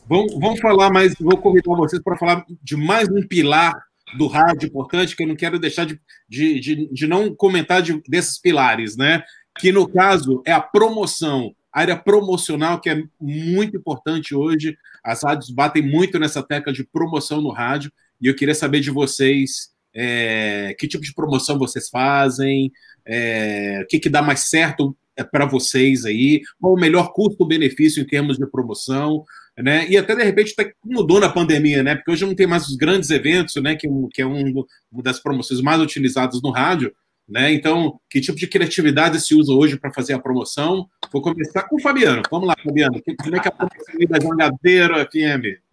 Vamos, 0.05 0.33
vamos 0.37 0.59
falar 0.59 0.91
mais, 0.91 1.15
vou 1.17 1.37
convidar 1.37 1.73
vocês 1.73 2.03
para 2.03 2.17
falar 2.17 2.45
de 2.61 2.75
mais 2.75 3.07
um 3.07 3.25
pilar 3.25 3.73
do 4.17 4.27
rádio 4.27 4.67
importante, 4.67 5.15
que 5.15 5.23
eu 5.23 5.27
não 5.27 5.37
quero 5.37 5.57
deixar 5.57 5.85
de, 5.85 5.97
de, 6.27 6.59
de, 6.59 6.89
de 6.91 7.07
não 7.07 7.33
comentar 7.33 7.81
de, 7.81 8.03
desses 8.09 8.37
pilares, 8.41 8.97
né? 8.97 9.23
Que 9.57 9.71
no 9.71 9.87
caso 9.87 10.43
é 10.45 10.51
a 10.51 10.59
promoção, 10.59 11.55
a 11.71 11.79
área 11.79 11.95
promocional, 11.95 12.81
que 12.81 12.89
é 12.89 13.01
muito 13.21 13.77
importante 13.77 14.35
hoje. 14.35 14.77
As 15.01 15.23
rádios 15.23 15.49
batem 15.49 15.81
muito 15.81 16.19
nessa 16.19 16.43
tecla 16.43 16.73
de 16.73 16.83
promoção 16.83 17.39
no 17.39 17.51
rádio, 17.51 17.89
e 18.21 18.27
eu 18.27 18.35
queria 18.35 18.53
saber 18.53 18.81
de 18.81 18.91
vocês 18.91 19.73
é, 19.95 20.75
que 20.77 20.87
tipo 20.87 21.03
de 21.03 21.13
promoção 21.13 21.57
vocês 21.57 21.89
fazem, 21.89 22.71
é, 23.05 23.79
o 23.83 23.87
que, 23.87 23.99
que 23.99 24.09
dá 24.09 24.21
mais 24.21 24.41
certo 24.41 24.95
é, 25.15 25.23
para 25.23 25.45
vocês 25.45 26.05
aí, 26.05 26.41
qual 26.59 26.73
o 26.73 26.79
melhor 26.79 27.13
custo-benefício 27.13 28.03
em 28.03 28.05
termos 28.05 28.37
de 28.37 28.45
promoção, 28.45 29.23
né? 29.57 29.87
E 29.89 29.97
até 29.97 30.13
de 30.13 30.23
repente 30.23 30.53
até 30.57 30.73
mudou 30.83 31.19
na 31.19 31.29
pandemia, 31.29 31.81
né? 31.81 31.95
Porque 31.95 32.11
hoje 32.11 32.25
não 32.25 32.35
tem 32.35 32.45
mais 32.45 32.67
os 32.67 32.75
grandes 32.75 33.09
eventos, 33.09 33.55
né? 33.63 33.75
Que, 33.75 33.87
que 34.11 34.21
é 34.21 34.27
um, 34.27 34.65
uma 34.91 35.03
das 35.03 35.19
promoções 35.19 35.61
mais 35.61 35.79
utilizadas 35.79 36.41
no 36.41 36.51
rádio. 36.51 36.93
né? 37.27 37.53
Então, 37.53 37.97
que 38.09 38.19
tipo 38.19 38.37
de 38.37 38.47
criatividade 38.47 39.19
se 39.21 39.33
usa 39.33 39.53
hoje 39.53 39.77
para 39.79 39.93
fazer 39.93 40.13
a 40.13 40.19
promoção? 40.19 40.87
Vou 41.11 41.21
começar 41.21 41.63
com 41.63 41.77
o 41.77 41.81
Fabiano. 41.81 42.21
Vamos 42.29 42.47
lá, 42.47 42.55
Fabiano. 42.61 43.01
Como 43.17 43.35
é 43.35 43.39
que 43.39 43.47
é 43.47 43.51
a 43.51 43.55
promoção 43.55 44.07
da 44.09 44.19
Jangadeiro 44.19 44.95
FM? 45.05 45.64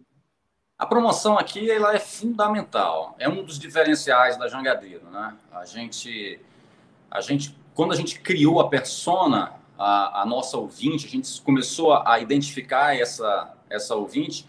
A 0.83 0.85
promoção 0.85 1.39
aqui 1.39 1.71
ela 1.71 1.95
é 1.95 1.97
fundamental. 1.97 3.15
É 3.17 3.29
um 3.29 3.41
dos 3.41 3.57
diferenciais 3.57 4.35
da 4.35 4.49
Jangadeiro, 4.49 5.09
né? 5.09 5.33
A 5.49 5.63
gente, 5.63 6.41
a 7.09 7.21
gente, 7.21 7.57
quando 7.73 7.93
a 7.93 7.95
gente 7.95 8.19
criou 8.19 8.59
a 8.59 8.67
persona, 8.67 9.53
a, 9.79 10.23
a 10.23 10.25
nossa 10.25 10.57
ouvinte, 10.57 11.05
a 11.05 11.09
gente 11.09 11.41
começou 11.41 11.93
a 11.93 12.19
identificar 12.19 12.97
essa 12.97 13.53
essa 13.69 13.95
ouvinte. 13.95 14.45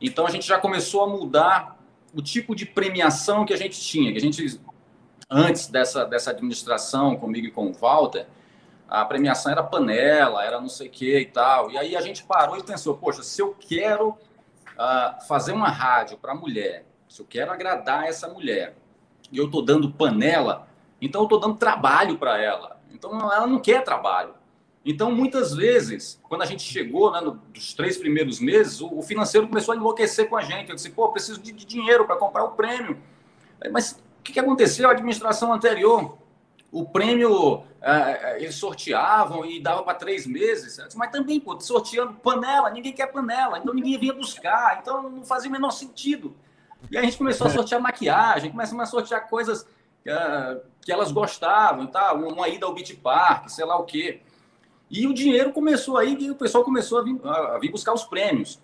Então 0.00 0.24
a 0.24 0.30
gente 0.30 0.46
já 0.46 0.56
começou 0.56 1.02
a 1.02 1.08
mudar 1.08 1.76
o 2.14 2.22
tipo 2.22 2.54
de 2.54 2.64
premiação 2.64 3.44
que 3.44 3.52
a 3.52 3.58
gente 3.58 3.80
tinha, 3.80 4.12
que 4.12 4.18
a 4.18 4.20
gente 4.20 4.60
antes 5.28 5.66
dessa, 5.66 6.04
dessa 6.04 6.30
administração 6.30 7.16
comigo 7.16 7.48
e 7.48 7.50
com 7.50 7.66
o 7.66 7.72
Walter, 7.72 8.28
a 8.88 9.04
premiação 9.04 9.50
era 9.50 9.64
panela, 9.64 10.44
era 10.44 10.60
não 10.60 10.68
sei 10.68 10.86
o 10.86 10.90
que 10.90 11.18
e 11.18 11.26
tal. 11.26 11.72
E 11.72 11.76
aí 11.76 11.96
a 11.96 12.00
gente 12.00 12.22
parou 12.22 12.56
e 12.56 12.62
pensou, 12.62 12.94
poxa, 12.94 13.24
se 13.24 13.42
eu 13.42 13.52
quero 13.58 14.16
fazer 15.26 15.52
uma 15.52 15.68
rádio 15.68 16.18
para 16.18 16.34
mulher, 16.34 16.86
se 17.08 17.20
eu 17.20 17.26
quero 17.26 17.50
agradar 17.52 18.04
essa 18.04 18.28
mulher, 18.28 18.76
e 19.30 19.38
eu 19.38 19.46
estou 19.46 19.62
dando 19.62 19.90
panela, 19.90 20.68
então 21.00 21.22
eu 21.22 21.26
estou 21.26 21.40
dando 21.40 21.56
trabalho 21.56 22.18
para 22.18 22.40
ela. 22.40 22.80
Então 22.92 23.12
ela 23.32 23.46
não 23.46 23.58
quer 23.58 23.82
trabalho. 23.82 24.34
Então, 24.84 25.12
muitas 25.12 25.54
vezes, 25.54 26.20
quando 26.28 26.42
a 26.42 26.46
gente 26.46 26.62
chegou, 26.62 27.12
né, 27.12 27.20
nos 27.20 27.72
três 27.72 27.96
primeiros 27.96 28.40
meses, 28.40 28.80
o, 28.80 28.98
o, 28.98 29.02
financeiro 29.02 29.46
começou 29.46 29.74
a 29.74 29.76
enlouquecer 29.76 30.28
com 30.28 30.36
a 30.36 30.42
gente. 30.42 30.70
Eu 30.70 30.74
disse, 30.74 30.90
pô, 30.90 31.08
preciso 31.10 31.40
de, 31.40 31.52
de 31.52 31.64
dinheiro 31.64 32.04
para 32.04 32.16
comprar 32.16 32.42
o 32.44 32.52
prêmio. 32.52 32.98
Mas 33.70 33.92
o 33.92 34.22
que, 34.24 34.32
que 34.32 34.40
aconteceu? 34.40 34.88
A 34.88 34.92
administração 34.92 35.52
anterior, 35.52 36.18
o 36.72 36.86
prêmio 36.86 37.62
é, 37.82 38.42
eles 38.42 38.54
sorteavam 38.54 39.44
e 39.44 39.60
dava 39.60 39.82
para 39.82 39.94
três 39.94 40.26
meses, 40.26 40.78
mas 40.96 41.10
também, 41.10 41.38
pô, 41.38 41.60
sorteando 41.60 42.14
panela, 42.14 42.70
ninguém 42.70 42.94
quer 42.94 43.08
panela, 43.08 43.58
então 43.58 43.74
ninguém 43.74 43.98
vinha 43.98 44.14
buscar, 44.14 44.78
então 44.80 45.10
não 45.10 45.22
fazia 45.22 45.50
o 45.50 45.52
menor 45.52 45.70
sentido. 45.70 46.34
E 46.90 46.96
a 46.96 47.02
gente 47.02 47.18
começou 47.18 47.46
a 47.46 47.50
sortear 47.50 47.80
maquiagem, 47.80 48.50
começamos 48.50 48.82
a 48.82 48.86
sortear 48.86 49.28
coisas 49.28 49.62
uh, 49.62 50.62
que 50.80 50.90
elas 50.90 51.12
gostavam, 51.12 51.86
tá? 51.86 52.14
uma 52.14 52.48
ida 52.48 52.64
ao 52.64 52.72
Beach 52.72 52.96
Park, 52.96 53.50
sei 53.50 53.66
lá 53.66 53.76
o 53.76 53.84
quê. 53.84 54.20
E 54.90 55.06
o 55.06 55.12
dinheiro 55.12 55.52
começou 55.52 55.98
aí, 55.98 56.16
e 56.18 56.30
o 56.30 56.34
pessoal 56.34 56.64
começou 56.64 57.00
a 57.00 57.02
vir, 57.02 57.20
a 57.24 57.58
vir 57.58 57.70
buscar 57.70 57.92
os 57.92 58.04
prêmios. 58.04 58.58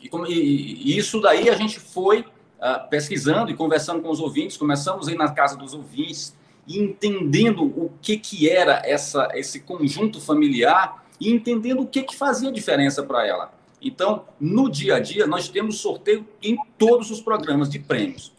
E, 0.00 0.08
e, 0.08 0.92
e 0.92 0.98
isso 0.98 1.20
daí 1.20 1.50
a 1.50 1.56
gente 1.56 1.80
foi 1.80 2.20
uh, 2.20 2.88
pesquisando 2.88 3.50
e 3.50 3.54
conversando 3.54 4.00
com 4.00 4.10
os 4.10 4.20
ouvintes, 4.20 4.56
começamos 4.56 5.08
a 5.08 5.12
ir 5.12 5.16
na 5.16 5.32
casa 5.32 5.56
dos 5.56 5.74
ouvintes 5.74 6.36
e 6.68 6.78
entendendo 6.78 7.64
o 7.64 7.90
que, 8.02 8.18
que 8.18 8.48
era 8.48 8.82
essa, 8.84 9.28
esse 9.32 9.60
conjunto 9.60 10.20
familiar 10.20 11.06
e 11.18 11.30
entendendo 11.30 11.80
o 11.80 11.86
que, 11.86 12.02
que 12.02 12.14
fazia 12.14 12.52
diferença 12.52 13.02
para 13.02 13.26
ela. 13.26 13.52
Então, 13.80 14.26
no 14.38 14.68
dia 14.68 14.96
a 14.96 15.00
dia, 15.00 15.26
nós 15.26 15.48
temos 15.48 15.78
sorteio 15.78 16.26
em 16.42 16.58
todos 16.76 17.10
os 17.10 17.20
programas 17.22 17.70
de 17.70 17.78
prêmios. 17.78 18.32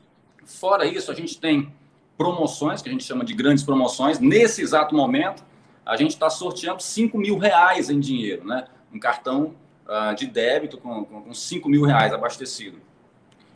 Fora 0.45 0.85
isso, 0.85 1.11
a 1.11 1.15
gente 1.15 1.39
tem 1.39 1.73
promoções, 2.17 2.81
que 2.81 2.89
a 2.89 2.91
gente 2.91 3.03
chama 3.03 3.25
de 3.25 3.33
grandes 3.33 3.63
promoções. 3.63 4.19
Nesse 4.19 4.61
exato 4.61 4.93
momento, 4.93 5.43
a 5.85 5.95
gente 5.97 6.11
está 6.11 6.29
sorteando 6.29 6.83
5 6.83 7.17
mil 7.17 7.37
reais 7.37 7.89
em 7.89 7.99
dinheiro, 7.99 8.45
né? 8.45 8.65
Um 8.93 8.99
cartão 8.99 9.55
uh, 9.87 10.13
de 10.15 10.27
débito 10.27 10.77
com, 10.77 11.05
com 11.05 11.33
5 11.33 11.67
mil 11.67 11.83
reais 11.83 12.13
abastecido. 12.13 12.79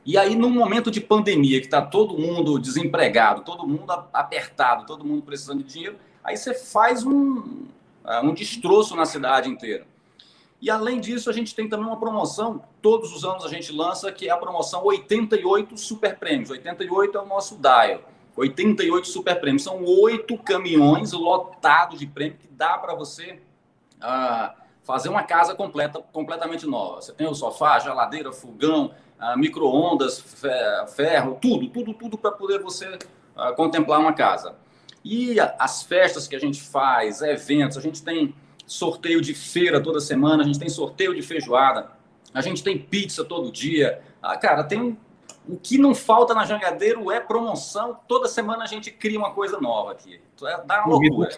E 0.05 0.17
aí, 0.17 0.35
num 0.35 0.49
momento 0.49 0.91
de 0.91 0.99
pandemia, 0.99 1.59
que 1.59 1.67
está 1.67 1.81
todo 1.81 2.17
mundo 2.17 2.59
desempregado, 2.59 3.41
todo 3.41 3.65
mundo 3.65 3.89
apertado, 4.11 4.85
todo 4.85 5.05
mundo 5.05 5.21
precisando 5.21 5.63
de 5.63 5.73
dinheiro, 5.73 5.97
aí 6.23 6.35
você 6.35 6.53
faz 6.53 7.05
um, 7.05 7.65
é, 8.05 8.19
um 8.19 8.33
destroço 8.33 8.95
na 8.95 9.05
cidade 9.05 9.49
inteira. 9.49 9.87
E 10.61 10.69
além 10.69 10.99
disso, 10.99 11.29
a 11.29 11.33
gente 11.33 11.53
tem 11.53 11.67
também 11.67 11.85
uma 11.85 11.99
promoção, 11.99 12.63
todos 12.81 13.13
os 13.13 13.25
anos 13.25 13.45
a 13.45 13.49
gente 13.49 13.71
lança, 13.71 14.11
que 14.11 14.29
é 14.29 14.31
a 14.31 14.37
promoção 14.37 14.83
88 14.85 15.77
Super 15.77 16.17
Prêmios. 16.17 16.49
88 16.49 17.17
é 17.17 17.21
o 17.21 17.25
nosso 17.25 17.57
dial. 17.57 18.01
88 18.35 19.07
Super 19.07 19.39
Prêmios. 19.39 19.63
São 19.63 19.83
oito 19.83 20.37
caminhões 20.37 21.11
lotados 21.11 21.99
de 21.99 22.07
prêmio 22.07 22.37
que 22.37 22.47
dá 22.47 22.77
para 22.77 22.95
você 22.95 23.41
uh, 23.99 24.53
fazer 24.83 25.09
uma 25.09 25.23
casa 25.23 25.53
completa, 25.53 26.01
completamente 26.13 26.65
nova. 26.65 27.01
Você 27.01 27.11
tem 27.11 27.27
o 27.27 27.33
sofá, 27.33 27.79
geladeira, 27.79 28.31
fogão, 28.31 28.91
micro-ondas, 29.37 30.19
ferro, 30.95 31.37
tudo, 31.41 31.67
tudo, 31.69 31.93
tudo 31.93 32.17
para 32.17 32.31
poder 32.31 32.59
você 32.59 32.97
uh, 33.35 33.55
contemplar 33.55 33.99
uma 33.99 34.13
casa. 34.13 34.55
E 35.03 35.39
as 35.39 35.83
festas 35.83 36.27
que 36.27 36.35
a 36.35 36.39
gente 36.39 36.61
faz, 36.61 37.21
eventos, 37.21 37.77
a 37.77 37.81
gente 37.81 38.01
tem 38.01 38.33
sorteio 38.65 39.21
de 39.21 39.33
feira 39.33 39.81
toda 39.81 39.99
semana, 39.99 40.43
a 40.43 40.45
gente 40.45 40.59
tem 40.59 40.69
sorteio 40.69 41.13
de 41.13 41.21
feijoada, 41.21 41.91
a 42.33 42.41
gente 42.41 42.63
tem 42.63 42.77
pizza 42.77 43.23
todo 43.23 43.51
dia. 43.51 44.01
Ah, 44.21 44.37
cara, 44.37 44.63
tem 44.63 44.97
o 45.47 45.57
que 45.57 45.77
não 45.77 45.93
falta 45.93 46.33
na 46.33 46.45
Jangadeiro 46.45 47.11
é 47.11 47.19
promoção. 47.19 47.99
Toda 48.07 48.27
semana 48.27 48.63
a 48.63 48.67
gente 48.67 48.91
cria 48.91 49.19
uma 49.19 49.31
coisa 49.31 49.59
nova 49.59 49.91
aqui. 49.91 50.21
É, 50.43 50.61
dá 50.65 50.85
uma 50.85 50.97
loucura. 50.97 51.29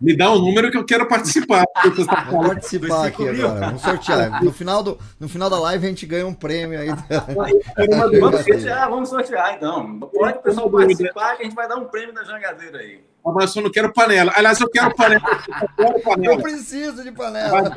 Me 0.00 0.16
dá 0.16 0.30
um 0.32 0.38
número 0.38 0.70
que 0.70 0.76
eu 0.76 0.84
quero 0.84 1.08
participar. 1.08 1.64
Vamos 1.84 2.06
participar 2.46 3.06
aqui 3.06 3.28
agora. 3.28 3.66
Vamos 3.66 3.82
sortear. 3.82 4.44
No 4.44 4.52
final, 4.52 4.82
do, 4.82 4.98
no 5.18 5.28
final 5.28 5.50
da 5.50 5.58
live 5.58 5.86
a 5.86 5.88
gente 5.88 6.06
ganha 6.06 6.26
um 6.26 6.34
prêmio 6.34 6.78
aí. 6.78 6.88
vamos 8.20 8.44
sortear, 8.44 8.90
vamos 8.90 9.08
sortear 9.08 9.54
então. 9.56 9.98
Pode 9.98 10.38
o 10.38 10.42
pessoal 10.42 10.70
participar 10.70 11.36
que 11.36 11.42
a 11.42 11.44
gente 11.44 11.54
vai 11.54 11.68
dar 11.68 11.76
um 11.76 11.86
prêmio 11.86 12.14
da 12.14 12.22
jangadeira 12.22 12.78
aí. 12.78 13.00
Mas 13.24 13.54
eu 13.54 13.62
não 13.62 13.70
quero 13.70 13.92
panela. 13.92 14.32
Aliás, 14.34 14.60
eu 14.60 14.70
quero 14.70 14.94
panela. 14.94 15.20
Eu, 15.58 15.68
quero 15.76 16.00
panela. 16.04 16.34
eu 16.34 16.40
preciso 16.40 17.02
de 17.02 17.10
panela. 17.10 17.72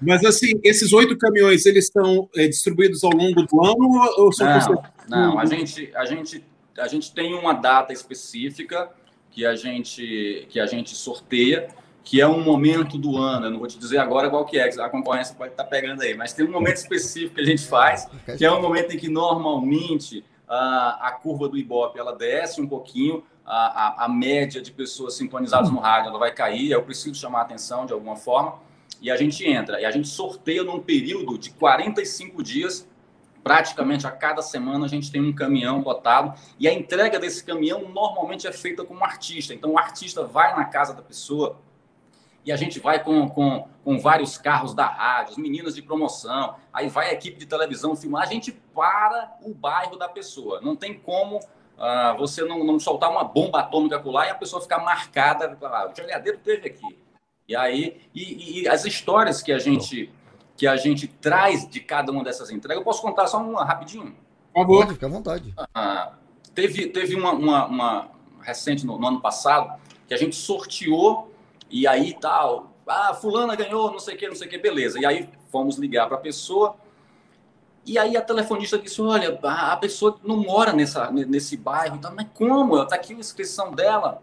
Mas 0.00 0.24
assim, 0.24 0.58
esses 0.62 0.92
oito 0.92 1.18
caminhões, 1.18 1.66
eles 1.66 1.86
estão 1.86 2.28
é, 2.36 2.46
distribuídos 2.46 3.02
ao 3.02 3.10
longo 3.10 3.42
do 3.42 3.64
ano 3.64 4.14
ou 4.16 4.32
são 4.32 4.46
Não, 4.46 4.84
não 5.08 5.38
a, 5.38 5.44
gente, 5.44 5.90
a, 5.94 6.04
gente, 6.06 6.44
a 6.78 6.86
gente 6.86 7.12
tem 7.12 7.34
uma 7.34 7.52
data 7.52 7.92
específica 7.92 8.88
que 9.30 9.46
a 9.46 9.54
gente 9.54 10.46
que 10.48 10.58
a 10.58 10.66
gente 10.66 10.94
sorteia, 10.94 11.68
que 12.02 12.20
é 12.20 12.26
um 12.26 12.42
momento 12.42 12.98
do 12.98 13.16
ano. 13.16 13.46
Eu 13.46 13.50
não 13.50 13.58
vou 13.58 13.68
te 13.68 13.78
dizer 13.78 13.98
agora 13.98 14.28
qual 14.28 14.44
que 14.44 14.58
é, 14.58 14.68
que 14.68 14.80
a 14.80 14.88
concorrência 14.88 15.34
pode 15.34 15.52
estar 15.52 15.64
pegando 15.64 16.02
aí, 16.02 16.14
mas 16.14 16.32
tem 16.32 16.46
um 16.46 16.50
momento 16.50 16.76
específico 16.76 17.34
que 17.36 17.40
a 17.40 17.46
gente 17.46 17.66
faz, 17.66 18.08
que 18.36 18.44
é 18.44 18.52
um 18.52 18.60
momento 18.60 18.94
em 18.94 18.98
que 18.98 19.08
normalmente 19.08 20.24
a, 20.48 21.08
a 21.08 21.12
curva 21.12 21.48
do 21.48 21.56
Ibope 21.56 21.98
ela 21.98 22.14
desce 22.14 22.60
um 22.60 22.66
pouquinho, 22.66 23.22
a, 23.46 24.02
a, 24.02 24.04
a 24.04 24.08
média 24.08 24.60
de 24.60 24.72
pessoas 24.72 25.14
sintonizadas 25.14 25.70
no 25.70 25.78
rádio 25.78 26.10
ela 26.10 26.18
vai 26.18 26.32
cair. 26.32 26.70
Eu 26.70 26.82
preciso 26.82 27.14
chamar 27.14 27.40
a 27.40 27.42
atenção 27.42 27.86
de 27.86 27.92
alguma 27.92 28.16
forma 28.16 28.58
e 29.00 29.10
a 29.10 29.16
gente 29.16 29.46
entra 29.46 29.80
e 29.80 29.84
a 29.84 29.90
gente 29.90 30.08
sorteia 30.08 30.62
num 30.62 30.80
período 30.80 31.38
de 31.38 31.50
45 31.50 32.42
dias 32.42 32.88
Praticamente 33.42 34.06
a 34.06 34.10
cada 34.10 34.42
semana 34.42 34.84
a 34.84 34.88
gente 34.88 35.10
tem 35.10 35.22
um 35.22 35.32
caminhão 35.32 35.80
lotado 35.80 36.38
e 36.58 36.68
a 36.68 36.72
entrega 36.72 37.18
desse 37.18 37.42
caminhão 37.44 37.88
normalmente 37.88 38.46
é 38.46 38.52
feita 38.52 38.84
com 38.84 38.94
um 38.94 39.04
artista. 39.04 39.54
Então 39.54 39.72
o 39.72 39.78
artista 39.78 40.24
vai 40.24 40.54
na 40.54 40.64
casa 40.64 40.92
da 40.94 41.02
pessoa 41.02 41.58
e 42.44 42.50
a 42.50 42.56
gente 42.56 42.80
vai 42.80 43.02
com, 43.02 43.28
com, 43.28 43.68
com 43.84 43.98
vários 43.98 44.38
carros 44.38 44.74
da 44.74 44.86
rádio, 44.86 45.32
as 45.32 45.38
meninas 45.38 45.74
de 45.74 45.82
promoção, 45.82 46.56
aí 46.72 46.88
vai 46.88 47.10
a 47.10 47.12
equipe 47.12 47.38
de 47.38 47.46
televisão 47.46 47.94
filmar, 47.94 48.22
a 48.22 48.26
gente 48.26 48.52
para 48.74 49.36
o 49.42 49.54
bairro 49.54 49.96
da 49.96 50.08
pessoa. 50.08 50.60
Não 50.60 50.74
tem 50.74 50.94
como 50.94 51.36
uh, 51.36 52.16
você 52.18 52.42
não, 52.44 52.64
não 52.64 52.80
soltar 52.80 53.10
uma 53.10 53.24
bomba 53.24 53.60
atômica 53.60 54.00
por 54.00 54.12
lá 54.12 54.26
e 54.26 54.30
a 54.30 54.34
pessoa 54.34 54.62
ficar 54.62 54.78
marcada. 54.78 55.56
Ah, 55.62 55.90
o 55.92 55.96
jogadeiro 55.96 56.38
teve 56.38 56.68
aqui. 56.68 56.98
E 57.46 57.56
aí, 57.56 58.00
e, 58.14 58.62
e, 58.62 58.68
as 58.68 58.84
histórias 58.84 59.42
que 59.42 59.52
a 59.52 59.58
gente 59.58 60.10
que 60.60 60.66
a 60.66 60.76
gente 60.76 61.06
traz 61.06 61.66
de 61.66 61.80
cada 61.80 62.12
uma 62.12 62.22
dessas 62.22 62.50
entregas. 62.50 62.76
Eu 62.76 62.84
posso 62.84 63.00
contar 63.00 63.26
só 63.26 63.38
uma 63.38 63.64
rapidinho? 63.64 64.14
Por 64.52 64.60
favor. 64.60 64.80
Pode, 64.80 64.92
fica 64.92 65.06
à 65.06 65.08
vontade. 65.08 65.54
Ah, 65.74 66.12
teve 66.54 66.88
teve 66.88 67.14
uma, 67.14 67.32
uma, 67.32 67.64
uma 67.64 68.08
recente 68.42 68.84
no, 68.84 68.98
no, 68.98 69.08
ano 69.08 69.22
passado 69.22 69.80
que 70.06 70.12
a 70.12 70.18
gente 70.18 70.36
sorteou 70.36 71.32
e 71.70 71.86
aí 71.86 72.12
tal. 72.12 72.74
Ah, 72.86 73.14
fulana 73.14 73.56
ganhou, 73.56 73.90
não 73.90 73.98
sei 73.98 74.16
o 74.16 74.18
que, 74.18 74.28
não 74.28 74.34
sei 74.34 74.48
o 74.48 74.50
que, 74.50 74.58
beleza. 74.58 75.00
E 75.00 75.06
aí 75.06 75.30
fomos 75.50 75.78
ligar 75.78 76.06
para 76.08 76.18
a 76.18 76.20
pessoa. 76.20 76.76
E 77.86 77.98
aí 77.98 78.14
a 78.14 78.20
telefonista 78.20 78.78
disse: 78.78 79.00
Olha, 79.00 79.40
a 79.42 79.76
pessoa 79.78 80.20
não 80.22 80.36
mora 80.36 80.74
nessa, 80.74 81.10
nesse 81.10 81.56
bairro, 81.56 81.96
tá, 81.96 82.10
mas 82.10 82.26
como? 82.34 82.82
Está 82.82 82.96
aqui 82.96 83.14
a 83.14 83.16
inscrição 83.16 83.72
dela. 83.72 84.20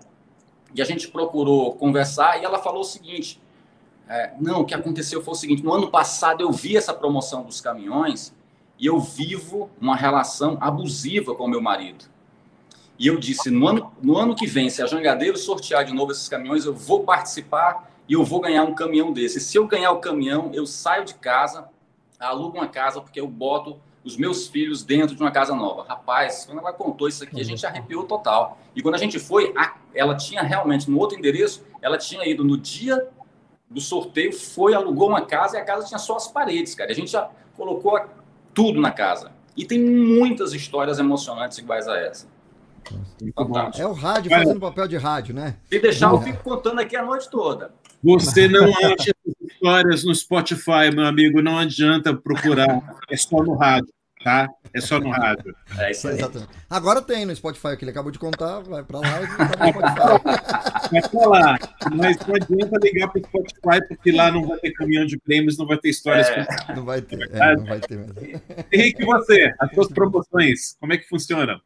E 0.75 0.83
a 0.83 0.85
gente 0.85 1.07
procurou 1.07 1.73
conversar 1.73 2.39
e 2.39 2.45
ela 2.45 2.59
falou 2.59 2.81
o 2.81 2.85
seguinte: 2.85 3.41
é, 4.09 4.33
não, 4.39 4.61
o 4.61 4.65
que 4.65 4.73
aconteceu 4.73 5.21
foi 5.21 5.33
o 5.33 5.37
seguinte: 5.37 5.63
no 5.63 5.73
ano 5.73 5.89
passado 5.89 6.41
eu 6.41 6.51
vi 6.51 6.77
essa 6.77 6.93
promoção 6.93 7.43
dos 7.43 7.59
caminhões 7.59 8.33
e 8.79 8.85
eu 8.85 8.99
vivo 8.99 9.69
uma 9.79 9.95
relação 9.95 10.57
abusiva 10.61 11.35
com 11.35 11.47
meu 11.47 11.61
marido. 11.61 12.05
E 12.97 13.07
eu 13.07 13.17
disse: 13.17 13.49
no 13.49 13.67
ano, 13.67 13.91
no 14.01 14.17
ano 14.17 14.35
que 14.35 14.47
vem, 14.47 14.69
se 14.69 14.81
a 14.81 14.87
Jangadeiro 14.87 15.37
sortear 15.37 15.83
de 15.83 15.93
novo 15.93 16.11
esses 16.11 16.27
caminhões, 16.29 16.65
eu 16.65 16.73
vou 16.73 17.03
participar 17.03 17.91
e 18.07 18.13
eu 18.13 18.23
vou 18.23 18.39
ganhar 18.39 18.63
um 18.63 18.73
caminhão 18.73 19.11
desse. 19.11 19.39
Se 19.39 19.57
eu 19.57 19.67
ganhar 19.67 19.91
o 19.91 19.99
caminhão, 19.99 20.51
eu 20.53 20.65
saio 20.65 21.03
de 21.03 21.13
casa, 21.13 21.67
alugo 22.19 22.57
uma 22.57 22.67
casa, 22.67 23.01
porque 23.01 23.19
eu 23.19 23.27
boto 23.27 23.77
os 24.03 24.15
meus 24.15 24.47
filhos 24.47 24.83
dentro 24.83 25.15
de 25.15 25.21
uma 25.21 25.31
casa 25.31 25.53
nova. 25.53 25.83
Rapaz, 25.83 26.45
quando 26.45 26.59
ela 26.59 26.71
contou 26.71 27.09
isso 27.09 27.23
aqui, 27.25 27.41
a 27.41 27.43
gente 27.43 27.65
arrepiou 27.65 28.05
total. 28.05 28.57
E 28.73 28.81
quando 28.81 28.95
a 28.95 28.97
gente 28.97 29.19
foi, 29.19 29.53
ela 29.93 30.15
tinha 30.15 30.41
realmente, 30.41 30.89
no 30.89 30.97
outro 30.97 31.17
endereço, 31.17 31.65
ela 31.81 31.97
tinha 31.97 32.25
ido 32.25 32.45
no 32.45 32.57
dia 32.57 33.05
do 33.69 33.81
sorteio, 33.81 34.33
foi, 34.33 34.73
alugou 34.73 35.09
uma 35.09 35.21
casa 35.21 35.57
e 35.57 35.59
a 35.59 35.65
casa 35.65 35.87
tinha 35.87 35.97
só 35.97 36.15
as 36.15 36.27
paredes, 36.27 36.73
cara. 36.73 36.91
A 36.91 36.93
gente 36.95 37.11
já 37.11 37.29
colocou 37.55 37.99
tudo 38.53 38.79
na 38.79 38.91
casa. 38.91 39.31
E 39.55 39.65
tem 39.65 39.79
muitas 39.79 40.53
histórias 40.53 40.99
emocionantes 40.99 41.57
iguais 41.57 41.87
a 41.87 41.97
essa. 41.97 42.27
É 43.77 43.85
o 43.85 43.91
rádio 43.91 44.31
fazendo 44.31 44.59
papel 44.59 44.87
de 44.87 44.95
rádio, 44.95 45.35
né? 45.35 45.57
Se 45.65 45.79
deixar, 45.79 46.11
eu 46.11 46.21
fico 46.21 46.41
contando 46.43 46.79
aqui 46.79 46.95
a 46.95 47.03
noite 47.03 47.29
toda. 47.29 47.71
Você 48.01 48.47
não 48.47 48.69
acha 48.69 49.13
histórias 49.41 50.05
no 50.05 50.15
Spotify, 50.15 50.91
meu 50.93 51.05
amigo, 51.05 51.41
não 51.41 51.57
adianta 51.57 52.13
procurar. 52.13 52.95
É 53.09 53.17
só 53.17 53.43
no 53.43 53.55
rádio 53.55 53.91
tá? 54.27 54.49
É 54.73 54.81
só 54.81 54.99
no 54.99 55.09
rádio. 55.09 55.55
É 55.79 55.91
isso 55.91 56.05
aí. 56.09 56.15
Exatamente. 56.15 56.49
Agora 56.69 57.01
tem 57.01 57.25
no 57.25 57.33
Spotify, 57.33 57.77
que 57.77 57.85
ele 57.85 57.91
acabou 57.91 58.11
de 58.11 58.19
contar, 58.19 58.59
vai 58.59 58.83
pra 58.83 58.99
lá 58.99 59.21
e 59.21 59.27
tá 59.27 59.45
no 59.45 59.69
Spotify. 59.69 60.91
Vai 60.91 61.01
pra 61.09 61.27
lá. 61.27 61.59
Mas 61.95 62.17
não 62.27 62.35
adianta 62.35 62.79
ligar 62.83 63.07
pro 63.07 63.21
Spotify, 63.21 63.87
porque 63.87 64.11
lá 64.11 64.29
não 64.29 64.45
vai 64.45 64.57
ter 64.57 64.71
caminhão 64.73 65.05
de 65.05 65.17
prêmios, 65.17 65.57
não 65.57 65.65
vai 65.65 65.77
ter 65.77 65.89
histórias. 65.89 66.27
É. 66.29 66.45
Não 66.75 66.83
vai 66.83 67.01
ter, 67.01 67.17
é, 67.31 67.55
não 67.55 67.63
vai 67.63 67.79
ter 67.79 67.97
mesmo. 67.97 68.41
Henrique, 68.71 69.05
você, 69.05 69.53
as 69.57 69.73
suas 69.73 69.87
promoções, 69.87 70.75
como 70.77 70.91
é 70.91 70.97
que 70.97 71.07
funciona? 71.07 71.61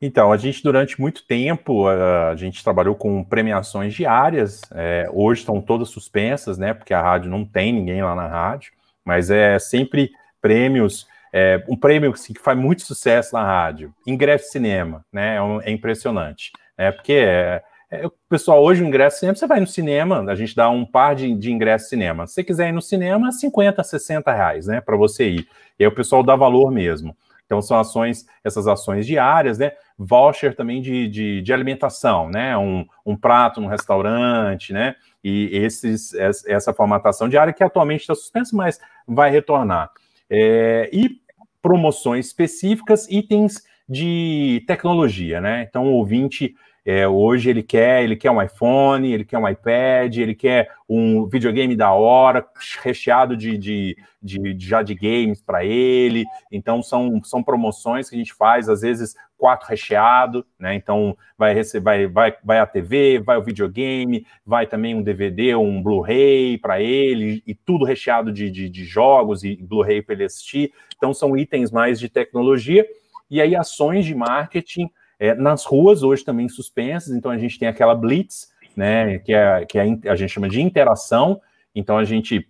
Então, 0.00 0.30
a 0.30 0.36
gente 0.36 0.62
durante 0.62 1.00
muito 1.00 1.26
tempo 1.26 1.88
a 1.88 2.36
gente 2.36 2.62
trabalhou 2.62 2.94
com 2.94 3.24
premiações 3.24 3.92
diárias. 3.92 4.60
É, 4.72 5.08
hoje 5.12 5.40
estão 5.40 5.60
todas 5.60 5.88
suspensas, 5.88 6.58
né? 6.58 6.72
Porque 6.72 6.94
a 6.94 7.02
rádio 7.02 7.28
não 7.28 7.44
tem 7.44 7.72
ninguém 7.72 8.04
lá 8.04 8.14
na 8.14 8.28
rádio, 8.28 8.72
mas 9.04 9.30
é 9.30 9.58
sempre 9.58 10.12
prêmios 10.40 11.08
é, 11.32 11.62
um 11.68 11.76
prêmio 11.76 12.12
assim, 12.12 12.32
que 12.32 12.40
faz 12.40 12.58
muito 12.58 12.82
sucesso 12.82 13.34
na 13.34 13.44
rádio, 13.44 13.94
ingresso 14.06 14.50
cinema, 14.50 15.04
né? 15.12 15.36
É, 15.36 15.42
um, 15.42 15.60
é 15.60 15.70
impressionante, 15.70 16.52
né? 16.78 16.92
Porque 16.92 17.12
é, 17.12 17.62
é, 17.90 18.04
pessoal 18.28 18.62
hoje 18.62 18.82
o 18.82 18.86
ingresso 18.86 19.20
cinema, 19.20 19.36
você 19.36 19.46
vai 19.46 19.60
no 19.60 19.66
cinema, 19.66 20.24
a 20.28 20.34
gente 20.34 20.56
dá 20.56 20.68
um 20.68 20.84
par 20.84 21.14
de, 21.14 21.34
de 21.34 21.52
ingresso 21.52 21.88
cinema. 21.88 22.26
Se 22.26 22.34
você 22.34 22.44
quiser 22.44 22.68
ir 22.68 22.72
no 22.72 22.82
cinema, 22.82 23.30
50, 23.30 23.82
60 23.82 24.32
reais, 24.32 24.66
né? 24.66 24.80
Para 24.80 24.96
você 24.96 25.28
ir. 25.28 25.48
E 25.78 25.84
aí 25.84 25.88
o 25.88 25.94
pessoal 25.94 26.22
dá 26.22 26.34
valor 26.34 26.70
mesmo. 26.70 27.16
Então 27.46 27.62
são 27.62 27.78
ações, 27.78 28.26
essas 28.42 28.66
ações 28.66 29.06
diárias, 29.06 29.58
né? 29.58 29.72
Voucher 29.96 30.54
também 30.54 30.82
de, 30.82 31.08
de, 31.08 31.42
de 31.42 31.52
alimentação, 31.52 32.28
né? 32.28 32.56
Um, 32.56 32.84
um 33.04 33.16
prato 33.16 33.60
no 33.60 33.68
restaurante, 33.68 34.72
né? 34.72 34.96
E 35.22 35.48
esses, 35.52 36.12
essa 36.14 36.74
formatação 36.74 37.28
diária 37.28 37.52
que 37.52 37.62
atualmente 37.62 38.02
está 38.02 38.14
suspensa, 38.14 38.54
mas 38.54 38.80
vai 39.06 39.30
retornar. 39.30 39.90
É, 40.30 40.90
e 40.92 41.20
promoções 41.62 42.26
específicas, 42.26 43.08
itens 43.10 43.62
de 43.88 44.64
tecnologia, 44.66 45.40
né? 45.40 45.66
Então, 45.68 45.86
o 45.86 45.94
ouvinte 45.94 46.54
é, 46.86 47.08
hoje 47.08 47.50
ele 47.50 47.64
quer, 47.64 48.04
ele 48.04 48.14
quer 48.14 48.30
um 48.30 48.40
iPhone, 48.40 49.12
ele 49.12 49.24
quer 49.24 49.38
um 49.38 49.48
iPad, 49.48 50.18
ele 50.18 50.36
quer 50.36 50.70
um 50.88 51.26
videogame 51.26 51.74
da 51.74 51.92
hora, 51.92 52.46
recheado 52.80 53.36
de, 53.36 53.58
de, 53.58 53.96
de, 54.22 54.56
já 54.56 54.84
de 54.84 54.94
games 54.94 55.42
para 55.42 55.64
ele. 55.64 56.24
Então 56.52 56.80
são, 56.84 57.20
são 57.24 57.42
promoções 57.42 58.08
que 58.08 58.14
a 58.14 58.18
gente 58.18 58.32
faz, 58.32 58.68
às 58.68 58.82
vezes 58.82 59.16
quatro 59.36 59.68
recheado, 59.68 60.44
né? 60.58 60.74
Então 60.74 61.16
vai 61.36 61.54
receber, 61.54 61.84
vai, 61.84 62.06
vai, 62.06 62.36
vai 62.42 62.58
a 62.58 62.66
TV, 62.66 63.18
vai 63.18 63.36
o 63.36 63.42
videogame, 63.42 64.26
vai 64.44 64.66
também 64.66 64.94
um 64.94 65.02
DVD, 65.02 65.54
um 65.54 65.82
Blu-ray 65.82 66.58
para 66.58 66.80
ele, 66.80 67.42
e 67.46 67.54
tudo 67.54 67.84
recheado 67.84 68.32
de, 68.32 68.50
de, 68.50 68.68
de 68.68 68.84
jogos 68.84 69.44
e 69.44 69.56
Blu-ray 69.56 70.02
para 70.02 70.14
ele 70.14 70.24
assistir. 70.24 70.72
Então 70.96 71.12
são 71.12 71.36
itens 71.36 71.70
mais 71.70 72.00
de 72.00 72.08
tecnologia. 72.08 72.86
E 73.30 73.40
aí 73.40 73.56
ações 73.56 74.04
de 74.04 74.14
marketing 74.14 74.88
é, 75.18 75.34
nas 75.34 75.64
ruas, 75.64 76.02
hoje 76.02 76.24
também 76.24 76.48
suspensas, 76.48 77.14
então 77.14 77.30
a 77.30 77.38
gente 77.38 77.58
tem 77.58 77.68
aquela 77.68 77.94
blitz, 77.94 78.50
né, 78.76 79.18
que, 79.18 79.32
é, 79.32 79.64
que 79.64 79.78
é, 79.78 79.98
a 80.08 80.14
gente 80.14 80.30
chama 80.30 80.48
de 80.48 80.60
interação, 80.60 81.40
então 81.74 81.96
a 81.96 82.04
gente 82.04 82.46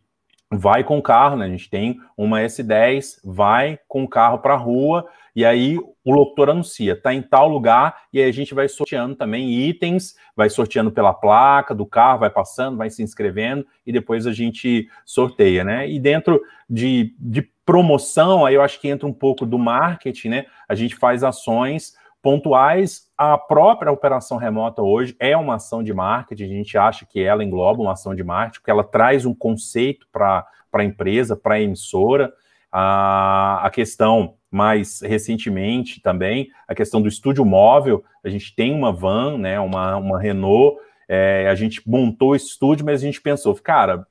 vai 0.51 0.85
com 0.85 0.99
o 0.99 1.03
carro, 1.03 1.37
né, 1.37 1.47
a 1.47 1.49
gente 1.49 1.71
tem 1.71 1.99
uma 2.17 2.41
S10, 2.41 3.21
vai 3.25 3.79
com 3.89 4.05
o 4.05 4.09
carro 4.09 4.39
para 4.39 4.55
a 4.55 4.59
rua, 4.59 5.07
e 5.37 5.45
aí 5.45 5.79
o 6.03 6.15
locutor 6.15 6.49
anuncia, 6.49 6.95
está 6.95 7.13
em 7.13 7.21
tal 7.21 7.47
lugar, 7.47 8.05
e 8.11 8.23
aí 8.23 8.27
a 8.27 8.33
gente 8.33 8.55
vai 8.55 8.67
sorteando 8.69 9.15
também 9.15 9.53
itens, 9.53 10.17
vai 10.35 10.49
sorteando 10.49 10.91
pela 10.91 11.13
placa 11.13 11.75
do 11.75 11.85
carro, 11.85 12.21
vai 12.21 12.31
passando, 12.31 12.79
vai 12.79 12.89
se 12.89 13.03
inscrevendo, 13.03 13.67
e 13.87 13.93
depois 13.93 14.27
a 14.27 14.33
gente 14.33 14.89
sorteia, 15.05 15.63
né? 15.63 15.87
E 15.91 16.01
dentro 16.01 16.41
de, 16.71 17.15
de 17.19 17.43
promoção, 17.67 18.47
aí 18.47 18.55
eu 18.55 18.63
acho 18.63 18.81
que 18.81 18.89
entra 18.89 19.07
um 19.07 19.13
pouco 19.13 19.45
do 19.45 19.59
marketing, 19.59 20.31
né? 20.31 20.47
A 20.67 20.75
gente 20.75 20.97
faz 20.97 21.23
ações 21.23 21.93
pontuais. 22.23 23.11
A 23.19 23.37
própria 23.37 23.93
operação 23.93 24.39
remota 24.39 24.81
hoje 24.81 25.15
é 25.21 25.37
uma 25.37 25.57
ação 25.57 25.83
de 25.83 25.93
marketing, 25.93 26.45
a 26.45 26.49
gente 26.49 26.79
acha 26.79 27.05
que 27.05 27.21
ela 27.21 27.45
engloba 27.45 27.83
uma 27.83 27.93
ação 27.93 28.15
de 28.15 28.25
marketing, 28.25 28.61
porque 28.61 28.71
ela 28.71 28.85
traz 28.85 29.27
um 29.27 29.35
conceito 29.35 30.07
para 30.11 30.47
a 30.73 30.85
empresa, 30.85 31.37
para 31.37 31.57
a 31.57 31.61
emissora. 31.61 32.33
A, 32.73 33.67
a 33.67 33.71
questão 33.71 34.36
mais 34.51 35.01
recentemente 35.01 36.01
também, 36.01 36.49
a 36.69 36.75
questão 36.75 37.03
do 37.03 37.09
estúdio 37.09 37.45
móvel, 37.45 38.05
a 38.25 38.29
gente 38.29 38.55
tem 38.55 38.73
uma 38.73 38.93
van, 38.93 39.39
né, 39.39 39.59
uma, 39.61 39.97
uma 39.97 40.21
Renault, 40.21 40.79
é, 41.09 41.49
a 41.49 41.55
gente 41.55 41.83
montou 41.89 42.35
esse 42.35 42.47
estúdio, 42.47 42.85
mas 42.85 43.01
a 43.03 43.05
gente 43.05 43.21
pensou, 43.21 43.55
cara, 43.55 44.07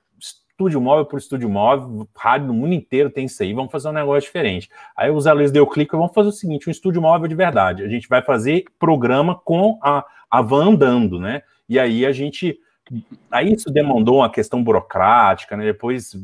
estúdio 0.56 0.80
móvel 0.80 1.06
por 1.06 1.20
estúdio 1.20 1.50
móvel, 1.50 2.08
rádio 2.16 2.48
no 2.48 2.54
mundo 2.54 2.74
inteiro 2.74 3.10
tem 3.10 3.26
isso 3.26 3.44
aí, 3.44 3.54
vamos 3.54 3.72
fazer 3.72 3.90
um 3.90 3.94
negócio 3.94 4.22
diferente. 4.22 4.70
Aí 4.96 5.12
o 5.12 5.20
Zé 5.20 5.34
Luiz 5.34 5.52
deu 5.52 5.68
clique, 5.68 5.92
vamos 5.92 6.14
fazer 6.14 6.30
o 6.30 6.32
seguinte, 6.32 6.70
um 6.70 6.72
estúdio 6.72 7.02
móvel 7.02 7.28
de 7.28 7.36
verdade. 7.36 7.84
A 7.84 7.90
gente 7.90 8.08
vai 8.08 8.22
fazer 8.22 8.64
programa 8.80 9.36
com 9.36 9.78
a, 9.82 10.06
a 10.32 10.42
van 10.42 10.70
andando, 10.70 11.20
né? 11.20 11.42
E 11.68 11.78
aí 11.78 12.06
a 12.06 12.12
gente... 12.12 12.58
Aí 13.32 13.52
isso 13.52 13.70
demandou 13.72 14.18
uma 14.18 14.30
questão 14.30 14.64
burocrática, 14.64 15.58
né? 15.58 15.66
Depois 15.66 16.16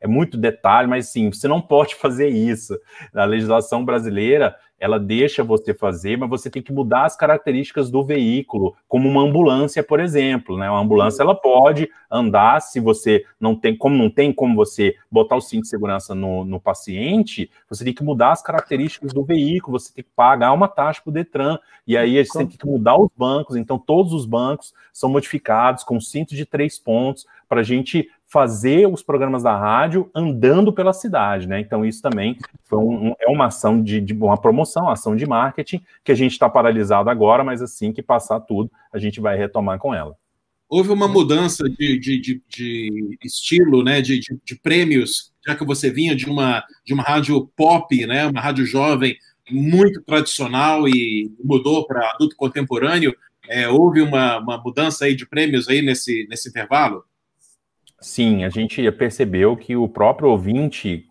é 0.00 0.08
muito 0.08 0.38
detalhe, 0.38 0.88
mas 0.88 1.08
sim, 1.08 1.30
você 1.30 1.46
não 1.46 1.60
pode 1.60 1.94
fazer 1.96 2.28
isso. 2.28 2.78
A 3.14 3.24
legislação 3.24 3.84
brasileira, 3.84 4.56
ela 4.78 4.98
deixa 4.98 5.44
você 5.44 5.74
fazer, 5.74 6.16
mas 6.16 6.30
você 6.30 6.48
tem 6.48 6.62
que 6.62 6.72
mudar 6.72 7.04
as 7.04 7.14
características 7.14 7.90
do 7.90 8.02
veículo, 8.02 8.74
como 8.88 9.06
uma 9.06 9.20
ambulância, 9.20 9.82
por 9.82 10.00
exemplo, 10.00 10.56
né? 10.56 10.70
Uma 10.70 10.80
ambulância 10.80 11.22
ela 11.22 11.34
pode 11.34 11.86
andar 12.10 12.60
se 12.62 12.80
você 12.80 13.22
não 13.38 13.54
tem, 13.54 13.76
como 13.76 13.94
não 13.94 14.08
tem 14.08 14.32
como 14.32 14.56
você 14.56 14.94
botar 15.10 15.36
o 15.36 15.40
cinto 15.40 15.64
de 15.64 15.68
segurança 15.68 16.14
no, 16.14 16.46
no 16.46 16.58
paciente, 16.58 17.50
você 17.68 17.84
tem 17.84 17.92
que 17.92 18.02
mudar 18.02 18.32
as 18.32 18.42
características 18.42 19.12
do 19.12 19.22
veículo, 19.22 19.78
você 19.78 19.92
tem 19.92 20.02
que 20.02 20.10
pagar 20.16 20.52
uma 20.52 20.66
taxa 20.66 21.02
para 21.02 21.10
o 21.10 21.12
Detran, 21.12 21.58
e 21.86 21.94
aí 21.94 22.24
você 22.24 22.38
tem 22.38 22.46
que 22.46 22.66
mudar 22.66 22.98
os 22.98 23.10
bancos, 23.14 23.56
então 23.56 23.78
todos 23.78 24.14
os 24.14 24.24
bancos 24.24 24.72
são 24.94 25.10
modificados 25.10 25.84
com 25.84 26.00
cinto 26.00 26.34
de 26.34 26.46
três 26.46 26.78
pontos 26.78 27.26
para 27.46 27.60
a 27.60 27.64
gente 27.64 28.08
fazer 28.30 28.86
os 28.86 29.02
programas 29.02 29.42
da 29.42 29.56
rádio 29.56 30.08
andando 30.14 30.72
pela 30.72 30.92
cidade, 30.92 31.48
né? 31.48 31.58
Então 31.58 31.84
isso 31.84 32.00
também 32.00 32.38
foi 32.64 32.78
um, 32.78 33.12
é 33.20 33.28
uma 33.28 33.46
ação 33.46 33.82
de, 33.82 34.00
de, 34.00 34.14
uma 34.14 34.40
promoção, 34.40 34.84
uma 34.84 34.92
ação 34.92 35.16
de 35.16 35.26
marketing 35.26 35.82
que 36.04 36.12
a 36.12 36.14
gente 36.14 36.32
está 36.32 36.48
paralisado 36.48 37.10
agora, 37.10 37.42
mas 37.42 37.60
assim 37.60 37.92
que 37.92 38.02
passar 38.02 38.38
tudo 38.40 38.70
a 38.92 38.98
gente 38.98 39.20
vai 39.20 39.36
retomar 39.36 39.80
com 39.80 39.92
ela. 39.92 40.14
Houve 40.68 40.90
uma 40.90 41.08
mudança 41.08 41.68
de, 41.68 41.98
de, 41.98 42.40
de 42.48 43.18
estilo, 43.24 43.82
né? 43.82 44.00
De, 44.00 44.20
prêmios, 44.62 45.32
já 45.44 45.56
que 45.56 45.64
você 45.64 45.90
vinha 45.90 46.14
de 46.14 46.26
uma 46.26 46.64
de 46.84 46.94
uma 46.94 47.02
rádio 47.02 47.50
pop, 47.56 48.06
né? 48.06 48.26
Uma 48.26 48.40
rádio 48.40 48.64
jovem 48.64 49.16
muito 49.50 50.00
tradicional 50.02 50.88
e 50.88 51.28
mudou 51.42 51.84
para 51.84 52.08
adulto 52.14 52.36
contemporâneo. 52.36 53.12
É, 53.48 53.68
houve 53.68 54.00
uma, 54.00 54.38
uma 54.38 54.58
mudança 54.58 55.06
aí 55.06 55.16
de 55.16 55.26
prêmios 55.26 55.68
aí 55.68 55.82
nesse 55.82 56.28
nesse 56.30 56.48
intervalo? 56.48 57.04
Sim, 58.02 58.44
a 58.44 58.48
gente 58.48 58.90
percebeu 58.92 59.54
que 59.54 59.76
o 59.76 59.86
próprio 59.86 60.30
ouvinte, 60.30 61.06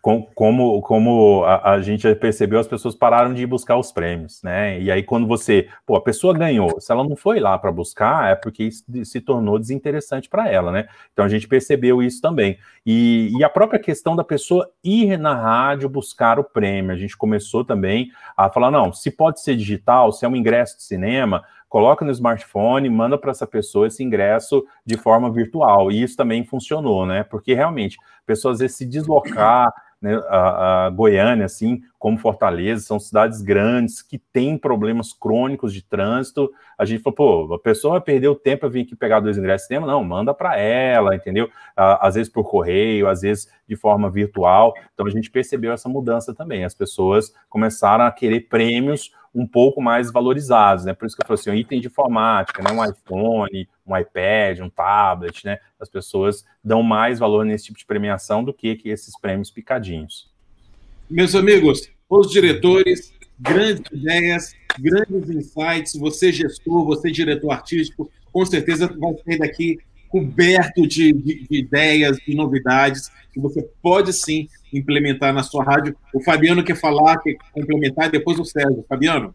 como, 0.00 0.80
como 0.80 1.42
a, 1.44 1.72
a, 1.72 1.82
gente 1.82 2.14
percebeu, 2.14 2.60
as 2.60 2.68
pessoas 2.68 2.94
pararam 2.94 3.34
de 3.34 3.44
buscar 3.44 3.76
os 3.76 3.90
prêmios, 3.90 4.40
né? 4.40 4.80
E 4.80 4.88
aí, 4.88 5.02
quando 5.02 5.26
você, 5.26 5.68
pô, 5.84 5.96
a 5.96 6.00
pessoa 6.00 6.32
ganhou, 6.32 6.80
se 6.80 6.92
ela 6.92 7.02
não 7.02 7.16
foi 7.16 7.40
lá 7.40 7.58
para 7.58 7.72
buscar, 7.72 8.30
é 8.30 8.36
porque 8.36 8.62
isso 8.62 8.84
se 9.04 9.20
tornou 9.20 9.58
desinteressante 9.58 10.28
para 10.28 10.48
ela, 10.48 10.70
né? 10.70 10.86
Então 11.12 11.24
a 11.24 11.28
gente 11.28 11.48
percebeu 11.48 12.00
isso 12.00 12.22
também. 12.22 12.56
E, 12.86 13.32
e 13.36 13.42
a 13.42 13.48
própria 13.48 13.80
questão 13.80 14.14
da 14.14 14.22
pessoa 14.22 14.70
ir 14.84 15.18
na 15.18 15.34
rádio 15.34 15.88
buscar 15.88 16.38
o 16.38 16.44
prêmio, 16.44 16.92
a 16.92 16.96
gente 16.96 17.16
começou 17.16 17.64
também 17.64 18.12
a 18.36 18.48
falar: 18.48 18.70
não, 18.70 18.92
se 18.92 19.10
pode 19.10 19.40
ser 19.40 19.56
digital, 19.56 20.12
se 20.12 20.24
é 20.24 20.28
um 20.28 20.36
ingresso 20.36 20.76
de 20.76 20.84
cinema, 20.84 21.42
coloca 21.76 22.06
no 22.06 22.10
smartphone, 22.10 22.88
manda 22.88 23.18
para 23.18 23.32
essa 23.32 23.46
pessoa 23.46 23.86
esse 23.86 24.02
ingresso 24.02 24.64
de 24.82 24.96
forma 24.96 25.30
virtual. 25.30 25.92
E 25.92 26.02
isso 26.02 26.16
também 26.16 26.42
funcionou, 26.42 27.04
né? 27.04 27.22
Porque 27.22 27.52
realmente, 27.52 27.98
a 28.00 28.24
pessoa 28.24 28.54
às 28.54 28.60
vezes 28.60 28.78
se 28.78 28.86
deslocar, 28.86 29.70
né, 30.00 30.16
a, 30.30 30.86
a, 30.86 30.90
Goiânia, 30.90 31.44
assim, 31.44 31.82
como 31.98 32.16
Fortaleza, 32.16 32.82
são 32.82 32.98
cidades 32.98 33.42
grandes 33.42 34.00
que 34.00 34.16
têm 34.16 34.56
problemas 34.56 35.12
crônicos 35.12 35.70
de 35.70 35.82
trânsito. 35.82 36.50
A 36.78 36.86
gente 36.86 37.02
falou, 37.02 37.46
pô, 37.46 37.54
a 37.54 37.58
pessoa 37.58 37.92
vai 37.92 38.00
perder 38.00 38.28
o 38.28 38.34
tempo 38.34 38.60
para 38.60 38.70
vir 38.70 38.86
aqui 38.86 38.96
pegar 38.96 39.20
dois 39.20 39.36
ingressos 39.36 39.66
cinema? 39.66 39.86
Não, 39.86 40.02
manda 40.02 40.32
para 40.32 40.58
ela, 40.58 41.14
entendeu? 41.14 41.50
Às 41.76 42.14
vezes 42.14 42.32
por 42.32 42.44
correio, 42.48 43.06
às 43.06 43.20
vezes 43.20 43.50
de 43.68 43.76
forma 43.76 44.08
virtual. 44.08 44.72
Então 44.94 45.04
a 45.04 45.10
gente 45.10 45.30
percebeu 45.30 45.74
essa 45.74 45.90
mudança 45.90 46.34
também. 46.34 46.64
As 46.64 46.74
pessoas 46.74 47.34
começaram 47.50 48.06
a 48.06 48.10
querer 48.10 48.48
prêmios 48.48 49.10
um 49.36 49.46
pouco 49.46 49.82
mais 49.82 50.10
valorizados, 50.10 50.86
né? 50.86 50.94
Por 50.94 51.06
isso 51.06 51.14
que 51.14 51.22
eu 51.22 51.26
falei 51.26 51.38
assim, 51.38 51.50
um 51.50 51.54
item 51.54 51.78
de 51.78 51.88
informática, 51.88 52.62
né? 52.62 52.70
Um 52.72 52.82
iPhone, 52.82 53.68
um 53.86 53.96
iPad, 53.96 54.60
um 54.60 54.70
tablet, 54.70 55.44
né? 55.44 55.58
As 55.78 55.90
pessoas 55.90 56.42
dão 56.64 56.82
mais 56.82 57.18
valor 57.18 57.44
nesse 57.44 57.66
tipo 57.66 57.78
de 57.78 57.84
premiação 57.84 58.42
do 58.42 58.54
que, 58.54 58.74
que 58.76 58.88
esses 58.88 59.18
prêmios 59.20 59.50
picadinhos. 59.50 60.30
Meus 61.08 61.34
amigos, 61.34 61.90
os 62.08 62.30
diretores, 62.30 63.12
grandes 63.38 63.84
ideias, 63.92 64.54
grandes 64.78 65.28
insights, 65.28 65.94
você 65.96 66.32
gestor, 66.32 66.86
você 66.86 67.10
diretor 67.10 67.50
artístico, 67.50 68.10
com 68.32 68.46
certeza 68.46 68.88
vai 68.88 69.14
sair 69.22 69.38
daqui 69.38 69.78
coberto 70.08 70.86
de, 70.86 71.12
de, 71.12 71.46
de, 71.46 71.58
ideias, 71.58 72.16
de 72.16 72.34
novidades 72.34 73.10
que 73.32 73.40
você 73.40 73.62
pode 73.82 74.14
sim 74.14 74.48
implementar 74.76 75.32
na 75.32 75.42
sua 75.42 75.64
rádio. 75.64 75.96
O 76.14 76.22
Fabiano 76.22 76.62
quer 76.62 76.76
falar, 76.76 77.18
quer 77.18 77.36
complementar, 77.52 78.10
depois 78.10 78.38
o 78.38 78.44
Sérgio. 78.44 78.84
Fabiano? 78.88 79.34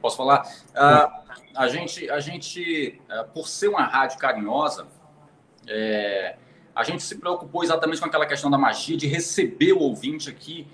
Posso 0.00 0.16
falar? 0.16 0.42
Uh, 0.70 1.36
a 1.56 1.68
gente, 1.68 2.08
a 2.08 2.20
gente 2.20 3.00
uh, 3.10 3.28
por 3.32 3.48
ser 3.48 3.68
uma 3.68 3.82
rádio 3.82 4.18
carinhosa, 4.18 4.86
é, 5.66 6.36
a 6.72 6.84
gente 6.84 7.02
se 7.02 7.16
preocupou 7.16 7.64
exatamente 7.64 8.00
com 8.00 8.06
aquela 8.06 8.26
questão 8.26 8.48
da 8.48 8.56
magia, 8.56 8.96
de 8.96 9.08
receber 9.08 9.72
o 9.72 9.80
ouvinte 9.80 10.30
aqui. 10.30 10.66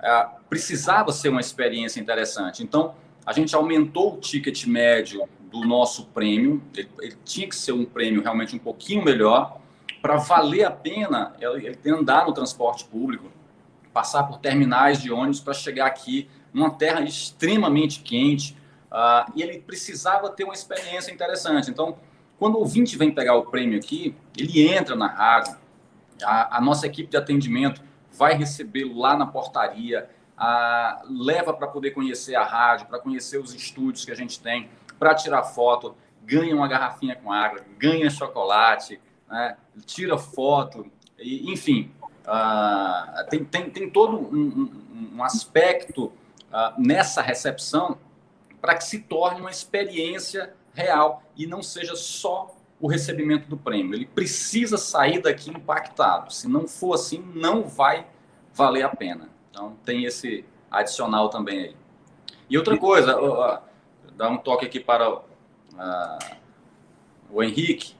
Uh, 0.00 0.42
precisava 0.48 1.12
ser 1.12 1.28
uma 1.28 1.40
experiência 1.40 2.00
interessante. 2.00 2.62
Então, 2.62 2.96
a 3.24 3.32
gente 3.32 3.54
aumentou 3.54 4.14
o 4.14 4.16
ticket 4.18 4.66
médio 4.66 5.28
do 5.42 5.60
nosso 5.60 6.06
prêmio. 6.06 6.60
Ele, 6.76 6.88
ele 7.00 7.16
tinha 7.24 7.48
que 7.48 7.54
ser 7.54 7.70
um 7.70 7.84
prêmio 7.84 8.20
realmente 8.20 8.56
um 8.56 8.58
pouquinho 8.58 9.04
melhor 9.04 9.60
para 10.02 10.16
valer 10.16 10.64
a 10.64 10.70
pena 10.70 11.32
ele, 11.38 11.78
andar 11.86 12.26
no 12.26 12.34
transporte 12.34 12.84
público, 12.84 13.30
passar 13.92 14.24
por 14.24 14.38
terminais 14.38 15.00
de 15.00 15.12
ônibus 15.12 15.40
para 15.40 15.54
chegar 15.54 15.86
aqui 15.86 16.28
numa 16.52 16.70
terra 16.70 17.00
extremamente 17.02 18.00
quente. 18.00 18.56
Uh, 18.90 19.32
e 19.34 19.42
ele 19.42 19.58
precisava 19.60 20.28
ter 20.28 20.44
uma 20.44 20.52
experiência 20.52 21.12
interessante. 21.12 21.70
Então, 21.70 21.96
quando 22.38 22.56
o 22.56 22.58
ouvinte 22.58 22.98
vem 22.98 23.10
pegar 23.10 23.36
o 23.36 23.44
prêmio 23.44 23.78
aqui, 23.78 24.14
ele 24.36 24.68
entra 24.68 24.96
na 24.96 25.06
rádio, 25.06 25.56
a, 26.22 26.58
a 26.58 26.60
nossa 26.60 26.86
equipe 26.86 27.08
de 27.08 27.16
atendimento 27.16 27.80
vai 28.12 28.34
recebê-lo 28.34 28.98
lá 28.98 29.16
na 29.16 29.26
portaria, 29.26 30.10
leva 31.08 31.54
para 31.54 31.68
poder 31.68 31.92
conhecer 31.92 32.34
a 32.34 32.44
rádio, 32.44 32.86
para 32.86 32.98
conhecer 32.98 33.38
os 33.38 33.54
estúdios 33.54 34.04
que 34.04 34.10
a 34.10 34.14
gente 34.14 34.40
tem, 34.40 34.68
para 34.98 35.14
tirar 35.14 35.44
foto, 35.44 35.96
ganha 36.24 36.54
uma 36.54 36.68
garrafinha 36.68 37.16
com 37.16 37.32
água, 37.32 37.62
ganha 37.78 38.10
chocolate, 38.10 39.00
né? 39.32 39.56
tira 39.86 40.18
foto, 40.18 40.86
e, 41.18 41.50
enfim, 41.50 41.90
uh, 42.26 43.30
tem, 43.30 43.44
tem, 43.44 43.70
tem 43.70 43.90
todo 43.90 44.18
um, 44.18 44.38
um, 44.38 45.16
um 45.16 45.24
aspecto 45.24 46.04
uh, 46.04 46.78
nessa 46.78 47.22
recepção 47.22 47.96
para 48.60 48.76
que 48.76 48.84
se 48.84 49.00
torne 49.00 49.40
uma 49.40 49.50
experiência 49.50 50.54
real 50.74 51.22
e 51.34 51.46
não 51.46 51.62
seja 51.62 51.96
só 51.96 52.54
o 52.78 52.86
recebimento 52.86 53.48
do 53.48 53.56
prêmio. 53.56 53.94
Ele 53.94 54.06
precisa 54.06 54.76
sair 54.76 55.22
daqui 55.22 55.50
impactado. 55.50 56.32
Se 56.32 56.46
não 56.46 56.68
for 56.68 56.94
assim, 56.94 57.24
não 57.34 57.64
vai 57.64 58.06
valer 58.52 58.82
a 58.82 58.90
pena. 58.90 59.30
Então, 59.50 59.76
tem 59.84 60.04
esse 60.04 60.44
adicional 60.70 61.30
também 61.30 61.58
aí. 61.58 61.76
E 62.50 62.58
outra 62.58 62.76
coisa, 62.76 63.62
dar 64.14 64.28
um 64.28 64.36
toque 64.36 64.66
aqui 64.66 64.78
para 64.78 65.10
uh, 65.10 65.22
o 67.30 67.42
Henrique, 67.42 67.94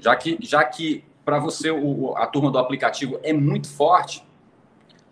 já 0.00 0.16
que, 0.16 0.38
já 0.40 0.64
que 0.64 1.04
para 1.24 1.38
você 1.38 1.70
o, 1.70 2.14
a 2.16 2.26
turma 2.26 2.50
do 2.50 2.58
aplicativo 2.58 3.20
é 3.22 3.32
muito 3.32 3.68
forte, 3.68 4.24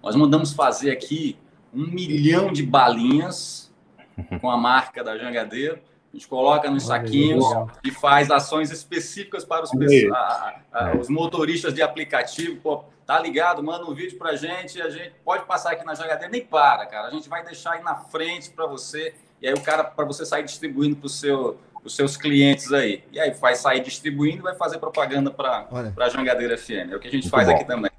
nós 0.03 0.17
mandamos 0.17 0.53
fazer 0.53 0.91
aqui 0.91 1.39
um 1.73 1.87
milhão 1.87 2.53
de 2.53 2.63
balinhas 2.63 3.73
com 4.41 4.51
a 4.51 4.57
marca 4.57 5.05
da 5.05 5.17
Jangadeiro. 5.17 5.79
A 6.13 6.17
gente 6.17 6.27
coloca 6.27 6.71
nos 6.71 6.87
saquinhos 6.87 7.45
e 7.85 7.91
faz 7.91 8.31
ações 8.31 8.71
específicas 8.71 9.45
para 9.45 9.65
os, 9.65 9.71
a, 10.11 10.61
a, 10.73 10.97
os 10.97 11.09
motoristas 11.09 11.75
de 11.75 11.83
aplicativo. 11.83 12.57
Pô, 12.63 12.85
tá 13.05 13.21
ligado? 13.21 13.63
Manda 13.63 13.85
um 13.85 13.95
vídeo 13.95 14.17
para 14.17 14.31
a 14.31 14.37
gente. 14.37 14.81
A 14.81 14.89
gente 14.89 15.13
pode 15.23 15.45
passar 15.45 15.73
aqui 15.73 15.85
na 15.85 15.95
Jangadeiro, 15.95 16.33
nem 16.33 16.45
para, 16.45 16.87
cara. 16.87 17.09
A 17.09 17.11
gente 17.11 17.29
vai 17.29 17.45
deixar 17.45 17.73
aí 17.73 17.83
na 17.83 17.95
frente 17.95 18.51
para 18.51 18.67
você 18.67 19.15
e 19.41 19.47
aí 19.47 19.55
o 19.55 19.61
cara, 19.61 19.85
para 19.85 20.05
você 20.05 20.27
sair 20.27 20.45
distribuindo 20.45 20.97
para 20.97 21.09
seu, 21.09 21.59
os 21.85 21.95
seus 21.95 22.17
clientes 22.17 22.73
aí. 22.73 23.03
E 23.13 23.21
aí 23.21 23.31
vai 23.33 23.55
sair 23.55 23.81
distribuindo 23.81 24.39
e 24.39 24.43
vai 24.43 24.55
fazer 24.55 24.79
propaganda 24.79 25.31
para 25.31 25.67
a 25.99 26.09
Jangadeira 26.09 26.57
FM. 26.57 26.93
É 26.93 26.97
o 26.97 27.01
que 27.01 27.09
a 27.09 27.11
gente 27.11 27.25
Muito 27.25 27.31
faz 27.31 27.49
bom. 27.49 27.55
aqui 27.55 27.65
também. 27.65 27.91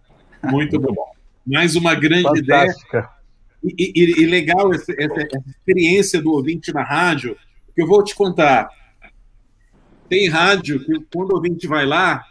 Muito 0.44 0.80
bom. 0.80 1.12
Mais 1.46 1.76
uma 1.76 1.96
grande 1.96 2.24
Fantástica. 2.24 2.98
ideia. 2.98 3.10
E, 3.64 3.92
e, 3.96 4.24
e 4.24 4.26
legal 4.26 4.74
essa, 4.74 4.92
essa, 4.98 5.22
essa, 5.22 5.50
experiência 5.50 6.22
do 6.22 6.32
ouvinte 6.32 6.72
na 6.72 6.84
rádio, 6.84 7.36
que 7.76 7.82
eu 7.82 7.88
vou 7.88 8.04
te 8.04 8.16
contar. 8.16 8.70
Tem 10.08 10.30
rádio 10.30 10.84
que 10.84 11.06
quando 11.14 11.32
o 11.32 11.36
ouvinte 11.36 11.68
vai 11.68 11.86
lá, 11.86 12.24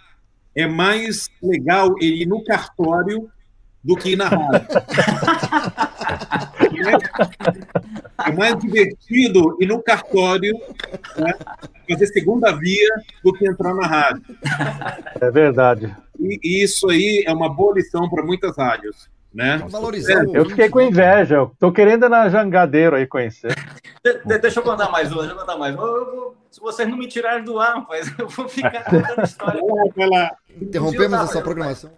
é 0.55 0.67
mais 0.67 1.29
legal 1.43 1.95
ele 2.01 2.23
ir 2.23 2.27
no 2.27 2.43
cartório 2.45 3.31
do 3.85 3.95
que 3.97 4.11
ir 4.13 4.17
na 4.17 4.29
rádio. 4.29 4.69
é 8.27 8.33
mais 8.33 8.59
divertido 8.59 9.57
ir 9.61 9.67
no 9.67 9.83
cartório 9.83 10.53
né, 11.17 11.33
fazer 11.89 12.07
segunda 12.09 12.53
via 12.53 12.95
do 13.23 13.33
que 13.33 13.49
entrar 13.49 13.75
na 13.75 13.87
rádio. 13.87 14.37
É 15.21 15.31
verdade. 15.31 15.95
E, 16.19 16.41
e 16.43 16.65
isso 16.65 16.89
aí 16.91 17.25
é 17.27 17.33
uma 17.33 17.49
boa 17.49 17.75
lição 17.75 18.09
para 18.09 18.25
muitas 18.25 18.57
rádios. 18.57 19.09
Né? 19.33 19.59
Valorizar 19.69 20.25
é, 20.25 20.39
eu 20.39 20.47
fiquei 20.47 20.71
com 20.71 20.81
inveja, 20.81 21.37
eu 21.37 21.53
tô 21.59 21.71
querendo 21.71 22.07
ir 22.07 22.09
na 22.09 22.31
Jangadeiro 22.31 22.97
aí 22.97 23.07
conhecer. 23.07 23.55
De, 24.03 24.25
de, 24.25 24.39
deixa 24.39 24.59
eu 24.59 24.65
contar 24.65 24.91
mais 24.91 25.13
uma, 25.13 25.21
deixa 25.21 25.35
eu 25.35 25.39
contar 25.39 25.57
mais 25.57 25.75
uma. 25.75 25.85
Eu 25.87 26.11
vou, 26.11 26.37
se 26.51 26.61
vocês 26.61 26.89
não 26.89 26.97
me 26.97 27.07
tirarem 27.07 27.45
do 27.45 27.61
ar, 27.61 27.75
rapaz, 27.75 28.11
eu 28.19 28.27
vou 28.27 28.49
ficar 28.49 28.85
contando 28.85 29.23
história. 29.23 29.61
Interrompemos 30.61 31.21
essa 31.21 31.43
programação 31.43 31.91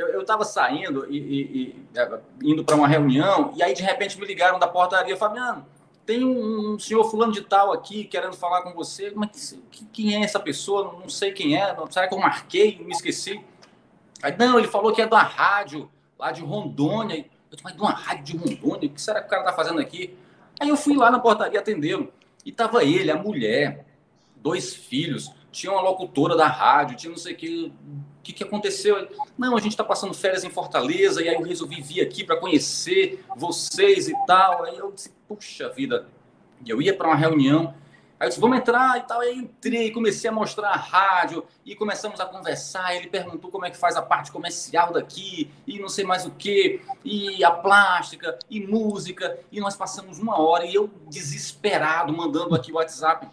eu 0.00 0.20
estava 0.20 0.44
saindo 0.44 1.06
e, 1.10 1.16
e, 1.18 1.42
e 1.42 1.98
é, 1.98 2.20
indo 2.42 2.64
para 2.64 2.76
uma 2.76 2.88
reunião, 2.88 3.52
e 3.56 3.62
aí 3.62 3.74
de 3.74 3.82
repente 3.82 4.18
me 4.18 4.26
ligaram 4.26 4.58
da 4.58 4.66
portaria, 4.66 5.16
Fabiano, 5.16 5.66
tem 6.06 6.24
um, 6.24 6.74
um, 6.74 6.78
senhor 6.78 7.04
fulano 7.04 7.32
de 7.32 7.42
tal 7.42 7.72
aqui 7.72 8.04
querendo 8.04 8.34
falar 8.34 8.62
com 8.62 8.72
você, 8.72 9.12
mas 9.14 9.58
que, 9.70 9.84
quem 9.86 10.14
é 10.14 10.24
essa 10.24 10.40
pessoa? 10.40 10.96
Não 10.98 11.08
sei 11.08 11.32
quem 11.32 11.56
é, 11.56 11.74
não, 11.76 11.90
será 11.90 12.08
que 12.08 12.14
eu 12.14 12.18
marquei, 12.18 12.78
me 12.78 12.92
esqueci? 12.92 13.44
Aí, 14.22 14.34
não, 14.36 14.58
ele 14.58 14.68
falou 14.68 14.92
que 14.92 15.02
é 15.02 15.06
da 15.06 15.20
rádio, 15.20 15.90
lá 16.18 16.32
de 16.32 16.40
Rondônia. 16.40 17.18
Eu 17.18 17.24
disse, 17.50 17.62
mas 17.62 17.74
de 17.74 17.80
uma 17.80 17.92
rádio 17.92 18.24
de 18.24 18.36
Rondônia? 18.36 18.88
O 18.88 18.92
que 18.92 19.00
será 19.00 19.20
que 19.20 19.26
o 19.26 19.30
cara 19.30 19.42
está 19.42 19.52
fazendo 19.52 19.80
aqui? 19.80 20.16
Aí 20.60 20.68
eu 20.68 20.76
fui 20.76 20.96
lá 20.96 21.10
na 21.10 21.20
portaria 21.20 21.60
atendê-lo. 21.60 22.12
E 22.44 22.50
tava 22.50 22.82
ele, 22.82 23.10
a 23.10 23.16
mulher, 23.16 23.86
dois 24.36 24.74
filhos, 24.74 25.32
tinha 25.50 25.72
uma 25.72 25.82
locutora 25.82 26.36
da 26.36 26.46
rádio, 26.46 26.96
tinha 26.96 27.10
não 27.10 27.18
sei 27.18 27.34
o 27.34 27.36
que 27.36 27.72
que, 28.28 28.32
que 28.32 28.44
aconteceu? 28.44 29.08
Não, 29.38 29.56
a 29.56 29.60
gente 29.60 29.72
está 29.72 29.84
passando 29.84 30.12
férias 30.12 30.44
em 30.44 30.50
Fortaleza 30.50 31.22
e 31.22 31.28
aí 31.28 31.34
eu 31.34 31.42
resolvi 31.42 31.80
vir 31.80 32.02
aqui 32.02 32.22
para 32.22 32.36
conhecer 32.36 33.24
vocês 33.34 34.06
e 34.06 34.14
tal. 34.26 34.64
Aí 34.64 34.76
eu 34.76 34.92
disse, 34.92 35.10
puxa 35.26 35.70
vida, 35.70 36.06
eu 36.66 36.82
ia 36.82 36.94
para 36.94 37.08
uma 37.08 37.16
reunião, 37.16 37.74
aí 38.20 38.26
eu 38.26 38.28
disse, 38.28 38.40
vamos 38.40 38.58
entrar 38.58 38.98
e 38.98 39.00
tal. 39.02 39.20
Aí 39.20 39.34
entrei, 39.34 39.90
comecei 39.92 40.28
a 40.28 40.32
mostrar 40.32 40.68
a 40.68 40.76
rádio 40.76 41.42
e 41.64 41.74
começamos 41.74 42.20
a 42.20 42.26
conversar. 42.26 42.94
Ele 42.94 43.06
perguntou 43.06 43.50
como 43.50 43.64
é 43.64 43.70
que 43.70 43.78
faz 43.78 43.96
a 43.96 44.02
parte 44.02 44.30
comercial 44.30 44.92
daqui 44.92 45.50
e 45.66 45.78
não 45.78 45.88
sei 45.88 46.04
mais 46.04 46.26
o 46.26 46.30
que, 46.32 46.82
e 47.02 47.42
a 47.42 47.50
plástica 47.50 48.38
e 48.50 48.60
música. 48.60 49.38
E 49.50 49.58
nós 49.58 49.74
passamos 49.74 50.18
uma 50.18 50.38
hora 50.38 50.66
e 50.66 50.74
eu 50.74 50.90
desesperado 51.08 52.14
mandando 52.14 52.54
aqui 52.54 52.70
o 52.72 52.74
WhatsApp 52.74 53.26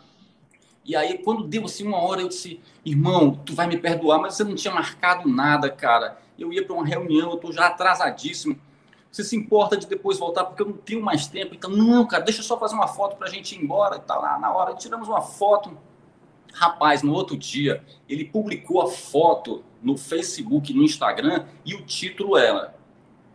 e 0.86 0.96
aí, 0.96 1.18
quando 1.18 1.48
deu 1.48 1.66
assim 1.66 1.86
uma 1.86 1.98
hora, 1.98 2.22
eu 2.22 2.28
disse, 2.28 2.62
irmão, 2.86 3.42
tu 3.44 3.56
vai 3.56 3.66
me 3.66 3.76
perdoar, 3.76 4.20
mas 4.20 4.36
você 4.36 4.44
não 4.44 4.54
tinha 4.54 4.72
marcado 4.72 5.28
nada, 5.28 5.68
cara. 5.68 6.20
Eu 6.38 6.54
ia 6.54 6.64
para 6.64 6.76
uma 6.76 6.86
reunião, 6.86 7.32
eu 7.32 7.38
tô 7.38 7.52
já 7.52 7.66
atrasadíssimo. 7.66 8.56
Você 9.12 9.24
se 9.24 9.36
importa 9.36 9.76
de 9.76 9.88
depois 9.88 10.20
voltar, 10.20 10.44
porque 10.46 10.62
eu 10.62 10.68
não 10.68 10.78
tenho 10.78 11.02
mais 11.02 11.26
tempo. 11.26 11.56
Então, 11.56 11.72
não, 11.72 12.06
cara, 12.06 12.24
deixa 12.24 12.42
eu 12.42 12.44
só 12.44 12.60
fazer 12.60 12.76
uma 12.76 12.88
foto 12.88 13.16
para 13.16 13.28
a 13.28 13.32
gente 13.32 13.56
ir 13.56 13.64
embora. 13.64 13.96
E 13.96 14.02
tá 14.02 14.16
lá 14.16 14.38
na 14.38 14.54
hora, 14.54 14.76
tiramos 14.76 15.08
uma 15.08 15.22
foto. 15.22 15.76
Rapaz, 16.54 17.02
no 17.02 17.14
outro 17.14 17.36
dia, 17.36 17.84
ele 18.08 18.24
publicou 18.24 18.80
a 18.80 18.88
foto 18.88 19.64
no 19.82 19.98
Facebook, 19.98 20.72
no 20.72 20.84
Instagram, 20.84 21.48
e 21.66 21.74
o 21.74 21.82
título 21.82 22.38
era: 22.38 22.76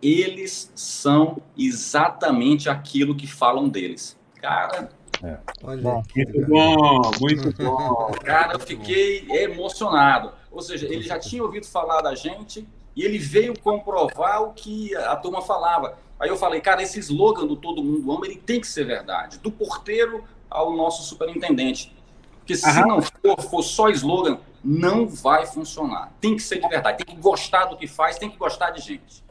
Eles 0.01 0.71
são 0.77 1.43
exatamente 1.59 2.69
aquilo 2.69 3.17
que 3.17 3.27
falam 3.27 3.69
deles. 3.69 4.17
Cara, 4.37 4.91
é. 5.23 5.39
Olha, 5.63 5.83
bom, 5.83 6.03
muito 6.17 6.47
bom, 6.47 7.11
muito 7.21 7.53
bom. 7.63 8.13
Cara, 8.25 8.55
eu 8.55 8.61
fiquei 8.61 9.27
emocionado. 9.31 10.33
Ou 10.51 10.63
seja, 10.63 10.87
ele 10.87 11.03
já 11.03 11.19
tinha 11.19 11.43
ouvido 11.43 11.67
falar 11.67 12.01
da 12.01 12.15
gente 12.15 12.67
e 12.97 13.05
ele 13.05 13.19
veio 13.19 13.59
comprovar 13.59 14.43
o 14.43 14.53
que 14.53 14.95
a 14.97 15.17
turma 15.17 15.43
falava. 15.43 15.99
Aí 16.19 16.29
eu 16.29 16.37
falei, 16.37 16.61
cara, 16.61 16.83
esse 16.83 16.99
slogan 16.99 17.47
do 17.47 17.57
Todo 17.57 17.83
Mundo 17.83 18.13
Ama, 18.13 18.27
ele 18.27 18.37
tem 18.37 18.61
que 18.61 18.67
ser 18.67 18.85
verdade. 18.85 19.39
Do 19.39 19.51
porteiro 19.51 20.25
ao 20.51 20.75
nosso 20.75 21.03
superintendente. 21.03 21.95
Porque 22.39 22.55
se 22.57 22.69
Aham. 22.69 22.87
não 22.87 23.03
for, 23.03 23.41
for 23.43 23.63
só 23.63 23.89
slogan, 23.91 24.39
não 24.63 25.07
vai 25.07 25.47
funcionar. 25.47 26.13
Tem 26.21 26.35
que 26.35 26.43
ser 26.43 26.61
de 26.61 26.69
verdade. 26.69 27.05
Tem 27.05 27.15
que 27.15 27.21
gostar 27.21 27.67
do 27.67 27.77
que 27.77 27.87
faz, 27.87 28.19
tem 28.19 28.31
que 28.31 28.37
gostar 28.37 28.71
de 28.71 28.81
gente. 28.81 29.23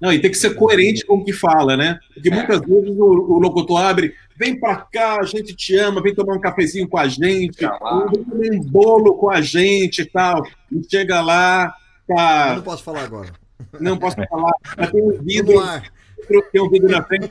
Não, 0.00 0.12
e 0.12 0.20
tem 0.20 0.30
que 0.30 0.36
ser 0.36 0.54
coerente 0.54 1.06
com 1.06 1.14
o 1.16 1.24
que 1.24 1.32
fala, 1.32 1.76
né? 1.76 1.98
Porque 2.12 2.28
é. 2.28 2.34
muitas 2.34 2.60
vezes 2.60 2.98
o, 2.98 3.04
o 3.04 3.38
locutor 3.38 3.80
abre, 3.80 4.14
vem 4.36 4.58
para 4.58 4.76
cá, 4.76 5.20
a 5.20 5.24
gente 5.24 5.54
te 5.54 5.76
ama, 5.76 6.02
vem 6.02 6.14
tomar 6.14 6.34
um 6.34 6.40
cafezinho 6.40 6.88
com 6.88 6.98
a 6.98 7.08
gente, 7.08 7.60
vem 8.34 8.60
um 8.60 8.62
bolo 8.62 9.14
com 9.14 9.30
a 9.30 9.40
gente 9.40 10.02
e 10.02 10.06
tal. 10.06 10.44
E 10.70 10.82
chega 10.88 11.20
lá, 11.20 11.74
tá... 12.06 12.50
Eu 12.50 12.56
não 12.56 12.62
posso 12.62 12.82
falar 12.82 13.02
agora. 13.02 13.32
Não 13.80 13.98
posso 13.98 14.16
falar, 14.28 14.52
mas 14.76 14.90
tem 14.90 15.02
um 15.02 15.22
vídeo, 15.22 15.62
tem 16.52 16.60
um 16.60 16.68
vídeo 16.68 16.88
na 16.88 17.02
frente. 17.02 17.30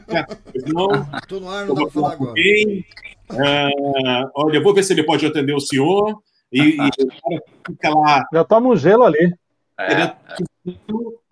Não, 0.67 0.87
Tô 1.27 1.39
no 1.39 1.49
ar, 1.49 1.65
não 1.65 1.75
dá 1.75 1.81
para 1.83 1.91
falar 1.91 2.13
agora. 2.13 2.33
Uh, 2.33 4.29
olha, 4.35 4.57
eu 4.57 4.63
vou 4.63 4.73
ver 4.73 4.83
se 4.83 4.93
ele 4.93 5.03
pode 5.03 5.25
atender 5.25 5.53
o 5.53 5.59
senhor. 5.59 6.21
E, 6.51 6.59
e 6.59 6.75
o 6.75 7.07
cara 7.07 7.41
fica 7.65 7.89
lá. 7.89 8.27
Já 8.31 8.43
toma 8.43 8.69
um 8.69 8.75
gelo 8.75 9.03
ali. 9.03 9.33
É, 9.79 10.13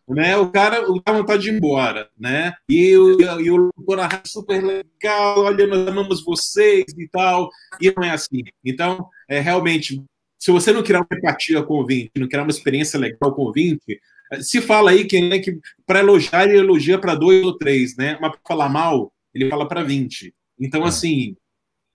né? 0.07 0.35
O 0.37 0.49
cara 0.49 0.81
dá 1.05 1.13
vontade 1.13 1.43
de 1.43 1.49
ir 1.49 1.57
embora, 1.57 2.09
né? 2.19 2.53
E 2.67 2.97
o, 2.97 3.21
e 3.39 3.51
o 3.51 3.69
locutor 3.91 3.97
na 3.97 4.07
rádio 4.07 4.31
super 4.31 4.63
legal, 4.63 5.39
olha, 5.39 5.67
nós 5.67 5.87
amamos 5.87 6.23
vocês 6.23 6.85
e 6.97 7.07
tal. 7.07 7.49
E 7.79 7.93
não 7.95 8.03
é 8.03 8.11
assim. 8.11 8.43
Então, 8.63 9.07
é 9.29 9.39
realmente, 9.39 10.03
se 10.39 10.51
você 10.51 10.71
não 10.71 10.83
criar 10.83 10.99
uma 10.99 11.17
empatia 11.17 11.61
com 11.63 11.75
o 11.75 11.77
ouvinte, 11.77 12.11
não 12.17 12.27
criar 12.27 12.43
uma 12.43 12.51
experiência 12.51 12.99
legal 12.99 13.33
com 13.33 13.43
o 13.43 13.45
ouvinte, 13.45 13.99
se 14.41 14.61
fala 14.61 14.91
aí 14.91 15.05
que, 15.05 15.21
né, 15.21 15.39
que 15.39 15.59
para 15.85 15.99
elogiar, 15.99 16.47
ele 16.47 16.57
elogia 16.57 16.97
para 16.97 17.15
dois 17.15 17.43
ou 17.43 17.57
três, 17.57 17.95
né? 17.97 18.17
Mas 18.21 18.31
para 18.31 18.39
falar 18.47 18.69
mal, 18.69 19.11
ele 19.33 19.49
fala 19.49 19.67
para 19.67 19.83
20. 19.83 20.33
Então, 20.59 20.85
é. 20.85 20.87
assim, 20.87 21.35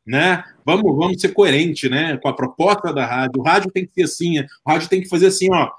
né? 0.06 0.44
Vamos, 0.64 0.96
vamos 0.96 1.20
ser 1.20 1.32
coerente, 1.32 1.88
né? 1.88 2.16
Com 2.18 2.28
a 2.28 2.36
proposta 2.36 2.92
da 2.92 3.06
rádio. 3.06 3.40
O 3.40 3.44
rádio 3.44 3.70
tem 3.70 3.86
que 3.86 3.92
ser 3.94 4.02
assim, 4.02 4.40
o 4.40 4.70
rádio 4.70 4.88
tem 4.88 5.00
que 5.00 5.08
fazer 5.08 5.26
assim, 5.26 5.48
ó. 5.52 5.70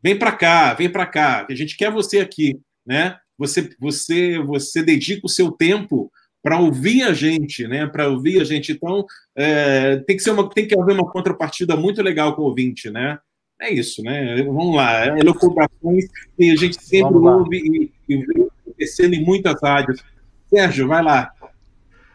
Vem 0.00 0.16
para 0.16 0.30
cá, 0.30 0.74
vem 0.74 0.90
para 0.90 1.06
cá. 1.06 1.46
A 1.48 1.54
gente 1.54 1.76
quer 1.76 1.90
você 1.90 2.20
aqui, 2.20 2.60
né? 2.86 3.18
Você, 3.38 3.70
você, 3.78 4.38
você 4.38 4.82
dedica 4.82 5.24
o 5.24 5.30
seu 5.30 5.52
tempo 5.52 6.10
para 6.42 6.58
ouvir 6.58 7.02
a 7.02 7.12
gente, 7.12 7.66
né? 7.66 7.86
Para 7.86 8.08
ouvir 8.08 8.40
a 8.40 8.44
gente. 8.44 8.72
Então, 8.72 9.06
é, 9.36 9.96
tem 9.98 10.16
que 10.16 10.22
ser 10.22 10.30
uma, 10.30 10.48
tem 10.48 10.66
que 10.66 10.78
haver 10.78 10.94
uma 10.94 11.08
contrapartida 11.08 11.76
muito 11.76 12.02
legal 12.02 12.34
com 12.34 12.42
o 12.42 12.46
ouvinte, 12.46 12.90
né? 12.90 13.18
É 13.60 13.72
isso, 13.72 14.02
né? 14.02 14.42
Vamos 14.42 14.76
lá. 14.76 15.06
É 15.06 15.20
elucubrações 15.20 16.06
que 16.36 16.50
a 16.50 16.56
gente 16.56 16.82
sempre 16.82 17.16
ouve 17.16 17.56
e, 17.58 17.92
e 18.08 18.16
vê 18.16 18.48
acontecendo 18.62 19.14
em 19.14 19.24
muitas 19.24 19.60
rádios. 19.62 20.02
Sérgio, 20.48 20.88
vai 20.88 21.02
lá. 21.02 21.30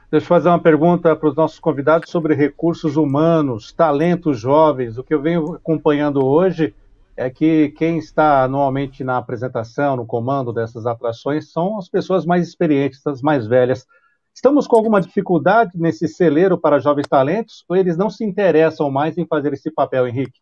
Deixa 0.09 0.25
eu 0.25 0.27
fazer 0.27 0.49
uma 0.49 0.59
pergunta 0.59 1.15
para 1.15 1.29
os 1.29 1.35
nossos 1.35 1.59
convidados 1.59 2.09
sobre 2.09 2.35
recursos 2.35 2.95
humanos, 2.95 3.73
talentos 3.73 4.39
jovens. 4.39 4.97
O 4.97 5.03
que 5.03 5.13
eu 5.13 5.21
venho 5.21 5.53
acompanhando 5.53 6.23
hoje 6.23 6.73
é 7.15 7.29
que 7.29 7.69
quem 7.77 7.97
está 7.97 8.43
anualmente 8.43 9.03
na 9.03 9.17
apresentação, 9.17 9.95
no 9.95 10.05
comando 10.05 10.51
dessas 10.51 10.85
atrações, 10.85 11.51
são 11.51 11.77
as 11.77 11.87
pessoas 11.87 12.25
mais 12.25 12.47
experientes, 12.47 13.05
as 13.05 13.21
mais 13.21 13.45
velhas. 13.45 13.85
Estamos 14.33 14.65
com 14.65 14.75
alguma 14.75 14.99
dificuldade 14.99 15.71
nesse 15.75 16.07
celeiro 16.07 16.57
para 16.57 16.79
jovens 16.79 17.07
talentos 17.07 17.63
ou 17.69 17.75
eles 17.75 17.95
não 17.95 18.09
se 18.09 18.25
interessam 18.25 18.89
mais 18.89 19.17
em 19.17 19.27
fazer 19.27 19.53
esse 19.53 19.69
papel, 19.71 20.07
Henrique? 20.07 20.39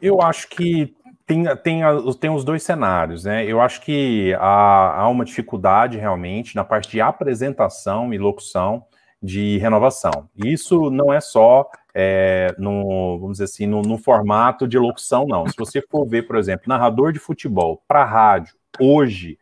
Eu 0.00 0.20
acho 0.20 0.48
que 0.48 0.94
tem, 1.24 1.44
tem, 1.56 1.80
tem 2.20 2.30
os 2.30 2.44
dois 2.44 2.62
cenários, 2.62 3.24
né? 3.24 3.46
Eu 3.46 3.60
acho 3.60 3.80
que 3.80 4.34
há, 4.38 5.00
há 5.00 5.08
uma 5.08 5.24
dificuldade 5.24 5.96
realmente 5.96 6.54
na 6.54 6.64
parte 6.64 6.90
de 6.90 7.00
apresentação 7.00 8.12
e 8.12 8.18
locução 8.18 8.84
de 9.22 9.56
renovação. 9.58 10.28
Isso 10.36 10.90
não 10.90 11.12
é 11.12 11.20
só 11.20 11.70
é, 11.94 12.54
no, 12.58 13.18
vamos 13.18 13.32
dizer 13.32 13.44
assim, 13.44 13.66
no, 13.66 13.82
no, 13.82 13.98
formato 13.98 14.66
de 14.66 14.78
locução, 14.78 15.26
não. 15.26 15.46
Se 15.46 15.56
você 15.56 15.82
for 15.82 16.06
ver, 16.06 16.22
por 16.22 16.36
exemplo, 16.36 16.64
narrador 16.66 17.12
de 17.12 17.18
futebol 17.18 17.82
para 17.86 18.04
rádio, 18.04 18.54
hoje, 18.80 19.38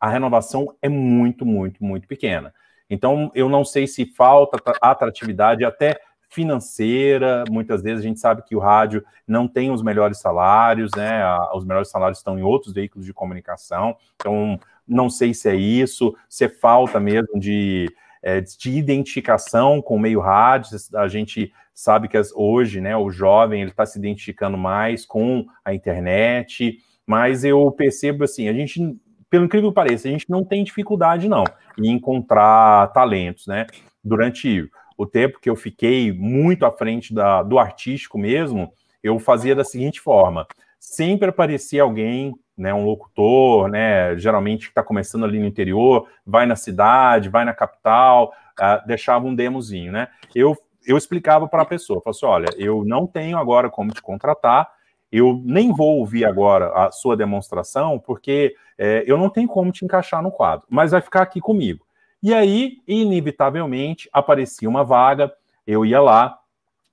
a 0.00 0.08
renovação 0.08 0.74
é 0.82 0.88
muito, 0.88 1.46
muito, 1.46 1.82
muito 1.82 2.08
pequena. 2.08 2.52
Então, 2.90 3.30
eu 3.34 3.48
não 3.48 3.64
sei 3.64 3.86
se 3.86 4.04
falta 4.04 4.60
atratividade, 4.80 5.64
até 5.64 5.98
financeira. 6.28 7.44
Muitas 7.48 7.80
vezes 7.80 8.04
a 8.04 8.08
gente 8.08 8.20
sabe 8.20 8.42
que 8.42 8.56
o 8.56 8.58
rádio 8.58 9.04
não 9.26 9.46
tem 9.46 9.70
os 9.70 9.82
melhores 9.82 10.18
salários, 10.18 10.90
né? 10.96 11.22
Os 11.54 11.64
melhores 11.64 11.88
salários 11.88 12.18
estão 12.18 12.38
em 12.38 12.42
outros 12.42 12.74
veículos 12.74 13.06
de 13.06 13.14
comunicação. 13.14 13.96
Então, 14.16 14.58
não 14.86 15.08
sei 15.08 15.32
se 15.32 15.48
é 15.48 15.54
isso, 15.54 16.14
se 16.28 16.44
é 16.44 16.48
falta 16.48 17.00
mesmo 17.00 17.38
de, 17.38 17.88
é, 18.24 18.40
de 18.40 18.70
identificação 18.70 19.82
com 19.82 19.96
o 19.96 20.00
meio 20.00 20.18
rádio. 20.18 20.78
A 20.94 21.06
gente 21.06 21.52
sabe 21.74 22.08
que 22.08 22.18
hoje, 22.34 22.80
né, 22.80 22.96
o 22.96 23.10
jovem 23.10 23.60
ele 23.60 23.70
está 23.70 23.84
se 23.84 23.98
identificando 23.98 24.56
mais 24.56 25.04
com 25.04 25.44
a 25.62 25.74
internet. 25.74 26.78
Mas 27.06 27.44
eu 27.44 27.70
percebo 27.70 28.24
assim, 28.24 28.48
a 28.48 28.52
gente 28.54 28.98
pelo 29.28 29.46
incrível 29.46 29.70
que 29.70 29.74
pareça, 29.74 30.06
a 30.06 30.10
gente 30.12 30.30
não 30.30 30.44
tem 30.44 30.62
dificuldade, 30.62 31.28
não, 31.28 31.42
em 31.76 31.90
encontrar 31.90 32.92
talentos, 32.92 33.48
né? 33.48 33.66
Durante 34.02 34.70
o 34.96 35.04
tempo 35.04 35.40
que 35.40 35.50
eu 35.50 35.56
fiquei 35.56 36.12
muito 36.12 36.64
à 36.64 36.70
frente 36.70 37.12
da, 37.12 37.42
do 37.42 37.58
artístico 37.58 38.16
mesmo, 38.16 38.72
eu 39.02 39.18
fazia 39.18 39.54
da 39.54 39.64
seguinte 39.64 40.00
forma: 40.00 40.46
sempre 40.84 41.30
aparecia 41.30 41.82
alguém, 41.82 42.34
né, 42.56 42.72
um 42.72 42.84
locutor, 42.84 43.68
né, 43.68 44.16
geralmente 44.16 44.66
que 44.66 44.70
está 44.70 44.82
começando 44.82 45.24
ali 45.24 45.40
no 45.40 45.46
interior, 45.46 46.06
vai 46.24 46.46
na 46.46 46.54
cidade, 46.54 47.28
vai 47.28 47.44
na 47.44 47.54
capital, 47.54 48.32
uh, 48.60 48.86
deixava 48.86 49.26
um 49.26 49.34
demozinho, 49.34 49.90
né? 49.90 50.08
Eu, 50.34 50.56
eu 50.86 50.96
explicava 50.96 51.48
para 51.48 51.62
a 51.62 51.66
pessoa, 51.66 52.00
falava 52.00 52.16
assim, 52.16 52.26
olha, 52.26 52.48
eu 52.56 52.84
não 52.84 53.06
tenho 53.06 53.38
agora 53.38 53.68
como 53.68 53.92
te 53.92 54.00
contratar, 54.00 54.70
eu 55.10 55.40
nem 55.44 55.72
vou 55.72 55.98
ouvir 55.98 56.24
agora 56.24 56.70
a 56.74 56.92
sua 56.92 57.16
demonstração, 57.16 57.98
porque 57.98 58.54
é, 58.78 59.02
eu 59.06 59.16
não 59.16 59.30
tenho 59.30 59.48
como 59.48 59.72
te 59.72 59.84
encaixar 59.84 60.22
no 60.22 60.30
quadro, 60.30 60.66
mas 60.68 60.92
vai 60.92 61.00
ficar 61.00 61.22
aqui 61.22 61.40
comigo. 61.40 61.84
E 62.22 62.32
aí, 62.32 62.78
inevitavelmente, 62.86 64.08
aparecia 64.12 64.68
uma 64.68 64.84
vaga, 64.84 65.32
eu 65.66 65.84
ia 65.84 66.00
lá 66.00 66.38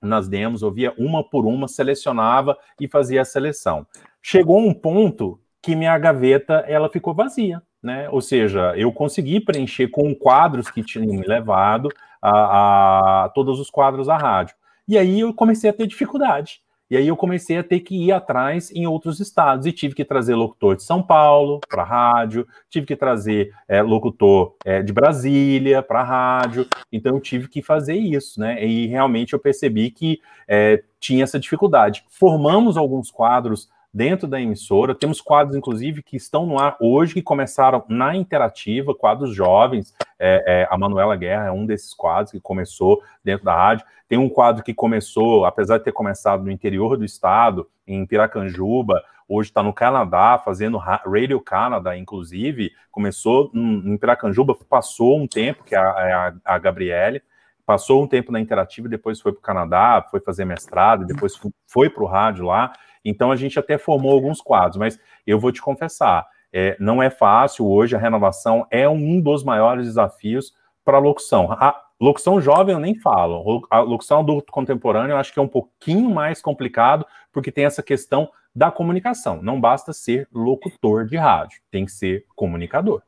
nas 0.02 0.28
demos, 0.28 0.62
ouvia 0.62 0.92
uma 0.98 1.22
por 1.22 1.46
uma, 1.46 1.68
selecionava 1.68 2.56
e 2.80 2.88
fazia 2.88 3.22
a 3.22 3.24
seleção. 3.24 3.86
Chegou 4.20 4.58
um 4.58 4.74
ponto 4.74 5.40
que 5.62 5.76
minha 5.76 5.96
gaveta 5.96 6.64
ela 6.66 6.90
ficou 6.90 7.14
vazia, 7.14 7.62
né? 7.82 8.08
Ou 8.10 8.20
seja, 8.20 8.74
eu 8.76 8.92
consegui 8.92 9.40
preencher 9.40 9.88
com 9.88 10.14
quadros 10.14 10.70
que 10.70 10.82
tinham 10.82 11.14
me 11.14 11.26
levado 11.26 11.88
a, 12.20 13.24
a 13.24 13.28
todos 13.28 13.60
os 13.60 13.70
quadros 13.70 14.08
da 14.08 14.16
rádio. 14.16 14.56
E 14.88 14.98
aí 14.98 15.20
eu 15.20 15.32
comecei 15.32 15.70
a 15.70 15.72
ter 15.72 15.86
dificuldade. 15.86 16.60
E 16.92 16.96
aí 16.98 17.08
eu 17.08 17.16
comecei 17.16 17.56
a 17.56 17.64
ter 17.64 17.80
que 17.80 17.96
ir 17.96 18.12
atrás 18.12 18.70
em 18.70 18.86
outros 18.86 19.18
estados 19.18 19.64
e 19.64 19.72
tive 19.72 19.94
que 19.94 20.04
trazer 20.04 20.34
locutor 20.34 20.76
de 20.76 20.82
São 20.82 21.02
Paulo 21.02 21.58
para 21.66 21.82
rádio, 21.82 22.46
tive 22.68 22.84
que 22.84 22.94
trazer 22.94 23.50
é, 23.66 23.80
locutor 23.80 24.54
é, 24.62 24.82
de 24.82 24.92
Brasília 24.92 25.82
para 25.82 26.02
rádio. 26.02 26.66
Então 26.92 27.14
eu 27.14 27.20
tive 27.22 27.48
que 27.48 27.62
fazer 27.62 27.94
isso, 27.94 28.38
né? 28.38 28.62
E 28.62 28.88
realmente 28.88 29.32
eu 29.32 29.38
percebi 29.38 29.90
que 29.90 30.20
é, 30.46 30.84
tinha 31.00 31.24
essa 31.24 31.40
dificuldade. 31.40 32.04
Formamos 32.10 32.76
alguns 32.76 33.10
quadros 33.10 33.70
dentro 33.92 34.26
da 34.26 34.40
emissora. 34.40 34.94
Temos 34.94 35.20
quadros, 35.20 35.56
inclusive, 35.56 36.02
que 36.02 36.16
estão 36.16 36.46
no 36.46 36.58
ar 36.58 36.76
hoje, 36.80 37.14
que 37.14 37.22
começaram 37.22 37.84
na 37.88 38.16
interativa, 38.16 38.94
quadros 38.94 39.34
jovens. 39.34 39.94
É, 40.18 40.44
é, 40.46 40.68
a 40.70 40.78
Manuela 40.78 41.16
Guerra 41.16 41.48
é 41.48 41.52
um 41.52 41.66
desses 41.66 41.92
quadros 41.92 42.32
que 42.32 42.40
começou 42.40 43.02
dentro 43.22 43.44
da 43.44 43.54
rádio. 43.54 43.84
Tem 44.08 44.18
um 44.18 44.28
quadro 44.28 44.62
que 44.62 44.72
começou, 44.72 45.44
apesar 45.44 45.78
de 45.78 45.84
ter 45.84 45.92
começado 45.92 46.42
no 46.42 46.50
interior 46.50 46.96
do 46.96 47.04
estado, 47.04 47.68
em 47.86 48.06
Piracanjuba, 48.06 49.02
hoje 49.28 49.50
está 49.50 49.62
no 49.62 49.72
Canadá, 49.72 50.40
fazendo 50.42 50.78
Radio 50.78 51.40
Canada, 51.40 51.96
inclusive. 51.96 52.72
Começou 52.90 53.50
em 53.54 53.96
Piracanjuba, 53.96 54.54
passou 54.68 55.18
um 55.18 55.26
tempo, 55.26 55.64
que 55.64 55.74
é 55.74 55.78
a, 55.78 55.82
é 55.82 56.12
a, 56.12 56.34
a 56.44 56.58
Gabriele 56.58 57.22
passou 57.64 58.02
um 58.02 58.06
tempo 58.06 58.32
na 58.32 58.40
Interativa, 58.40 58.88
depois 58.88 59.20
foi 59.20 59.32
para 59.32 59.38
o 59.38 59.42
Canadá, 59.42 60.06
foi 60.10 60.20
fazer 60.20 60.44
mestrado, 60.44 61.06
depois 61.06 61.40
foi 61.66 61.88
para 61.88 62.02
o 62.02 62.06
rádio 62.06 62.44
lá. 62.44 62.72
Então 63.04 63.30
a 63.30 63.36
gente 63.36 63.58
até 63.58 63.78
formou 63.78 64.12
alguns 64.12 64.40
quadros, 64.40 64.76
mas 64.76 64.98
eu 65.26 65.38
vou 65.38 65.52
te 65.52 65.60
confessar, 65.60 66.26
é, 66.52 66.76
não 66.78 67.02
é 67.02 67.08
fácil 67.08 67.66
hoje, 67.66 67.96
a 67.96 67.98
renovação 67.98 68.66
é 68.70 68.88
um 68.88 69.20
dos 69.20 69.42
maiores 69.42 69.86
desafios 69.86 70.54
para 70.84 70.98
a 70.98 71.00
locução. 71.00 71.50
A 71.52 71.80
locução 72.00 72.40
jovem 72.40 72.74
eu 72.74 72.80
nem 72.80 72.94
falo, 72.94 73.66
a 73.70 73.80
locução 73.80 74.20
adulto 74.20 74.52
contemporâneo 74.52 75.14
eu 75.14 75.16
acho 75.16 75.32
que 75.32 75.38
é 75.38 75.42
um 75.42 75.48
pouquinho 75.48 76.10
mais 76.10 76.42
complicado, 76.42 77.06
porque 77.32 77.50
tem 77.50 77.64
essa 77.64 77.82
questão 77.82 78.30
da 78.54 78.70
comunicação. 78.70 79.40
Não 79.42 79.60
basta 79.60 79.92
ser 79.92 80.28
locutor 80.32 81.06
de 81.06 81.16
rádio, 81.16 81.62
tem 81.70 81.86
que 81.86 81.92
ser 81.92 82.26
comunicador. 82.36 83.02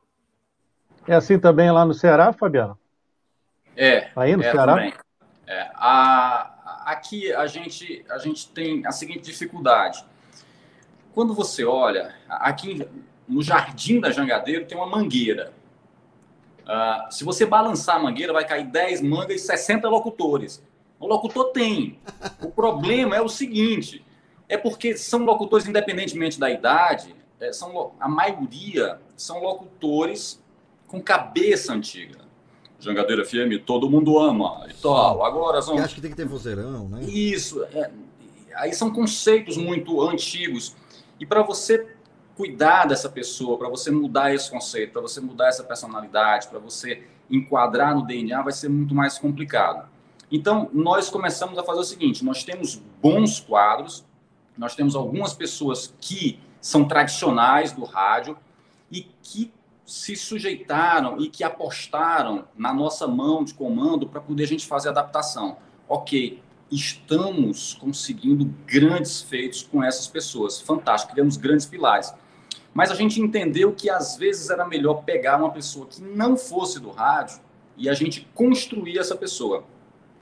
É 1.07 1.13
assim 1.13 1.37
também 1.37 1.69
lá 1.69 1.85
no 1.85 1.93
Ceará, 1.93 2.33
Fabiano? 2.33 2.77
É. 3.77 4.09
Aí 4.15 4.35
no 4.35 4.43
é 4.43 4.51
Ceará? 4.51 4.73
Também. 4.73 4.93
É. 5.45 5.69
A, 5.75 6.54
aqui 6.85 7.33
a 7.33 7.47
gente, 7.47 8.05
a 8.09 8.19
gente 8.19 8.47
tem 8.49 8.85
a 8.85 8.91
seguinte 8.91 9.21
dificuldade. 9.21 10.05
Quando 11.13 11.33
você 11.33 11.65
olha, 11.65 12.13
aqui 12.29 12.87
no 13.27 13.41
jardim 13.41 13.99
da 13.99 14.11
Jangadeiro 14.11 14.65
tem 14.65 14.77
uma 14.77 14.85
mangueira. 14.85 15.51
Uh, 16.61 17.11
se 17.11 17.23
você 17.23 17.45
balançar 17.45 17.95
a 17.95 17.99
mangueira, 17.99 18.31
vai 18.31 18.45
cair 18.45 18.65
10 18.65 19.01
mangas 19.01 19.41
e 19.41 19.45
60 19.45 19.89
locutores. 19.89 20.63
O 20.99 21.07
locutor 21.07 21.51
tem. 21.51 21.99
O 22.41 22.51
problema 22.51 23.15
é 23.15 23.21
o 23.21 23.29
seguinte: 23.29 24.05
é 24.47 24.57
porque 24.57 24.95
são 24.95 25.23
locutores, 25.23 25.67
independentemente 25.67 26.39
da 26.39 26.49
idade, 26.49 27.15
é, 27.39 27.51
são, 27.51 27.93
a 27.99 28.07
maioria 28.07 28.99
são 29.15 29.41
locutores 29.41 30.43
com 30.87 31.01
cabeça 31.01 31.73
antiga. 31.73 32.19
Jangadeira 32.79 33.25
FM, 33.25 33.63
todo 33.65 33.89
mundo 33.89 34.19
ama 34.19 34.65
e 34.69 34.73
tal. 34.73 35.23
Agora 35.23 35.61
são. 35.61 35.77
acho 35.77 35.95
que 35.95 36.01
tem 36.01 36.11
que 36.11 36.17
ter 36.17 36.25
vozeirão, 36.25 36.87
né? 36.89 37.03
Isso. 37.03 37.63
É, 37.63 37.89
aí 38.55 38.73
são 38.73 38.91
conceitos 38.91 39.57
muito 39.57 40.01
antigos. 40.01 40.75
E 41.19 41.25
para 41.25 41.41
você 41.41 41.87
cuidar 42.35 42.85
dessa 42.85 43.09
pessoa, 43.09 43.57
para 43.57 43.69
você 43.69 43.89
mudar 43.89 44.33
esse 44.33 44.51
conceito, 44.51 44.91
para 44.91 45.01
você 45.01 45.21
mudar 45.21 45.47
essa 45.47 45.63
personalidade, 45.63 46.47
para 46.47 46.59
você 46.59 47.03
enquadrar 47.31 47.95
no 47.95 48.05
DNA, 48.05 48.41
vai 48.41 48.53
ser 48.53 48.69
muito 48.69 48.93
mais 48.93 49.17
complicado. 49.17 49.87
Então, 50.31 50.69
nós 50.73 51.09
começamos 51.09 51.57
a 51.57 51.63
fazer 51.63 51.79
o 51.79 51.83
seguinte: 51.83 52.25
nós 52.25 52.43
temos 52.43 52.81
bons 53.01 53.39
quadros, 53.39 54.03
nós 54.57 54.75
temos 54.75 54.95
algumas 54.95 55.33
pessoas 55.33 55.93
que 55.99 56.39
são 56.59 56.85
tradicionais 56.85 57.71
do 57.71 57.83
rádio 57.83 58.37
e 58.91 59.07
que 59.21 59.51
se 59.85 60.15
sujeitaram 60.15 61.19
e 61.19 61.29
que 61.29 61.43
apostaram 61.43 62.45
na 62.57 62.73
nossa 62.73 63.07
mão 63.07 63.43
de 63.43 63.53
comando 63.53 64.07
para 64.07 64.19
poder 64.19 64.43
a 64.43 64.47
gente 64.47 64.65
fazer 64.65 64.89
adaptação. 64.89 65.57
Ok, 65.87 66.41
estamos 66.71 67.75
conseguindo 67.75 68.45
grandes 68.65 69.21
feitos 69.21 69.61
com 69.61 69.83
essas 69.83 70.07
pessoas, 70.07 70.59
fantástico, 70.59 71.13
criamos 71.13 71.37
grandes 71.37 71.67
pilares. 71.67 72.13
Mas 72.73 72.91
a 72.91 72.95
gente 72.95 73.21
entendeu 73.21 73.73
que 73.73 73.89
às 73.89 74.17
vezes 74.17 74.49
era 74.49 74.67
melhor 74.67 75.03
pegar 75.03 75.37
uma 75.37 75.51
pessoa 75.51 75.85
que 75.85 76.01
não 76.01 76.35
fosse 76.35 76.79
do 76.79 76.89
rádio 76.89 77.39
e 77.77 77.87
a 77.87 77.93
gente 77.93 78.27
construir 78.33 78.97
essa 78.97 79.15
pessoa. 79.15 79.63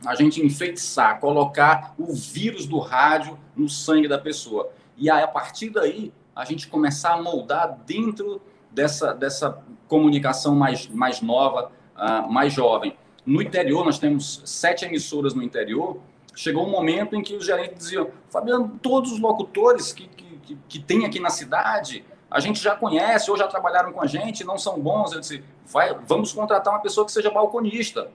A 0.06 0.16
gente 0.16 0.46
enfeitiçar, 0.46 1.20
colocar 1.20 1.96
o 1.98 2.14
vírus 2.14 2.66
do 2.66 2.78
rádio 2.80 3.40
no 3.56 3.70
sangue 3.70 4.08
da 4.08 4.20
pessoa. 4.20 4.70
E 4.98 5.10
aí, 5.10 5.24
a 5.24 5.28
partir 5.28 5.70
daí, 5.70 6.14
a 6.36 6.44
gente 6.44 6.68
começar 6.68 7.14
a 7.14 7.22
moldar 7.22 7.80
dentro 7.86 8.42
dessa, 8.74 9.14
dessa 9.14 9.64
comunicação 9.88 10.56
mais, 10.56 10.88
mais 10.88 11.22
nova, 11.22 11.72
uh, 11.96 12.32
mais 12.32 12.52
jovem. 12.52 12.98
No 13.26 13.42
interior, 13.42 13.86
nós 13.86 14.00
temos 14.00 14.42
sete 14.46 14.86
emissoras 14.86 15.34
no 15.34 15.42
interior. 15.42 16.00
Chegou 16.36 16.66
um 16.66 16.70
momento 16.70 17.16
em 17.16 17.22
que 17.22 17.36
os 17.36 17.46
gerentes 17.46 17.78
diziam: 17.78 18.10
Fabiano, 18.30 18.80
todos 18.82 19.12
os 19.12 19.20
locutores 19.20 19.94
que, 19.94 20.08
que, 20.08 20.38
que, 20.38 20.58
que 20.68 20.80
tem 20.80 21.06
aqui 21.06 21.20
na 21.20 21.30
cidade, 21.30 22.04
a 22.30 22.40
gente 22.40 22.60
já 22.60 22.76
conhece 22.76 23.30
ou 23.30 23.38
já 23.38 23.48
trabalharam 23.48 23.94
com 23.94 24.02
a 24.02 24.08
gente, 24.08 24.44
não 24.44 24.58
são 24.58 24.80
bons. 24.80 25.14
Eu 25.14 25.20
disse, 25.20 25.44
vai, 25.68 25.96
vamos 26.08 26.34
contratar 26.34 26.74
uma 26.74 26.82
pessoa 26.82 27.06
que 27.06 27.12
seja 27.12 27.30
balconista. 27.30 28.10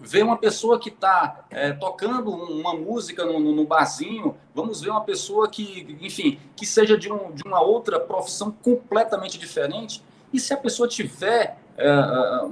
Ver 0.00 0.22
uma 0.22 0.38
pessoa 0.38 0.78
que 0.78 0.88
está 0.88 1.44
é, 1.50 1.72
tocando 1.72 2.30
uma 2.30 2.74
música 2.74 3.24
no, 3.24 3.38
no, 3.38 3.54
no, 3.54 3.66
barzinho, 3.66 4.34
vamos 4.54 4.80
ver 4.80 4.90
uma 4.90 5.02
pessoa 5.02 5.48
que, 5.48 5.96
enfim, 6.00 6.38
que 6.56 6.64
seja 6.64 6.96
de, 6.96 7.12
um, 7.12 7.32
de 7.32 7.42
uma 7.44 7.60
outra 7.60 8.00
profissão 8.00 8.50
completamente 8.50 9.38
diferente. 9.38 10.02
E 10.32 10.40
se 10.40 10.54
a 10.54 10.56
pessoa 10.56 10.88
tiver 10.88 11.58
é, 11.76 11.86
é 11.86 12.48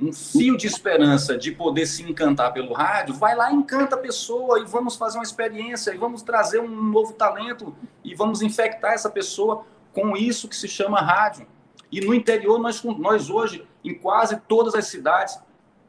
um 0.00 0.12
fio 0.12 0.56
de 0.56 0.66
esperança 0.66 1.36
de 1.36 1.50
poder 1.50 1.86
se 1.86 2.02
encantar 2.02 2.52
pelo 2.52 2.72
rádio, 2.72 3.14
vai 3.14 3.34
lá, 3.34 3.52
encanta 3.52 3.96
a 3.96 3.98
pessoa 3.98 4.60
e 4.60 4.64
vamos 4.64 4.94
fazer 4.94 5.18
uma 5.18 5.24
experiência 5.24 5.92
e 5.92 5.98
vamos 5.98 6.22
trazer 6.22 6.60
um 6.60 6.68
novo 6.68 7.12
talento 7.14 7.74
e 8.04 8.14
vamos 8.14 8.40
infectar 8.40 8.92
essa 8.92 9.10
pessoa 9.10 9.64
com 9.92 10.16
isso 10.16 10.48
que 10.48 10.54
se 10.54 10.68
chama 10.68 11.00
rádio. 11.00 11.46
E 11.90 12.00
no 12.00 12.14
interior, 12.14 12.58
nós, 12.58 12.82
nós 12.84 13.28
hoje, 13.28 13.66
em 13.82 13.94
quase 13.94 14.40
todas 14.46 14.74
as 14.74 14.86
cidades, 14.86 15.38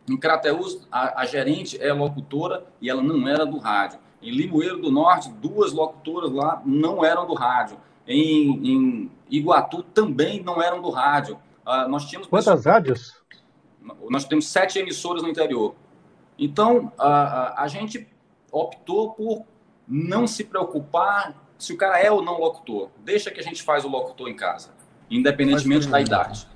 em 0.09 0.17
Crateús, 0.17 0.87
a, 0.91 1.21
a 1.21 1.25
gerente 1.25 1.81
é 1.81 1.93
locutora 1.93 2.65
e 2.81 2.89
ela 2.89 3.01
não 3.01 3.27
era 3.27 3.45
do 3.45 3.57
rádio. 3.57 3.99
Em 4.21 4.31
Limoeiro 4.31 4.81
do 4.81 4.91
Norte, 4.91 5.29
duas 5.29 5.71
locutoras 5.71 6.31
lá 6.31 6.61
não 6.65 7.05
eram 7.05 7.25
do 7.25 7.33
rádio. 7.33 7.77
Em, 8.07 8.67
em 8.67 9.11
Iguatu 9.29 9.83
também 9.83 10.41
não 10.43 10.61
eram 10.61 10.81
do 10.81 10.89
rádio. 10.89 11.35
Uh, 11.65 11.87
nós 11.87 12.05
tínhamos 12.05 12.27
Quantas 12.27 12.45
pessoas... 12.45 12.65
rádios? 12.65 13.19
Nós 14.09 14.25
temos 14.25 14.47
sete 14.47 14.79
emissoras 14.79 15.23
no 15.23 15.29
interior. 15.29 15.75
Então, 16.37 16.91
a, 16.97 17.07
a, 17.07 17.63
a 17.63 17.67
gente 17.67 18.07
optou 18.51 19.11
por 19.11 19.45
não 19.87 20.25
se 20.25 20.43
preocupar 20.43 21.35
se 21.57 21.73
o 21.73 21.77
cara 21.77 21.99
é 21.99 22.11
ou 22.11 22.21
não 22.21 22.39
locutor. 22.39 22.89
Deixa 23.03 23.29
que 23.29 23.39
a 23.39 23.43
gente 23.43 23.61
faz 23.61 23.85
o 23.85 23.89
locutor 23.89 24.27
em 24.27 24.35
casa, 24.35 24.71
independentemente 25.09 25.87
da 25.87 26.01
idade. 26.01 26.47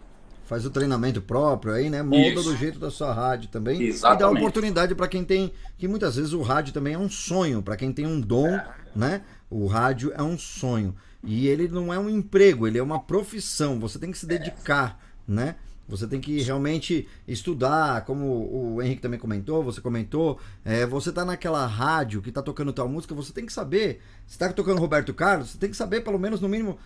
Faz 0.46 0.66
o 0.66 0.70
treinamento 0.70 1.22
próprio 1.22 1.74
aí, 1.74 1.90
né? 1.90 2.04
Molda 2.04 2.40
Isso. 2.40 2.44
do 2.44 2.58
jeito 2.58 2.78
da 2.80 2.92
sua 2.92 3.14
rádio 3.14 3.50
também. 3.50 3.82
Exatamente. 3.82 4.20
E 4.20 4.20
dá 4.20 4.40
oportunidade 4.40 4.96
para 4.96 5.08
quem 5.08 5.24
tem. 5.24 5.54
Que 5.78 5.88
muitas 5.88 6.16
vezes 6.16 6.34
o 6.34 6.42
rádio 6.42 6.74
também 6.74 6.94
é 6.94 6.98
um 6.98 7.10
sonho. 7.10 7.62
Para 7.62 7.78
quem 7.78 7.94
tem 7.94 8.06
um 8.06 8.20
dom, 8.20 8.50
é. 8.50 8.68
né? 8.96 9.22
O 9.50 9.68
rádio 9.68 10.12
é 10.16 10.22
um 10.22 10.38
sonho. 10.38 10.96
E 11.24 11.48
ele 11.48 11.70
não 11.70 11.94
é 11.94 11.98
um 11.98 12.10
emprego, 12.10 12.68
ele 12.68 12.78
é 12.78 12.84
uma 12.84 13.00
profissão. 13.00 13.80
Você 13.80 13.98
tem 13.98 14.12
que 14.12 14.18
se 14.18 14.26
dedicar, 14.26 15.00
é. 15.28 15.32
né? 15.32 15.56
Você 15.88 16.08
tem 16.08 16.20
que 16.22 16.42
realmente 16.42 17.08
estudar, 17.28 18.06
como 18.06 18.26
o 18.26 18.82
Henrique 18.82 19.02
também 19.02 19.20
comentou, 19.20 19.62
você 19.62 19.82
comentou. 19.82 20.40
É, 20.64 20.86
você 20.86 21.12
tá 21.12 21.26
naquela 21.26 21.66
rádio 21.66 22.22
que 22.22 22.32
tá 22.32 22.42
tocando 22.42 22.72
tal 22.72 22.88
música, 22.88 23.14
você 23.14 23.34
tem 23.34 23.46
que 23.46 23.52
saber. 23.52 24.02
Se 24.26 24.38
tá 24.38 24.52
tocando 24.52 24.80
Roberto 24.80 25.14
Carlos, 25.14 25.50
você 25.50 25.58
tem 25.58 25.70
que 25.70 25.76
saber, 25.76 26.02
pelo 26.02 26.18
menos, 26.18 26.40
no 26.40 26.48
mínimo, 26.48 26.80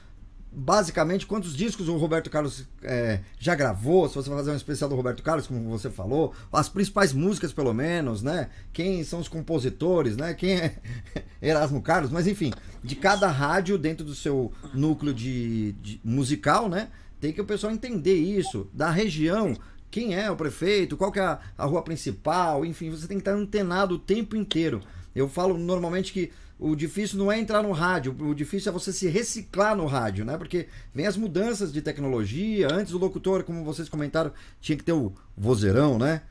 basicamente, 0.59 1.27
quantos 1.27 1.55
discos 1.55 1.87
o 1.87 1.95
Roberto 1.97 2.31
Carlos 2.31 2.65
é, 2.81 3.19
já 3.37 3.53
gravou. 3.53 4.09
Se 4.09 4.15
você 4.15 4.27
vai 4.27 4.39
fazer 4.39 4.51
um 4.51 4.55
especial 4.55 4.89
do 4.89 4.95
Roberto 4.95 5.21
Carlos, 5.21 5.45
como 5.45 5.69
você 5.69 5.87
falou, 5.87 6.33
as 6.51 6.67
principais 6.67 7.13
músicas, 7.13 7.53
pelo 7.53 7.71
menos, 7.75 8.23
né? 8.23 8.49
Quem 8.73 9.03
são 9.03 9.19
os 9.19 9.27
compositores, 9.27 10.17
né? 10.17 10.33
Quem 10.33 10.53
é 10.53 10.75
Erasmo 11.39 11.79
Carlos, 11.79 12.09
mas 12.09 12.25
enfim, 12.25 12.51
de 12.83 12.95
cada 12.95 13.27
rádio 13.27 13.77
dentro 13.77 14.03
do 14.03 14.15
seu 14.15 14.51
núcleo 14.73 15.13
de, 15.13 15.73
de 15.73 16.01
musical, 16.03 16.67
né? 16.67 16.89
Tem 17.21 17.31
que 17.31 17.39
o 17.41 17.45
pessoal 17.45 17.71
entender 17.71 18.15
isso, 18.15 18.67
da 18.73 18.89
região, 18.89 19.55
quem 19.91 20.15
é 20.15 20.29
o 20.31 20.35
prefeito, 20.35 20.97
qual 20.97 21.11
que 21.11 21.19
é 21.19 21.23
a, 21.23 21.39
a 21.55 21.65
rua 21.65 21.83
principal, 21.83 22.65
enfim, 22.65 22.89
você 22.89 23.07
tem 23.07 23.17
que 23.17 23.21
estar 23.21 23.33
antenado 23.33 23.95
o 23.95 23.99
tempo 23.99 24.35
inteiro. 24.35 24.81
Eu 25.15 25.29
falo 25.29 25.55
normalmente 25.55 26.11
que 26.11 26.31
o 26.59 26.75
difícil 26.75 27.19
não 27.19 27.31
é 27.31 27.39
entrar 27.39 27.61
no 27.61 27.71
rádio, 27.71 28.15
o 28.19 28.33
difícil 28.33 28.71
é 28.71 28.73
você 28.73 28.91
se 28.91 29.07
reciclar 29.07 29.75
no 29.75 29.85
rádio, 29.85 30.25
né? 30.25 30.37
Porque 30.37 30.67
vem 30.93 31.05
as 31.05 31.15
mudanças 31.15 31.71
de 31.71 31.81
tecnologia. 31.81 32.67
Antes 32.71 32.93
o 32.93 32.97
locutor, 32.97 33.43
como 33.43 33.63
vocês 33.63 33.87
comentaram, 33.87 34.31
tinha 34.59 34.77
que 34.77 34.83
ter 34.83 34.93
o 34.93 35.13
vozeirão, 35.35 35.99
né? 35.99 36.21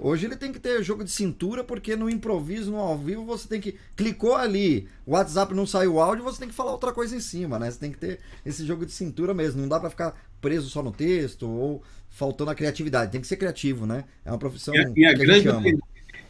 Hoje 0.00 0.26
ele 0.26 0.36
tem 0.36 0.52
que 0.52 0.60
ter 0.60 0.82
jogo 0.82 1.02
de 1.02 1.10
cintura, 1.10 1.64
porque 1.64 1.96
no 1.96 2.08
improviso, 2.08 2.70
no 2.70 2.78
ao 2.78 2.96
vivo, 2.96 3.24
você 3.24 3.48
tem 3.48 3.60
que. 3.60 3.76
Clicou 3.96 4.36
ali, 4.36 4.88
o 5.04 5.12
WhatsApp 5.12 5.52
não 5.54 5.66
saiu 5.66 5.94
o 5.94 6.00
áudio, 6.00 6.22
você 6.22 6.38
tem 6.38 6.48
que 6.48 6.54
falar 6.54 6.70
outra 6.70 6.92
coisa 6.92 7.16
em 7.16 7.20
cima, 7.20 7.58
né? 7.58 7.70
Você 7.70 7.78
tem 7.78 7.90
que 7.90 7.98
ter 7.98 8.20
esse 8.46 8.64
jogo 8.64 8.86
de 8.86 8.92
cintura 8.92 9.34
mesmo. 9.34 9.60
Não 9.60 9.68
dá 9.68 9.80
para 9.80 9.90
ficar 9.90 10.14
preso 10.40 10.68
só 10.68 10.82
no 10.84 10.92
texto 10.92 11.48
ou 11.48 11.82
faltando 12.08 12.50
a 12.50 12.54
criatividade. 12.54 13.10
Tem 13.10 13.20
que 13.20 13.26
ser 13.26 13.36
criativo, 13.36 13.86
né? 13.86 14.04
É 14.24 14.30
uma 14.30 14.38
profissão 14.38 14.72
e 14.72 14.78
a, 14.78 14.92
e 14.96 15.04
a 15.04 15.12
grande, 15.14 15.48
a 15.48 15.60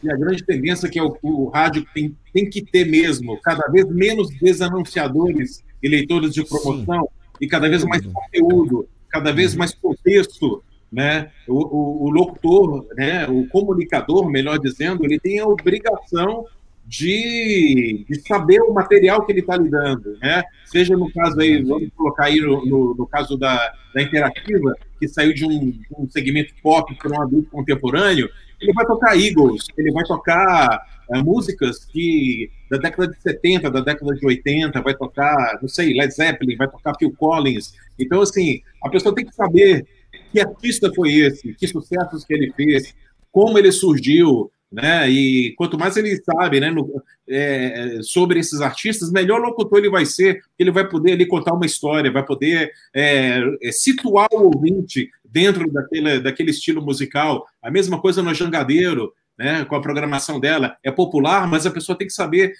E 0.03 0.11
a 0.11 0.15
grande 0.15 0.43
tendência 0.43 0.89
que 0.89 0.99
é 0.99 1.03
o, 1.03 1.17
o 1.21 1.49
rádio 1.49 1.85
tem, 1.93 2.15
tem 2.33 2.49
que 2.49 2.61
ter 2.61 2.85
mesmo, 2.85 3.39
cada 3.41 3.67
vez 3.71 3.85
menos 3.87 4.29
desanunciadores 4.39 5.63
e 5.81 5.87
leitores 5.89 6.33
de 6.33 6.43
promoção 6.43 7.01
Sim. 7.01 7.07
e 7.41 7.47
cada 7.47 7.67
vez 7.67 7.83
mais 7.83 8.05
conteúdo, 8.05 8.87
cada 9.09 9.31
vez 9.31 9.55
mais 9.55 9.73
contexto 9.73 10.63
né? 10.91 11.29
O, 11.47 11.53
o, 11.53 12.03
o, 12.05 12.09
locutor, 12.09 12.85
né? 12.95 13.27
o 13.27 13.47
comunicador, 13.47 14.29
melhor 14.29 14.57
dizendo, 14.57 15.05
ele 15.05 15.19
tem 15.19 15.39
a 15.39 15.45
obrigação 15.45 16.45
de, 16.85 18.03
de 18.09 18.19
saber 18.27 18.61
o 18.61 18.73
material 18.73 19.23
que 19.23 19.31
ele 19.31 19.41
está 19.41 19.55
lidando, 19.55 20.17
né? 20.19 20.41
Seja 20.65 20.97
no 20.97 21.11
caso 21.13 21.39
aí, 21.39 21.61
vamos 21.61 21.89
colocar 21.95 22.25
aí 22.25 22.41
no, 22.41 22.65
no, 22.65 22.95
no 22.95 23.05
caso 23.05 23.37
da, 23.37 23.71
da 23.93 24.01
interativa, 24.01 24.75
que 24.99 25.07
saiu 25.07 25.33
de 25.33 25.45
um, 25.45 25.79
um 25.99 26.09
segmento 26.09 26.51
pop 26.63 26.91
para 26.95 27.11
um 27.11 27.21
adulto 27.21 27.51
contemporâneo, 27.51 28.27
ele 28.61 28.73
vai 28.73 28.85
tocar 28.85 29.17
Eagles, 29.17 29.65
ele 29.77 29.91
vai 29.91 30.03
tocar 30.03 30.81
é, 31.11 31.21
músicas 31.21 31.85
que 31.85 32.51
da 32.69 32.77
década 32.77 33.11
de 33.11 33.21
70, 33.21 33.71
da 33.71 33.81
década 33.81 34.13
de 34.13 34.25
80, 34.25 34.81
vai 34.81 34.95
tocar, 34.95 35.59
não 35.61 35.67
sei, 35.67 35.93
Led 35.93 36.13
Zeppelin, 36.13 36.55
vai 36.55 36.69
tocar 36.69 36.95
Phil 36.97 37.13
Collins. 37.17 37.73
Então, 37.97 38.21
assim, 38.21 38.61
a 38.83 38.89
pessoa 38.89 39.15
tem 39.15 39.25
que 39.25 39.33
saber 39.33 39.85
que 40.31 40.39
artista 40.39 40.91
foi 40.93 41.13
esse, 41.13 41.53
que 41.53 41.67
sucessos 41.67 42.23
que 42.23 42.33
ele 42.33 42.53
fez, 42.55 42.93
como 43.31 43.57
ele 43.57 43.71
surgiu, 43.71 44.51
né? 44.71 45.09
E 45.09 45.53
quanto 45.55 45.79
mais 45.79 45.97
ele 45.97 46.15
sabe, 46.23 46.59
né, 46.59 46.69
no, 46.69 47.01
é, 47.27 47.99
sobre 48.01 48.39
esses 48.39 48.61
artistas, 48.61 49.11
melhor 49.11 49.41
locutor 49.41 49.79
ele 49.79 49.89
vai 49.89 50.05
ser. 50.05 50.41
Ele 50.57 50.71
vai 50.71 50.87
poder 50.87 51.13
ali 51.13 51.25
contar 51.25 51.53
uma 51.53 51.65
história, 51.65 52.11
vai 52.11 52.23
poder 52.23 52.71
é, 52.93 53.41
situar 53.71 54.27
o 54.31 54.43
ouvinte 54.43 55.09
dentro 55.31 55.71
daquele, 55.71 56.19
daquele 56.19 56.51
estilo 56.51 56.81
musical. 56.81 57.45
A 57.61 57.69
mesma 57.69 58.01
coisa 58.01 58.21
no 58.21 58.33
Jangadeiro. 58.33 59.13
né, 59.39 59.63
com 59.63 59.75
a 59.75 59.81
programação 59.81 60.37
dela, 60.37 60.75
é 60.83 60.91
popular, 60.91 61.47
mas 61.47 61.65
a 61.65 61.71
pessoa 61.71 61.97
tem 61.97 62.05
que 62.05 62.13
saber 62.13 62.53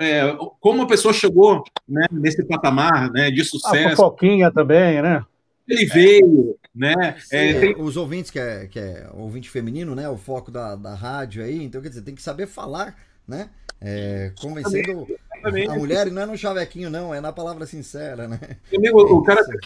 é, 0.00 0.22
como 0.60 0.82
a 0.82 0.86
pessoa 0.86 1.12
chegou 1.12 1.64
né, 1.88 2.06
nesse 2.12 2.44
patamar 2.44 3.10
né, 3.10 3.28
de 3.28 3.44
sucesso. 3.44 3.88
A 3.88 3.96
fofoquinha 3.96 4.50
também, 4.52 5.02
né? 5.02 5.24
Ele 5.68 5.84
veio, 5.86 6.56
né? 6.74 7.16
Sim, 7.18 7.36
é, 7.36 7.60
tem... 7.60 7.76
Os 7.76 7.96
ouvintes, 7.96 8.30
que 8.30 8.38
é, 8.38 8.66
que 8.66 8.78
é 8.78 9.08
ouvinte 9.14 9.50
feminino, 9.50 9.94
né? 9.94 10.08
O 10.08 10.16
foco 10.16 10.50
da, 10.50 10.76
da 10.76 10.94
rádio 10.94 11.42
aí, 11.42 11.62
então 11.62 11.82
quer 11.82 11.88
dizer, 11.88 12.02
tem 12.02 12.14
que 12.14 12.22
saber 12.22 12.46
falar, 12.46 12.96
né? 13.26 13.50
É, 13.80 14.32
convencendo 14.40 15.08
Exatamente. 15.34 15.70
a 15.70 15.74
mulher, 15.74 16.06
e 16.06 16.10
não 16.10 16.22
é 16.22 16.26
no 16.26 16.38
chavequinho, 16.38 16.88
não, 16.88 17.12
é 17.12 17.20
na 17.20 17.32
palavra 17.32 17.66
sincera, 17.66 18.28
né? 18.28 18.38
Amigo, 18.76 19.00
o 19.00 19.22
cara 19.22 19.42
ser 19.42 19.58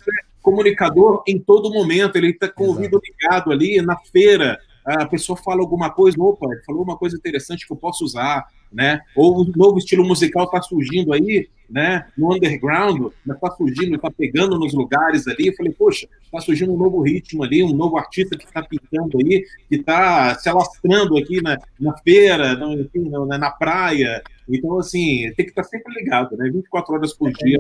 comunicador 0.47 1.25
em 1.27 1.41
todo 1.41 1.73
momento, 1.73 2.15
ele 2.15 2.31
está 2.31 2.47
com 2.49 2.63
o 2.63 2.69
ouvido 2.69 3.01
ligado 3.05 3.51
ali 3.51 3.83
na 3.83 3.97
feira, 3.97 4.57
a 4.85 5.05
pessoa 5.05 5.37
fala 5.37 5.61
alguma 5.61 5.91
coisa, 5.91 6.17
opa, 6.23 6.47
falou 6.65 6.85
uma 6.85 6.97
coisa 6.97 7.17
interessante 7.17 7.67
que 7.67 7.73
eu 7.73 7.77
posso 7.77 8.05
usar, 8.05 8.47
né? 8.73 9.01
Ou 9.17 9.43
um 9.43 9.53
novo 9.57 9.79
estilo 9.79 10.05
musical 10.05 10.45
está 10.45 10.63
surgindo 10.63 11.13
aí, 11.13 11.49
né? 11.69 12.07
No 12.17 12.33
underground, 12.33 13.11
está 13.29 13.51
surgindo, 13.51 13.97
está 13.97 14.09
pegando 14.09 14.57
nos 14.57 14.73
lugares 14.73 15.27
ali. 15.27 15.49
Eu 15.49 15.57
falei, 15.57 15.73
poxa, 15.73 16.07
está 16.23 16.41
surgindo 16.41 16.73
um 16.73 16.77
novo 16.77 17.03
ritmo 17.03 17.43
ali, 17.43 17.65
um 17.65 17.75
novo 17.75 17.99
artista 17.99 18.39
que 18.39 18.45
está 18.45 18.63
pintando 18.63 19.19
aí, 19.19 19.45
que 19.69 19.75
está 19.75 20.37
se 20.37 20.49
alastrando 20.49 21.19
aqui 21.19 21.43
na, 21.43 21.59
na 21.81 21.99
feira, 21.99 22.55
no, 22.55 22.73
enfim, 22.81 23.11
na, 23.11 23.37
na, 23.37 23.51
praia. 23.51 24.23
Então, 24.49 24.79
assim, 24.79 25.33
tem 25.37 25.47
que 25.47 25.51
estar 25.51 25.65
tá 25.65 25.69
sempre 25.69 25.93
ligado, 25.95 26.37
né? 26.37 26.49
24 26.49 26.95
horas 26.95 27.13
por 27.13 27.33
dia, 27.33 27.59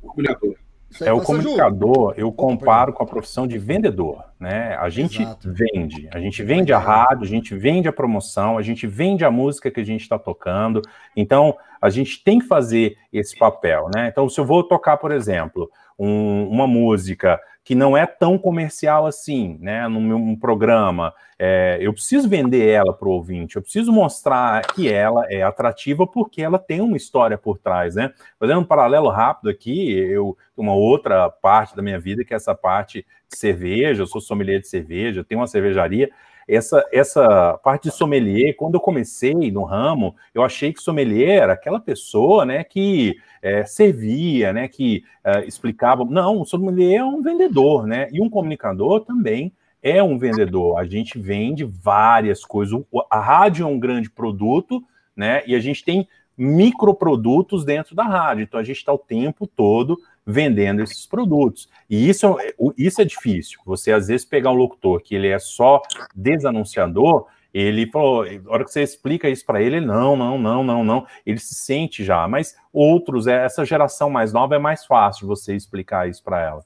mergulhador. 0.00 0.52
É 0.52 0.67
o 1.14 1.20
comunicador, 1.20 2.14
eu 2.16 2.32
comparo 2.32 2.92
com 2.92 3.02
a 3.02 3.06
profissão 3.06 3.46
de 3.46 3.58
vendedor, 3.58 4.24
né? 4.40 4.74
A 4.76 4.88
gente 4.88 5.22
Exato. 5.22 5.52
vende, 5.52 6.08
a 6.12 6.18
gente 6.18 6.42
vende 6.42 6.72
a 6.72 6.78
rádio, 6.78 7.24
a 7.24 7.28
gente 7.28 7.54
vende 7.54 7.86
a 7.86 7.92
promoção, 7.92 8.56
a 8.56 8.62
gente 8.62 8.86
vende 8.86 9.24
a 9.24 9.30
música 9.30 9.70
que 9.70 9.80
a 9.80 9.84
gente 9.84 10.00
está 10.00 10.18
tocando. 10.18 10.80
Então, 11.14 11.56
a 11.80 11.90
gente 11.90 12.24
tem 12.24 12.38
que 12.38 12.46
fazer 12.46 12.96
esse 13.12 13.36
papel, 13.38 13.90
né? 13.94 14.08
Então, 14.08 14.28
se 14.28 14.40
eu 14.40 14.46
vou 14.46 14.62
tocar, 14.64 14.96
por 14.96 15.12
exemplo, 15.12 15.70
um, 15.98 16.48
uma 16.48 16.66
música 16.66 17.38
que 17.68 17.74
não 17.74 17.94
é 17.94 18.06
tão 18.06 18.38
comercial 18.38 19.04
assim, 19.04 19.58
né? 19.60 19.86
No 19.88 20.00
meu 20.00 20.38
programa, 20.40 21.12
é, 21.38 21.76
eu 21.82 21.92
preciso 21.92 22.26
vender 22.26 22.66
ela 22.66 22.94
para 22.94 23.06
o 23.06 23.12
ouvinte, 23.12 23.56
eu 23.56 23.62
preciso 23.62 23.92
mostrar 23.92 24.66
que 24.68 24.90
ela 24.90 25.26
é 25.28 25.42
atrativa 25.42 26.06
porque 26.06 26.40
ela 26.40 26.58
tem 26.58 26.80
uma 26.80 26.96
história 26.96 27.36
por 27.36 27.58
trás, 27.58 27.94
né? 27.94 28.10
Fazendo 28.40 28.60
um 28.60 28.64
paralelo 28.64 29.10
rápido 29.10 29.50
aqui, 29.50 29.92
eu 29.98 30.34
uma 30.56 30.72
outra 30.72 31.28
parte 31.28 31.76
da 31.76 31.82
minha 31.82 32.00
vida 32.00 32.24
que 32.24 32.32
é 32.32 32.36
essa 32.38 32.54
parte 32.54 33.04
de 33.30 33.36
cerveja, 33.36 34.00
eu 34.02 34.06
sou 34.06 34.18
sommelier 34.18 34.62
de 34.62 34.66
cerveja, 34.66 35.22
tenho 35.22 35.42
uma 35.42 35.46
cervejaria. 35.46 36.10
Essa, 36.48 36.82
essa 36.90 37.60
parte 37.62 37.84
de 37.84 37.94
sommelier, 37.94 38.56
quando 38.56 38.74
eu 38.76 38.80
comecei 38.80 39.52
no 39.52 39.64
ramo, 39.64 40.16
eu 40.34 40.42
achei 40.42 40.72
que 40.72 40.82
sommelier 40.82 41.42
era 41.42 41.52
aquela 41.52 41.78
pessoa, 41.78 42.46
né, 42.46 42.64
que 42.64 43.16
é, 43.42 43.66
servia, 43.66 44.52
né, 44.52 44.66
que 44.66 45.04
é, 45.22 45.44
explicava. 45.44 46.04
Não, 46.06 46.40
o 46.40 46.46
sommelier 46.46 47.00
é 47.00 47.04
um 47.04 47.20
vendedor, 47.20 47.86
né, 47.86 48.08
e 48.10 48.22
um 48.22 48.30
comunicador 48.30 49.00
também 49.00 49.52
é 49.82 50.02
um 50.02 50.18
vendedor. 50.18 50.78
A 50.78 50.86
gente 50.86 51.18
vende 51.18 51.64
várias 51.64 52.44
coisas. 52.44 52.80
A 53.10 53.20
rádio 53.20 53.64
é 53.64 53.66
um 53.66 53.78
grande 53.78 54.08
produto, 54.08 54.82
né, 55.14 55.42
e 55.46 55.54
a 55.54 55.60
gente 55.60 55.84
tem 55.84 56.08
microprodutos 56.36 57.64
dentro 57.64 57.94
da 57.94 58.04
rádio. 58.04 58.44
Então 58.44 58.58
a 58.58 58.62
gente 58.62 58.76
está 58.78 58.92
o 58.92 58.98
tempo 58.98 59.46
todo 59.46 59.98
vendendo 60.30 60.82
esses 60.82 61.06
produtos. 61.06 61.70
E 61.88 62.06
isso, 62.06 62.38
é, 62.38 62.52
isso 62.76 63.00
é 63.00 63.04
difícil. 63.06 63.58
Você 63.64 63.90
às 63.90 64.08
vezes 64.08 64.26
pegar 64.26 64.50
um 64.50 64.56
locutor 64.56 65.00
que 65.00 65.14
ele 65.14 65.28
é 65.28 65.38
só 65.38 65.80
desanunciador, 66.14 67.26
ele 67.52 67.90
falou, 67.90 68.24
a 68.24 68.52
hora 68.52 68.62
que 68.62 68.70
você 68.70 68.82
explica 68.82 69.30
isso 69.30 69.46
para 69.46 69.62
ele, 69.62 69.80
não, 69.80 70.14
não, 70.14 70.38
não, 70.38 70.62
não, 70.62 70.84
não, 70.84 71.06
ele 71.24 71.38
se 71.38 71.54
sente 71.54 72.04
já. 72.04 72.28
Mas 72.28 72.54
outros, 72.70 73.26
é, 73.26 73.42
essa 73.42 73.64
geração 73.64 74.10
mais 74.10 74.30
nova 74.30 74.54
é 74.54 74.58
mais 74.58 74.84
fácil 74.84 75.26
você 75.26 75.56
explicar 75.56 76.06
isso 76.06 76.22
para 76.22 76.42
ela. 76.42 76.64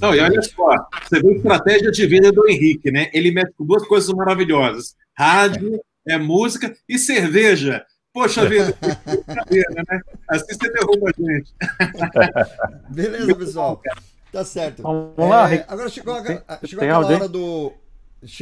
Não, 0.00 0.12
e 0.12 0.18
olha 0.18 0.42
só, 0.42 0.74
você 1.00 1.22
vê 1.22 1.28
a 1.28 1.36
estratégia 1.36 1.92
de 1.92 2.06
venda 2.06 2.32
do 2.32 2.48
Henrique, 2.48 2.90
né? 2.90 3.08
Ele 3.12 3.30
mete 3.30 3.52
duas 3.60 3.86
coisas 3.86 4.12
maravilhosas: 4.14 4.96
rádio, 5.16 5.80
é 6.08 6.18
música 6.18 6.74
e 6.88 6.98
cerveja. 6.98 7.84
Poxa 8.14 8.46
vida, 8.48 8.72
né? 8.80 10.00
Assim 10.30 10.54
você 10.54 10.72
derruba 10.72 11.10
a 11.10 11.20
gente. 11.20 11.52
Beleza, 12.94 13.34
pessoal. 13.34 13.82
Tá 14.30 14.44
certo. 14.44 14.82
Vamos 14.82 15.18
lá, 15.18 15.52
é, 15.52 15.64
agora 15.68 15.88
chegou, 15.88 16.14
a, 16.14 16.22
chegou 16.64 16.84
aquela 16.84 17.06
hora 17.06 17.28
do. 17.28 17.72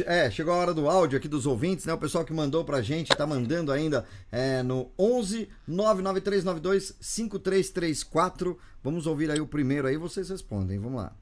É, 0.05 0.29
chegou 0.29 0.53
a 0.53 0.57
hora 0.57 0.73
do 0.75 0.87
áudio 0.87 1.17
aqui 1.17 1.27
dos 1.27 1.47
ouvintes, 1.47 1.87
né? 1.87 1.93
O 1.93 1.97
pessoal 1.97 2.23
que 2.23 2.31
mandou 2.31 2.63
pra 2.63 2.83
gente, 2.83 3.09
tá 3.09 3.25
mandando 3.25 3.71
ainda 3.71 4.05
é, 4.31 4.61
no 4.61 4.91
11 4.97 5.49
99392 5.67 6.95
5334. 7.01 8.57
Vamos 8.83 9.07
ouvir 9.07 9.31
aí 9.31 9.41
o 9.41 9.47
primeiro 9.47 9.87
aí, 9.87 9.97
vocês 9.97 10.29
respondem. 10.29 10.77
Vamos 10.79 11.01
lá. 11.01 11.13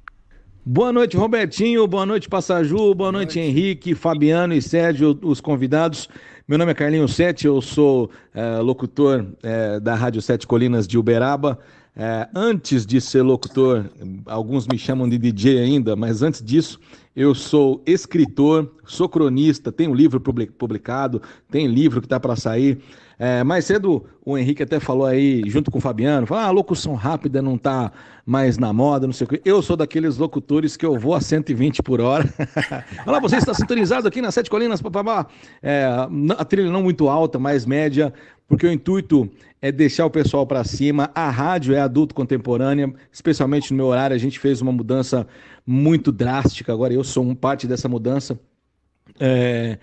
Boa 0.64 0.92
noite, 0.92 1.18
Robertinho. 1.18 1.88
Boa 1.88 2.06
noite, 2.06 2.30
Passaju. 2.30 2.76
Boa, 2.76 2.96
Boa 2.96 3.12
noite, 3.14 3.38
noite, 3.38 3.50
Henrique, 3.50 3.96
Fabiano 3.96 4.54
e 4.54 4.62
Sérgio, 4.62 5.18
os 5.24 5.42
convidados. 5.42 6.08
Meu 6.48 6.58
nome 6.58 6.72
é 6.72 6.76
Carlinhos 6.76 7.14
Sete, 7.14 7.46
eu 7.46 7.62
sou 7.62 8.10
é, 8.34 8.58
locutor 8.58 9.28
é, 9.44 9.80
da 9.80 9.94
Rádio 9.94 10.22
Sete 10.22 10.48
Colinas 10.48 10.88
de 10.88 10.98
Uberaba. 10.98 11.60
É, 11.96 12.28
antes 12.34 12.84
de 12.84 13.00
ser 13.00 13.22
locutor, 13.22 13.86
alguns 14.26 14.66
me 14.66 14.78
chamam 14.78 15.08
de 15.08 15.20
DJ 15.20 15.60
ainda, 15.60 15.96
mas 15.96 16.24
antes 16.24 16.42
disso, 16.42 16.80
eu 17.16 17.36
sou 17.36 17.84
escritor, 17.86 18.74
sou 18.86 19.08
cronista, 19.08 19.72
tenho 19.72 19.94
livro 19.94 20.20
publicado, 20.20 21.22
tem 21.50 21.68
livro 21.68 22.02
que 22.02 22.08
está 22.08 22.20
para 22.20 22.36
sair. 22.36 22.82
É, 23.24 23.44
mais 23.44 23.66
cedo 23.66 24.04
o 24.26 24.36
Henrique 24.36 24.64
até 24.64 24.80
falou 24.80 25.06
aí, 25.06 25.44
junto 25.46 25.70
com 25.70 25.78
o 25.78 25.82
Fabiano, 25.82 26.26
falou, 26.26 26.44
ah, 26.44 26.50
locução 26.50 26.96
rápida 26.96 27.40
não 27.40 27.54
está 27.54 27.92
mais 28.26 28.58
na 28.58 28.74
moda, 28.74 29.06
não 29.06 29.14
sei 29.14 29.26
o 29.26 29.30
quê. 29.30 29.40
Eu 29.46 29.62
sou 29.62 29.78
daqueles 29.78 30.18
locutores 30.18 30.76
que 30.76 30.84
eu 30.84 30.98
vou 30.98 31.14
a 31.14 31.22
120 31.22 31.84
por 31.84 32.02
hora. 32.02 32.28
Olha 33.06 33.20
você 33.20 33.36
está 33.36 33.54
sintonizado 33.54 34.08
aqui 34.08 34.24
nas 34.24 34.34
Sete 34.34 34.50
Colinas. 34.50 34.82
É, 35.62 35.86
a 36.36 36.44
trilha 36.44 36.72
não 36.72 36.82
muito 36.82 37.10
alta, 37.10 37.38
mais 37.38 37.64
média, 37.64 38.12
porque 38.48 38.66
o 38.66 38.72
intuito 38.72 39.30
é 39.62 39.72
deixar 39.72 40.08
o 40.08 40.10
pessoal 40.10 40.48
para 40.48 40.64
cima. 40.64 41.12
A 41.14 41.30
rádio 41.30 41.76
é 41.76 41.80
adulto 41.80 42.16
contemporânea, 42.16 42.92
especialmente 43.12 43.70
no 43.70 43.78
meu 43.78 43.86
horário, 43.86 44.16
a 44.16 44.20
gente 44.20 44.40
fez 44.40 44.64
uma 44.64 44.72
mudança 44.72 45.28
muito 45.64 46.12
drástica. 46.12 46.74
Agora 46.74 46.92
eu 46.92 47.04
sou 47.04 47.24
um 47.24 47.36
parte 47.36 47.68
dessa 47.68 47.88
mudança. 47.88 48.40
É, 49.20 49.78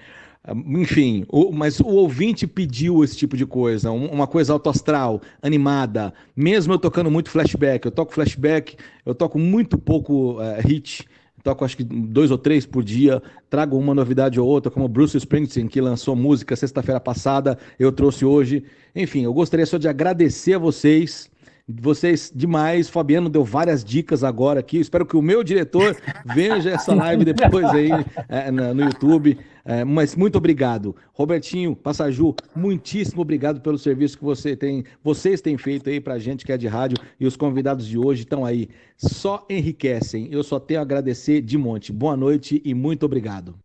enfim, 0.66 1.25
o, 1.29 1.53
mas 1.53 1.81
o 1.81 1.87
ouvinte 1.87 2.47
pediu 2.47 3.03
esse 3.05 3.16
tipo 3.16 3.37
de 3.37 3.45
coisa, 3.45 3.91
uma 3.91 4.27
coisa 4.27 4.53
autoastral, 4.53 5.20
animada. 5.43 6.12
Mesmo 6.37 6.73
eu 6.73 6.79
tocando 6.79 7.11
muito 7.11 7.31
flashback, 7.31 7.85
eu 7.87 7.93
toco 7.93 8.12
flashback, 8.12 8.77
eu 9.05 9.15
toco 9.15 9.39
muito 9.39 9.79
pouco 9.79 10.41
uh, 10.41 10.61
hit, 10.61 11.07
toco 11.43 11.65
acho 11.65 11.77
que 11.77 11.85
dois 11.85 12.31
ou 12.31 12.39
três 12.39 12.66
por 12.66 12.83
dia, 12.83 13.23
trago 13.49 13.77
uma 13.77 13.95
novidade 13.95 14.39
ou 14.41 14.47
outra, 14.47 14.70
como 14.70 14.89
Bruce 14.89 15.16
Springsteen, 15.16 15.69
que 15.69 15.81
lançou 15.81 16.15
música 16.15 16.57
sexta-feira 16.57 17.01
passada, 17.01 17.59
eu 17.79 17.93
trouxe 17.93 18.25
hoje. 18.25 18.65
Enfim, 18.95 19.25
eu 19.25 19.33
gostaria 19.33 19.66
só 19.66 19.79
de 19.79 19.89
agradecer 19.89 20.55
a 20.55 20.59
vocês 20.59 21.31
vocês 21.69 22.33
demais. 22.35 22.89
Fabiano 22.89 23.29
deu 23.29 23.45
várias 23.45 23.85
dicas 23.85 24.25
agora 24.25 24.61
aqui. 24.61 24.79
Espero 24.79 25.05
que 25.05 25.16
o 25.16 25.23
meu 25.23 25.45
diretor 25.45 25.95
veja 26.25 26.70
essa 26.70 26.95
live 26.95 27.27
depois 27.27 27.66
aí 27.66 27.91
é, 28.29 28.51
no 28.51 28.85
YouTube. 28.85 29.39
É, 29.69 29.85
mas 29.85 30.16
muito 30.16 30.39
obrigado. 30.39 30.97
Robertinho, 31.12 31.77
Passaju, 31.77 32.35
muitíssimo 32.57 33.20
obrigado 33.20 33.61
pelo 33.61 33.77
serviço 33.77 34.16
que 34.16 34.24
você 34.24 34.57
tem, 34.57 34.82
vocês 35.05 35.43
têm 35.43 35.59
feito 35.59 35.90
aí 35.90 36.01
pra 36.01 36.19
gente 36.19 36.47
que 36.47 36.51
é 36.51 36.57
de 36.57 36.66
rádio 36.66 36.97
e 37.20 37.27
os 37.27 37.36
convidados 37.36 37.86
de 37.86 37.99
hoje 37.99 38.23
estão 38.23 38.47
aí. 38.47 38.70
Só 38.97 39.45
enriquecem. 39.47 40.27
Eu 40.32 40.43
só 40.43 40.59
tenho 40.59 40.81
a 40.81 40.82
agradecer 40.85 41.43
de 41.43 41.59
monte. 41.59 41.93
Boa 41.93 42.16
noite 42.16 42.62
e 42.65 42.73
muito 42.73 43.05
obrigado. 43.05 43.59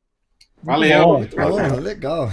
Valeu. 0.61 1.19
Muito 1.19 1.38
bom, 1.38 1.80
legal. 1.80 2.30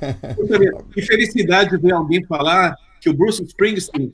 Que 0.92 1.00
felicidade 1.00 1.78
ver 1.78 1.94
alguém 1.94 2.22
falar 2.26 2.76
que 3.00 3.08
o 3.08 3.14
Bruce 3.14 3.42
Springsteen 3.42 4.12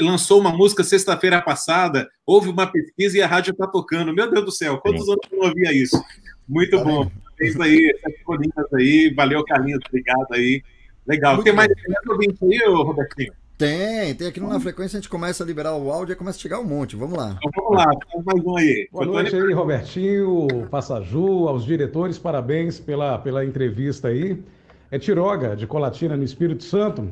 lançou 0.00 0.40
uma 0.40 0.52
música 0.52 0.82
sexta-feira 0.82 1.40
passada, 1.40 2.08
houve 2.26 2.48
uma 2.48 2.66
pesquisa 2.66 3.16
e 3.16 3.22
a 3.22 3.28
rádio 3.28 3.52
está 3.52 3.68
tocando. 3.68 4.12
Meu 4.12 4.28
Deus 4.28 4.44
do 4.44 4.50
céu, 4.50 4.78
quantos 4.78 5.04
Sim. 5.04 5.12
anos 5.12 5.22
eu 5.30 5.38
não 5.38 5.46
ouvia 5.46 5.72
isso? 5.72 6.02
Muito 6.48 6.76
tá 6.76 6.82
bom. 6.82 7.08
É 7.40 7.46
isso 7.46 7.62
aí, 7.62 7.96
sete 8.02 8.22
colinhas 8.24 8.74
aí. 8.74 9.12
Valeu, 9.14 9.44
Carlinhos. 9.44 9.80
Obrigado 9.88 10.26
aí. 10.32 10.62
Legal. 11.06 11.34
Muito 11.34 11.44
tem 11.44 11.54
mais, 11.54 11.70
ouvinte 12.08 12.38
aí, 12.44 12.58
Robertinho? 12.66 13.32
Tem, 13.56 14.14
tem 14.14 14.26
aqui 14.26 14.40
na 14.40 14.58
frequência, 14.58 14.96
a 14.96 15.00
gente 15.02 15.10
começa 15.10 15.44
a 15.44 15.46
liberar 15.46 15.74
o 15.74 15.90
áudio 15.90 16.14
e 16.14 16.16
começa 16.16 16.38
a 16.38 16.40
chegar 16.40 16.60
um 16.60 16.64
monte. 16.64 16.96
Vamos 16.96 17.18
lá. 17.18 17.36
Então, 17.44 17.62
vamos 17.62 17.78
lá, 17.78 17.90
tem 18.10 18.22
mais 18.22 18.44
um 18.44 18.56
aí. 18.56 18.88
Boa 18.90 19.04
noite 19.04 19.36
aí, 19.36 19.52
Robertinho, 19.52 20.66
Passaju, 20.70 21.46
aos 21.46 21.64
diretores, 21.64 22.18
parabéns 22.18 22.80
pela, 22.80 23.18
pela 23.18 23.44
entrevista 23.44 24.08
aí. 24.08 24.42
É 24.90 24.98
Tiroga, 24.98 25.54
de 25.54 25.66
Colatina, 25.66 26.16
no 26.16 26.24
Espírito 26.24 26.64
Santo. 26.64 27.10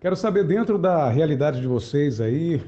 Quero 0.00 0.16
saber, 0.16 0.44
dentro 0.44 0.78
da 0.78 1.08
realidade 1.08 1.60
de 1.60 1.66
vocês 1.68 2.20
aí, 2.20 2.60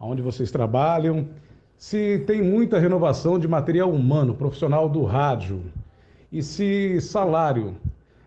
onde 0.00 0.22
vocês 0.22 0.50
trabalham, 0.50 1.28
se 1.76 2.18
tem 2.20 2.40
muita 2.42 2.78
renovação 2.78 3.38
de 3.38 3.46
material 3.46 3.90
humano, 3.90 4.34
profissional 4.34 4.88
do 4.88 5.04
rádio, 5.04 5.62
e 6.34 6.42
se 6.42 7.00
salário 7.00 7.76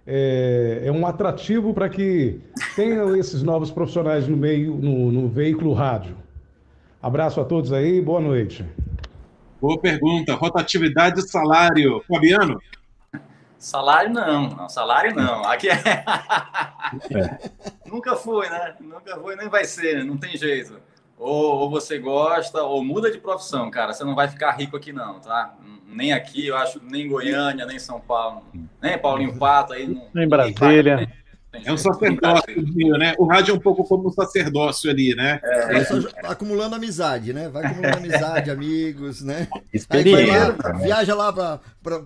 é, 0.06 0.84
é 0.86 0.92
um 0.94 1.06
atrativo 1.06 1.74
para 1.74 1.90
que 1.90 2.40
tenham 2.74 3.14
esses 3.18 3.44
novos 3.44 3.70
profissionais 3.70 4.26
no 4.30 4.38
meio, 4.38 4.76
no, 4.76 5.12
no 5.12 5.28
veículo 5.28 5.74
rádio? 5.74 6.16
Abraço 7.02 7.42
a 7.42 7.44
todos 7.44 7.74
aí, 7.74 8.02
boa 8.02 8.22
noite. 8.22 8.66
Boa 9.60 9.78
pergunta. 9.78 10.34
Rotatividade 10.36 11.20
e 11.20 11.24
salário. 11.24 12.02
Fabiano? 12.08 12.62
Salário 13.60 14.14
não, 14.14 14.52
não, 14.52 14.70
salário 14.70 15.14
não. 15.14 15.44
Aqui 15.44 15.68
é... 15.68 15.74
é. 15.74 17.52
Nunca 17.92 18.16
foi, 18.16 18.50
né? 18.50 18.74
Nunca 18.80 19.18
foi, 19.18 19.36
nem 19.36 19.50
vai 19.50 19.66
ser, 19.66 20.06
não 20.06 20.16
tem 20.16 20.38
jeito. 20.38 20.80
Ou, 21.18 21.62
ou, 21.62 21.70
você 21.70 21.98
gosta, 21.98 22.62
ou 22.62 22.84
muda 22.84 23.10
de 23.10 23.18
profissão, 23.18 23.72
cara. 23.72 23.94
Você 23.94 24.04
não 24.04 24.14
vai 24.14 24.28
ficar 24.28 24.52
rico 24.52 24.78
aqui, 24.78 24.94
não, 24.94 25.20
tá? 25.20 25.56
Nem 25.88 26.14
aqui, 26.14 26.46
eu 26.46 26.56
acho, 26.56 26.80
nem 26.84 27.06
em 27.06 27.08
Goiânia, 27.08 27.66
nem 27.66 27.78
em 27.78 27.80
São 27.80 28.00
Paulo, 28.00 28.44
nem 28.82 28.98
Paulinho 28.98 29.36
Pato 29.38 29.74
aí. 29.74 29.88
Não, 29.88 30.08
nem 30.14 30.28
Brasília. 30.28 31.12
É 31.66 31.74
um 31.74 31.78
sacerdócio, 31.78 32.98
né? 32.98 33.14
O 33.18 33.26
rádio 33.26 33.52
é 33.52 33.56
um 33.56 33.60
pouco 33.60 33.84
como 33.84 34.10
um 34.10 34.12
sacerdócio 34.12 34.90
ali, 34.90 35.16
né? 35.16 35.40
É. 35.44 35.78
é. 35.78 35.88
acumulando 36.24 36.76
amizade, 36.76 37.34
né? 37.34 37.50
Vai 37.50 37.66
acumulando 37.66 37.98
amizade, 37.98 38.50
amigos, 38.50 39.22
né? 39.22 39.48
Experiência. 39.74 40.56
Lá, 40.64 40.74
né? 40.74 40.86
Viaja 40.86 41.16
lá 41.16 41.34
para 41.34 41.62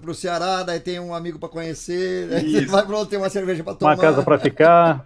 o 0.07 0.14
Ceará, 0.14 0.64
daí 0.64 0.80
tem 0.80 0.99
um 0.99 1.14
amigo 1.14 1.40
para 1.40 1.49
conhecer, 1.49 2.28
vai 2.68 2.86
para 2.86 3.06
ter 3.06 3.18
uma 3.18 3.30
cerveja 3.30 3.64
para 3.64 3.76
tomar. 3.76 3.94
Uma 3.94 4.02
casa 4.02 4.23
para 4.23 4.40
ficar. 4.40 5.06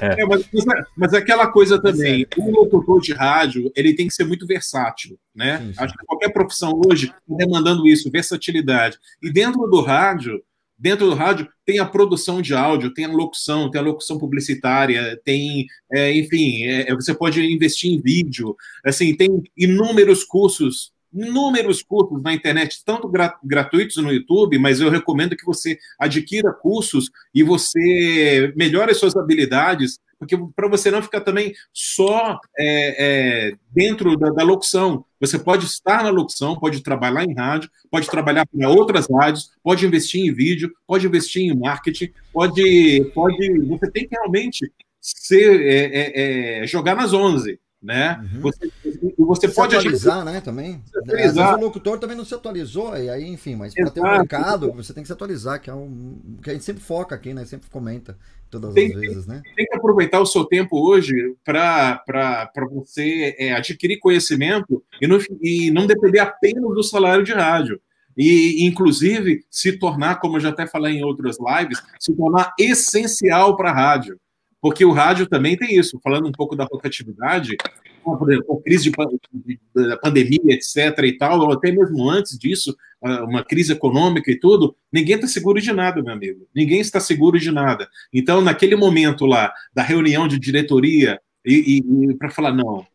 É. 0.00 0.22
É, 0.22 0.26
mas, 0.26 0.48
mas 0.96 1.12
é 1.12 1.18
aquela 1.18 1.46
coisa 1.46 1.80
também, 1.80 2.26
o 2.36 2.50
locutor 2.50 3.00
de 3.00 3.12
rádio, 3.12 3.70
ele 3.76 3.94
tem 3.94 4.08
que 4.08 4.14
ser 4.14 4.24
muito 4.24 4.46
versátil, 4.46 5.18
né? 5.34 5.58
Sim, 5.58 5.72
sim. 5.72 5.74
Acho 5.78 5.94
que 5.94 6.06
qualquer 6.06 6.32
profissão 6.32 6.80
hoje 6.86 7.06
está 7.06 7.36
demandando 7.36 7.86
isso, 7.86 8.10
versatilidade. 8.10 8.98
E 9.22 9.32
dentro 9.32 9.66
do 9.68 9.80
rádio, 9.80 10.42
Dentro 10.82 11.08
do 11.08 11.14
rádio 11.14 11.48
tem 11.64 11.78
a 11.78 11.86
produção 11.86 12.42
de 12.42 12.52
áudio, 12.54 12.92
tem 12.92 13.04
a 13.04 13.08
locução, 13.08 13.70
tem 13.70 13.80
a 13.80 13.84
locução 13.84 14.18
publicitária, 14.18 15.16
tem, 15.24 15.64
é, 15.92 16.12
enfim, 16.12 16.64
é, 16.64 16.90
é 16.90 16.94
você 16.96 17.14
pode 17.14 17.40
investir 17.40 17.92
em 17.92 18.00
vídeo, 18.02 18.56
assim, 18.84 19.14
tem 19.14 19.30
inúmeros 19.56 20.24
cursos, 20.24 20.90
inúmeros 21.14 21.84
cursos 21.84 22.20
na 22.20 22.34
internet, 22.34 22.82
tanto 22.84 23.08
gratuitos 23.44 23.96
no 23.98 24.12
YouTube, 24.12 24.58
mas 24.58 24.80
eu 24.80 24.90
recomendo 24.90 25.36
que 25.36 25.46
você 25.46 25.78
adquira 26.00 26.52
cursos 26.52 27.12
e 27.32 27.44
você 27.44 28.52
melhore 28.56 28.90
as 28.90 28.98
suas 28.98 29.14
habilidades 29.14 30.00
porque 30.22 30.38
para 30.54 30.68
você 30.68 30.88
não 30.88 31.02
ficar 31.02 31.20
também 31.20 31.52
só 31.72 32.38
é, 32.56 33.48
é, 33.48 33.54
dentro 33.74 34.16
da, 34.16 34.30
da, 34.30 34.44
locução. 34.44 35.04
Você 35.20 35.36
pode 35.36 35.66
estar 35.66 36.04
na 36.04 36.10
locução, 36.10 36.56
pode 36.56 36.80
trabalhar 36.80 37.24
em 37.24 37.34
rádio, 37.34 37.68
pode 37.90 38.06
trabalhar 38.06 38.46
para 38.46 38.68
outras 38.68 39.08
rádios, 39.10 39.50
pode 39.64 39.84
investir 39.84 40.24
em 40.24 40.32
vídeo, 40.32 40.72
pode 40.86 41.08
investir 41.08 41.42
em 41.42 41.58
marketing, 41.58 42.12
pode, 42.32 43.10
pode. 43.12 43.66
Você 43.66 43.90
tem 43.90 44.06
que 44.06 44.14
realmente 44.14 44.72
ser 45.00 45.60
é, 45.60 46.60
é, 46.60 46.62
é 46.62 46.66
jogar 46.68 46.94
nas 46.94 47.12
11 47.12 47.58
né? 47.82 48.20
Uhum. 48.34 48.40
Você, 48.42 48.70
você 49.18 49.48
se 49.48 49.54
pode 49.54 49.74
atualizar, 49.74 50.24
né? 50.24 50.40
Também. 50.40 50.82
Às 50.94 51.06
vezes 51.06 51.36
o 51.36 51.56
locutor 51.56 51.98
também 51.98 52.16
não 52.16 52.24
se 52.24 52.34
atualizou, 52.34 52.96
e 52.96 53.10
aí, 53.10 53.26
enfim, 53.28 53.56
mas 53.56 53.74
para 53.74 53.90
ter 53.90 54.00
um 54.00 54.10
mercado, 54.10 54.72
você 54.72 54.94
tem 54.94 55.02
que 55.02 55.08
se 55.08 55.12
atualizar, 55.12 55.60
que 55.60 55.68
é 55.68 55.74
um 55.74 56.38
que 56.42 56.50
a 56.50 56.52
gente 56.52 56.64
sempre 56.64 56.82
foca 56.82 57.14
aqui, 57.14 57.34
né? 57.34 57.44
Sempre 57.44 57.68
comenta 57.68 58.16
todas 58.50 58.72
tem, 58.74 58.94
as 58.94 59.00
vezes, 59.00 59.26
né? 59.26 59.42
Tem 59.56 59.66
que 59.66 59.76
aproveitar 59.76 60.20
o 60.20 60.26
seu 60.26 60.44
tempo 60.44 60.78
hoje 60.78 61.34
para 61.44 62.00
você 62.70 63.34
é, 63.38 63.52
adquirir 63.52 63.98
conhecimento 63.98 64.84
e 65.00 65.06
não, 65.06 65.18
e 65.40 65.70
não 65.70 65.86
depender 65.86 66.20
apenas 66.20 66.62
do 66.62 66.82
salário 66.82 67.24
de 67.24 67.32
rádio. 67.32 67.80
E, 68.16 68.66
inclusive, 68.66 69.42
se 69.50 69.78
tornar, 69.78 70.20
como 70.20 70.36
eu 70.36 70.40
já 70.40 70.50
até 70.50 70.66
falei 70.66 70.98
em 70.98 71.04
outras 71.04 71.38
lives, 71.40 71.82
se 71.98 72.14
tornar 72.14 72.54
essencial 72.58 73.56
para 73.56 73.70
a 73.70 73.74
rádio 73.74 74.20
porque 74.62 74.84
o 74.84 74.92
rádio 74.92 75.26
também 75.26 75.56
tem 75.56 75.76
isso. 75.76 75.98
Falando 76.00 76.28
um 76.28 76.32
pouco 76.32 76.54
da 76.54 76.64
rotatividade, 76.64 77.56
por 78.04 78.30
exemplo, 78.30 78.58
a 78.58 78.62
crise 78.62 78.92
de, 79.44 79.60
da 79.74 79.96
pandemia, 79.96 80.54
etc. 80.54 80.96
e 81.02 81.18
tal, 81.18 81.40
ou 81.40 81.52
até 81.52 81.72
mesmo 81.72 82.08
antes 82.08 82.38
disso, 82.38 82.74
uma 83.02 83.44
crise 83.44 83.72
econômica 83.72 84.30
e 84.30 84.38
tudo, 84.38 84.76
ninguém 84.92 85.16
está 85.16 85.26
seguro 85.26 85.60
de 85.60 85.72
nada, 85.72 86.00
meu 86.00 86.14
amigo. 86.14 86.46
Ninguém 86.54 86.78
está 86.78 87.00
seguro 87.00 87.40
de 87.40 87.50
nada. 87.50 87.88
Então, 88.14 88.40
naquele 88.40 88.76
momento 88.76 89.26
lá 89.26 89.52
da 89.74 89.82
reunião 89.82 90.28
de 90.28 90.38
diretoria, 90.38 91.20
e, 91.44 91.82
e, 91.82 92.10
e 92.10 92.14
para 92.14 92.30
falar, 92.30 92.52
não, 92.52 92.86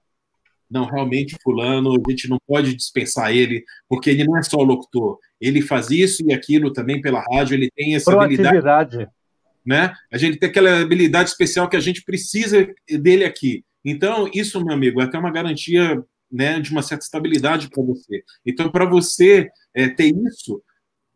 não, 0.71 0.85
realmente, 0.85 1.35
fulano, 1.43 1.95
a 1.95 2.11
gente 2.11 2.29
não 2.29 2.39
pode 2.47 2.73
dispensar 2.73 3.35
ele, 3.35 3.65
porque 3.89 4.09
ele 4.09 4.23
não 4.23 4.37
é 4.37 4.41
só 4.41 4.55
locutor. 4.61 5.19
Ele 5.39 5.61
faz 5.61 5.91
isso 5.91 6.23
e 6.25 6.31
aquilo 6.31 6.71
também 6.71 7.01
pela 7.01 7.21
rádio, 7.29 7.55
ele 7.55 7.69
tem 7.75 7.93
essa 7.93 8.13
habilidade 8.13 9.09
né? 9.67 9.93
A 10.09 10.17
gente 10.17 10.37
tem 10.37 10.49
aquela 10.49 10.79
habilidade 10.79 11.29
especial 11.29 11.67
que 11.67 11.75
a 11.75 11.81
gente 11.81 12.01
precisa 12.01 12.73
dele 12.89 13.25
aqui. 13.25 13.65
Então, 13.83 14.29
isso, 14.33 14.63
meu 14.63 14.73
amigo, 14.73 15.01
é 15.01 15.03
até 15.03 15.19
uma 15.19 15.31
garantia 15.31 16.01
né, 16.31 16.59
de 16.61 16.71
uma 16.71 16.81
certa 16.81 17.03
estabilidade 17.03 17.69
para 17.69 17.83
você. 17.83 18.23
Então, 18.45 18.71
para 18.71 18.85
você 18.85 19.49
é, 19.73 19.89
ter 19.89 20.13
isso, 20.15 20.61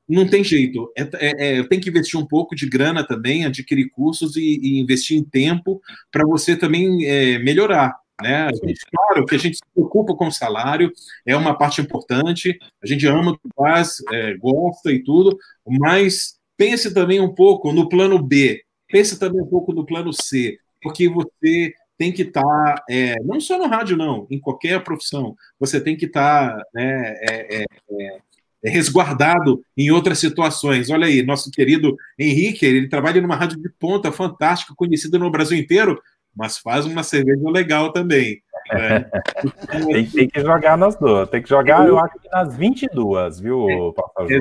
não 0.07 0.27
tem 0.27 0.43
jeito. 0.43 0.91
É, 0.97 1.01
é, 1.13 1.59
é, 1.59 1.63
tem 1.63 1.79
que 1.79 1.89
investir 1.89 2.19
um 2.19 2.25
pouco 2.25 2.53
de 2.53 2.67
grana 2.67 3.07
também, 3.07 3.45
adquirir 3.45 3.89
cursos 3.89 4.35
e, 4.35 4.59
e 4.61 4.79
investir 4.79 5.17
em 5.17 5.23
tempo 5.23 5.81
para 6.11 6.25
você 6.25 6.53
também 6.53 7.05
é, 7.05 7.39
melhorar. 7.39 7.95
Né? 8.21 8.49
Gente, 8.65 8.81
claro 8.91 9.25
que 9.25 9.35
a 9.35 9.39
gente 9.39 9.55
se 9.55 9.63
preocupa 9.73 10.13
com 10.13 10.27
o 10.27 10.31
salário, 10.31 10.91
é 11.25 11.35
uma 11.35 11.57
parte 11.57 11.79
importante, 11.79 12.57
a 12.83 12.85
gente 12.85 13.07
ama 13.07 13.31
o 13.31 13.37
que 13.37 13.49
faz, 13.55 13.97
é, 14.11 14.35
gosta 14.35 14.91
e 14.91 15.01
tudo, 15.01 15.37
mas 15.65 16.39
Pense 16.61 16.93
também 16.93 17.19
um 17.19 17.33
pouco 17.33 17.71
no 17.73 17.89
plano 17.89 18.21
B, 18.21 18.61
pense 18.87 19.17
também 19.17 19.41
um 19.41 19.47
pouco 19.47 19.73
no 19.73 19.83
plano 19.83 20.13
C, 20.13 20.59
porque 20.79 21.09
você 21.09 21.73
tem 21.97 22.11
que 22.11 22.21
estar, 22.21 22.43
tá, 22.43 22.85
é, 22.87 23.15
não 23.23 23.41
só 23.41 23.57
no 23.57 23.65
rádio, 23.65 23.97
não, 23.97 24.27
em 24.29 24.39
qualquer 24.39 24.83
profissão, 24.83 25.35
você 25.59 25.81
tem 25.81 25.97
que 25.97 26.05
estar 26.05 26.55
tá, 26.55 26.63
né, 26.71 27.15
é, 27.27 27.61
é, 27.61 27.65
é, 28.63 28.69
resguardado 28.69 29.65
em 29.75 29.89
outras 29.89 30.19
situações. 30.19 30.91
Olha 30.91 31.07
aí, 31.07 31.23
nosso 31.23 31.49
querido 31.49 31.97
Henrique, 32.15 32.63
ele 32.63 32.87
trabalha 32.87 33.19
numa 33.19 33.35
rádio 33.35 33.59
de 33.59 33.69
ponta 33.79 34.11
fantástica, 34.11 34.75
conhecida 34.77 35.17
no 35.17 35.31
Brasil 35.31 35.57
inteiro, 35.57 35.99
mas 36.35 36.59
faz 36.59 36.85
uma 36.85 37.01
cerveja 37.01 37.49
legal 37.49 37.91
também. 37.91 38.39
É. 38.71 38.99
tem, 39.91 40.05
tem, 40.05 40.29
que 40.29 40.39
jogar 40.39 40.77
nas 40.77 40.95
duas. 40.95 41.29
Tem 41.29 41.41
que 41.41 41.49
jogar, 41.49 41.85
eu 41.87 41.99
acho 41.99 42.17
que 42.19 42.29
nas 42.29 42.55
22, 42.55 43.39
viu? 43.39 43.93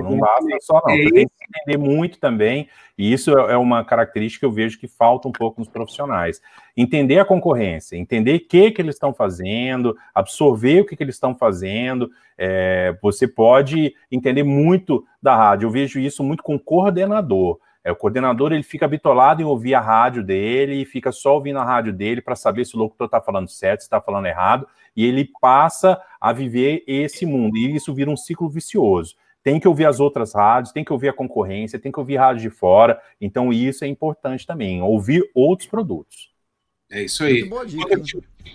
Não 0.03 0.19
basta 0.19 0.57
só, 0.61 0.83
não. 0.87 0.97
Você 0.97 1.11
tem 1.11 1.27
que 1.27 1.45
entender 1.45 1.79
muito 1.79 2.19
também. 2.19 2.69
E 2.97 3.13
isso 3.13 3.37
é, 3.37 3.55
é 3.55 3.57
uma 3.57 3.85
característica 3.85 4.41
que 4.41 4.47
eu 4.47 4.53
vejo 4.53 4.79
que 4.79 4.87
falta 4.87 5.27
um 5.27 5.33
pouco 5.33 5.61
nos 5.61 5.69
profissionais. 5.69 6.41
Entender 6.77 7.19
a 7.19 7.25
concorrência, 7.25 7.97
entender 7.97 8.37
o 8.37 8.49
que, 8.49 8.71
que 8.71 8.81
eles 8.81 8.95
estão 8.95 9.13
fazendo, 9.13 9.97
absorver 10.15 10.83
o 10.83 10.87
que, 10.87 10.95
que 10.95 11.03
eles 11.03 11.17
estão 11.17 11.35
fazendo. 11.35 12.11
É, 12.39 12.97
você 13.03 13.27
pode 13.27 13.95
entender 14.13 14.45
muito 14.45 15.05
da 15.21 15.35
rádio. 15.35 15.67
Eu 15.67 15.71
vejo 15.71 15.99
isso 15.99 16.23
muito 16.23 16.43
com 16.43 16.59
coordenador. 16.59 17.59
É, 17.83 17.91
o 17.91 17.97
coordenador 17.97 18.53
ele 18.53 18.63
fica 18.63 18.87
bitolado 18.87 19.41
em 19.41 19.45
ouvir 19.45 19.75
a 19.75 19.81
rádio 19.81 20.23
dele 20.23 20.83
e 20.83 20.85
fica 20.85 21.11
só 21.11 21.35
ouvindo 21.35 21.59
a 21.59 21.65
rádio 21.65 21.93
dele 21.93 22.21
para 22.21 22.37
saber 22.37 22.65
se 22.67 22.77
o 22.77 22.79
locutor 22.79 23.07
está 23.07 23.21
falando 23.21 23.49
certo, 23.49 23.81
se 23.81 23.87
está 23.87 24.01
falando 24.01 24.27
errado, 24.27 24.67
e 24.95 25.05
ele 25.05 25.31
passa 25.41 26.01
a 26.21 26.33
viver 26.33 26.85
esse 26.87 27.25
mundo, 27.25 27.57
e 27.57 27.75
isso 27.75 27.95
vira 27.95 28.11
um 28.11 28.17
ciclo 28.17 28.51
vicioso. 28.51 29.17
Tem 29.43 29.59
que 29.59 29.67
ouvir 29.67 29.87
as 29.87 30.01
outras 30.01 30.35
rádios, 30.35 30.73
tem 30.73 30.85
que 30.85 30.93
ouvir 30.93 31.09
a 31.09 31.15
concorrência, 31.15 31.79
tem 31.79 31.91
que 31.91 31.99
ouvir 31.99 32.17
rádio 32.17 32.43
de 32.43 32.51
fora, 32.51 33.01
então 33.19 33.51
isso 33.51 33.85
é 33.85 33.89
importante 33.89 34.47
também, 34.47 34.83
ouvir 34.83 35.23
outros 35.35 35.69
produtos. 35.69 36.31
É 36.91 37.05
isso 37.05 37.23
aí. 37.23 37.49
Dica, 37.67 38.03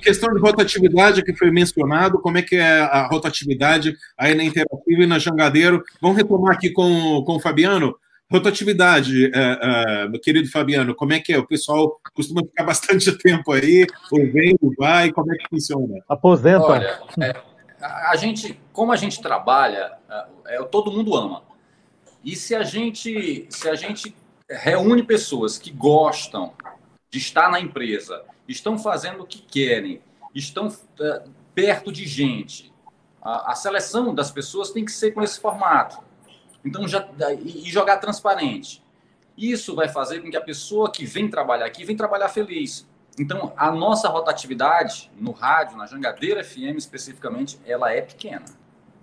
questão 0.02 0.34
de 0.34 0.39
rotatividade 0.41 1.23
que 1.23 1.34
foi 1.34 1.49
mencionado, 1.49 2.19
como 2.19 2.38
é 2.38 2.41
que 2.41 2.57
é 2.57 2.81
a 2.81 3.07
rotatividade 3.07 3.95
aí 4.18 4.35
na 4.35 4.43
Interativa 4.43 5.03
e 5.03 5.07
na 5.07 5.18
Jangadeiro. 5.18 5.81
Vamos 6.02 6.18
retomar 6.18 6.53
aqui 6.53 6.69
com, 6.69 7.23
com 7.26 7.38
o 7.38 7.39
Fabiano. 7.39 7.95
Rotatividade, 8.31 9.27
uh, 9.27 9.30
uh, 9.30 10.10
meu 10.10 10.19
querido 10.19 10.49
Fabiano, 10.49 10.95
como 10.95 11.14
é 11.14 11.19
que 11.19 11.31
é? 11.31 11.38
O 11.38 11.45
pessoal 11.45 11.99
costuma 12.14 12.41
ficar 12.41 12.64
bastante 12.65 13.11
tempo 13.19 13.52
aí, 13.52 13.85
ou 14.11 14.31
vem, 14.31 14.57
ou 14.60 14.73
vai, 14.76 15.11
como 15.11 15.31
é 15.31 15.38
que 15.38 15.47
funciona? 15.47 16.03
Aposenta. 16.10 16.65
Olha, 16.65 17.02
é, 17.22 17.35
a 17.80 18.15
gente, 18.15 18.60
como 18.73 18.91
a 18.91 18.95
gente 18.95 19.22
trabalha, 19.22 19.91
é, 20.47 20.61
todo 20.64 20.91
mundo 20.91 21.15
ama. 21.15 21.43
E 22.23 22.35
se 22.35 22.56
a 22.56 22.64
gente, 22.64 23.45
se 23.47 23.69
a 23.69 23.76
gente 23.76 24.15
reúne 24.49 25.03
pessoas 25.03 25.60
que 25.60 25.69
gostam 25.69 26.53
de 27.11 27.19
estar 27.19 27.52
na 27.52 27.60
empresa, 27.60 28.23
estão 28.47 28.80
fazendo 28.80 29.22
o 29.22 29.27
que 29.27 29.39
querem, 29.39 30.02
estão 30.34 30.68
uh, 30.68 31.30
perto 31.53 31.91
de 31.91 32.07
gente, 32.07 32.73
a, 33.22 33.52
a 33.52 33.56
seleção 33.56 34.15
das 34.15 34.31
pessoas 34.31 34.72
tem 34.72 34.84
que 34.84 34.91
ser 34.91 35.11
com 35.11 35.22
esse 35.22 35.39
formato 35.39 36.05
então, 36.66 36.88
já, 36.88 37.08
e 37.44 37.70
jogar 37.70 37.98
transparente. 37.98 38.84
Isso 39.38 39.76
vai 39.76 39.88
fazer 39.88 40.22
com 40.22 40.32
que 40.32 40.38
a 40.38 40.42
pessoa 40.42 40.92
que 40.92 41.06
vem 41.06 41.30
trabalhar 41.30 41.66
aqui 41.66 41.86
vem 41.86 41.96
trabalhar 41.96 42.30
feliz. 42.30 42.88
Então, 43.20 43.54
a 43.56 43.72
nossa 43.72 44.10
rotatividade 44.10 45.12
no 45.18 45.32
rádio, 45.32 45.78
na 45.78 45.86
Jangadeira 45.86 46.44
FM 46.44 46.78
especificamente, 46.78 47.60
ela 47.66 47.92
é 47.92 48.02
pequena. 48.02 48.46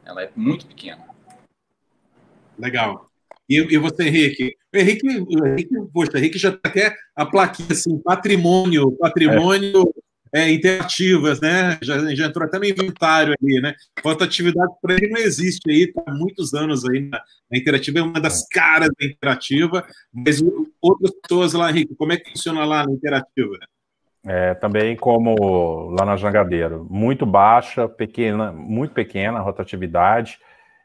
Ela 0.05 0.25
é 0.25 0.31
muito 0.35 0.67
pequena. 0.67 1.07
Legal. 2.59 3.09
E, 3.49 3.57
e 3.57 3.79
você, 3.79 4.05
Henrique? 4.05 4.57
O 4.75 4.77
Henrique, 4.77 5.07
Henrique, 5.07 5.75
poxa, 5.93 6.19
Henrique 6.19 6.39
já 6.39 6.51
tem 6.51 6.61
até 6.65 6.97
a 7.15 7.27
plaquinha 7.27 7.69
assim, 7.71 7.99
patrimônio, 7.99 8.93
patrimônio 8.93 9.83
é. 9.83 10.02
É, 10.35 10.51
interativas, 10.51 11.41
né? 11.43 11.79
Já, 11.83 12.15
já 12.15 12.27
entrou 12.27 12.47
até 12.47 12.59
no 12.59 12.65
inventário 12.65 13.35
ali, 13.41 13.61
né? 13.61 13.75
Rotatividade 14.03 14.73
para 14.81 14.95
ele 14.95 15.09
não 15.09 15.21
existe 15.21 15.71
aí, 15.71 15.83
está 15.83 16.03
há 16.07 16.15
muitos 16.15 16.55
anos 16.55 16.89
aí 16.89 17.01
na, 17.03 17.23
na, 17.51 17.59
Interativa, 17.59 17.99
é 17.99 18.03
uma 18.03 18.19
das 18.19 18.49
caras 18.49 18.89
da 18.99 19.07
Interativa, 19.07 19.87
mas 20.11 20.43
outras 20.81 21.13
pessoas 21.21 21.53
lá, 21.53 21.71
Henrique, 21.71 21.95
como 21.95 22.13
é 22.13 22.17
que 22.17 22.31
funciona 22.31 22.65
lá 22.65 22.87
na 22.87 22.93
Interativa? 22.93 23.59
É, 24.25 24.55
também 24.55 24.97
como 24.97 25.91
lá 25.99 26.07
na 26.07 26.17
Jangadeiro, 26.17 26.87
muito 26.89 27.27
baixa, 27.27 27.89
pequena, 27.89 28.53
muito 28.53 28.95
pequena 28.95 29.39
a 29.39 29.43
rotatividade, 29.43 30.39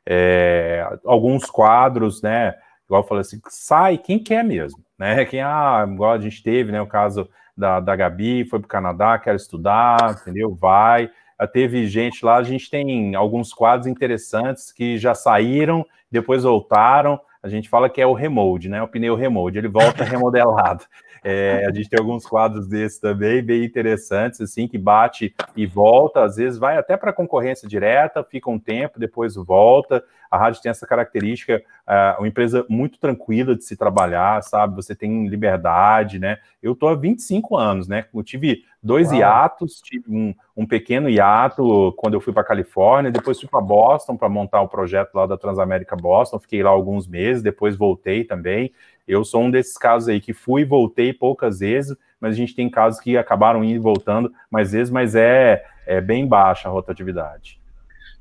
é, 0.05 0.85
alguns 1.05 1.45
quadros, 1.45 2.21
né? 2.21 2.55
Igual 2.85 3.03
eu 3.03 3.07
falei 3.07 3.21
assim, 3.21 3.39
sai 3.49 3.97
quem 3.97 4.17
quer 4.17 4.43
mesmo, 4.43 4.83
né? 4.97 5.23
Quem, 5.25 5.41
ah, 5.41 5.85
igual 5.87 6.13
a 6.13 6.19
gente 6.19 6.41
teve, 6.41 6.71
né? 6.71 6.81
O 6.81 6.87
caso 6.87 7.29
da, 7.57 7.79
da 7.79 7.95
Gabi, 7.95 8.45
foi 8.45 8.59
para 8.59 8.65
o 8.65 8.69
Canadá, 8.69 9.17
quer 9.17 9.35
estudar, 9.35 10.17
entendeu? 10.21 10.53
Vai. 10.53 11.09
Teve 11.51 11.87
gente 11.87 12.25
lá, 12.25 12.37
a 12.37 12.43
gente 12.43 12.69
tem 12.69 13.15
alguns 13.15 13.53
quadros 13.53 13.87
interessantes 13.87 14.71
que 14.71 14.97
já 14.97 15.13
saíram, 15.13 15.85
depois 16.11 16.43
voltaram. 16.43 17.19
A 17.43 17.47
gente 17.47 17.69
fala 17.69 17.89
que 17.89 18.01
é 18.01 18.07
o 18.07 18.13
remold, 18.13 18.67
né? 18.67 18.81
O 18.81 18.87
pneu 18.87 19.15
remold, 19.15 19.57
ele 19.57 19.67
volta 19.67 20.03
remodelado. 20.05 20.83
É, 21.23 21.65
a 21.67 21.73
gente 21.73 21.89
tem 21.89 21.99
alguns 21.99 22.25
quadros 22.25 22.67
desses 22.67 22.99
também, 22.99 23.43
bem 23.43 23.63
interessantes, 23.63 24.41
assim, 24.41 24.67
que 24.67 24.77
bate 24.77 25.33
e 25.55 25.65
volta, 25.65 26.23
às 26.23 26.37
vezes 26.37 26.57
vai 26.57 26.77
até 26.77 26.95
para 26.95 27.13
concorrência 27.13 27.67
direta, 27.67 28.23
fica 28.23 28.49
um 28.49 28.59
tempo, 28.59 28.99
depois 28.99 29.35
volta. 29.35 30.03
A 30.29 30.37
rádio 30.37 30.61
tem 30.61 30.69
essa 30.69 30.85
característica, 30.85 31.61
uh, 31.87 32.19
uma 32.19 32.27
empresa 32.27 32.65
muito 32.69 32.99
tranquila 32.99 33.55
de 33.55 33.63
se 33.63 33.75
trabalhar, 33.75 34.41
sabe? 34.43 34.75
Você 34.75 34.95
tem 34.95 35.27
liberdade, 35.27 36.19
né? 36.19 36.37
Eu 36.61 36.73
estou 36.73 36.89
há 36.89 36.95
25 36.95 37.57
anos, 37.57 37.87
né? 37.87 38.05
Eu 38.13 38.23
tive 38.23 38.63
dois 38.81 39.09
Uau. 39.09 39.17
hiatos, 39.17 39.81
tive 39.81 40.05
um, 40.09 40.33
um, 40.55 40.65
pequeno 40.65 41.09
hiato 41.09 41.93
quando 41.97 42.13
eu 42.13 42.21
fui 42.21 42.33
para 42.33 42.43
Califórnia, 42.43 43.11
depois 43.11 43.39
fui 43.39 43.49
para 43.49 43.61
Boston 43.61 44.15
para 44.15 44.29
montar 44.29 44.61
o 44.61 44.67
projeto 44.67 45.13
lá 45.13 45.25
da 45.25 45.37
Transamérica 45.37 45.95
Boston, 45.95 46.39
fiquei 46.39 46.63
lá 46.63 46.69
alguns 46.69 47.07
meses, 47.07 47.43
depois 47.43 47.75
voltei 47.75 48.23
também. 48.23 48.71
Eu 49.07 49.23
sou 49.23 49.43
um 49.43 49.51
desses 49.51 49.77
casos 49.77 50.09
aí 50.09 50.19
que 50.19 50.33
fui 50.33 50.61
e 50.61 50.65
voltei 50.65 51.13
poucas 51.13 51.59
vezes, 51.59 51.95
mas 52.19 52.33
a 52.33 52.37
gente 52.37 52.55
tem 52.55 52.69
casos 52.69 52.99
que 52.99 53.17
acabaram 53.17 53.63
indo 53.63 53.75
e 53.75 53.79
voltando 53.79 54.31
mais 54.51 54.71
vezes, 54.71 54.91
mas 54.91 55.15
é, 55.15 55.63
é 55.85 56.01
bem 56.01 56.27
baixa 56.27 56.67
a 56.67 56.71
rotatividade. 56.71 57.56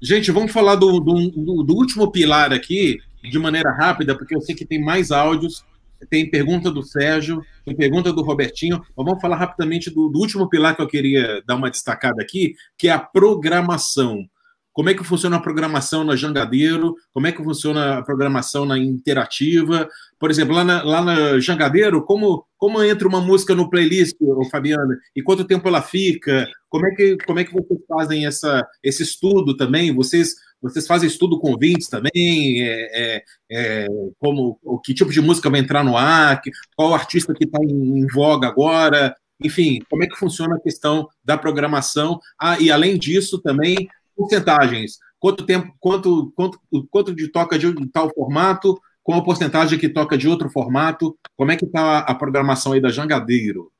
Gente, 0.01 0.31
vamos 0.31 0.52
falar 0.52 0.74
do, 0.74 1.01
do, 1.01 1.62
do, 1.62 1.74
último 1.74 2.10
pilar 2.10 2.52
aqui, 2.52 2.98
de 3.23 3.39
maneira 3.39 3.73
rápida, 3.73 4.16
porque 4.16 4.36
eu 4.36 4.40
sei 4.40 4.55
que 4.55 4.66
tem 4.66 4.82
mais 4.82 5.10
áudios. 5.10 5.64
Tem 6.10 6.28
pergunta 6.28 6.70
do 6.70 6.82
Sérgio, 6.82 7.43
tem 7.64 7.74
pergunta 7.74 8.12
do 8.12 8.23
Robertinho. 8.23 8.78
Mas 8.94 9.06
vamos 9.06 9.20
falar 9.20 9.36
rapidamente 9.36 9.90
do, 9.90 10.10
do 10.10 10.18
último 10.18 10.48
pilar 10.48 10.77
que 10.77 10.82
eu 10.82 10.86
queria 10.86 11.43
dar 11.47 11.56
uma 11.56 11.70
destacada 11.70 12.23
aqui, 12.23 12.55
que 12.77 12.89
é 12.89 12.93
a 12.93 12.98
programação 12.98 14.28
como 14.77 14.90
é 14.90 14.94
que 14.94 15.03
funciona 15.03 15.36
a 15.36 15.40
programação 15.40 16.05
na 16.05 16.15
Jangadeiro, 16.15 16.97
como 17.11 17.27
é 17.27 17.32
que 17.32 17.43
funciona 17.43 17.97
a 17.97 18.03
programação 18.03 18.66
na 18.66 18.77
Interativa. 18.77 19.89
Por 20.19 20.31
exemplo, 20.31 20.55
lá 20.55 20.62
na, 20.62 20.82
lá 20.82 21.03
na 21.03 21.40
Jangadeiro, 21.40 22.05
como, 22.05 22.44
como 22.59 22.82
entra 22.82 23.09
uma 23.09 23.23
música 23.23 23.55
no 23.55 23.70
playlist, 23.70 24.16
Fabiana, 24.51 24.98
e 25.16 25.23
quanto 25.23 25.47
tempo 25.47 25.66
ela 25.66 25.81
fica? 25.81 26.47
Como 26.69 26.86
é 26.86 26.90
que, 26.94 27.16
como 27.24 27.39
é 27.39 27.44
que 27.44 27.55
vocês 27.55 27.81
fazem 27.89 28.27
essa, 28.27 28.69
esse 28.82 29.03
estudo 29.03 29.57
também? 29.57 29.94
Vocês, 29.94 30.35
vocês 30.61 30.86
fazem 30.86 31.09
estudo 31.09 31.40
com 31.40 31.53
ouvintes 31.53 31.89
também? 31.89 32.62
É, 32.62 32.90
é, 32.93 33.24
é, 33.51 33.86
como, 34.19 34.61
que 34.85 34.93
tipo 34.93 35.11
de 35.11 35.23
música 35.23 35.48
vai 35.48 35.61
entrar 35.61 35.82
no 35.82 35.97
ar? 35.97 36.43
Qual 36.77 36.93
artista 36.93 37.32
que 37.32 37.44
está 37.44 37.61
em, 37.65 38.01
em 38.01 38.07
voga 38.09 38.47
agora? 38.47 39.16
Enfim, 39.43 39.78
como 39.89 40.05
é 40.05 40.07
que 40.07 40.19
funciona 40.19 40.57
a 40.57 40.61
questão 40.61 41.09
da 41.24 41.39
programação? 41.39 42.20
Ah, 42.39 42.61
e 42.61 42.70
além 42.70 42.98
disso, 42.98 43.40
também 43.40 43.89
porcentagens. 44.16 44.98
Quanto 45.18 45.44
tempo, 45.44 45.74
quanto, 45.78 46.32
quanto, 46.34 46.60
quanto 46.90 47.14
de 47.14 47.28
toca 47.28 47.59
de 47.59 47.74
tal 47.88 48.10
formato, 48.14 48.80
com 49.06 49.14
a 49.14 49.22
porcentagem 49.22 49.78
que 49.78 49.88
toca 49.88 50.18
de 50.18 50.28
outro 50.28 50.51
formato. 50.51 51.16
Como 51.36 51.52
é 51.52 51.56
que 51.56 51.64
está 51.64 52.01
a 52.01 52.12
programação 52.12 52.72
aí 52.72 52.80
da 52.80 52.88
Jangadeiro? 52.88 53.70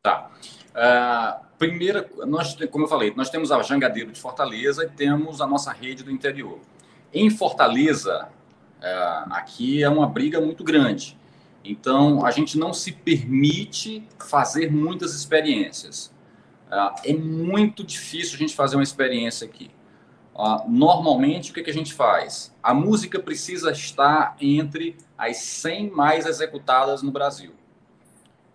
Tá. 0.00 0.30
Uh, 0.70 1.44
primeira, 1.58 2.08
nós, 2.28 2.56
como 2.70 2.84
eu 2.84 2.88
falei, 2.88 3.12
nós 3.16 3.28
temos 3.28 3.50
a 3.50 3.60
Jangadeiro 3.60 4.12
de 4.12 4.20
Fortaleza 4.20 4.84
e 4.84 4.88
temos 4.88 5.40
a 5.40 5.48
nossa 5.48 5.72
rede 5.72 6.04
do 6.04 6.12
interior. 6.12 6.60
Em 7.12 7.28
Fortaleza, 7.28 8.28
uh, 8.78 9.32
aqui 9.32 9.82
é 9.82 9.88
uma 9.88 10.06
briga 10.06 10.40
muito 10.40 10.62
grande. 10.62 11.18
Então, 11.64 12.24
a 12.24 12.30
gente 12.30 12.56
não 12.56 12.72
se 12.72 12.92
permite 12.92 14.06
fazer 14.30 14.70
muitas 14.70 15.12
experiências. 15.12 16.14
Uh, 16.68 16.94
é 17.04 17.14
muito 17.14 17.82
difícil 17.82 18.36
a 18.36 18.38
gente 18.38 18.54
fazer 18.54 18.76
uma 18.76 18.84
experiência 18.84 19.44
aqui. 19.44 19.72
Uh, 20.38 20.70
normalmente, 20.70 21.50
o 21.50 21.54
que, 21.54 21.64
que 21.64 21.70
a 21.70 21.74
gente 21.74 21.92
faz? 21.92 22.54
A 22.62 22.72
música 22.72 23.18
precisa 23.18 23.72
estar 23.72 24.36
entre 24.40 24.96
as 25.16 25.38
100 25.38 25.90
mais 25.90 26.26
executadas 26.26 27.02
no 27.02 27.10
Brasil. 27.10 27.52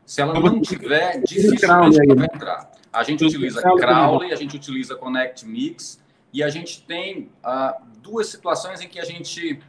Se 0.06 0.22
ela 0.22 0.34
não 0.40 0.62
tiver, 0.62 1.22
dificilmente 1.22 2.00
ela 2.00 2.16
vai 2.16 2.28
entrar. 2.34 2.72
A 2.92 3.04
gente 3.04 3.26
utiliza 3.26 3.62
Crowley, 3.62 4.32
a 4.32 4.36
gente 4.38 4.56
utiliza 4.56 4.96
Connect 4.96 5.46
Mix 5.46 6.00
e 6.32 6.42
a 6.42 6.50
gente 6.50 6.84
tem 6.84 7.30
uh, 7.44 7.86
duas 8.02 8.28
situações 8.28 8.80
em 8.80 8.88
que 8.88 9.00
a 9.00 9.04
gente 9.04 9.60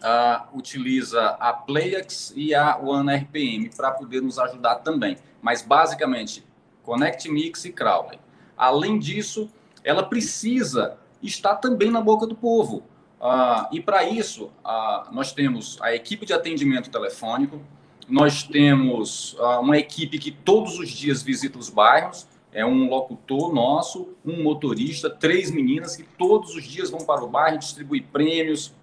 uh, 0.00 0.58
utiliza 0.58 1.28
a 1.40 1.52
Playax 1.54 2.34
e 2.36 2.54
a 2.54 2.76
One 2.76 3.14
RPM 3.14 3.70
para 3.74 3.90
poder 3.90 4.20
nos 4.20 4.38
ajudar 4.38 4.76
também. 4.76 5.16
Mas 5.40 5.62
basicamente, 5.62 6.44
Connect 6.82 7.26
Mix 7.30 7.64
e 7.64 7.72
Crowley. 7.72 8.18
Além 8.54 8.98
disso, 8.98 9.50
ela 9.82 10.02
precisa 10.02 10.98
está 11.26 11.54
também 11.54 11.90
na 11.90 12.00
boca 12.00 12.26
do 12.26 12.34
povo. 12.34 12.82
Uh, 13.20 13.66
e 13.72 13.80
para 13.80 14.04
isso, 14.04 14.50
uh, 14.64 15.12
nós 15.12 15.32
temos 15.32 15.78
a 15.80 15.94
equipe 15.94 16.26
de 16.26 16.34
atendimento 16.34 16.90
telefônico, 16.90 17.60
nós 18.06 18.42
temos 18.42 19.32
uh, 19.34 19.60
uma 19.60 19.78
equipe 19.78 20.18
que 20.18 20.30
todos 20.30 20.78
os 20.78 20.90
dias 20.90 21.22
visita 21.22 21.58
os 21.58 21.70
bairros, 21.70 22.28
é 22.52 22.64
um 22.64 22.88
locutor 22.88 23.52
nosso, 23.52 24.10
um 24.24 24.42
motorista, 24.42 25.08
três 25.08 25.50
meninas 25.50 25.96
que 25.96 26.02
todos 26.02 26.54
os 26.54 26.62
dias 26.62 26.90
vão 26.90 27.00
para 27.00 27.24
o 27.24 27.28
bairro 27.28 27.58
distribuir 27.58 28.04
prêmios 28.12 28.74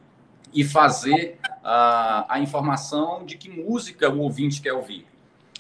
e 0.54 0.64
fazer 0.64 1.40
a 1.64 2.38
informação 2.42 3.24
de 3.24 3.38
que 3.38 3.50
música 3.50 4.10
o 4.10 4.20
ouvinte 4.20 4.62
quer 4.62 4.74
ouvir. 4.74 5.06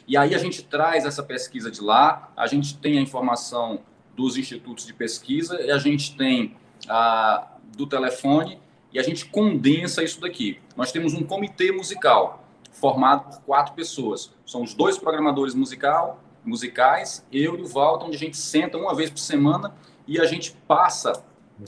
E 0.05 0.17
aí 0.17 0.35
a 0.35 0.37
gente 0.37 0.61
traz 0.61 1.05
essa 1.05 1.23
pesquisa 1.23 1.71
de 1.71 1.79
lá, 1.79 2.33
a 2.35 2.47
gente 2.47 2.77
tem 2.77 2.97
a 2.97 3.01
informação 3.01 3.79
dos 4.13 4.35
institutos 4.35 4.85
de 4.85 4.93
pesquisa 4.93 5.61
e 5.61 5.71
a 5.71 5.77
gente 5.77 6.17
tem 6.17 6.55
a, 6.87 7.47
do 7.75 7.87
telefone 7.87 8.59
e 8.91 8.99
a 8.99 9.03
gente 9.03 9.25
condensa 9.25 10.03
isso 10.03 10.19
daqui. 10.19 10.59
Nós 10.75 10.91
temos 10.91 11.13
um 11.13 11.23
comitê 11.23 11.71
musical 11.71 12.43
formado 12.71 13.29
por 13.29 13.41
quatro 13.41 13.73
pessoas. 13.73 14.33
São 14.45 14.63
os 14.63 14.73
dois 14.73 14.97
programadores 14.97 15.53
musical, 15.53 16.21
musicais, 16.43 17.25
eu 17.31 17.57
e 17.57 17.61
o 17.61 17.67
Walter, 17.67 18.05
onde 18.05 18.15
a 18.15 18.19
gente 18.19 18.37
senta 18.37 18.77
uma 18.77 18.95
vez 18.95 19.09
por 19.09 19.19
semana 19.19 19.73
e 20.07 20.19
a 20.19 20.25
gente 20.25 20.51
passa, 20.67 21.23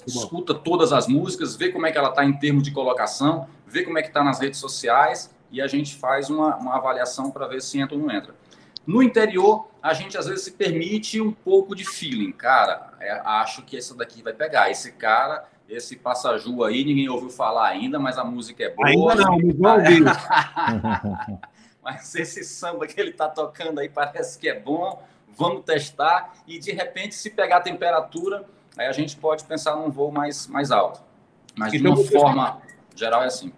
escuta 0.07 0.53
todas 0.53 0.91
as 0.91 1.07
músicas, 1.07 1.55
vê 1.55 1.71
como 1.71 1.85
é 1.85 1.91
que 1.91 1.97
ela 1.97 2.09
está 2.09 2.25
em 2.25 2.33
termos 2.33 2.63
de 2.63 2.71
colocação, 2.71 3.47
vê 3.67 3.83
como 3.83 3.97
é 3.97 4.01
que 4.01 4.07
está 4.07 4.23
nas 4.23 4.39
redes 4.39 4.59
sociais 4.59 5.33
e 5.51 5.61
a 5.61 5.67
gente 5.67 5.95
faz 5.95 6.29
uma, 6.29 6.55
uma 6.57 6.75
avaliação 6.75 7.29
para 7.29 7.47
ver 7.47 7.61
se 7.61 7.79
entra 7.79 7.95
ou 7.95 8.01
não 8.01 8.13
entra. 8.13 8.35
No 8.85 9.01
interior, 9.03 9.67
a 9.83 9.93
gente 9.93 10.17
às 10.17 10.27
vezes 10.27 10.45
se 10.45 10.51
permite 10.51 11.19
um 11.19 11.33
pouco 11.33 11.75
de 11.75 11.83
feeling. 11.83 12.31
Cara, 12.31 12.93
é, 13.01 13.11
acho 13.25 13.61
que 13.63 13.75
esse 13.75 13.95
daqui 13.97 14.23
vai 14.23 14.31
pegar. 14.31 14.71
Esse 14.71 14.93
cara, 14.93 15.45
esse 15.67 15.97
Passaju 15.97 16.63
aí, 16.63 16.85
ninguém 16.85 17.09
ouviu 17.09 17.29
falar 17.29 17.67
ainda, 17.67 17.99
mas 17.99 18.17
a 18.17 18.23
música 18.23 18.63
é 18.63 18.69
boa. 18.69 18.87
Ainda 18.87 19.15
não, 19.15 19.37
não 19.37 19.83
mas 21.83 22.15
esse 22.15 22.45
samba 22.45 22.87
que 22.87 22.97
ele 22.97 23.11
tá 23.11 23.27
tocando 23.27 23.81
aí 23.81 23.89
parece 23.89 24.39
que 24.39 24.47
é 24.47 24.57
bom. 24.57 25.03
Vamos 25.35 25.65
testar. 25.65 26.31
E 26.47 26.59
de 26.59 26.71
repente, 26.71 27.13
se 27.13 27.29
pegar 27.29 27.57
a 27.57 27.61
temperatura, 27.61 28.45
aí 28.77 28.87
a 28.87 28.93
gente 28.93 29.17
pode 29.17 29.43
pensar 29.43 29.75
num 29.75 29.91
voo 29.91 30.13
mais, 30.13 30.47
mais 30.47 30.71
alto. 30.71 31.01
Mas 31.57 31.73
de 31.73 31.79
então, 31.79 31.91
uma 31.91 32.05
forma 32.05 32.61
geral 32.95 33.23
é 33.23 33.25
assim. 33.25 33.51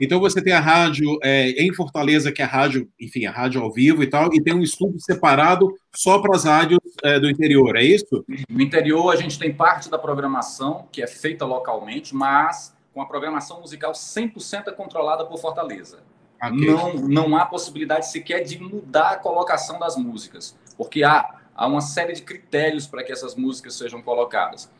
Então 0.00 0.20
você 0.20 0.42
tem 0.42 0.52
a 0.52 0.60
rádio 0.60 1.18
é, 1.22 1.50
em 1.62 1.74
Fortaleza, 1.74 2.30
que 2.30 2.40
é 2.40 2.44
a 2.44 2.48
rádio, 2.48 2.88
enfim, 3.00 3.26
a 3.26 3.32
rádio 3.32 3.60
ao 3.62 3.72
vivo 3.72 4.02
e 4.02 4.06
tal, 4.06 4.32
e 4.32 4.42
tem 4.42 4.54
um 4.54 4.62
estudo 4.62 5.00
separado 5.00 5.74
só 5.94 6.20
para 6.20 6.36
as 6.36 6.44
rádios 6.44 6.80
é, 7.02 7.18
do 7.18 7.28
interior, 7.28 7.76
é 7.76 7.82
isso? 7.82 8.24
No 8.48 8.62
interior 8.62 9.10
a 9.12 9.16
gente 9.16 9.38
tem 9.38 9.52
parte 9.52 9.90
da 9.90 9.98
programação 9.98 10.86
que 10.92 11.02
é 11.02 11.06
feita 11.06 11.44
localmente, 11.44 12.14
mas 12.14 12.76
com 12.94 13.02
a 13.02 13.06
programação 13.06 13.60
musical 13.60 13.92
100% 13.92 14.72
controlada 14.74 15.24
por 15.24 15.38
Fortaleza. 15.38 16.00
Okay. 16.42 16.70
Não, 16.70 16.94
não 16.94 17.36
há 17.36 17.44
possibilidade 17.44 18.08
sequer 18.10 18.44
de 18.44 18.60
mudar 18.60 19.10
a 19.10 19.16
colocação 19.16 19.78
das 19.78 19.96
músicas, 19.96 20.56
porque 20.76 21.02
há, 21.02 21.40
há 21.54 21.66
uma 21.66 21.80
série 21.80 22.12
de 22.12 22.22
critérios 22.22 22.86
para 22.86 23.02
que 23.02 23.10
essas 23.10 23.34
músicas 23.34 23.74
sejam 23.74 24.00
colocadas. 24.00 24.70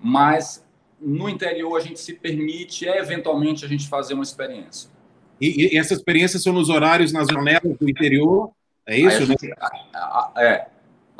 Mas 0.00 0.63
no 1.04 1.28
interior 1.28 1.76
a 1.76 1.80
gente 1.80 2.00
se 2.00 2.14
permite 2.14 2.86
eventualmente 2.86 3.64
a 3.64 3.68
gente 3.68 3.88
fazer 3.88 4.14
uma 4.14 4.22
experiência. 4.22 4.90
E, 5.40 5.74
e 5.74 5.78
essas 5.78 5.98
experiências 5.98 6.42
são 6.42 6.52
nos 6.52 6.68
horários, 6.68 7.12
nas 7.12 7.28
janelas 7.28 7.76
do 7.78 7.88
interior? 7.88 8.50
É 8.86 8.98
isso, 8.98 9.16
a 9.16 9.20
né? 9.20 9.26
gente, 9.26 9.52
a- 9.58 9.70
a- 9.94 10.32
a- 10.34 10.42
é. 10.42 10.68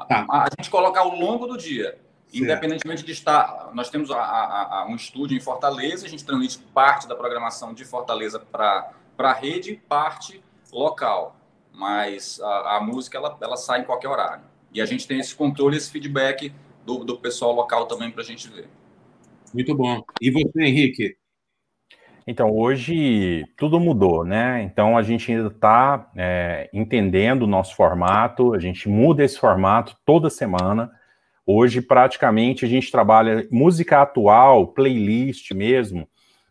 Tá. 0.09 0.27
A, 0.29 0.49
gente 0.59 0.71
coloca 0.71 1.01
ao 1.01 1.15
longo 1.15 1.47
do 1.47 1.57
dia. 1.57 1.99
Independentemente 2.33 3.05
de 3.05 3.13
estar. 3.13 3.71
Nós 3.75 3.89
temos 3.89 4.11
um 4.11 4.97
estúdio 4.97 5.37
em 5.37 5.41
Fortaleza, 5.41 6.05
a 6.05 6.09
gente 6.09 6.25
transmite 6.25 6.59
parte 6.75 7.07
da 7.07 7.15
programação 7.15 7.73
de 7.73 7.85
Fortaleza 7.85 8.41
para 8.41 8.91
a 9.17 9.33
rede 9.33 9.81
parte 9.89 10.43
local. 10.73 11.37
Mas 11.73 12.41
a, 12.41 12.77
a 12.77 12.81
música 12.81 13.19
ela, 13.19 13.37
ela 13.41 13.57
sai 13.57 13.81
em 13.81 13.85
qualquer 13.85 14.09
horário. 14.09 14.43
E 14.73 14.81
a 14.81 14.87
gente 14.87 15.07
tem 15.07 15.21
esse 15.21 15.35
controle, 15.35 15.77
esse 15.77 15.91
feedback 15.91 16.53
do, 16.85 17.05
do 17.05 17.17
pessoal 17.17 17.53
local 17.53 17.87
também 17.87 18.11
para 18.11 18.23
a 18.23 18.25
gente 18.25 18.49
ver. 18.49 18.69
Muito 19.55 19.73
bom. 19.73 20.03
E 20.21 20.33
você, 20.33 20.63
Henrique? 20.63 21.17
Então, 22.27 22.51
hoje 22.51 23.45
tudo 23.57 23.79
mudou, 23.79 24.25
né? 24.25 24.63
Então, 24.65 24.99
a 24.99 25.03
gente 25.05 25.31
ainda 25.31 25.47
está 25.47 26.11
entendendo 26.73 27.43
o 27.43 27.47
nosso 27.47 27.77
formato, 27.77 28.53
a 28.53 28.59
gente 28.59 28.89
muda 28.89 29.23
esse 29.23 29.39
formato 29.39 29.97
toda 30.05 30.29
semana. 30.29 30.91
Hoje, 31.47 31.81
praticamente, 31.81 32.65
a 32.65 32.69
gente 32.69 32.91
trabalha 32.91 33.47
música 33.49 34.03
atual, 34.03 34.67
playlist 34.67 35.53
mesmo, 35.53 36.09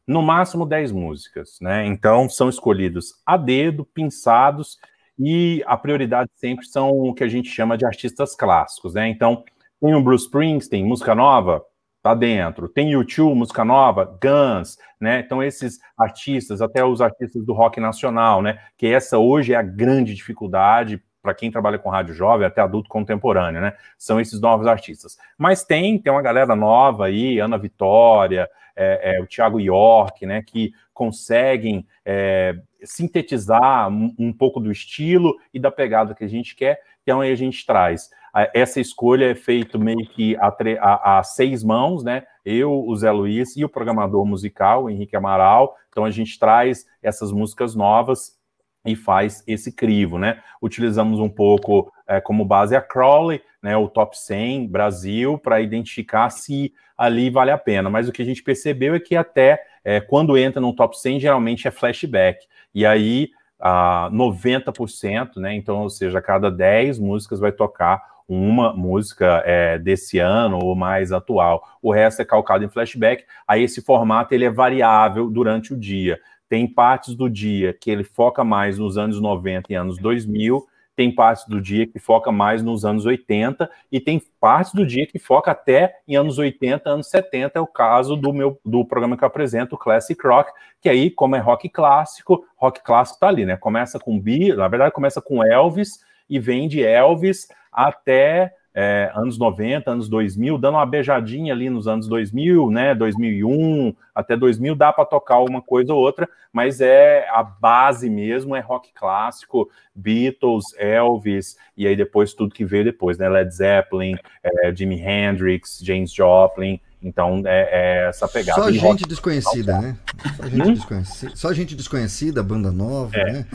no 0.07 0.21
máximo 0.21 0.65
10 0.65 0.93
músicas, 0.93 1.57
né? 1.59 1.85
Então, 1.85 2.30
são 2.30 2.47
escolhidos 2.47 3.21
a 3.25 3.35
dedo, 3.35 3.84
pinçados, 3.84 4.77
e 5.19 5.61
a 5.65 5.75
prioridade 5.75 6.30
sempre 6.35 6.65
são 6.67 6.89
o 6.89 7.13
que 7.13 7.23
a 7.25 7.27
gente 7.27 7.49
chama 7.49 7.77
de 7.77 7.85
artistas 7.85 8.34
clássicos, 8.34 8.93
né? 8.93 9.09
Então, 9.09 9.43
tem 9.81 9.93
o 9.93 10.01
Bruce 10.01 10.23
Springsteen, 10.23 10.85
música 10.85 11.13
nova, 11.13 11.61
tá 12.03 12.13
dentro. 12.13 12.67
Tem 12.67 12.91
YouTube, 12.91 13.34
música 13.34 13.63
nova, 13.63 14.03
Guns, 14.21 14.77
né? 14.99 15.21
Então 15.21 15.41
esses 15.41 15.80
artistas, 15.97 16.61
até 16.61 16.84
os 16.84 16.99
artistas 16.99 17.45
do 17.45 17.53
rock 17.53 17.80
nacional, 17.80 18.41
né? 18.41 18.59
Que 18.77 18.88
essa 18.88 19.17
hoje 19.17 19.53
é 19.53 19.55
a 19.55 19.61
grande 19.61 20.13
dificuldade 20.13 21.01
para 21.21 21.34
quem 21.34 21.49
trabalha 21.49 21.80
com 21.80 21.89
rádio 21.89 22.13
jovem, 22.13 22.45
até 22.45 22.59
adulto 22.59 22.89
contemporâneo, 22.89 23.61
né? 23.61 23.73
São 23.97 24.19
esses 24.19 24.41
novos 24.41 24.67
artistas. 24.67 25.17
Mas 25.38 25.63
tem, 25.63 25.97
tem 25.97 26.11
uma 26.11 26.21
galera 26.21 26.53
nova 26.57 27.05
aí, 27.05 27.39
Ana 27.39 27.57
Vitória, 27.57 28.49
é, 28.75 29.15
é, 29.15 29.21
o 29.21 29.25
Thiago 29.25 29.61
York, 29.61 30.25
né? 30.25 30.43
Que 30.45 30.73
conseguem 30.93 31.88
é, 32.05 32.53
sintetizar 32.84 33.88
um, 33.88 34.13
um 34.19 34.34
pouco 34.34 34.59
do 34.59 34.69
estilo 34.69 35.38
e 35.53 35.59
da 35.59 35.71
pegada 35.71 36.13
que 36.13 36.25
a 36.25 36.30
gente 36.30 36.53
quer. 36.53 36.81
Então 37.03 37.21
aí 37.21 37.31
a 37.31 37.35
gente 37.35 37.65
traz 37.65 38.09
essa 38.53 38.80
escolha 38.80 39.30
é 39.30 39.35
feita 39.35 39.77
meio 39.77 40.07
que 40.07 40.35
a, 40.38 40.47
a, 40.81 41.19
a, 41.19 41.23
seis 41.23 41.63
mãos, 41.63 42.03
né? 42.03 42.23
Eu, 42.43 42.84
o 42.85 42.95
Zé 42.95 43.11
Luiz 43.11 43.55
e 43.55 43.63
o 43.63 43.69
programador 43.69 44.25
musical, 44.25 44.85
o 44.85 44.89
Henrique 44.89 45.15
Amaral. 45.15 45.77
Então 45.89 46.03
a 46.03 46.09
gente 46.09 46.39
traz 46.39 46.85
essas 47.01 47.31
músicas 47.31 47.75
novas 47.75 48.35
e 48.84 48.95
faz 48.95 49.43
esse 49.45 49.71
crivo, 49.71 50.17
né? 50.17 50.41
Utilizamos 50.61 51.19
um 51.19 51.30
pouco 51.30 51.93
é, 52.07 52.19
como 52.19 52.43
base 52.43 52.75
a 52.75 52.81
Crowley, 52.81 53.39
né? 53.61 53.77
O 53.77 53.88
Top 53.88 54.17
100 54.17 54.67
Brasil, 54.67 55.38
para 55.38 55.61
identificar 55.61 56.31
se 56.31 56.73
ali 56.97 57.30
vale 57.30 57.51
a 57.51 57.57
pena. 57.57 57.88
Mas 57.88 58.09
o 58.09 58.11
que 58.11 58.23
a 58.23 58.25
gente 58.25 58.41
percebeu 58.41 58.95
é 58.95 58.99
que 58.99 59.15
até 59.15 59.63
é, 59.85 60.01
quando 60.01 60.35
entra 60.35 60.59
no 60.59 60.75
Top 60.75 60.99
100, 60.99 61.19
geralmente 61.19 61.67
é 61.67 61.71
flashback. 61.71 62.47
E 62.73 62.84
aí 62.84 63.30
a 63.65 64.10
90%, 64.11 65.38
né? 65.38 65.56
Então, 65.56 65.84
ou 65.84 65.90
seja, 65.90 66.22
cada 66.22 66.52
10 66.52 66.99
músicas 66.99 67.40
vai 67.40 67.53
tocar 67.53 68.03
uma 68.27 68.73
música 68.73 69.41
é, 69.45 69.80
desse 69.80 70.19
ano 70.19 70.60
ou 70.61 70.76
mais 70.76 71.14
atual. 71.14 71.65
O 71.81 71.90
resto 71.90 72.22
é 72.22 72.26
calcado 72.26 72.65
em 72.65 72.69
flashback. 72.69 73.23
Aí 73.48 73.64
esse 73.64 73.81
formato 73.81 74.34
ele 74.34 74.44
é 74.44 74.49
variável 74.49 75.30
durante 75.30 75.73
o 75.73 75.77
dia. 75.77 76.19
Tem 76.49 76.68
partes 76.68 77.15
do 77.15 77.30
dia 77.30 77.73
que 77.73 77.90
ele 77.90 78.03
foca 78.03 78.44
mais 78.44 78.77
nos 78.77 78.98
anos 78.98 79.22
90 79.22 79.72
e 79.72 79.76
anos 79.76 79.98
2000, 79.98 80.68
tem 80.95 81.13
partes 81.13 81.47
do 81.47 81.59
dia 81.59 81.87
que 81.87 81.99
foca 81.99 82.31
mais 82.31 82.61
nos 82.61 82.85
anos 82.85 83.05
80 83.05 83.69
e 83.91 83.99
tem 83.99 84.21
partes 84.39 84.73
do 84.73 84.85
dia 84.85 85.07
que 85.07 85.17
foca 85.17 85.51
até 85.51 85.99
em 86.07 86.15
anos 86.15 86.37
80, 86.37 86.89
anos 86.89 87.07
70, 87.09 87.57
é 87.57 87.61
o 87.61 87.67
caso 87.67 88.15
do 88.15 88.31
meu 88.31 88.59
do 88.63 88.85
programa 88.85 89.17
que 89.17 89.23
eu 89.23 89.27
apresento, 89.27 89.77
Classic 89.77 90.19
Rock, 90.25 90.51
que 90.81 90.89
aí, 90.89 91.09
como 91.09 91.35
é 91.35 91.39
rock 91.39 91.69
clássico, 91.69 92.45
rock 92.55 92.83
clássico 92.83 93.19
tá 93.19 93.27
ali, 93.27 93.45
né? 93.45 93.57
Começa 93.57 93.99
com 93.99 94.19
Bi, 94.19 94.53
na 94.53 94.67
verdade 94.67 94.93
começa 94.93 95.21
com 95.21 95.43
Elvis 95.43 95.99
e 96.29 96.39
vem 96.39 96.67
de 96.67 96.83
Elvis 96.83 97.47
até 97.71 98.53
é, 98.75 99.11
anos 99.13 99.37
90, 99.37 99.91
anos 99.91 100.09
2000, 100.09 100.57
dando 100.57 100.75
uma 100.75 100.85
beijadinha 100.85 101.53
ali 101.53 101.69
nos 101.69 101.87
anos 101.87 102.07
2000, 102.07 102.71
né, 102.71 102.95
2001 102.95 103.93
até 104.15 104.35
2000, 104.35 104.75
dá 104.75 104.91
para 104.91 105.05
tocar 105.05 105.39
uma 105.39 105.61
coisa 105.61 105.93
ou 105.93 105.99
outra, 105.99 106.27
mas 106.51 106.81
é 106.81 107.27
a 107.29 107.43
base 107.43 108.09
mesmo, 108.09 108.55
é 108.55 108.59
rock 108.59 108.91
clássico, 108.93 109.69
Beatles, 109.95 110.65
Elvis, 110.77 111.55
e 111.77 111.87
aí 111.87 111.95
depois 111.95 112.33
tudo 112.33 112.53
que 112.53 112.65
veio 112.65 112.83
depois, 112.83 113.17
né, 113.17 113.29
Led 113.29 113.53
Zeppelin, 113.53 114.15
é, 114.43 114.73
Jimi 114.75 114.99
Hendrix, 115.01 115.79
James 115.83 116.11
Joplin, 116.13 116.79
então 117.01 117.41
é, 117.45 117.69
é 118.05 118.09
essa 118.09 118.27
pegada. 118.27 118.61
Só 118.61 118.69
E 118.69 118.73
gente 118.73 118.83
rock- 118.83 119.07
desconhecida, 119.07 119.79
né? 119.81 119.97
Só 120.37 120.43
gente, 120.47 120.61
Hum? 120.69 120.73
desconhecida, 120.73 121.35
só 121.35 121.53
gente 121.53 121.75
desconhecida, 121.75 122.41
banda 122.43 122.71
nova, 122.71 123.15
É. 123.15 123.31
né? 123.31 123.45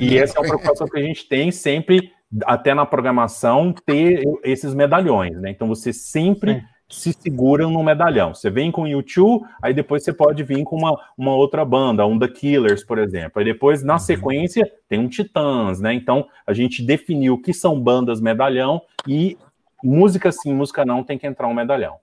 E 0.00 0.18
essa 0.18 0.38
é 0.38 0.40
uma 0.40 0.48
preocupação 0.48 0.88
que 0.88 0.98
a 0.98 1.02
gente 1.02 1.28
tem 1.28 1.50
sempre, 1.52 2.10
até 2.44 2.74
na 2.74 2.86
programação, 2.86 3.72
ter 3.84 4.22
esses 4.44 4.74
medalhões, 4.74 5.40
né? 5.40 5.50
Então 5.50 5.68
você 5.68 5.92
sempre 5.92 6.62
se 6.90 7.12
segura 7.12 7.66
no 7.68 7.82
medalhão. 7.82 8.34
Você 8.34 8.50
vem 8.50 8.70
com 8.70 8.82
o 8.82 8.88
YouTube, 8.88 9.44
aí 9.62 9.72
depois 9.72 10.02
você 10.02 10.12
pode 10.12 10.42
vir 10.42 10.64
com 10.64 10.76
uma, 10.76 10.98
uma 11.16 11.34
outra 11.34 11.64
banda, 11.64 12.06
um 12.06 12.18
The 12.18 12.28
Killers, 12.28 12.84
por 12.84 12.98
exemplo. 12.98 13.32
Aí 13.36 13.44
depois, 13.44 13.82
na 13.82 13.98
sequência, 13.98 14.70
tem 14.88 14.98
um 14.98 15.08
Titãs, 15.08 15.80
né? 15.80 15.94
Então 15.94 16.26
a 16.46 16.52
gente 16.52 16.84
definiu 16.84 17.34
o 17.34 17.40
que 17.40 17.52
são 17.52 17.80
bandas 17.80 18.20
medalhão 18.20 18.82
e 19.06 19.38
música 19.82 20.30
sim, 20.32 20.52
música 20.52 20.84
não, 20.84 21.04
tem 21.04 21.16
que 21.16 21.26
entrar 21.26 21.46
um 21.46 21.54
medalhão. 21.54 21.96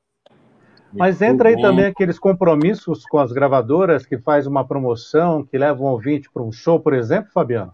Mas 0.93 1.21
entra 1.21 1.49
aí 1.49 1.61
também 1.61 1.85
aqueles 1.85 2.17
compromissos 2.17 3.05
com 3.05 3.19
as 3.19 3.31
gravadoras 3.31 4.05
que 4.05 4.17
faz 4.17 4.47
uma 4.47 4.65
promoção, 4.65 5.43
que 5.43 5.57
leva 5.57 5.83
um 5.83 5.87
ouvinte 5.87 6.29
para 6.31 6.41
um 6.41 6.51
show, 6.51 6.79
por 6.79 6.93
exemplo, 6.93 7.29
Fabiano? 7.33 7.71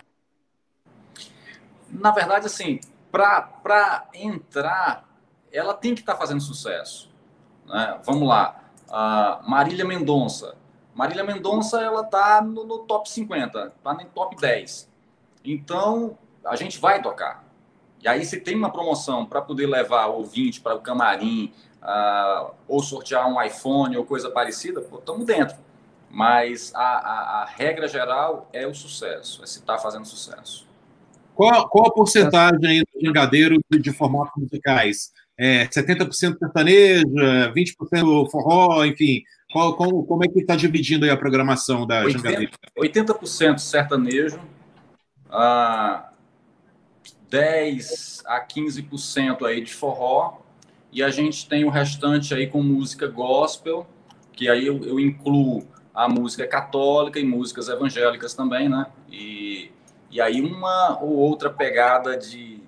Na 1.99 2.11
verdade, 2.11 2.45
assim, 2.45 2.79
para 3.11 4.05
entrar, 4.13 5.05
ela 5.51 5.73
tem 5.73 5.93
que 5.93 6.01
estar 6.01 6.15
fazendo 6.15 6.41
sucesso. 6.41 7.11
né? 7.65 7.99
Vamos 8.03 8.27
lá. 8.27 8.59
Marília 9.47 9.85
Mendonça. 9.85 10.55
Marília 10.93 11.23
Mendonça, 11.23 11.81
ela 11.81 12.01
está 12.01 12.41
no, 12.41 12.63
no 12.65 12.79
top 12.79 13.09
50, 13.09 13.73
está 13.77 13.93
no 13.93 14.05
top 14.05 14.35
10. 14.35 14.89
Então, 15.43 16.17
a 16.45 16.55
gente 16.55 16.79
vai 16.79 17.01
tocar. 17.01 17.43
E 18.01 18.07
aí, 18.07 18.23
se 18.25 18.39
tem 18.39 18.55
uma 18.55 18.71
promoção 18.71 19.25
para 19.25 19.41
poder 19.41 19.65
levar 19.67 20.07
o 20.07 20.17
ouvinte 20.17 20.61
para 20.61 20.75
o 20.75 20.81
camarim, 20.81 21.53
ah, 21.81 22.51
ou 22.67 22.81
sortear 22.83 23.27
um 23.27 23.41
iPhone 23.41 23.95
ou 23.97 24.05
coisa 24.05 24.29
parecida, 24.29 24.81
estamos 24.81 25.25
dentro. 25.25 25.55
Mas 26.09 26.73
a, 26.75 26.81
a- 26.81 27.41
a 27.41 27.45
regra 27.45 27.87
geral 27.87 28.47
é 28.53 28.67
o 28.67 28.73
sucesso, 28.75 29.41
é 29.43 29.47
se 29.47 29.59
está 29.59 29.77
fazendo 29.79 30.05
sucesso. 30.05 30.67
Qual, 31.35 31.67
qual 31.69 31.87
a 31.87 31.91
porcentagem 31.93 32.65
aí 32.67 32.83
do 32.83 33.05
jangadeiro 33.05 33.57
de, 33.69 33.79
de 33.79 33.91
formatos 33.91 34.33
musicais? 34.41 35.11
É 35.37 35.65
70% 35.65 36.37
sertanejo, 36.37 37.19
é 37.19 37.51
20% 37.51 38.29
forró, 38.29 38.85
enfim. 38.85 39.23
Qual, 39.51 39.75
qual- 39.75 40.03
como 40.03 40.23
é 40.23 40.27
que 40.27 40.39
está 40.39 40.55
dividindo 40.55 41.05
aí 41.05 41.11
a 41.11 41.17
programação 41.17 41.85
da 41.87 42.07
jangadeira? 42.09 42.51
80%, 42.77 43.17
80% 43.17 43.57
sertanejo, 43.59 44.39
ah, 45.29 46.09
10 47.29 48.21
a 48.25 48.39
15% 48.41 49.45
aí 49.45 49.61
de 49.61 49.73
forró, 49.73 50.39
e 50.91 51.01
a 51.01 51.09
gente 51.09 51.49
tem 51.49 51.65
o 51.65 51.69
restante 51.69 52.33
aí 52.33 52.45
com 52.47 52.61
música 52.61 53.07
gospel, 53.07 53.87
que 54.31 54.47
aí 54.47 54.67
eu, 54.67 54.83
eu 54.83 54.99
incluo 54.99 55.67
a 55.93 56.07
música 56.07 56.47
católica 56.47 57.19
e 57.19 57.23
músicas 57.23 57.69
evangélicas 57.69 58.33
também, 58.35 58.69
né? 58.69 58.85
E, 59.11 59.71
e 60.13 60.21
aí 60.21 60.41
uma 60.41 60.99
ou 61.01 61.09
outra 61.17 61.49
pegada 61.49 62.15
de, 62.15 62.59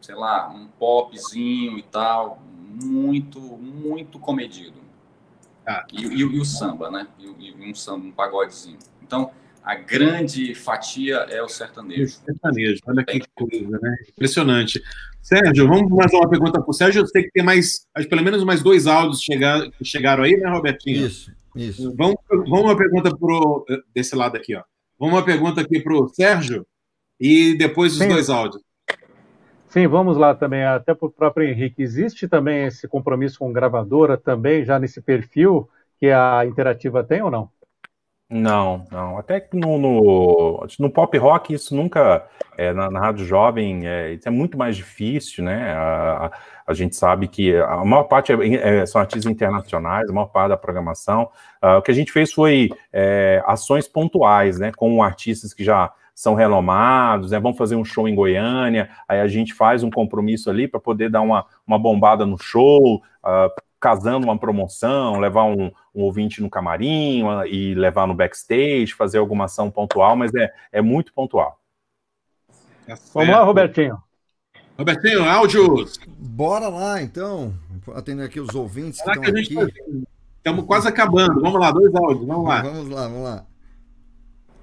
sei 0.00 0.14
lá, 0.14 0.48
um 0.50 0.66
popzinho 0.78 1.78
e 1.78 1.82
tal, 1.82 2.40
muito, 2.82 3.40
muito 3.40 4.18
comedido. 4.18 4.80
E, 5.92 6.02
e- 6.04 6.18
e 6.20 6.40
o 6.40 6.44
samba, 6.44 6.90
né? 6.90 7.06
E, 7.18 7.26
o- 7.28 7.36
e 7.38 7.70
um 7.70 7.74
samba, 7.74 8.06
um 8.06 8.12
pagodezinho. 8.12 8.78
Então, 9.02 9.30
a 9.62 9.74
grande 9.76 10.54
fatia 10.54 11.16
é 11.30 11.40
o 11.42 11.48
sertanejo. 11.48 12.18
Sertanejo, 12.24 12.80
olha 12.86 13.04
que 13.04 13.20
coisa, 13.34 13.78
né? 13.80 13.96
Impressionante. 14.10 14.82
Sérgio, 15.22 15.68
vamos 15.68 15.88
mais 15.92 16.12
uma 16.12 16.28
pergunta 16.28 16.60
para 16.60 16.68
o 16.68 16.72
Sérgio. 16.72 17.02
Eu 17.02 17.06
sei 17.06 17.22
que 17.22 17.30
tem 17.30 17.44
mais, 17.44 17.86
acho 17.94 18.06
que 18.06 18.10
pelo 18.10 18.24
menos 18.24 18.42
mais 18.44 18.60
dois 18.62 18.86
áudios 18.88 19.20
chegar, 19.22 19.70
que 19.70 19.84
chegaram 19.84 20.24
aí, 20.24 20.36
né, 20.36 20.50
Robertinho? 20.50 21.06
Isso, 21.06 21.32
isso. 21.54 21.94
Vamos, 21.96 22.16
vamos 22.28 22.62
uma 22.64 22.76
pergunta 22.76 23.16
pro, 23.16 23.64
desse 23.94 24.16
lado 24.16 24.36
aqui, 24.36 24.56
ó. 24.56 24.62
Vamos 24.98 25.14
uma 25.14 25.24
pergunta 25.24 25.60
aqui 25.60 25.80
para 25.80 25.94
o 25.94 26.08
Sérgio 26.08 26.66
e 27.22 27.56
depois 27.56 27.92
os 27.92 28.00
Sim. 28.00 28.08
dois 28.08 28.28
áudios. 28.28 28.60
Sim, 29.68 29.86
vamos 29.86 30.16
lá 30.16 30.34
também, 30.34 30.64
até 30.64 30.92
para 30.92 31.06
o 31.06 31.10
próprio 31.10 31.48
Henrique. 31.48 31.80
Existe 31.80 32.26
também 32.26 32.66
esse 32.66 32.88
compromisso 32.88 33.38
com 33.38 33.52
gravadora 33.52 34.18
também, 34.18 34.64
já 34.64 34.76
nesse 34.76 35.00
perfil 35.00 35.68
que 36.00 36.10
a 36.10 36.44
Interativa 36.44 37.04
tem 37.04 37.22
ou 37.22 37.30
não? 37.30 37.48
Não, 38.28 38.84
não. 38.90 39.18
Até 39.18 39.40
que 39.40 39.56
no, 39.56 39.78
no, 39.78 40.66
no 40.80 40.90
pop 40.90 41.16
rock 41.16 41.54
isso 41.54 41.76
nunca, 41.76 42.26
é, 42.58 42.72
na, 42.72 42.90
na 42.90 42.98
rádio 42.98 43.24
jovem, 43.24 43.86
é, 43.86 44.14
isso 44.14 44.26
é 44.26 44.30
muito 44.30 44.58
mais 44.58 44.74
difícil, 44.74 45.44
né? 45.44 45.72
A, 45.74 46.26
a, 46.26 46.32
a 46.66 46.74
gente 46.74 46.96
sabe 46.96 47.28
que 47.28 47.54
a 47.56 47.84
maior 47.84 48.04
parte 48.04 48.32
é, 48.32 48.80
é, 48.80 48.86
são 48.86 49.00
artistas 49.00 49.30
internacionais, 49.30 50.10
a 50.10 50.12
maior 50.12 50.26
parte 50.26 50.48
da 50.48 50.56
programação. 50.56 51.30
Uh, 51.62 51.76
o 51.78 51.82
que 51.82 51.90
a 51.90 51.94
gente 51.94 52.10
fez 52.10 52.32
foi 52.32 52.70
é, 52.92 53.42
ações 53.46 53.86
pontuais, 53.86 54.58
né? 54.58 54.72
Com 54.74 55.02
artistas 55.02 55.54
que 55.54 55.62
já 55.62 55.92
são 56.14 56.34
renomados, 56.34 57.30
né? 57.30 57.40
Vamos 57.40 57.58
fazer 57.58 57.76
um 57.76 57.84
show 57.84 58.08
em 58.08 58.14
Goiânia, 58.14 58.90
aí 59.08 59.20
a 59.20 59.26
gente 59.26 59.54
faz 59.54 59.82
um 59.82 59.90
compromisso 59.90 60.50
ali 60.50 60.68
para 60.68 60.80
poder 60.80 61.10
dar 61.10 61.22
uma, 61.22 61.46
uma 61.66 61.78
bombada 61.78 62.26
no 62.26 62.38
show, 62.38 62.96
uh, 62.96 63.62
casando 63.80 64.26
uma 64.26 64.38
promoção, 64.38 65.18
levar 65.18 65.44
um, 65.44 65.70
um, 65.94 66.02
ouvinte 66.02 66.40
no 66.40 66.48
camarim 66.48 67.24
e 67.50 67.74
levar 67.74 68.06
no 68.06 68.14
backstage, 68.14 68.94
fazer 68.94 69.18
alguma 69.18 69.46
ação 69.46 69.70
pontual, 69.70 70.14
mas 70.14 70.32
é, 70.34 70.52
é 70.70 70.80
muito 70.80 71.12
pontual. 71.12 71.58
Tá 72.86 72.94
Vamos 73.14 73.30
lá, 73.30 73.42
Robertinho. 73.42 73.98
Robertinho, 74.78 75.28
áudios. 75.28 75.98
Bora 76.16 76.68
lá, 76.68 77.02
então. 77.02 77.54
Atender 77.94 78.24
aqui 78.24 78.40
os 78.40 78.54
ouvintes 78.54 79.00
que 79.02 79.10
estão 79.10 79.22
aqui. 79.24 80.04
Estamos 80.36 80.64
quase 80.64 80.88
acabando. 80.88 81.40
Vamos 81.40 81.60
lá, 81.60 81.70
dois 81.70 81.94
áudios. 81.94 82.26
Vamos 82.26 82.48
lá. 82.48 82.62
Vamos 82.62 82.88
lá, 82.88 83.02
vamos 83.02 83.24
lá. 83.24 83.46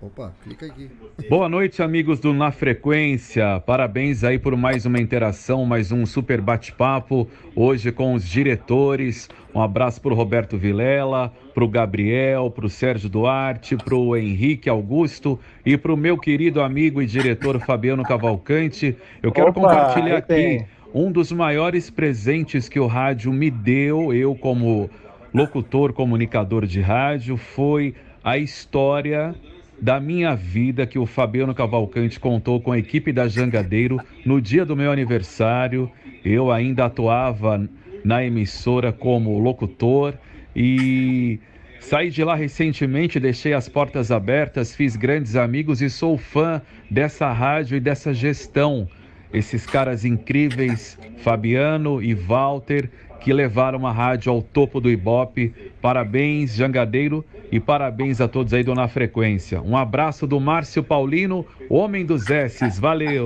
Opa, 0.02 0.34
clica 0.42 0.66
aqui. 0.66 0.90
Boa 1.30 1.50
noite, 1.50 1.84
amigos 1.84 2.22
do 2.22 2.34
Na 2.34 2.52
Frequência. 2.52 3.60
Parabéns 3.66 4.24
aí 4.24 4.40
por 4.40 4.56
mais 4.56 4.86
uma 4.86 4.98
interação, 4.98 5.66
mais 5.66 5.92
um 5.92 6.06
super 6.06 6.40
bate-papo. 6.40 7.28
Hoje 7.54 7.92
com 7.92 8.14
os 8.14 8.26
diretores. 8.26 9.28
Um 9.54 9.62
abraço 9.62 10.00
para 10.00 10.14
o 10.14 10.16
Roberto 10.16 10.58
Vilela, 10.58 11.34
para 11.54 11.66
o 11.66 11.68
Gabriel, 11.68 12.50
para 12.50 12.66
o 12.66 12.70
Sérgio 12.70 13.10
Duarte, 13.10 13.76
para 13.76 13.94
o 13.94 14.16
Henrique 14.16 14.70
Augusto 14.70 15.38
e 15.66 15.78
para 15.78 15.94
o 15.94 15.98
meu 15.98 16.18
querido 16.18 16.62
amigo 16.62 17.02
e 17.02 17.06
diretor 17.06 17.60
Fabiano 17.60 18.04
Cavalcante. 18.04 18.96
Eu 19.22 19.34
quero 19.34 19.50
Opa, 19.50 19.60
compartilhar 19.60 20.20
aqui 20.20 20.66
um 20.94 21.12
dos 21.12 21.30
maiores 21.30 21.90
presentes 21.90 22.70
que 22.70 22.80
o 22.80 22.88
rádio 22.88 23.34
me 23.34 23.52
deu, 23.52 24.14
eu 24.14 24.34
como 24.34 24.90
locutor, 25.34 25.92
comunicador 25.92 26.66
de 26.66 26.80
rádio, 26.80 27.36
foi 27.36 27.94
a 28.24 28.38
história 28.38 29.36
da 29.82 30.00
minha 30.00 30.36
vida 30.36 30.86
que 30.86 31.00
o 31.00 31.06
Fabiano 31.06 31.54
Cavalcante 31.56 32.20
contou 32.20 32.60
com 32.60 32.72
a 32.72 32.78
equipe 32.78 33.12
da 33.12 33.28
Jangadeiro 33.28 34.00
no 34.26 34.42
dia 34.42 34.66
do 34.66 34.76
meu 34.76 34.92
aniversário. 34.92 35.90
Eu 36.24 36.52
ainda 36.52 36.86
atuava 36.86 37.68
na 38.04 38.24
emissora 38.24 38.92
como 38.92 39.40
locutor 39.40 40.14
e 40.56 41.40
saí 41.80 42.10
de 42.10 42.24
lá 42.24 42.36
recentemente, 42.36 43.20
deixei 43.20 43.54
as 43.54 43.70
portas 43.70 44.12
abertas, 44.12 44.76
fiz 44.76 44.96
grandes 44.96 45.36
amigos 45.36 45.82
e 45.82 45.90
sou 45.90 46.18
fã 46.18 46.62
dessa 46.90 47.32
rádio 47.32 47.78
e 47.78 47.80
dessa 47.80 48.14
gestão. 48.14 48.88
Esses 49.32 49.66
caras 49.66 50.04
incríveis, 50.06 50.98
Fabiano 51.18 52.02
e 52.02 52.14
Walter, 52.14 52.90
que 53.20 53.32
levaram 53.32 53.86
a 53.86 53.92
rádio 53.92 54.32
ao 54.32 54.42
topo 54.42 54.82
do 54.82 54.90
Ibope. 54.90 55.54
Parabéns, 55.82 56.56
Jangadeiro, 56.56 57.24
e 57.52 57.60
parabéns 57.60 58.22
a 58.22 58.28
todos 58.28 58.54
aí 58.54 58.64
do 58.64 58.74
Na 58.74 58.88
Frequência. 58.88 59.62
Um 59.62 59.76
abraço 59.76 60.28
do 60.28 60.40
Márcio 60.40 60.84
Paulino, 60.84 61.46
homem 61.70 62.06
dos 62.06 62.30
S's. 62.30 62.80
Valeu! 62.80 63.26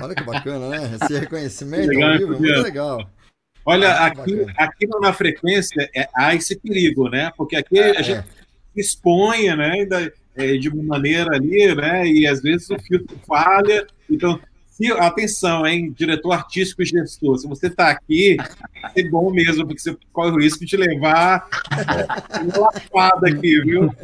Olha 0.00 0.14
que 0.14 0.24
bacana, 0.24 0.68
né? 0.68 0.98
Esse 1.00 1.18
reconhecimento 1.18 1.88
legal, 1.88 2.12
ao 2.12 2.18
vivo, 2.18 2.30
muito 2.30 2.62
legal. 2.62 3.10
Olha, 3.66 3.92
aqui, 3.94 4.46
aqui 4.56 4.86
na 5.00 5.12
Frequência 5.12 5.88
é, 5.94 6.08
há 6.14 6.34
esse 6.34 6.58
perigo, 6.58 7.08
né? 7.08 7.30
Porque 7.36 7.56
aqui 7.56 7.78
a 7.78 8.00
é. 8.00 8.02
gente 8.02 8.26
expõe, 8.76 9.54
né? 9.56 9.86
É, 10.36 10.56
de 10.56 10.68
uma 10.68 10.82
maneira 10.82 11.36
ali, 11.36 11.74
né? 11.74 12.06
E 12.06 12.26
às 12.26 12.42
vezes 12.42 12.68
o 12.70 12.78
filtro 12.78 13.16
falha. 13.26 13.86
Então, 14.10 14.40
se, 14.74 14.90
atenção, 14.90 15.64
hein, 15.64 15.92
diretor 15.96 16.32
artístico 16.32 16.82
e 16.82 16.84
gestor, 16.84 17.38
se 17.38 17.46
você 17.46 17.68
está 17.68 17.90
aqui, 17.90 18.36
é 18.96 19.08
bom 19.08 19.30
mesmo, 19.30 19.64
porque 19.64 19.80
você 19.80 19.96
corre 20.12 20.32
o 20.32 20.40
risco 20.40 20.66
de 20.66 20.76
levar 20.76 21.48
uma 22.42 22.58
lapada 22.58 23.28
aqui, 23.28 23.60
viu? 23.60 23.94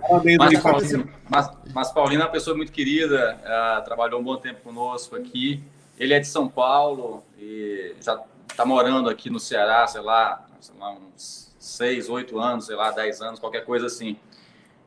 Parabéns 0.00 0.38
mas, 0.38 0.62
Paulina, 0.62 1.08
mas, 1.28 1.50
mas 1.74 1.92
Paulina 1.92 2.22
é 2.22 2.26
uma 2.26 2.30
pessoa 2.30 2.56
muito 2.56 2.70
querida, 2.70 3.40
uh, 3.42 3.84
trabalhou 3.84 4.20
um 4.20 4.22
bom 4.22 4.36
tempo 4.36 4.60
conosco 4.62 5.16
aqui. 5.16 5.64
Ele 5.98 6.14
é 6.14 6.20
de 6.20 6.28
São 6.28 6.48
Paulo 6.48 7.24
e 7.36 7.96
já 8.00 8.22
está 8.48 8.64
morando 8.64 9.10
aqui 9.10 9.30
no 9.30 9.40
Ceará, 9.40 9.84
sei 9.88 10.00
lá, 10.00 10.46
sei 10.60 10.76
lá, 10.78 10.92
uns 10.92 11.52
seis, 11.58 12.08
oito 12.08 12.38
anos, 12.38 12.66
sei 12.66 12.76
lá, 12.76 12.92
dez 12.92 13.20
anos, 13.20 13.40
qualquer 13.40 13.64
coisa 13.64 13.86
assim. 13.86 14.16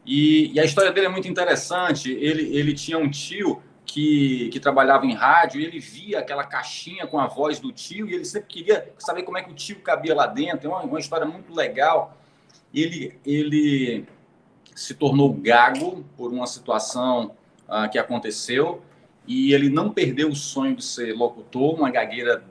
E, 0.06 0.54
e 0.54 0.60
a 0.62 0.64
história 0.64 0.94
dele 0.94 1.08
é 1.08 1.10
muito 1.10 1.28
interessante. 1.28 2.14
Ele, 2.14 2.56
ele 2.56 2.74
tinha 2.74 2.98
um 2.98 3.12
tio 3.12 3.62
que, 3.94 4.50
que 4.50 4.60
trabalhava 4.60 5.06
em 5.06 5.14
rádio, 5.14 5.62
e 5.62 5.66
ele 5.66 5.80
via 5.80 6.18
aquela 6.18 6.44
caixinha 6.44 7.06
com 7.06 7.20
a 7.20 7.28
voz 7.28 7.60
do 7.60 7.72
tio 7.72 8.10
e 8.10 8.16
ele 8.16 8.26
sempre 8.26 8.48
queria 8.48 8.92
saber 8.98 9.22
como 9.22 9.38
é 9.38 9.44
que 9.44 9.52
o 9.52 9.54
tio 9.54 9.80
cabia 9.82 10.16
lá 10.16 10.26
dentro. 10.26 10.66
É 10.66 10.70
uma, 10.72 10.82
uma 10.82 11.00
história 11.00 11.28
muito 11.28 11.54
legal. 11.54 12.18
Ele, 12.74 13.16
ele 13.24 14.04
se 14.74 14.96
tornou 14.96 15.32
gago 15.32 16.04
por 16.18 16.34
uma 16.34 16.48
situação 16.48 17.36
uh, 17.70 17.88
que 17.92 18.00
aconteceu 18.00 18.82
e 19.28 19.54
ele 19.54 19.70
não 19.70 19.92
perdeu 19.92 20.30
o 20.30 20.36
sonho 20.36 20.76
de 20.76 20.84
ser 20.84 21.14
locutor, 21.14 21.76
uma 21.76 21.92
gagueira 21.92 22.44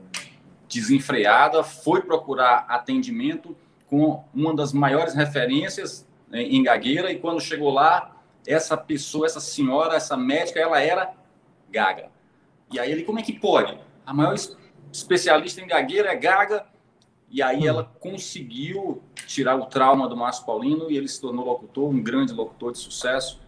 desenfreada, 0.68 1.64
foi 1.64 2.02
procurar 2.02 2.66
atendimento 2.68 3.56
com 3.88 4.22
uma 4.32 4.54
das 4.54 4.72
maiores 4.72 5.12
referências 5.12 6.06
né, 6.30 6.40
em 6.40 6.62
gagueira 6.62 7.10
e 7.10 7.18
quando 7.18 7.40
chegou 7.40 7.72
lá, 7.72 8.16
essa 8.46 8.76
pessoa, 8.76 9.26
essa 9.26 9.40
senhora, 9.40 9.96
essa 9.96 10.16
médica, 10.16 10.60
ela 10.60 10.80
era 10.80 11.20
gaga. 11.72 12.10
E 12.70 12.78
aí 12.78 12.92
ele, 12.92 13.02
como 13.02 13.18
é 13.18 13.22
que 13.22 13.32
pode? 13.32 13.78
A 14.06 14.12
maior 14.12 14.34
especialista 14.92 15.60
em 15.60 15.66
gagueira 15.66 16.12
é 16.12 16.16
gaga. 16.16 16.66
E 17.30 17.42
aí 17.42 17.66
ela 17.66 17.84
conseguiu 17.98 19.02
tirar 19.26 19.56
o 19.56 19.64
trauma 19.64 20.06
do 20.06 20.16
Márcio 20.16 20.44
Paulino 20.44 20.90
e 20.90 20.96
ele 20.96 21.08
se 21.08 21.20
tornou 21.20 21.46
locutor, 21.46 21.88
um 21.88 22.02
grande 22.02 22.32
locutor 22.32 22.72
de 22.72 22.78
sucesso. 22.78 23.40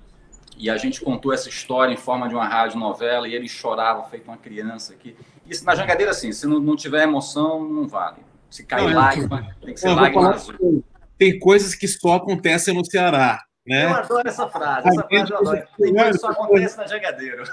E 0.57 0.71
a 0.71 0.77
gente 0.77 1.01
contou 1.01 1.33
essa 1.33 1.49
história 1.49 1.93
em 1.93 1.97
forma 1.97 2.29
de 2.29 2.35
uma 2.35 2.47
rádio 2.47 2.79
novela 2.79 3.29
e 3.29 3.35
ele 3.35 3.49
chorava 3.49 4.05
feito 4.05 4.27
uma 4.27 4.39
criança 4.39 4.95
aqui. 4.95 5.17
Isso 5.47 5.65
na 5.65 5.75
jangadeira, 5.75 6.13
assim, 6.13 6.33
se 6.33 6.47
não, 6.47 6.61
não 6.61 6.77
tiver 6.77 7.03
emoção, 7.03 7.69
não 7.69 7.87
vale. 7.87 8.19
Se 8.49 8.65
cair 8.65 8.95
lágrima, 8.95 9.55
tem 9.61 9.75
que 9.75 9.81
ser 9.81 9.91
lágrima 9.91 10.31
azul. 10.31 10.83
Tem 11.19 11.39
coisas 11.39 11.75
que 11.75 11.87
só 11.87 12.15
acontecem 12.15 12.75
no 12.75 12.85
Ceará. 12.85 13.45
Né? 13.67 13.87
Eu 13.87 13.95
adoro 13.95 14.29
essa 14.29 14.47
frase. 14.47 14.89
Essa 14.89 15.03
frase 15.03 15.31
eu 15.31 15.39
adoro. 15.39 15.63
Isso 16.11 16.19
só 16.19 16.31
acontece 16.31 16.77
na 16.77 16.87
Jangadeiro. 16.87 17.45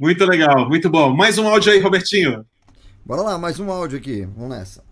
muito 0.00 0.24
legal, 0.24 0.68
muito 0.68 0.88
bom. 0.88 1.14
Mais 1.14 1.36
um 1.36 1.46
áudio 1.46 1.70
aí, 1.72 1.80
Robertinho. 1.80 2.44
Bora 3.04 3.20
lá, 3.20 3.38
mais 3.38 3.60
um 3.60 3.70
áudio 3.70 3.98
aqui. 3.98 4.26
Vamos 4.34 4.56
nessa. 4.56 4.82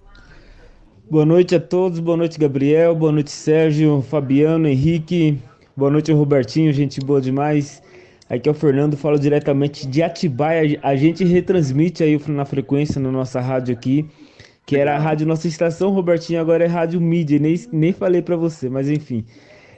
Boa 1.11 1.25
noite 1.25 1.55
a 1.55 1.61
todos, 1.61 1.99
boa 1.99 2.17
noite, 2.17 2.39
Gabriel, 2.39 2.95
boa 2.95 3.11
noite, 3.11 3.31
Sérgio, 3.31 4.01
Fabiano, 4.03 4.69
Henrique, 4.69 5.43
boa 5.77 5.91
noite, 5.91 6.13
Robertinho, 6.13 6.73
gente 6.73 7.01
boa 7.01 7.21
demais. 7.21 7.83
Aqui 8.29 8.49
é 8.49 8.53
o 8.53 8.55
Fernando, 8.55 8.97
falo 8.97 9.19
diretamente 9.19 9.89
de 9.89 10.03
Atibaia. 10.03 10.79
A 10.83 10.95
gente 10.95 11.25
retransmite 11.25 12.05
aí 12.05 12.21
na 12.29 12.45
frequência 12.45 13.01
na 13.01 13.11
nossa 13.11 13.41
rádio 13.41 13.75
aqui 13.75 14.09
que 14.71 14.77
era 14.77 14.95
a 14.95 15.01
rádio 15.01 15.27
Nossa 15.27 15.49
Estação, 15.49 15.91
Robertinho, 15.91 16.41
agora 16.41 16.63
é 16.63 16.69
Rádio 16.69 17.01
Mídia, 17.01 17.41
nem, 17.41 17.57
nem 17.73 17.93
falei 17.93 18.23
para 18.23 18.37
você, 18.37 18.69
mas 18.69 18.89
enfim. 18.89 19.25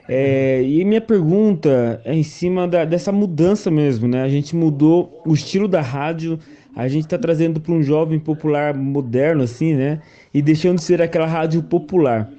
É, 0.07 0.61
e 0.61 0.85
minha 0.85 1.01
pergunta 1.01 1.99
é 2.05 2.13
em 2.13 2.21
cima 2.21 2.67
da, 2.67 2.85
dessa 2.85 3.11
mudança 3.11 3.71
mesmo, 3.71 4.07
né? 4.07 4.21
A 4.21 4.29
gente 4.29 4.55
mudou 4.55 5.19
o 5.25 5.33
estilo 5.33 5.67
da 5.67 5.81
rádio, 5.81 6.37
a 6.75 6.87
gente 6.87 7.05
está 7.05 7.17
trazendo 7.17 7.59
para 7.59 7.73
um 7.73 7.81
jovem 7.81 8.19
popular 8.19 8.77
moderno, 8.77 9.41
assim, 9.41 9.73
né? 9.73 9.99
E 10.31 10.43
deixando 10.43 10.77
de 10.77 10.83
ser 10.83 11.01
aquela 11.01 11.25
rádio 11.25 11.63
popular. 11.63 12.29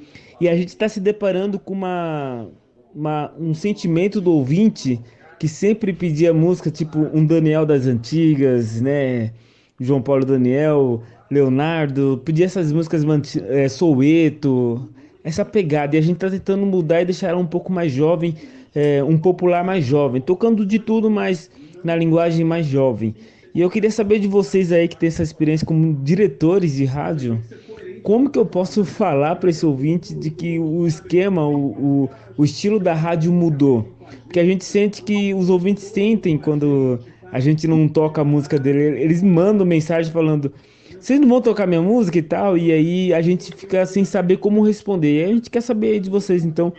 E 0.40 0.48
a 0.48 0.54
gente 0.54 0.68
está 0.68 0.88
se 0.88 1.00
deparando 1.00 1.58
com 1.58 1.74
uma, 1.74 2.46
uma, 2.94 3.34
um 3.36 3.52
sentimento 3.52 4.20
do 4.20 4.30
ouvinte 4.30 5.00
que 5.40 5.48
sempre 5.48 5.92
pedia 5.92 6.32
música 6.32 6.70
tipo 6.70 7.00
um 7.12 7.26
Daniel 7.26 7.66
das 7.66 7.84
antigas, 7.84 8.80
né? 8.80 9.32
João 9.80 10.00
Paulo 10.00 10.24
Daniel, 10.24 11.02
Leonardo, 11.30 12.20
pedir 12.24 12.44
essas 12.44 12.72
músicas 12.72 13.02
é, 13.48 13.68
Soueto, 13.68 14.88
essa 15.22 15.44
pegada. 15.44 15.96
E 15.96 15.98
a 15.98 16.02
gente 16.02 16.18
tá 16.18 16.30
tentando 16.30 16.66
mudar 16.66 17.02
e 17.02 17.06
deixar 17.06 17.28
ela 17.28 17.38
um 17.38 17.46
pouco 17.46 17.72
mais 17.72 17.90
jovem, 17.90 18.34
é, 18.74 19.02
um 19.02 19.16
popular 19.16 19.64
mais 19.64 19.84
jovem, 19.84 20.20
tocando 20.20 20.66
de 20.66 20.78
tudo, 20.78 21.10
mas 21.10 21.50
na 21.82 21.96
linguagem 21.96 22.44
mais 22.44 22.66
jovem. 22.66 23.14
E 23.54 23.60
eu 23.60 23.70
queria 23.70 23.90
saber 23.90 24.18
de 24.18 24.26
vocês 24.26 24.72
aí 24.72 24.88
que 24.88 24.96
tem 24.96 25.06
essa 25.06 25.22
experiência 25.22 25.66
como 25.66 25.94
diretores 26.02 26.74
de 26.74 26.84
rádio, 26.84 27.40
como 28.02 28.28
que 28.28 28.38
eu 28.38 28.44
posso 28.44 28.84
falar 28.84 29.36
para 29.36 29.48
esse 29.48 29.64
ouvinte 29.64 30.14
de 30.14 30.30
que 30.30 30.58
o 30.58 30.86
esquema, 30.86 31.46
o, 31.46 31.66
o, 32.04 32.10
o 32.36 32.44
estilo 32.44 32.78
da 32.78 32.92
rádio 32.92 33.32
mudou? 33.32 33.88
Porque 34.24 34.40
a 34.40 34.44
gente 34.44 34.64
sente 34.64 35.02
que 35.02 35.32
os 35.32 35.48
ouvintes 35.48 35.84
sentem 35.84 36.36
quando 36.36 36.98
a 37.32 37.40
gente 37.40 37.66
não 37.66 37.88
toca 37.88 38.20
a 38.20 38.24
música 38.24 38.58
dele, 38.58 39.00
eles 39.00 39.22
mandam 39.22 39.64
mensagem 39.64 40.12
falando 40.12 40.52
vocês 41.04 41.20
não 41.20 41.28
vão 41.28 41.42
tocar 41.42 41.66
minha 41.66 41.82
música 41.82 42.16
e 42.16 42.22
tal, 42.22 42.56
e 42.56 42.72
aí 42.72 43.12
a 43.12 43.20
gente 43.20 43.54
fica 43.54 43.84
sem 43.84 44.06
saber 44.06 44.38
como 44.38 44.62
responder. 44.64 45.20
E 45.20 45.24
a 45.24 45.34
gente 45.34 45.50
quer 45.50 45.60
saber 45.60 46.00
de 46.00 46.08
vocês, 46.08 46.46
então, 46.46 46.72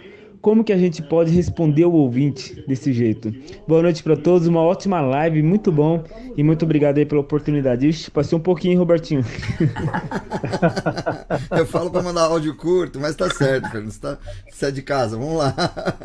como 0.45 0.63
que 0.63 0.71
a 0.71 0.77
gente 0.77 1.01
pode 1.01 1.31
responder 1.31 1.85
o 1.85 1.93
ouvinte 1.93 2.63
desse 2.67 2.93
jeito? 2.93 3.33
Boa 3.67 3.81
noite 3.81 4.03
para 4.03 4.15
todos, 4.15 4.47
uma 4.47 4.61
ótima 4.61 5.01
live, 5.01 5.41
muito 5.41 5.71
bom 5.71 6.03
e 6.37 6.43
muito 6.43 6.65
obrigado 6.65 6.99
aí 6.99 7.05
pela 7.05 7.21
oportunidade. 7.21 7.87
Ixi, 7.87 8.11
passei 8.11 8.37
um 8.37 8.41
pouquinho, 8.41 8.77
Robertinho. 8.77 9.25
Eu 11.49 11.65
falo 11.65 11.89
para 11.89 12.03
mandar 12.03 12.25
áudio 12.25 12.55
curto, 12.55 12.99
mas 12.99 13.15
tá 13.15 13.27
certo, 13.27 13.71
Fernando. 13.71 13.91
Você, 13.91 13.99
tá, 13.99 14.19
você 14.47 14.67
é 14.67 14.71
de 14.71 14.83
casa, 14.83 15.17
vamos 15.17 15.35
lá. 15.35 15.55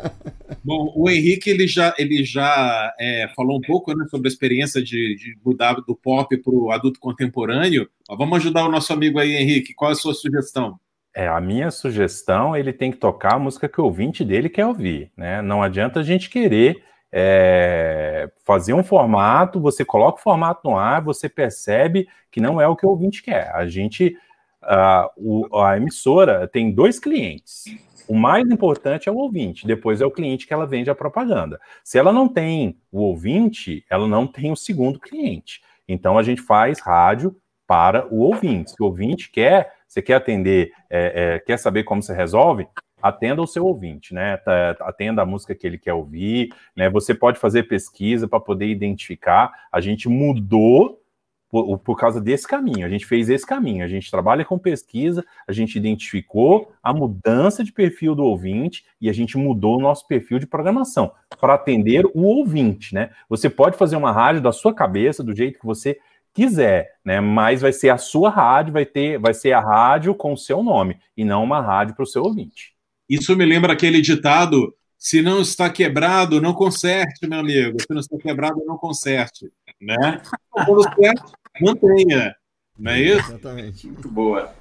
Bom, 0.65 0.91
o 0.95 1.07
Henrique 1.07 1.47
ele 1.47 1.67
já, 1.67 1.93
ele 1.99 2.23
já 2.23 2.91
é, 2.99 3.31
falou 3.35 3.59
um 3.59 3.61
pouco 3.61 3.95
né, 3.95 4.07
sobre 4.09 4.27
a 4.27 4.31
experiência 4.31 4.81
de, 4.81 5.17
de 5.17 5.37
mudar 5.45 5.75
do 5.75 5.95
pop 5.95 6.35
para 6.35 6.51
o 6.51 6.71
adulto 6.71 6.99
contemporâneo. 6.99 7.87
Vamos 8.09 8.39
ajudar 8.39 8.65
o 8.65 8.71
nosso 8.71 8.91
amigo 8.91 9.19
aí, 9.19 9.35
Henrique. 9.35 9.75
Qual 9.75 9.91
é 9.91 9.93
a 9.93 9.95
sua 9.95 10.15
sugestão? 10.15 10.79
É, 11.13 11.27
a 11.27 11.41
minha 11.41 11.69
sugestão, 11.71 12.55
ele 12.55 12.71
tem 12.71 12.91
que 12.91 12.97
tocar 12.97 13.35
a 13.35 13.39
música 13.39 13.67
que 13.67 13.81
o 13.81 13.83
ouvinte 13.83 14.23
dele 14.23 14.47
quer 14.47 14.65
ouvir, 14.65 15.11
né? 15.17 15.41
Não 15.41 15.61
adianta 15.61 15.99
a 15.99 16.03
gente 16.03 16.29
querer 16.29 16.83
é, 17.11 18.31
fazer 18.45 18.73
um 18.73 18.83
formato, 18.83 19.59
você 19.59 19.83
coloca 19.83 20.19
o 20.19 20.23
formato 20.23 20.61
no 20.63 20.77
ar, 20.77 21.01
você 21.01 21.27
percebe 21.27 22.07
que 22.31 22.39
não 22.39 22.61
é 22.61 22.67
o 22.67 22.75
que 22.75 22.85
o 22.85 22.89
ouvinte 22.89 23.21
quer. 23.21 23.51
A 23.53 23.67
gente, 23.67 24.17
a, 24.61 25.11
o, 25.17 25.59
a 25.59 25.75
emissora 25.75 26.47
tem 26.47 26.71
dois 26.71 26.97
clientes. 26.97 27.65
O 28.07 28.15
mais 28.15 28.49
importante 28.49 29.09
é 29.09 29.11
o 29.11 29.17
ouvinte, 29.17 29.67
depois 29.67 30.01
é 30.01 30.05
o 30.05 30.11
cliente 30.11 30.47
que 30.47 30.53
ela 30.53 30.65
vende 30.65 30.89
a 30.89 30.95
propaganda. 30.95 31.59
Se 31.83 31.97
ela 31.97 32.11
não 32.11 32.27
tem 32.27 32.77
o 32.91 33.01
ouvinte, 33.01 33.85
ela 33.89 34.07
não 34.07 34.25
tem 34.25 34.51
o 34.51 34.55
segundo 34.55 34.99
cliente. 34.99 35.61
Então 35.87 36.17
a 36.17 36.23
gente 36.23 36.41
faz 36.41 36.79
rádio 36.79 37.35
para 37.67 38.07
o 38.13 38.19
ouvinte. 38.19 38.71
Se 38.71 38.81
o 38.81 38.85
ouvinte 38.85 39.29
quer 39.29 39.73
você 39.91 40.01
quer 40.01 40.13
atender, 40.13 40.71
é, 40.89 41.33
é, 41.35 41.39
quer 41.39 41.57
saber 41.57 41.83
como 41.83 42.01
você 42.01 42.13
resolve? 42.13 42.65
Atenda 43.01 43.41
o 43.41 43.47
seu 43.47 43.65
ouvinte, 43.65 44.13
né? 44.13 44.37
Tá, 44.37 44.71
atenda 44.79 45.21
a 45.21 45.25
música 45.25 45.53
que 45.53 45.67
ele 45.67 45.77
quer 45.77 45.93
ouvir, 45.93 46.47
né? 46.73 46.89
Você 46.89 47.13
pode 47.13 47.37
fazer 47.37 47.63
pesquisa 47.63 48.25
para 48.25 48.39
poder 48.39 48.67
identificar. 48.67 49.51
A 49.69 49.81
gente 49.81 50.07
mudou 50.07 51.01
por, 51.49 51.77
por, 51.79 51.97
causa 51.97 52.21
desse 52.21 52.47
caminho. 52.47 52.85
A 52.85 52.89
gente 52.89 53.05
fez 53.05 53.29
esse 53.29 53.45
caminho. 53.45 53.83
A 53.83 53.87
gente 53.89 54.09
trabalha 54.09 54.45
com 54.45 54.57
pesquisa, 54.57 55.25
a 55.45 55.51
gente 55.51 55.75
identificou 55.75 56.71
a 56.81 56.93
mudança 56.93 57.61
de 57.61 57.73
perfil 57.73 58.15
do 58.15 58.23
ouvinte 58.23 58.85
e 59.01 59.09
a 59.09 59.13
gente 59.13 59.37
mudou 59.37 59.77
o 59.77 59.81
nosso 59.81 60.07
perfil 60.07 60.39
de 60.39 60.47
programação 60.47 61.11
para 61.37 61.55
atender 61.55 62.05
o 62.13 62.21
ouvinte, 62.21 62.95
né? 62.95 63.09
Você 63.27 63.49
pode 63.49 63.75
fazer 63.75 63.97
uma 63.97 64.13
rádio 64.13 64.41
da 64.41 64.53
sua 64.53 64.73
cabeça, 64.73 65.21
do 65.21 65.35
jeito 65.35 65.59
que 65.59 65.65
você 65.65 65.99
quiser, 66.33 66.95
né? 67.03 67.19
Mas 67.19 67.61
vai 67.61 67.73
ser 67.73 67.89
a 67.89 67.97
sua 67.97 68.29
rádio, 68.29 68.73
vai 68.73 68.85
ter, 68.85 69.19
vai 69.19 69.33
ser 69.33 69.51
a 69.51 69.59
rádio 69.59 70.15
com 70.15 70.33
o 70.33 70.37
seu 70.37 70.63
nome 70.63 70.97
e 71.15 71.23
não 71.23 71.43
uma 71.43 71.61
rádio 71.61 71.95
para 71.95 72.03
o 72.03 72.07
seu 72.07 72.23
ouvinte. 72.23 72.73
Isso 73.09 73.35
me 73.35 73.45
lembra 73.45 73.73
aquele 73.73 74.01
ditado: 74.01 74.73
se 74.97 75.21
não 75.21 75.41
está 75.41 75.69
quebrado, 75.69 76.41
não 76.41 76.53
conserte, 76.53 77.27
meu 77.27 77.39
amigo. 77.39 77.79
Se 77.81 77.87
não 77.89 77.99
está 77.99 78.17
quebrado, 78.17 78.63
não 78.65 78.77
conserte, 78.77 79.51
né? 79.79 80.21
Quando 80.49 80.83
certo, 80.95 81.33
mantenha, 81.59 82.35
não 82.77 82.91
é 82.91 83.01
isso? 83.01 83.29
Exatamente. 83.31 83.87
Muito 83.87 84.09
boa. 84.09 84.53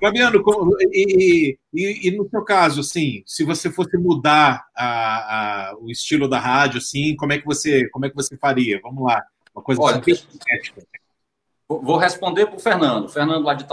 Fabiano, 0.00 0.40
e, 0.92 1.58
e, 1.74 2.08
e, 2.08 2.10
no 2.16 2.28
seu 2.30 2.44
caso, 2.44 2.80
assim, 2.80 3.24
se 3.26 3.42
você 3.42 3.68
fosse 3.68 3.96
mudar 3.96 4.64
a, 4.76 5.70
a, 5.70 5.76
o 5.80 5.90
estilo 5.90 6.28
da 6.28 6.38
rádio, 6.38 6.78
assim, 6.78 7.16
como 7.16 7.32
é 7.32 7.38
que 7.38 7.44
você, 7.44 7.88
como 7.88 8.06
é 8.06 8.08
que 8.08 8.14
você 8.14 8.36
faria? 8.36 8.80
Vamos 8.80 9.04
lá, 9.04 9.24
uma 9.52 9.62
coisa 9.62 9.82
Olha, 9.82 9.98
assim, 9.98 10.12
Vou 11.68 11.98
responder 11.98 12.46
para 12.46 12.56
o 12.56 12.60
Fernando. 12.60 13.08
Fernando 13.10 13.44
lá 13.44 13.52
de 13.52 13.64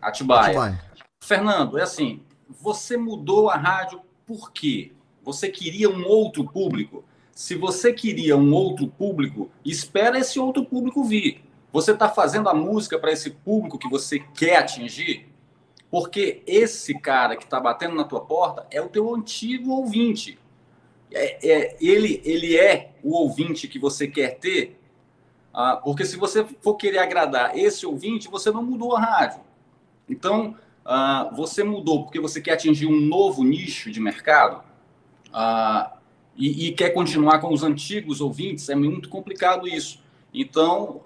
Atibaia. 0.00 0.50
Atibaia. 0.50 0.84
Fernando, 1.20 1.78
é 1.78 1.82
assim, 1.82 2.22
você 2.48 2.96
mudou 2.96 3.48
a 3.48 3.56
rádio 3.56 4.00
por 4.26 4.52
quê? 4.52 4.92
Você 5.22 5.48
queria 5.48 5.88
um 5.88 6.06
outro 6.06 6.44
público? 6.44 7.04
Se 7.30 7.54
você 7.54 7.92
queria 7.92 8.36
um 8.36 8.52
outro 8.52 8.88
público, 8.88 9.48
espera 9.64 10.18
esse 10.18 10.40
outro 10.40 10.64
público 10.64 11.04
vir. 11.04 11.44
Você 11.72 11.92
está 11.92 12.08
fazendo 12.08 12.48
a 12.48 12.54
música 12.54 12.98
para 12.98 13.12
esse 13.12 13.30
público 13.30 13.78
que 13.78 13.88
você 13.88 14.18
quer 14.18 14.56
atingir? 14.56 15.28
Porque 15.90 16.42
esse 16.46 16.98
cara 16.98 17.36
que 17.36 17.44
está 17.44 17.60
batendo 17.60 17.94
na 17.94 18.04
tua 18.04 18.20
porta 18.20 18.66
é 18.70 18.80
o 18.80 18.88
teu 18.88 19.14
antigo 19.14 19.70
ouvinte. 19.70 20.38
É, 21.12 21.48
é, 21.48 21.76
ele, 21.80 22.20
ele 22.24 22.56
é 22.56 22.92
o 23.02 23.14
ouvinte 23.14 23.68
que 23.68 23.78
você 23.78 24.08
quer 24.08 24.38
ter 24.38 24.77
ah, 25.60 25.76
porque 25.76 26.04
se 26.04 26.16
você 26.16 26.44
for 26.44 26.76
querer 26.76 26.98
agradar 26.98 27.58
esse 27.58 27.84
ouvinte, 27.84 28.28
você 28.28 28.48
não 28.48 28.62
mudou 28.62 28.94
a 28.94 29.00
rádio. 29.00 29.40
Então, 30.08 30.54
ah, 30.84 31.28
você 31.34 31.64
mudou 31.64 32.04
porque 32.04 32.20
você 32.20 32.40
quer 32.40 32.52
atingir 32.52 32.86
um 32.86 33.00
novo 33.00 33.42
nicho 33.42 33.90
de 33.90 33.98
mercado 33.98 34.62
ah, 35.32 35.96
e, 36.36 36.68
e, 36.68 36.72
quer 36.72 36.90
continuar 36.90 37.40
com 37.40 37.52
os 37.52 37.64
antigos 37.64 38.20
ouvintes, 38.20 38.68
é 38.68 38.76
muito 38.76 39.08
complicado 39.08 39.66
isso. 39.66 40.00
Então, 40.32 41.00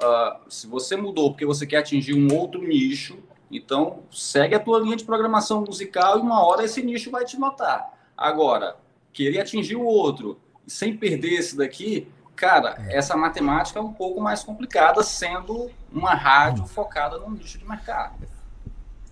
se 0.50 0.66
você 0.66 0.96
mudou 0.96 1.30
porque 1.30 1.46
você 1.46 1.66
quer 1.66 1.78
atingir 1.78 2.12
um 2.12 2.36
outro 2.36 2.60
nicho, 2.60 3.16
então 3.50 4.00
segue 4.10 4.54
a 4.54 4.60
tua 4.60 4.80
linha 4.80 4.96
de 4.96 5.04
programação 5.04 5.62
musical 5.62 6.18
e 6.18 6.20
uma 6.20 6.44
hora 6.44 6.64
esse 6.64 6.82
nicho 6.82 7.10
vai 7.10 7.24
te 7.24 7.40
notar. 7.40 7.98
Agora, 8.14 8.76
querer 9.14 9.40
atingir 9.40 9.76
o 9.76 9.84
outro 9.84 10.38
sem 10.66 10.94
perder 10.94 11.38
esse 11.38 11.56
daqui, 11.56 12.06
Cara, 12.34 12.76
é. 12.88 12.96
essa 12.96 13.16
matemática 13.16 13.78
é 13.78 13.82
um 13.82 13.92
pouco 13.92 14.20
mais 14.20 14.42
complicada, 14.42 15.02
sendo 15.02 15.70
uma 15.92 16.14
rádio 16.14 16.66
focada 16.66 17.18
no 17.18 17.30
nicho 17.30 17.58
de 17.58 17.66
mercado. 17.66 18.14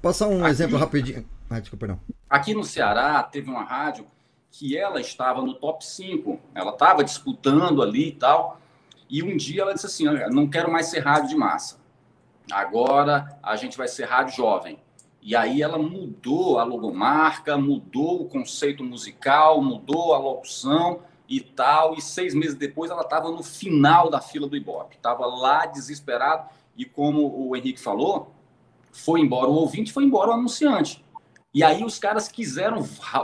Passar 0.02 0.28
um 0.28 0.42
aqui, 0.42 0.51
exemplo 0.51 0.78
rapidinho. 0.78 1.26
Ah, 1.48 1.60
desculpa, 1.60 1.86
não. 1.86 2.01
Aqui 2.28 2.55
no 2.55 2.64
Ceará, 2.64 3.22
teve 3.22 3.51
uma 3.51 3.62
rádio 3.62 4.06
que 4.51 4.76
ela 4.76 5.01
estava 5.01 5.42
no 5.42 5.55
top 5.55 5.84
5. 5.84 6.40
Ela 6.55 6.70
estava 6.70 7.05
disputando 7.05 7.82
ali 7.82 8.09
e 8.09 8.12
tal. 8.12 8.60
E 9.09 9.22
um 9.22 9.36
dia 9.36 9.62
ela 9.62 9.74
disse 9.74 9.86
assim: 9.86 10.05
não 10.30 10.48
quero 10.48 10.70
mais 10.70 10.86
ser 10.86 11.01
rádio 11.01 11.28
de 11.28 11.36
massa. 11.36 11.78
Agora 12.51 13.38
a 13.42 13.56
gente 13.56 13.76
vai 13.76 13.88
ser 13.88 14.06
rádio 14.06 14.36
jovem. 14.36 14.78
E 15.22 15.36
aí 15.36 15.60
ela 15.60 15.78
mudou 15.78 16.59
a 16.59 16.64
logomarca, 16.64 17.59
mudou 17.59 18.22
o 18.22 18.28
conceito 18.28 18.82
musical, 18.82 19.60
mudou 19.60 20.14
a 20.14 20.18
locução 20.18 21.02
e 21.31 21.40
tal. 21.40 21.94
E 21.94 22.02
seis 22.02 22.35
meses 22.35 22.57
depois 22.57 22.90
ela 22.90 23.02
estava 23.02 23.31
no 23.31 23.43
final 23.43 24.11
da 24.11 24.20
fila 24.20 24.48
do 24.48 24.57
Ibope, 24.57 24.97
estava 24.97 25.24
lá 25.24 25.65
desesperado. 25.65 26.51
E 26.77 26.85
como 26.85 27.48
o 27.48 27.57
Henrique 27.57 27.81
falou, 27.81 28.35
foi 28.93 29.20
embora 29.20 29.48
o 29.48 29.55
ouvinte, 29.55 29.93
foi 29.93 30.05
embora 30.05 30.31
o 30.31 30.35
anunciante. 30.35 31.05
E 31.55 31.62
aí 31.62 31.85
os 31.85 31.98
caras 31.98 32.28
quiseram 32.28 32.82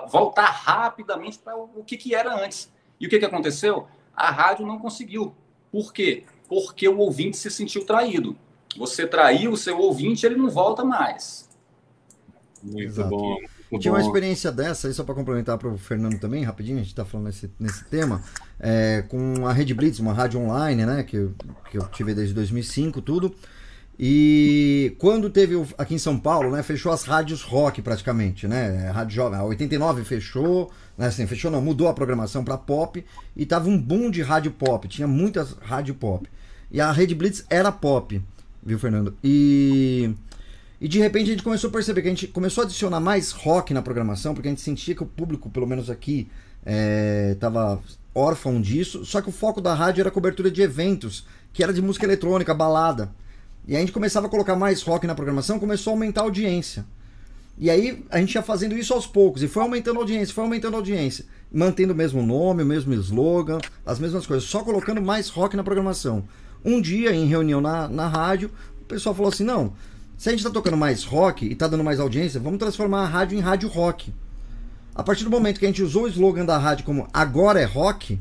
voltar 0.09 0.47
rapidamente 0.47 1.39
para 1.39 1.57
o 1.57 1.85
que, 1.85 1.97
que 1.97 2.15
era 2.15 2.35
antes. 2.35 2.73
E 3.01 3.07
o 3.07 3.11
que, 3.11 3.19
que 3.19 3.25
aconteceu? 3.25 3.87
A 4.15 4.31
rádio 4.31 4.67
não 4.67 4.79
conseguiu. 4.79 5.35
Por 5.71 5.93
quê? 5.93 6.25
Porque 6.49 6.89
o 6.89 6.99
ouvinte 6.99 7.37
se 7.37 7.51
sentiu 7.51 7.85
traído. 7.85 8.37
Você 8.77 9.07
traiu 9.07 9.53
o 9.53 9.57
seu 9.57 9.79
ouvinte, 9.79 10.27
ele 10.27 10.37
não 10.37 10.51
volta 10.51 10.85
mais. 10.85 11.49
Muito 12.63 12.83
Exato. 12.83 13.09
bom. 13.09 13.37
Muito 13.71 13.83
Tinha 13.83 13.93
uma 13.93 14.01
experiência 14.01 14.53
dessa, 14.53 14.87
aí 14.87 14.95
só 14.95 15.03
para 15.03 15.15
complementar 15.15 15.59
para 15.59 15.69
o 15.69 15.77
Fernando 15.77 16.19
também, 16.19 16.45
rapidinho, 16.45 16.77
a 16.77 16.81
gente 16.81 16.91
está 16.91 17.05
falando 17.05 17.27
nesse, 17.27 17.51
nesse 17.59 17.85
tema, 17.85 18.23
é, 18.61 19.05
com 19.09 19.47
a 19.47 19.53
Rede 19.53 19.75
Blitz, 19.75 19.99
uma 19.99 20.13
rádio 20.13 20.41
online, 20.41 20.87
né, 20.87 21.03
que 21.03 21.17
eu, 21.17 21.35
que 21.71 21.77
eu 21.77 21.83
tive 21.89 22.15
desde 22.15 22.33
2005, 22.33 23.03
tudo. 23.03 23.35
E 23.99 24.95
quando 24.99 25.31
teve 25.31 25.55
aqui 25.79 25.95
em 25.95 25.99
São 25.99 26.19
Paulo, 26.19 26.51
né, 26.51 26.63
fechou 26.63 26.93
as 26.93 27.05
rádios 27.05 27.43
rock 27.43 27.81
praticamente, 27.81 28.47
né? 28.47 28.91
Rádio 28.91 29.15
Jovem, 29.15 29.39
a 29.39 29.45
89 29.45 30.05
fechou, 30.05 30.71
né, 30.99 31.07
assim, 31.07 31.27
fechou 31.27 31.51
não, 31.51 31.63
mudou 31.63 31.89
a 31.89 31.95
programação 31.95 32.45
para 32.45 32.59
pop 32.59 33.03
e 33.35 33.47
tava 33.47 33.71
um 33.71 33.81
boom 33.81 34.11
de 34.11 34.21
rádio 34.21 34.51
pop, 34.51 34.87
tinha 34.87 35.09
muitas 35.09 35.53
rádio 35.63 35.95
pop. 35.95 36.29
E 36.71 36.79
a 36.79 36.93
Rede 36.93 37.15
Blitz 37.15 37.45
era 37.49 37.73
pop, 37.73 38.21
viu, 38.63 38.79
Fernando? 38.79 39.17
E 39.25 40.15
e 40.81 40.89
de 40.89 40.99
repente 40.99 41.31
a 41.31 41.33
gente 41.33 41.43
começou 41.43 41.69
a 41.69 41.73
perceber 41.73 42.03
que 42.03 42.09
a 42.09 42.11
gente 42.11 42.27
começou 42.27 42.63
a 42.63 42.67
adicionar 42.67 43.01
mais 43.01 43.33
rock 43.33 43.73
na 43.73 43.81
programação, 43.81 44.35
porque 44.35 44.49
a 44.49 44.51
gente 44.51 44.61
sentia 44.61 44.95
que 44.95 45.03
o 45.03 45.07
público, 45.07 45.49
pelo 45.49 45.67
menos 45.67 45.89
aqui, 45.89 46.29
estava 47.33 47.81
é, 47.83 48.19
órfão 48.19 48.61
disso. 48.61 49.05
Só 49.05 49.23
que 49.23 49.29
o 49.29 49.33
foco 49.33 49.61
da 49.61 49.75
rádio 49.75 50.03
era 50.03 50.11
cobertura 50.11 50.51
de 50.51 50.61
eventos, 50.61 51.27
que 51.53 51.63
era 51.63 51.73
de 51.73 51.81
música 51.81 52.05
eletrônica, 52.05 52.53
balada. 52.53 53.11
E 53.67 53.75
a 53.75 53.81
gente 53.81 53.93
começava 53.93 54.27
a 54.27 54.31
colocar 54.31 54.55
mais 54.55 54.83
rock 54.83 55.07
na 55.07 55.15
programação, 55.15 55.59
começou 55.59 55.93
a 55.93 55.95
aumentar 55.95 56.21
a 56.21 56.25
audiência. 56.25 56.85
E 57.59 57.71
aí 57.71 58.05
a 58.11 58.19
gente 58.19 58.35
ia 58.35 58.43
fazendo 58.43 58.77
isso 58.77 58.93
aos 58.93 59.07
poucos, 59.07 59.43
e 59.43 59.49
foi 59.49 59.63
aumentando 59.63 59.99
a 59.99 60.03
audiência, 60.03 60.35
foi 60.35 60.45
aumentando 60.45 60.75
a 60.75 60.77
audiência. 60.77 61.25
Mantendo 61.51 61.95
o 61.95 61.97
mesmo 61.97 62.23
nome, 62.23 62.63
o 62.63 62.67
mesmo 62.67 62.93
slogan, 62.95 63.59
as 63.85 63.99
mesmas 63.99 64.27
coisas, 64.27 64.47
só 64.47 64.63
colocando 64.63 65.01
mais 65.01 65.31
rock 65.31 65.57
na 65.57 65.65
programação. 65.65 66.25
Um 66.63 66.81
dia, 66.81 67.15
em 67.15 67.27
reunião 67.27 67.61
na, 67.61 67.89
na 67.89 68.09
rádio, 68.09 68.51
o 68.83 68.85
pessoal 68.85 69.15
falou 69.15 69.33
assim: 69.33 69.45
não, 69.45 69.73
se 70.17 70.29
a 70.29 70.33
gente 70.33 70.41
está 70.41 70.51
tocando 70.51 70.77
mais 70.77 71.05
rock 71.05 71.47
e 71.47 71.53
está 71.53 71.69
dando 71.69 71.85
mais 71.85 72.01
audiência, 72.01 72.41
vamos 72.41 72.59
transformar 72.59 73.03
a 73.03 73.07
rádio 73.07 73.37
em 73.37 73.41
rádio 73.41 73.69
rock. 73.69 74.13
A 74.95 75.03
partir 75.03 75.25
do 75.25 75.31
momento 75.31 75.61
que 75.61 75.67
a 75.67 75.69
gente 75.69 75.83
usou 75.83 76.05
o 76.05 76.09
slogan 76.09 76.45
da 76.45 76.57
rádio 76.57 76.87
como 76.87 77.07
agora 77.13 77.61
é 77.61 77.65
rock, 77.65 78.19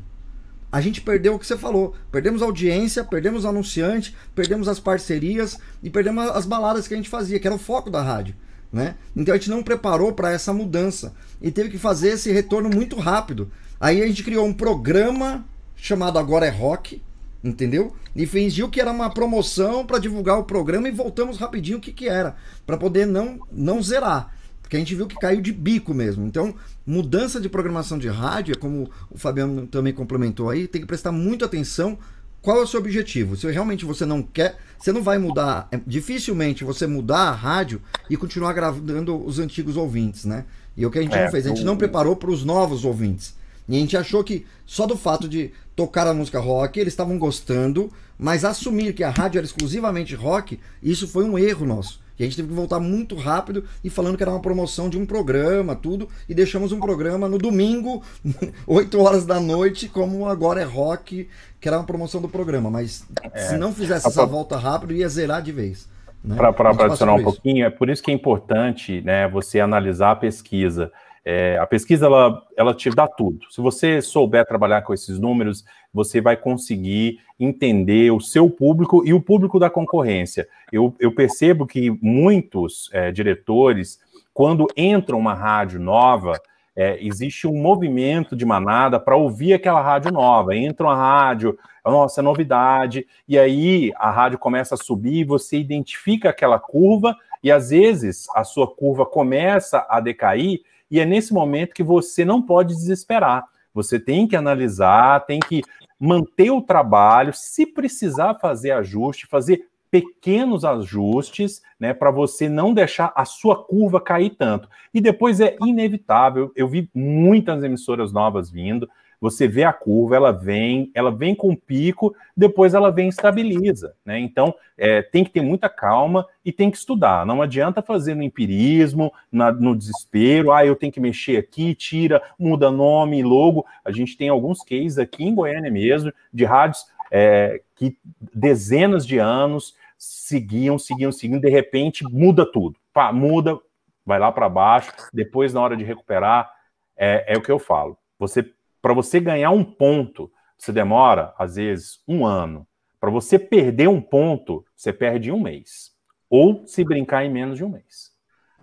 a 0.70 0.82
gente 0.82 1.00
perdeu 1.00 1.36
o 1.36 1.40
que 1.40 1.48
você 1.48 1.58
falou. 1.58 1.96
Perdemos 2.12 2.42
audiência, 2.42 3.02
perdemos 3.02 3.46
anunciante, 3.46 4.14
perdemos 4.36 4.68
as 4.68 4.78
parcerias 4.78 5.58
e 5.82 5.90
perdemos 5.90 6.30
as 6.32 6.46
baladas 6.46 6.86
que 6.86 6.94
a 6.94 6.98
gente 6.98 7.10
fazia, 7.10 7.40
que 7.40 7.48
era 7.48 7.56
o 7.56 7.60
foco 7.60 7.90
da 7.90 8.02
rádio. 8.02 8.36
né? 8.74 8.96
Então 9.16 9.34
a 9.34 9.38
gente 9.38 9.50
não 9.50 9.64
preparou 9.64 10.12
para 10.12 10.34
essa 10.34 10.52
mudança 10.52 11.14
e 11.42 11.50
teve 11.50 11.70
que 11.70 11.78
fazer 11.78 12.10
esse 12.10 12.30
retorno 12.30 12.70
muito 12.70 12.98
rápido. 12.98 13.50
Aí 13.80 14.02
a 14.04 14.08
gente 14.08 14.22
criou 14.22 14.46
um 14.46 14.54
programa 14.54 15.46
chamado 15.78 16.20
Agora 16.20 16.46
é 16.46 16.50
Rock, 16.50 17.02
entendeu? 17.46 17.94
E 18.16 18.26
fingiu 18.26 18.70
que 18.70 18.82
era 18.82 18.92
uma 18.92 19.10
promoção 19.10 19.86
para 19.86 20.00
divulgar 20.00 20.38
o 20.40 20.44
programa 20.44 20.88
e 20.88 20.92
voltamos 20.92 21.38
rapidinho 21.38 21.78
o 21.78 21.82
que 21.82 21.92
que 21.92 22.08
era, 22.10 22.36
para 22.66 22.78
poder 22.78 23.06
não 23.06 23.40
não 23.52 23.82
zerar. 23.82 24.34
Porque 24.62 24.76
a 24.76 24.80
gente 24.80 24.96
viu 24.96 25.06
que 25.06 25.16
caiu 25.16 25.42
de 25.42 25.54
bico 25.54 25.94
mesmo. 25.94 26.26
Então, 26.26 26.56
mudança 26.86 27.40
de 27.40 27.48
programação 27.48 28.00
de 28.00 28.08
rádio, 28.08 28.58
como 28.58 28.90
o 29.12 29.18
Fabiano 29.18 29.68
também 29.68 29.94
complementou 29.94 30.50
aí, 30.50 30.68
tem 30.68 30.82
que 30.82 30.88
prestar 30.88 31.12
muita 31.12 31.46
atenção 31.46 32.00
qual 32.42 32.60
é 32.60 32.62
o 32.62 32.68
seu 32.68 32.80
objetivo? 32.80 33.36
Se 33.36 33.50
realmente 33.52 33.86
você 33.86 34.06
não 34.06 34.22
quer, 34.22 34.58
você 34.78 34.92
não 34.92 35.02
vai 35.02 35.18
mudar, 35.18 35.68
é, 35.72 35.80
dificilmente 35.86 36.64
você 36.64 36.86
mudar 36.86 37.30
a 37.30 37.32
rádio 37.32 37.82
e 38.08 38.16
continuar 38.16 38.54
gravando 38.54 39.18
os 39.26 39.40
antigos 39.40 39.76
ouvintes, 39.76 40.26
né? 40.26 40.46
E 40.78 40.86
o 40.86 40.92
que 40.92 41.00
a 41.00 41.02
gente 41.02 41.16
é, 41.16 41.26
não 41.26 41.32
fez, 41.32 41.46
a 41.46 41.50
gente 41.50 41.64
não 41.64 41.76
preparou 41.76 42.16
para 42.16 42.30
os 42.30 42.44
novos 42.44 42.86
ouvintes. 42.86 43.36
E 43.68 43.76
a 43.76 43.80
gente 43.80 43.98
achou 43.98 44.24
que 44.24 44.46
só 44.66 44.86
do 44.86 44.98
fato 44.98 45.28
de 45.28 45.52
tocar 45.76 46.08
a 46.08 46.14
música 46.14 46.40
rock, 46.40 46.80
eles 46.80 46.94
estavam 46.94 47.18
gostando, 47.18 47.92
mas 48.18 48.46
assumir 48.46 48.94
que 48.94 49.04
a 49.04 49.10
rádio 49.10 49.40
era 49.40 49.46
exclusivamente 49.46 50.16
rock, 50.16 50.60
isso 50.82 51.08
foi 51.08 51.26
um 51.26 51.38
erro 51.38 51.66
nosso. 51.66 52.04
E 52.18 52.24
a 52.24 52.26
gente 52.26 52.38
teve 52.38 52.48
que 52.48 52.54
voltar 52.54 52.80
muito 52.80 53.16
rápido 53.16 53.66
e 53.84 53.90
falando 53.90 54.16
que 54.16 54.24
era 54.24 54.32
uma 54.32 54.40
promoção 54.40 54.90
de 54.90 54.98
um 54.98 55.06
programa, 55.06 55.76
tudo, 55.76 56.08
e 56.30 56.34
deixamos 56.34 56.72
um 56.72 56.80
programa 56.80 57.28
no 57.28 57.38
domingo, 57.38 58.02
8 58.66 59.02
horas 59.02 59.26
da 59.26 59.40
noite, 59.40 59.90
como 59.90 60.26
agora 60.26 60.62
é 60.62 60.64
rock, 60.64 61.28
que 61.60 61.68
era 61.68 61.78
uma 61.78 61.84
promoção 61.84 62.22
do 62.22 62.30
programa. 62.30 62.70
Mas 62.72 63.06
é. 63.34 63.40
se 63.40 63.58
não 63.58 63.74
fizesse 63.74 64.08
essa 64.08 64.26
volta 64.26 64.58
rápido, 64.58 64.94
ia 64.94 65.10
zerar 65.10 65.42
de 65.42 65.52
vez. 65.52 65.90
Né? 66.24 66.36
Para 66.38 66.70
adicionar 66.86 67.14
um 67.16 67.24
pouquinho, 67.24 67.66
é 67.66 67.70
por 67.70 67.90
isso 67.90 68.02
que 68.02 68.10
é 68.10 68.14
importante 68.14 69.02
né, 69.02 69.28
você 69.28 69.60
analisar 69.60 70.12
a 70.12 70.16
pesquisa. 70.16 70.92
É, 71.28 71.58
a 71.58 71.66
pesquisa 71.66 72.06
ela, 72.06 72.44
ela 72.56 72.74
te 72.74 72.92
dá 72.92 73.08
tudo. 73.08 73.40
Se 73.50 73.60
você 73.60 74.00
souber 74.00 74.46
trabalhar 74.46 74.84
com 74.84 74.94
esses 74.94 75.18
números, 75.18 75.66
você 75.92 76.22
vai 76.22 76.38
conseguir 76.38 77.20
entender 77.40 78.12
o 78.12 78.22
seu 78.22 78.48
público 78.48 79.04
e 79.04 79.12
o 79.12 79.20
público 79.20 79.60
da 79.60 79.68
concorrência. 79.68 80.48
Eu, 80.72 80.96
eu 81.00 81.14
percebo 81.16 81.66
que 81.66 81.90
muitos 82.00 82.90
é, 82.94 83.12
diretores, 83.12 84.00
quando 84.32 84.68
entram 84.78 85.18
uma 85.18 85.34
rádio 85.34 85.80
nova, 85.80 86.40
é, 86.76 87.04
existe 87.04 87.48
um 87.48 87.60
movimento 87.60 88.36
de 88.36 88.46
manada 88.46 89.00
para 89.00 89.16
ouvir 89.16 89.54
aquela 89.54 89.82
rádio 89.82 90.12
nova. 90.12 90.56
Entra 90.56 90.86
uma 90.86 90.96
rádio, 90.96 91.58
nossa, 91.84 92.22
é 92.22 92.24
novidade, 92.24 93.08
e 93.28 93.40
aí 93.40 93.92
a 93.96 94.12
rádio 94.12 94.38
começa 94.38 94.76
a 94.76 94.78
subir, 94.78 95.24
você 95.24 95.58
identifica 95.58 96.30
aquela 96.30 96.60
curva, 96.60 97.16
e 97.42 97.52
às 97.52 97.70
vezes 97.70 98.28
a 98.36 98.44
sua 98.44 98.68
curva 98.68 99.06
começa 99.06 99.86
a 99.90 100.00
decair, 100.00 100.62
e 100.90 101.00
é 101.00 101.06
nesse 101.06 101.34
momento 101.34 101.74
que 101.74 101.84
você 101.84 102.24
não 102.24 102.42
pode 102.42 102.74
desesperar. 102.74 103.46
Você 103.74 104.00
tem 104.00 104.28
que 104.28 104.36
analisar, 104.36 105.26
tem 105.26 105.40
que 105.40 105.62
manter 106.00 106.52
o 106.52 106.62
trabalho, 106.62 107.34
se 107.34 107.66
precisar 107.66 108.36
fazer 108.36 108.72
ajuste, 108.72 109.28
fazer 109.28 109.68
pequenos 109.90 110.66
ajustes, 110.66 111.62
né, 111.80 111.94
para 111.94 112.12
você 112.12 112.50
não 112.50 112.74
deixar 112.74 113.14
a 113.16 113.24
sua 113.24 113.64
curva 113.64 114.02
cair 114.02 114.32
tanto. 114.32 114.68
E 114.94 115.00
depois 115.00 115.40
é 115.40 115.56
inevitável, 115.62 116.52
eu 116.56 116.68
vi 116.68 116.90
muitas 116.94 117.64
emissoras 117.64 118.12
novas 118.12 118.50
vindo, 118.50 118.90
você 119.20 119.48
vê 119.48 119.64
a 119.64 119.74
curva, 119.74 120.16
ela 120.16 120.32
vem, 120.32 120.92
ela 120.94 121.12
vem 121.12 121.34
com 121.36 121.56
pico, 121.56 122.16
depois 122.36 122.74
ela 122.74 122.92
vem 122.92 123.08
e 123.08 123.10
estabiliza, 123.10 123.96
né? 124.06 124.20
Então 124.20 124.54
é, 124.78 125.02
tem 125.02 125.24
que 125.24 125.30
ter 125.30 125.42
muita 125.42 125.70
calma 125.70 126.26
e 126.44 126.52
tem 126.52 126.70
que 126.70 126.78
estudar. 126.78 127.26
Não 127.26 127.42
adianta 127.42 127.82
fazer 127.82 128.16
no 128.16 128.24
empirismo, 128.24 129.12
na, 129.32 129.52
no 129.52 129.76
desespero, 129.76 130.52
ah, 130.52 130.66
eu 130.66 130.76
tenho 130.76 130.92
que 130.92 131.00
mexer 131.00 131.38
aqui, 131.38 131.74
tira, 131.74 132.22
muda 132.38 132.70
nome, 132.70 133.24
logo. 133.24 133.66
A 133.84 133.92
gente 133.92 134.18
tem 134.18 134.30
alguns 134.30 134.60
cases 134.64 134.98
aqui 134.98 135.24
em 135.24 135.36
Goiânia 135.36 135.72
mesmo, 135.72 136.12
de 136.34 136.46
rádios 136.46 136.86
é, 137.12 137.62
que 137.76 137.98
dezenas 138.34 139.06
de 139.06 139.18
anos 139.18 139.76
seguiam, 139.98 140.78
seguiam, 140.78 141.12
seguiam, 141.12 141.40
de 141.40 141.50
repente 141.50 142.04
muda 142.04 142.46
tudo. 142.46 142.78
Pá, 142.94 143.12
muda, 143.12 143.58
vai 144.06 144.20
lá 144.20 144.32
para 144.32 144.50
baixo, 144.50 144.92
depois 145.14 145.54
na 145.54 145.62
hora 145.62 145.76
de 145.76 145.84
recuperar, 145.84 146.52
é, 146.96 147.34
é 147.34 147.38
o 147.38 147.42
que 147.42 147.52
eu 147.52 147.60
falo. 147.60 147.98
Você 148.20 148.50
para 148.86 148.94
você 148.94 149.20
ganhar 149.20 149.50
um 149.50 149.64
ponto, 149.64 150.32
você 150.56 150.72
demora, 150.72 151.34
às 151.40 151.56
vezes, 151.56 152.04
um 152.08 152.24
ano. 152.24 152.68
Para 153.00 153.10
você 153.10 153.40
perder 153.40 153.90
um 153.90 154.00
ponto, 154.00 154.64
você 154.76 154.94
perde 154.94 155.32
um 155.32 155.42
mês. 155.42 155.90
Ou 156.30 156.62
se 156.68 156.84
brincar 156.84 157.26
em 157.26 157.34
menos 157.34 157.58
de 157.58 157.66
um 157.66 157.70
mês. 157.70 158.12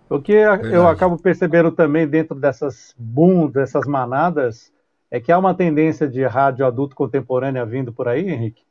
O 0.09 0.21
que 0.21 0.31
Verdade. 0.31 0.73
eu 0.73 0.87
acabo 0.87 1.21
percebendo 1.21 1.73
também 1.73 2.07
dentro 2.07 2.39
dessas 2.39 2.95
boom, 2.97 3.49
dessas 3.49 3.85
manadas, 3.85 4.71
é 5.11 5.19
que 5.19 5.29
há 5.29 5.37
uma 5.37 5.53
tendência 5.53 6.07
de 6.07 6.23
rádio 6.23 6.65
adulto 6.65 6.95
contemporânea 6.95 7.65
vindo 7.65 7.91
por 7.91 8.07
aí, 8.07 8.29
Henrique? 8.29 8.63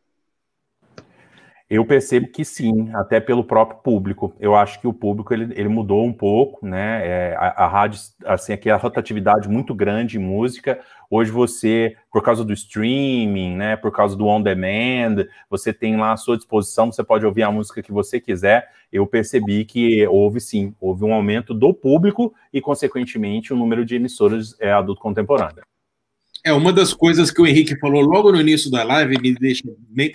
Eu 1.75 1.87
percebo 1.87 2.29
que 2.29 2.45
sim, 2.45 2.91
até 2.93 3.19
pelo 3.19 3.43
próprio 3.43 3.79
público. 3.79 4.37
Eu 4.39 4.55
acho 4.55 4.79
que 4.79 4.87
o 4.87 4.93
público 4.93 5.33
ele, 5.33 5.55
ele 5.57 5.71
mudou 5.71 6.05
um 6.05 6.13
pouco, 6.13 6.67
né? 6.67 7.01
É, 7.03 7.35
a, 7.35 7.65
a, 7.65 7.67
rádio, 7.67 7.99
assim, 8.27 8.53
aqui 8.53 8.69
a 8.69 8.77
rotatividade 8.77 9.49
muito 9.49 9.75
grande 9.75 10.19
em 10.19 10.21
música. 10.21 10.79
Hoje 11.11 11.31
você, 11.31 11.97
por 12.13 12.23
causa 12.23 12.45
do 12.45 12.53
streaming, 12.53 13.57
né? 13.57 13.75
Por 13.75 13.91
causa 13.91 14.15
do 14.15 14.27
on 14.27 14.43
demand, 14.43 15.25
você 15.49 15.73
tem 15.73 15.97
lá 15.97 16.13
à 16.13 16.17
sua 16.19 16.37
disposição, 16.37 16.93
você 16.93 17.03
pode 17.03 17.25
ouvir 17.25 17.45
a 17.45 17.51
música 17.51 17.83
que 17.83 17.91
você 17.91 18.21
quiser. 18.21 18.69
Eu 18.93 19.07
percebi 19.07 19.65
que 19.65 20.07
houve 20.09 20.43
sim, 20.43 20.75
houve 20.79 21.07
um 21.07 21.15
aumento 21.15 21.55
do 21.55 21.73
público 21.73 22.35
e, 22.53 22.61
consequentemente, 22.61 23.51
o 23.51 23.57
número 23.57 23.83
de 23.83 23.97
emissoras 23.97 24.55
é, 24.61 24.71
adulto 24.71 25.01
contemporâneo. 25.01 25.63
É, 26.45 26.53
uma 26.53 26.73
das 26.73 26.93
coisas 26.93 27.31
que 27.31 27.41
o 27.41 27.47
Henrique 27.47 27.79
falou 27.79 28.01
logo 28.03 28.33
no 28.33 28.41
início 28.41 28.71
da 28.71 28.83
live 28.83 29.21
me 29.21 29.33
deixa 29.35 29.63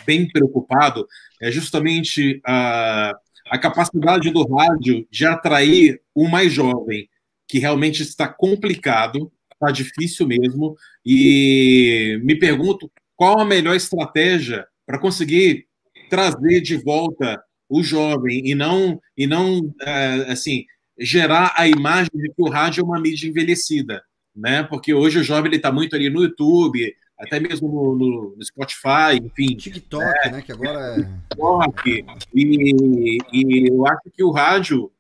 bem 0.05 0.27
preocupado 0.27 1.07
é 1.41 1.49
justamente 1.49 2.41
a, 2.45 3.13
a 3.49 3.57
capacidade 3.57 4.29
do 4.31 4.45
rádio 4.45 5.07
de 5.09 5.25
atrair 5.25 6.01
o 6.13 6.27
mais 6.27 6.51
jovem, 6.51 7.07
que 7.47 7.59
realmente 7.59 8.03
está 8.03 8.27
complicado, 8.27 9.31
está 9.53 9.71
difícil 9.71 10.27
mesmo, 10.27 10.75
e 11.05 12.19
me 12.23 12.35
pergunto 12.35 12.91
qual 13.15 13.39
a 13.39 13.45
melhor 13.45 13.75
estratégia 13.75 14.65
para 14.85 14.99
conseguir 14.99 15.65
trazer 16.09 16.61
de 16.61 16.75
volta 16.77 17.41
o 17.69 17.81
jovem 17.83 18.41
e 18.45 18.55
não 18.55 18.99
e 19.15 19.27
não 19.27 19.73
é, 19.81 20.31
assim 20.31 20.65
gerar 20.99 21.53
a 21.55 21.67
imagem 21.67 22.09
de 22.13 22.29
que 22.29 22.41
o 22.41 22.49
rádio 22.49 22.81
é 22.81 22.83
uma 22.83 22.99
mídia 22.99 23.27
envelhecida 23.27 24.01
né? 24.37 24.63
Porque 24.63 24.93
hoje 24.93 25.19
o 25.19 25.23
jovem 25.23 25.49
ele 25.49 25.57
está 25.57 25.71
muito 25.71 25.95
ali 25.95 26.09
no 26.09 26.21
YouTube, 26.21 26.95
até 27.17 27.39
mesmo 27.39 27.67
no, 27.67 28.35
no 28.35 28.45
Spotify, 28.45 29.17
enfim. 29.21 29.55
TikTok, 29.55 30.05
é, 30.23 30.31
né? 30.31 30.41
Que 30.41 30.51
agora 30.51 30.79
é. 30.79 31.03
TikTok. 31.29 32.05
E, 32.33 33.17
e 33.33 33.67
eu 33.69 33.85
acho 33.87 34.11
que 34.13 34.23
o 34.23 34.31
rádio 34.31 34.91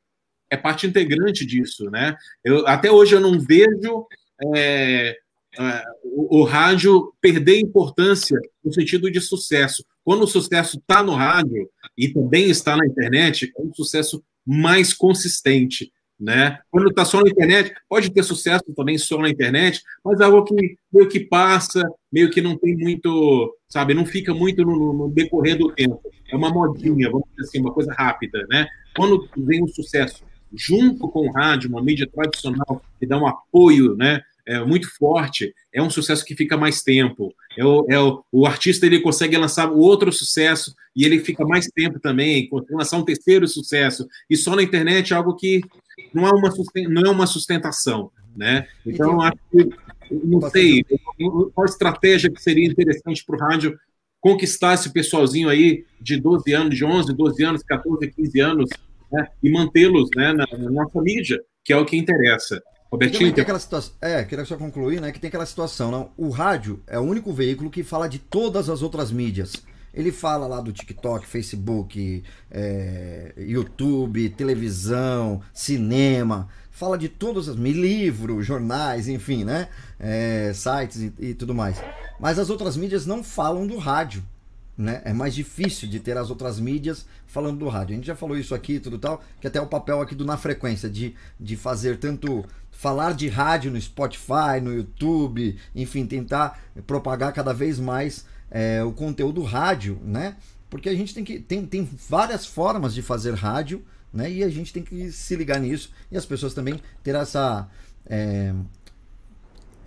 é 0.49 0.57
parte 0.57 0.87
integrante 0.87 1.45
disso, 1.45 1.89
né? 1.91 2.15
Eu, 2.43 2.65
até 2.67 2.91
hoje 2.91 3.15
eu 3.15 3.19
não 3.19 3.39
vejo 3.39 4.07
é, 4.55 5.15
é, 5.59 5.83
o, 6.03 6.39
o, 6.39 6.43
rádio 6.43 7.13
perder 7.21 7.59
importância 7.59 8.39
no 8.63 8.73
sentido 8.73 9.11
de 9.11 9.21
sucesso. 9.21 9.85
Quando 10.03 10.23
o 10.23 10.27
sucesso 10.27 10.77
está 10.77 11.03
no 11.03 11.13
rádio 11.13 11.69
e 11.97 12.07
também 12.09 12.49
está 12.49 12.75
na 12.75 12.85
internet, 12.85 13.51
é 13.55 13.61
um 13.61 13.73
sucesso 13.73 14.23
mais 14.45 14.93
consistente 14.93 15.91
né? 16.19 16.59
Quando 16.71 16.89
está 16.89 17.05
só 17.05 17.21
na 17.21 17.29
internet, 17.29 17.73
pode 17.87 18.09
ter 18.09 18.23
sucesso 18.23 18.63
também 18.75 18.97
só 18.97 19.19
na 19.19 19.29
internet, 19.29 19.81
mas 20.03 20.19
é 20.19 20.23
algo 20.23 20.43
que 20.43 20.77
meio 20.91 21.09
que 21.09 21.19
passa, 21.19 21.83
meio 22.11 22.29
que 22.29 22.41
não 22.41 22.57
tem 22.57 22.75
muito, 22.75 23.55
sabe, 23.69 23.93
não 23.93 24.05
fica 24.05 24.33
muito 24.33 24.63
no, 24.63 24.93
no 24.93 25.09
decorrer 25.09 25.57
do 25.57 25.71
tempo. 25.71 26.01
É 26.31 26.35
uma 26.35 26.49
modinha, 26.49 27.09
vamos 27.09 27.27
dizer 27.29 27.47
assim, 27.47 27.59
uma 27.59 27.71
coisa 27.71 27.93
rápida, 27.93 28.45
né? 28.49 28.67
Quando 28.95 29.29
vem 29.37 29.63
um 29.63 29.67
sucesso 29.67 30.23
junto 30.53 31.07
com 31.09 31.27
o 31.27 31.31
rádio, 31.31 31.69
uma 31.69 31.81
mídia 31.81 32.07
tradicional 32.11 32.81
que 32.99 33.05
dá 33.05 33.17
um 33.17 33.27
apoio, 33.27 33.95
né? 33.95 34.21
É, 34.47 34.63
muito 34.63 34.89
forte, 34.95 35.53
é 35.73 35.83
um 35.83 35.89
sucesso 35.89 36.23
que 36.23 36.33
fica 36.33 36.55
mais 36.55 36.81
tempo. 36.81 37.33
É 37.57 37.65
o, 37.65 37.85
é 37.89 37.99
o, 37.99 38.23
o 38.31 38.47
artista 38.47 38.85
ele 38.85 39.01
consegue 39.01 39.35
lançar 39.35 39.69
outro 39.69 40.09
sucesso 40.09 40.73
e 40.95 41.03
ele 41.03 41.19
fica 41.19 41.45
mais 41.45 41.67
tempo 41.67 41.99
também, 41.99 42.49
lançar 42.71 42.97
um 42.97 43.03
terceiro 43.03 43.45
sucesso. 43.45 44.07
E 44.29 44.37
só 44.37 44.55
na 44.55 44.63
internet 44.63 45.11
é 45.11 45.17
algo 45.17 45.35
que 45.35 45.61
não 46.13 46.25
é 46.25 46.31
uma, 46.31 46.49
não 46.89 47.01
é 47.01 47.09
uma 47.09 47.27
sustentação, 47.27 48.09
né? 48.35 48.67
Então, 48.85 49.21
acho 49.21 49.37
que, 49.51 49.69
não 50.11 50.41
sei, 50.49 50.85
qual 51.53 51.65
estratégia 51.65 52.31
que 52.31 52.41
seria 52.41 52.65
interessante 52.65 53.25
para 53.25 53.35
o 53.35 53.39
rádio 53.39 53.77
conquistar 54.19 54.73
esse 54.73 54.91
pessoalzinho 54.91 55.49
aí 55.49 55.85
de 56.01 56.19
12 56.19 56.53
anos, 56.53 56.75
de 56.75 56.85
11, 56.85 57.13
12 57.13 57.43
anos, 57.43 57.63
14, 57.63 58.11
15 58.11 58.39
anos, 58.39 58.69
né? 59.11 59.27
e 59.43 59.49
mantê-los 59.49 60.09
né, 60.15 60.33
na, 60.33 60.45
na, 60.57 60.71
nossa 60.71 61.01
mídia, 61.01 61.41
que 61.63 61.73
é 61.73 61.77
o 61.77 61.85
que 61.85 61.97
interessa. 61.97 62.61
Robertinho, 62.91 63.33
tem 63.33 63.41
aquela 63.41 63.59
situação, 63.59 63.93
é, 64.01 64.23
queria 64.23 64.45
só 64.45 64.55
concluir, 64.55 65.01
né, 65.01 65.11
que 65.11 65.19
tem 65.19 65.27
aquela 65.27 65.45
situação, 65.45 65.91
não? 65.91 66.09
O 66.15 66.29
rádio 66.29 66.81
é 66.87 66.97
o 66.97 67.01
único 67.01 67.33
veículo 67.33 67.69
que 67.69 67.83
fala 67.83 68.07
de 68.07 68.17
todas 68.17 68.69
as 68.69 68.81
outras 68.81 69.11
mídias. 69.11 69.53
Ele 69.93 70.11
fala 70.11 70.47
lá 70.47 70.61
do 70.61 70.71
TikTok, 70.71 71.25
Facebook, 71.25 72.23
é, 72.51 73.33
YouTube, 73.37 74.29
televisão, 74.29 75.41
cinema, 75.53 76.47
fala 76.71 76.97
de 76.97 77.09
todas 77.09 77.49
as 77.49 77.55
livros, 77.55 78.45
jornais, 78.45 79.07
enfim, 79.07 79.43
né? 79.43 79.67
É, 79.99 80.51
sites 80.53 81.01
e, 81.01 81.13
e 81.19 81.33
tudo 81.33 81.55
mais. 81.55 81.81
Mas 82.19 82.37
as 82.37 82.51
outras 82.51 82.77
mídias 82.77 83.07
não 83.07 83.23
falam 83.23 83.65
do 83.65 83.77
rádio. 83.77 84.23
Né? 84.77 85.01
É 85.03 85.11
mais 85.11 85.33
difícil 85.33 85.89
de 85.89 85.99
ter 85.99 86.15
as 86.15 86.29
outras 86.29 86.59
mídias 86.59 87.07
falando 87.25 87.57
do 87.57 87.67
rádio. 87.67 87.93
A 87.93 87.95
gente 87.95 88.05
já 88.05 88.15
falou 88.15 88.37
isso 88.37 88.53
aqui 88.53 88.79
tudo 88.79 88.99
tal, 88.99 89.23
que 89.41 89.47
até 89.47 89.59
o 89.59 89.65
papel 89.65 89.99
aqui 89.99 90.13
do 90.13 90.23
Na 90.23 90.37
Frequência, 90.37 90.87
de, 90.87 91.15
de 91.39 91.55
fazer 91.55 91.97
tanto 91.97 92.45
falar 92.77 93.15
de 93.15 93.27
rádio 93.27 93.71
no 93.71 93.81
Spotify, 93.81 94.61
no 94.61 94.71
YouTube, 94.71 95.57
enfim, 95.75 96.05
tentar 96.05 96.61
propagar 96.85 97.33
cada 97.33 97.51
vez 97.51 97.79
mais 97.79 98.23
é, 98.51 98.83
o 98.83 98.91
conteúdo 98.91 99.41
rádio, 99.41 99.99
né? 100.05 100.37
Porque 100.69 100.87
a 100.87 100.93
gente 100.93 101.11
tem 101.11 101.23
que. 101.23 101.39
Tem, 101.39 101.65
tem 101.65 101.89
várias 102.07 102.45
formas 102.45 102.93
de 102.93 103.01
fazer 103.01 103.33
rádio, 103.33 103.83
né? 104.13 104.31
E 104.31 104.43
a 104.43 104.49
gente 104.49 104.71
tem 104.71 104.83
que 104.83 105.11
se 105.11 105.35
ligar 105.35 105.59
nisso. 105.59 105.91
E 106.11 106.17
as 106.17 106.25
pessoas 106.25 106.53
também 106.53 106.79
ter 107.03 107.15
essa. 107.15 107.67
É, 108.05 108.53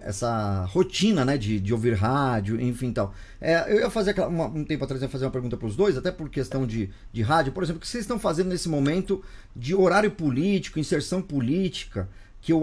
essa 0.02 0.64
rotina, 0.64 1.26
né, 1.26 1.36
de, 1.36 1.60
de 1.60 1.74
ouvir 1.74 1.92
rádio, 1.92 2.58
enfim 2.58 2.90
tal. 2.90 3.14
É, 3.38 3.70
eu 3.70 3.80
ia 3.80 3.90
fazer 3.90 4.12
aquela, 4.12 4.28
uma, 4.28 4.46
um 4.46 4.64
tempo 4.64 4.82
atrás, 4.82 5.02
ia 5.02 5.10
fazer 5.10 5.26
uma 5.26 5.30
pergunta 5.30 5.58
para 5.58 5.66
os 5.68 5.76
dois, 5.76 5.94
até 5.94 6.10
por 6.10 6.30
questão 6.30 6.66
de, 6.66 6.88
de 7.12 7.20
rádio, 7.20 7.52
por 7.52 7.62
exemplo, 7.62 7.76
o 7.76 7.80
que 7.82 7.86
vocês 7.86 8.04
estão 8.04 8.18
fazendo 8.18 8.48
nesse 8.48 8.66
momento 8.66 9.22
de 9.54 9.74
horário 9.74 10.10
político, 10.10 10.78
inserção 10.78 11.20
política, 11.20 12.08
que 12.40 12.52
eu, 12.52 12.62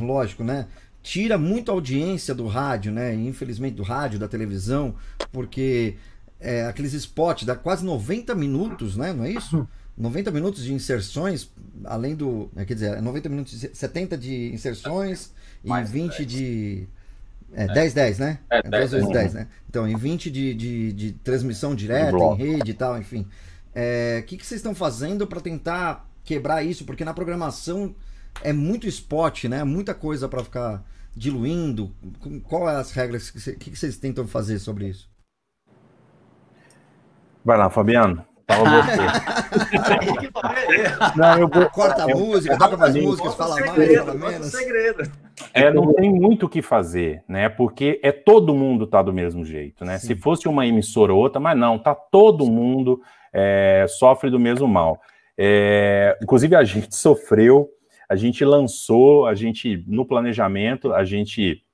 lógico, 0.00 0.42
né, 0.42 0.66
tira 1.02 1.36
muito 1.36 1.70
audiência 1.70 2.34
do 2.34 2.46
rádio, 2.46 2.92
né? 2.92 3.14
Infelizmente 3.14 3.74
do 3.74 3.82
rádio, 3.82 4.18
da 4.18 4.28
televisão, 4.28 4.94
porque 5.32 5.96
é, 6.40 6.64
aqueles 6.66 6.92
spots 6.92 7.44
dá 7.44 7.56
quase 7.56 7.84
90 7.84 8.34
minutos, 8.34 8.96
né? 8.96 9.12
Não 9.12 9.24
é 9.24 9.30
isso? 9.30 9.68
90 9.96 10.30
minutos 10.30 10.64
de 10.64 10.72
inserções, 10.72 11.50
além 11.84 12.14
do. 12.14 12.48
Né, 12.54 12.64
quer 12.64 12.74
dizer, 12.74 13.02
90 13.02 13.28
minutos, 13.28 13.68
70 13.72 14.16
de 14.16 14.52
inserções 14.52 15.32
e 15.64 15.68
Mais 15.68 15.90
20 15.90 16.18
10. 16.18 16.28
de. 16.28 16.88
É, 17.54 17.66
10, 17.66 17.92
10, 17.92 18.18
né? 18.18 18.38
É, 18.48 18.62
10 18.62 18.90
vezes 18.92 19.08
10, 19.10 19.34
né? 19.34 19.48
Então, 19.68 19.86
em 19.86 19.94
20 19.94 20.30
de, 20.30 20.54
de, 20.54 20.92
de 20.92 21.12
transmissão 21.12 21.74
direta, 21.74 22.16
em 22.16 22.34
rede 22.34 22.70
e 22.70 22.74
tal, 22.74 22.98
enfim. 22.98 23.20
O 23.20 23.26
é, 23.74 24.22
que, 24.26 24.38
que 24.38 24.46
vocês 24.46 24.58
estão 24.58 24.74
fazendo 24.74 25.26
para 25.26 25.40
tentar 25.40 26.08
quebrar 26.24 26.62
isso? 26.62 26.86
Porque 26.86 27.04
na 27.04 27.12
programação 27.12 27.94
é 28.42 28.52
muito 28.52 28.86
spot, 28.86 29.44
né? 29.44 29.64
Muita 29.64 29.94
coisa 29.94 30.28
para 30.28 30.42
ficar 30.42 30.82
diluindo. 31.14 31.94
Qual 32.44 32.68
é 32.68 32.76
as 32.76 32.92
regras 32.92 33.30
que, 33.30 33.56
que 33.56 33.76
vocês 33.76 33.96
tentam 33.98 34.26
fazer 34.26 34.58
sobre 34.58 34.88
isso? 34.88 35.10
Vai 37.44 37.58
lá, 37.58 37.68
Fabiano. 37.68 38.24
Fala 38.46 38.82
você. 38.82 39.02
não, 41.16 41.38
eu 41.38 41.48
vou... 41.48 41.70
Corta 41.70 42.04
a 42.04 42.08
música, 42.08 42.58
toca 42.58 42.76
mais 42.76 42.94
músicas, 42.96 43.34
fala 43.34 43.56
mais, 43.56 43.96
fala 43.98 44.14
menos. 44.14 44.46
Segredo. 44.48 45.10
É, 45.54 45.72
não 45.72 45.92
tem 45.94 46.12
muito 46.12 46.46
o 46.46 46.48
que 46.48 46.60
fazer, 46.60 47.22
né? 47.28 47.48
Porque 47.48 48.00
é 48.02 48.12
todo 48.12 48.54
mundo 48.54 48.86
tá 48.86 49.02
do 49.02 49.12
mesmo 49.12 49.44
jeito, 49.44 49.84
né? 49.84 49.98
Sim. 49.98 50.08
Se 50.08 50.16
fosse 50.16 50.48
uma 50.48 50.66
emissora 50.66 51.12
ou 51.12 51.20
outra, 51.20 51.40
mas 51.40 51.58
não, 51.58 51.78
tá 51.78 51.94
todo 51.94 52.46
mundo 52.46 53.00
é, 53.32 53.86
sofre 53.88 54.30
do 54.30 54.38
mesmo 54.38 54.68
mal. 54.68 55.00
É, 55.38 56.18
inclusive 56.22 56.54
a 56.54 56.64
gente 56.64 56.94
sofreu 56.94 57.68
a 58.12 58.16
gente 58.16 58.44
lançou, 58.44 59.26
a 59.26 59.34
gente 59.34 59.82
no 59.86 60.04
planejamento, 60.04 60.92
a 60.92 61.02
gente 61.02 61.64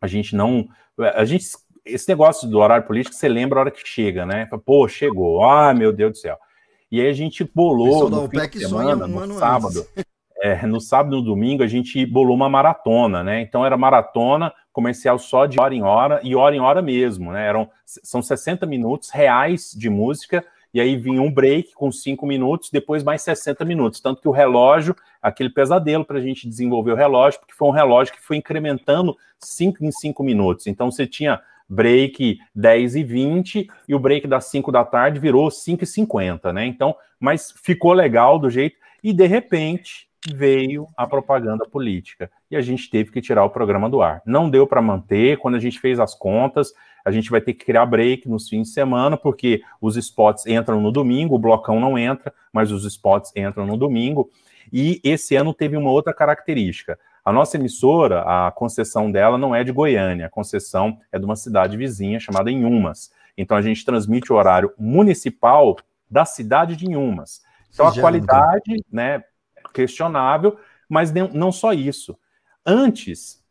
a 0.00 0.08
gente 0.08 0.34
não 0.34 0.68
a 0.98 1.24
gente 1.24 1.46
esse 1.84 2.08
negócio 2.08 2.48
do 2.48 2.58
horário 2.58 2.84
político, 2.84 3.14
você 3.14 3.28
lembra 3.28 3.58
a 3.58 3.62
hora 3.62 3.70
que 3.70 3.86
chega, 3.86 4.26
né? 4.26 4.48
Pô, 4.66 4.88
chegou. 4.88 5.44
Ah, 5.44 5.72
meu 5.72 5.92
Deus 5.92 6.12
do 6.12 6.18
céu. 6.18 6.36
E 6.90 7.00
aí 7.00 7.08
a 7.08 7.12
gente 7.12 7.44
bolou 7.44 8.10
no 8.10 8.28
fim 8.28 8.38
de 8.48 8.58
semana, 8.58 9.04
um 9.04 9.26
no 9.26 9.38
sábado. 9.38 9.86
É, 10.42 10.66
no 10.66 10.78
sábado 10.78 11.16
e 11.16 11.18
no 11.20 11.24
domingo 11.24 11.62
a 11.62 11.66
gente 11.66 12.04
bolou 12.04 12.36
uma 12.36 12.50
maratona, 12.50 13.24
né? 13.24 13.40
Então 13.40 13.64
era 13.64 13.78
maratona 13.78 14.52
comercial 14.74 15.18
só 15.18 15.46
de 15.46 15.58
hora 15.58 15.74
em 15.74 15.80
hora 15.80 16.20
e 16.22 16.36
hora 16.36 16.54
em 16.54 16.60
hora 16.60 16.82
mesmo, 16.82 17.32
né? 17.32 17.48
Eram, 17.48 17.70
são 17.86 18.20
60 18.20 18.66
minutos 18.66 19.08
reais 19.08 19.70
de 19.70 19.88
música 19.88 20.44
e 20.74 20.80
aí 20.80 20.96
vinha 20.96 21.22
um 21.22 21.30
break 21.30 21.72
com 21.72 21.92
cinco 21.92 22.26
minutos, 22.26 22.68
depois 22.68 23.04
mais 23.04 23.22
60 23.22 23.64
minutos. 23.64 24.00
Tanto 24.00 24.20
que 24.20 24.28
o 24.28 24.32
relógio, 24.32 24.96
aquele 25.22 25.48
pesadelo 25.48 26.04
para 26.04 26.18
a 26.18 26.20
gente 26.20 26.48
desenvolver 26.48 26.90
o 26.90 26.96
relógio, 26.96 27.38
porque 27.38 27.54
foi 27.54 27.68
um 27.68 27.70
relógio 27.70 28.12
que 28.12 28.20
foi 28.20 28.38
incrementando 28.38 29.16
cinco 29.38 29.84
em 29.84 29.92
cinco 29.92 30.24
minutos. 30.24 30.66
Então 30.66 30.90
você 30.90 31.06
tinha 31.06 31.40
break 31.68 32.38
10 32.52 32.96
e 32.96 33.04
20 33.04 33.70
e 33.88 33.94
o 33.94 33.98
break 34.00 34.26
das 34.26 34.46
5 34.46 34.72
da 34.72 34.84
tarde 34.84 35.20
virou 35.20 35.48
5 35.48 35.84
e 35.84 35.86
50, 35.86 36.52
né? 36.52 36.66
Então, 36.66 36.94
mas 37.20 37.54
ficou 37.62 37.92
legal 37.92 38.36
do 38.36 38.50
jeito. 38.50 38.76
E 39.02 39.12
de 39.12 39.26
repente 39.26 40.08
veio 40.34 40.88
a 40.96 41.06
propaganda 41.06 41.64
política 41.66 42.30
e 42.50 42.56
a 42.56 42.60
gente 42.60 42.90
teve 42.90 43.12
que 43.12 43.20
tirar 43.20 43.44
o 43.44 43.50
programa 43.50 43.88
do 43.88 44.02
ar. 44.02 44.22
Não 44.26 44.50
deu 44.50 44.66
para 44.66 44.82
manter. 44.82 45.38
Quando 45.38 45.54
a 45.54 45.60
gente 45.60 45.78
fez 45.78 46.00
as 46.00 46.14
contas, 46.14 46.72
a 47.04 47.10
gente 47.10 47.30
vai 47.30 47.40
ter 47.40 47.52
que 47.52 47.64
criar 47.64 47.84
break 47.84 48.28
nos 48.28 48.48
fins 48.48 48.68
de 48.68 48.74
semana, 48.74 49.16
porque 49.16 49.62
os 49.80 49.96
spots 49.96 50.46
entram 50.46 50.80
no 50.80 50.90
domingo, 50.90 51.34
o 51.34 51.38
blocão 51.38 51.78
não 51.78 51.98
entra, 51.98 52.32
mas 52.52 52.72
os 52.72 52.84
spots 52.84 53.30
entram 53.36 53.66
no 53.66 53.76
domingo. 53.76 54.30
E 54.72 55.00
esse 55.04 55.36
ano 55.36 55.52
teve 55.52 55.76
uma 55.76 55.90
outra 55.90 56.14
característica. 56.14 56.98
A 57.22 57.32
nossa 57.32 57.56
emissora, 57.56 58.22
a 58.22 58.50
concessão 58.50 59.10
dela 59.10 59.36
não 59.36 59.54
é 59.54 59.62
de 59.62 59.72
Goiânia, 59.72 60.26
a 60.26 60.30
concessão 60.30 60.98
é 61.12 61.18
de 61.18 61.24
uma 61.24 61.36
cidade 61.36 61.76
vizinha 61.76 62.18
chamada 62.18 62.50
Inhumas. 62.50 63.12
Então 63.36 63.56
a 63.56 63.62
gente 63.62 63.84
transmite 63.84 64.32
o 64.32 64.36
horário 64.36 64.72
municipal 64.78 65.76
da 66.10 66.24
cidade 66.24 66.76
de 66.76 66.86
Inhumas. 66.86 67.42
Então 67.72 67.86
a 67.86 67.94
qualidade, 67.94 68.84
né, 68.90 69.22
questionável, 69.74 70.56
mas 70.88 71.12
não 71.12 71.52
só 71.52 71.72
isso. 71.72 72.16
Antes, 72.64 73.43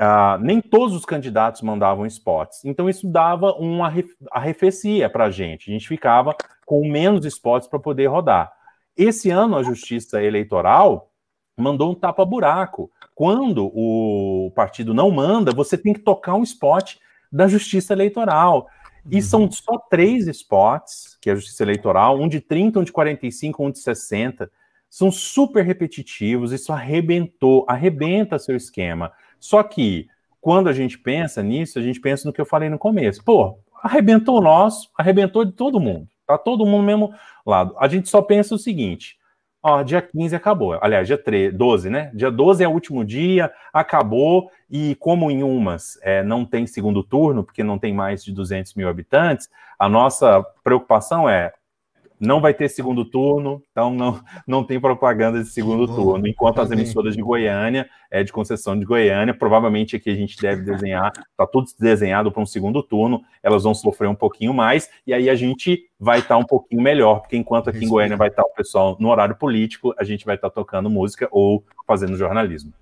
Uh, 0.00 0.40
nem 0.40 0.62
todos 0.62 0.96
os 0.96 1.04
candidatos 1.04 1.60
mandavam 1.60 2.06
spots. 2.06 2.64
Então, 2.64 2.88
isso 2.88 3.06
dava 3.06 3.52
uma 3.52 3.92
arrefecia 4.30 5.10
para 5.10 5.26
a 5.26 5.30
gente. 5.30 5.70
A 5.70 5.74
gente 5.74 5.86
ficava 5.86 6.34
com 6.64 6.88
menos 6.88 7.26
spots 7.26 7.68
para 7.68 7.78
poder 7.78 8.06
rodar. 8.06 8.50
Esse 8.96 9.28
ano, 9.28 9.58
a 9.58 9.62
Justiça 9.62 10.22
Eleitoral 10.22 11.10
mandou 11.54 11.92
um 11.92 11.94
tapa-buraco. 11.94 12.90
Quando 13.14 13.70
o 13.74 14.50
partido 14.54 14.94
não 14.94 15.10
manda, 15.10 15.52
você 15.52 15.76
tem 15.76 15.92
que 15.92 16.00
tocar 16.00 16.34
um 16.34 16.42
spot 16.42 16.96
da 17.30 17.46
Justiça 17.46 17.92
Eleitoral. 17.92 18.68
E 19.10 19.16
uhum. 19.16 19.22
são 19.22 19.52
só 19.52 19.76
três 19.90 20.26
spots, 20.28 21.18
que 21.20 21.28
é 21.28 21.34
a 21.34 21.36
Justiça 21.36 21.62
Eleitoral, 21.62 22.18
um 22.18 22.26
de 22.26 22.40
30, 22.40 22.80
um 22.80 22.84
de 22.84 22.92
45, 22.92 23.66
um 23.66 23.70
de 23.70 23.80
60. 23.80 24.50
São 24.88 25.12
super 25.12 25.62
repetitivos, 25.62 26.52
isso 26.52 26.72
arrebentou, 26.72 27.66
arrebenta 27.68 28.38
seu 28.38 28.56
esquema. 28.56 29.12
Só 29.40 29.62
que, 29.62 30.06
quando 30.40 30.68
a 30.68 30.72
gente 30.72 30.98
pensa 30.98 31.42
nisso, 31.42 31.78
a 31.78 31.82
gente 31.82 32.00
pensa 32.00 32.28
no 32.28 32.32
que 32.32 32.40
eu 32.40 32.46
falei 32.46 32.68
no 32.68 32.78
começo. 32.78 33.24
Pô, 33.24 33.58
arrebentou 33.82 34.38
o 34.38 34.42
nosso, 34.42 34.90
arrebentou 34.96 35.44
de 35.44 35.52
todo 35.52 35.80
mundo. 35.80 36.06
Tá 36.26 36.38
todo 36.38 36.64
mundo 36.64 36.82
no 36.82 36.86
mesmo 36.86 37.14
lado. 37.44 37.74
A 37.78 37.88
gente 37.88 38.08
só 38.08 38.22
pensa 38.22 38.54
o 38.54 38.58
seguinte: 38.58 39.16
ó, 39.62 39.82
dia 39.82 40.00
15 40.00 40.36
acabou. 40.36 40.78
Aliás, 40.80 41.06
dia 41.06 41.18
13, 41.18 41.56
12, 41.56 41.90
né? 41.90 42.10
Dia 42.14 42.30
12 42.30 42.62
é 42.62 42.68
o 42.68 42.72
último 42.72 43.04
dia, 43.04 43.50
acabou. 43.72 44.50
E 44.70 44.94
como 44.96 45.30
em 45.30 45.42
umas 45.42 45.98
é, 46.02 46.22
não 46.22 46.44
tem 46.44 46.66
segundo 46.66 47.02
turno, 47.02 47.42
porque 47.42 47.64
não 47.64 47.78
tem 47.78 47.92
mais 47.92 48.22
de 48.22 48.32
200 48.32 48.74
mil 48.74 48.88
habitantes, 48.88 49.48
a 49.78 49.88
nossa 49.88 50.44
preocupação 50.62 51.28
é 51.28 51.52
não 52.20 52.40
vai 52.40 52.52
ter 52.52 52.68
segundo 52.68 53.04
turno, 53.04 53.62
então 53.70 53.92
não, 53.92 54.20
não 54.46 54.62
tem 54.62 54.78
propaganda 54.78 55.42
de 55.42 55.48
segundo 55.48 55.86
turno. 55.86 56.28
Enquanto 56.28 56.60
as 56.60 56.70
emissoras 56.70 57.16
de 57.16 57.22
Goiânia, 57.22 57.88
é 58.10 58.22
de 58.22 58.30
concessão 58.30 58.78
de 58.78 58.84
Goiânia, 58.84 59.32
provavelmente 59.32 59.96
aqui 59.96 60.10
a 60.10 60.14
gente 60.14 60.36
deve 60.36 60.62
desenhar, 60.62 61.10
está 61.12 61.46
tudo 61.46 61.68
desenhado 61.78 62.30
para 62.30 62.42
um 62.42 62.46
segundo 62.46 62.82
turno, 62.82 63.22
elas 63.42 63.62
vão 63.62 63.72
sofrer 63.72 64.08
um 64.08 64.14
pouquinho 64.14 64.52
mais, 64.52 64.90
e 65.06 65.14
aí 65.14 65.30
a 65.30 65.34
gente 65.34 65.84
vai 65.98 66.18
estar 66.18 66.34
tá 66.34 66.38
um 66.38 66.44
pouquinho 66.44 66.82
melhor, 66.82 67.20
porque 67.20 67.36
enquanto 67.36 67.70
aqui 67.70 67.84
em 67.84 67.88
Goiânia 67.88 68.16
vai 68.16 68.28
estar 68.28 68.42
tá 68.42 68.48
o 68.48 68.54
pessoal 68.54 68.96
no 69.00 69.08
horário 69.08 69.36
político, 69.36 69.94
a 69.98 70.04
gente 70.04 70.26
vai 70.26 70.34
estar 70.34 70.50
tá 70.50 70.54
tocando 70.54 70.90
música 70.90 71.26
ou 71.30 71.64
fazendo 71.86 72.16
jornalismo. 72.16 72.72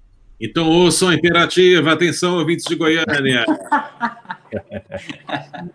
Então 0.41 0.69
ouçam 0.69 1.09
a 1.09 1.15
imperativa, 1.15 1.93
atenção, 1.93 2.39
ouvintes 2.39 2.65
de 2.65 2.77
Goiânia. 2.77 3.45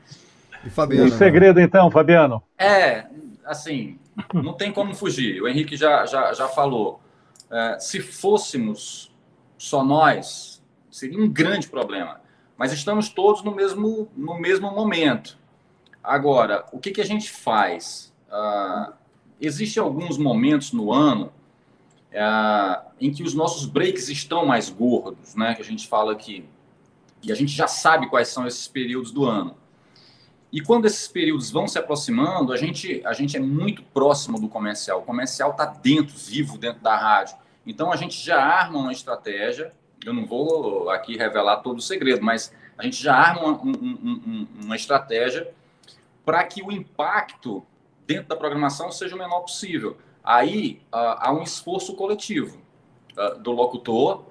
e 0.65 0.69
Fabiano? 0.69 1.10
O 1.10 1.11
segredo, 1.11 1.60
então, 1.60 1.91
Fabiano? 1.91 2.41
É, 2.57 3.03
assim, 3.45 3.99
não 4.34 4.53
tem 4.53 4.72
como 4.72 4.94
fugir. 4.94 5.41
O 5.41 5.48
Henrique 5.48 5.76
já, 5.76 6.06
já, 6.06 6.34
já 6.34 6.48
falou. 6.48 7.02
É, 7.49 7.78
se 7.80 7.99
fôssemos 7.99 9.14
só 9.57 9.84
nós, 9.84 10.64
seria 10.90 11.20
um 11.20 11.28
grande 11.28 11.68
problema. 11.68 12.22
Mas 12.57 12.72
estamos 12.72 13.10
todos 13.10 13.44
no 13.44 13.53
mesmo, 13.53 14.10
no 14.15 14.40
mesmo 14.40 14.72
momento. 14.72 15.38
Agora, 16.03 16.65
o 16.72 16.80
que, 16.80 16.91
que 16.91 17.02
a 17.02 17.06
gente 17.06 17.32
faz? 17.32 18.14
Uh, 18.30 18.94
Existem 19.45 19.84
alguns 19.84 20.18
momentos 20.18 20.72
no 20.72 20.94
ano 20.94 21.34
uh, 22.14 22.90
em 22.99 23.11
que 23.11 23.24
os 23.24 23.34
nossos 23.34 23.65
breaks 23.65 24.07
estão 24.07 24.45
mais 24.45 24.70
gordos, 24.70 25.36
né? 25.36 25.53
Que 25.53 25.61
a 25.61 25.65
gente 25.65 25.86
fala 25.86 26.14
aqui. 26.14 26.45
E 27.22 27.30
a 27.30 27.36
gente 27.36 27.52
já 27.52 27.68
sabe 27.68 28.07
quais 28.10 28.30
são 28.30 28.48
esses 28.48 28.70
períodos 28.70 29.11
do 29.11 29.26
ano. 29.26 29.57
E 30.53 30.61
quando 30.61 30.85
esses 30.85 31.07
períodos 31.07 31.49
vão 31.49 31.67
se 31.67 31.80
aproximando, 31.80 32.53
a 32.53 32.57
gente, 32.57 33.01
a 33.07 33.11
gente 33.11 33.35
é 33.35 33.39
muito 33.39 33.81
próximo 33.81 34.39
do 34.39 34.47
comercial. 34.47 34.99
O 34.99 35.01
comercial 35.01 35.49
está 35.49 35.65
dentro, 35.65 36.15
vivo 36.15 36.59
dentro 36.59 36.80
da 36.80 36.95
rádio. 36.95 37.35
Então 37.65 37.91
a 37.91 37.95
gente 37.95 38.23
já 38.23 38.39
arma 38.39 38.77
uma 38.77 38.91
estratégia. 38.91 39.73
Eu 40.05 40.13
não 40.13 40.27
vou 40.27 40.91
aqui 40.91 41.17
revelar 41.17 41.57
todo 41.57 41.80
o 41.80 41.81
segredo, 41.81 42.23
mas 42.23 42.53
a 42.77 42.84
gente 42.84 43.01
já 43.01 43.15
arma 43.15 43.41
uma, 43.41 43.59
um, 43.63 44.47
uma 44.63 44.75
estratégia 44.75 45.51
para 46.23 46.43
que 46.43 46.61
o 46.61 46.71
impacto 46.71 47.65
dentro 48.05 48.27
da 48.27 48.35
programação 48.35 48.91
seja 48.91 49.15
o 49.15 49.17
menor 49.17 49.39
possível. 49.39 49.97
Aí 50.23 50.81
uh, 50.93 51.17
há 51.17 51.34
um 51.34 51.41
esforço 51.41 51.95
coletivo 51.95 52.61
uh, 53.17 53.39
do 53.39 53.51
locutor 53.51 54.23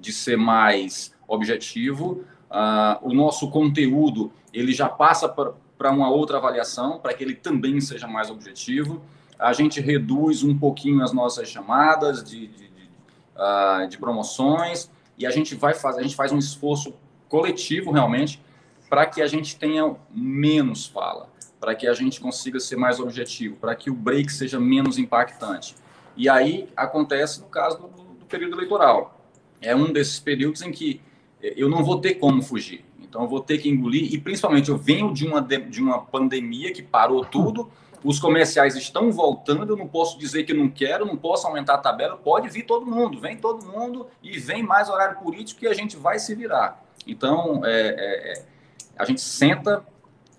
de 0.00 0.12
ser 0.12 0.36
mais 0.36 1.14
objetivo. 1.28 2.24
Uh, 2.50 2.98
o 3.02 3.14
nosso 3.14 3.48
conteúdo 3.48 4.32
ele 4.52 4.72
já 4.72 4.88
passa 4.88 5.28
para 5.28 5.90
uma 5.90 6.10
outra 6.10 6.36
avaliação, 6.36 6.98
para 6.98 7.14
que 7.14 7.24
ele 7.24 7.34
também 7.34 7.80
seja 7.80 8.06
mais 8.06 8.30
objetivo. 8.30 9.02
A 9.38 9.52
gente 9.52 9.80
reduz 9.80 10.42
um 10.42 10.56
pouquinho 10.56 11.02
as 11.02 11.12
nossas 11.12 11.48
chamadas 11.48 12.22
de, 12.22 12.46
de, 12.46 12.68
de, 12.68 12.90
uh, 13.36 13.88
de 13.88 13.98
promoções 13.98 14.90
e 15.18 15.26
a 15.26 15.30
gente 15.30 15.54
vai 15.54 15.74
fazer, 15.74 16.00
a 16.00 16.02
gente 16.02 16.14
faz 16.14 16.32
um 16.32 16.38
esforço 16.38 16.94
coletivo 17.28 17.90
realmente 17.90 18.40
para 18.88 19.06
que 19.06 19.22
a 19.22 19.26
gente 19.26 19.56
tenha 19.56 19.96
menos 20.10 20.86
fala, 20.86 21.28
para 21.58 21.74
que 21.74 21.88
a 21.88 21.94
gente 21.94 22.20
consiga 22.20 22.60
ser 22.60 22.76
mais 22.76 23.00
objetivo, 23.00 23.56
para 23.56 23.74
que 23.74 23.90
o 23.90 23.94
break 23.94 24.30
seja 24.30 24.60
menos 24.60 24.98
impactante. 24.98 25.74
E 26.14 26.28
aí 26.28 26.68
acontece 26.76 27.40
no 27.40 27.46
caso 27.46 27.78
do, 27.78 27.88
do 27.88 28.26
período 28.26 28.54
eleitoral. 28.56 29.18
É 29.60 29.74
um 29.74 29.92
desses 29.92 30.20
períodos 30.20 30.60
em 30.60 30.70
que 30.70 31.00
eu 31.40 31.68
não 31.68 31.82
vou 31.82 32.00
ter 32.00 32.14
como 32.14 32.42
fugir. 32.42 32.84
Então, 33.12 33.24
eu 33.24 33.28
vou 33.28 33.40
ter 33.40 33.58
que 33.58 33.68
engolir. 33.68 34.10
E, 34.10 34.16
principalmente, 34.16 34.70
eu 34.70 34.78
venho 34.78 35.12
de 35.12 35.26
uma, 35.26 35.42
de 35.42 35.82
uma 35.82 36.00
pandemia 36.00 36.72
que 36.72 36.82
parou 36.82 37.22
tudo. 37.22 37.70
Os 38.02 38.18
comerciais 38.18 38.74
estão 38.74 39.12
voltando. 39.12 39.70
Eu 39.70 39.76
não 39.76 39.86
posso 39.86 40.18
dizer 40.18 40.44
que 40.44 40.54
não 40.54 40.66
quero, 40.70 41.04
não 41.04 41.14
posso 41.14 41.46
aumentar 41.46 41.74
a 41.74 41.78
tabela. 41.78 42.16
Pode 42.16 42.48
vir 42.48 42.62
todo 42.62 42.86
mundo. 42.86 43.20
Vem 43.20 43.36
todo 43.36 43.66
mundo 43.66 44.06
e 44.22 44.38
vem 44.38 44.62
mais 44.62 44.88
horário 44.88 45.18
político 45.18 45.60
que 45.60 45.66
a 45.66 45.74
gente 45.74 45.94
vai 45.94 46.18
se 46.18 46.34
virar. 46.34 46.82
Então, 47.06 47.60
é, 47.66 47.70
é, 47.70 48.32
é, 48.32 48.44
a 48.96 49.04
gente 49.04 49.20
senta, 49.20 49.84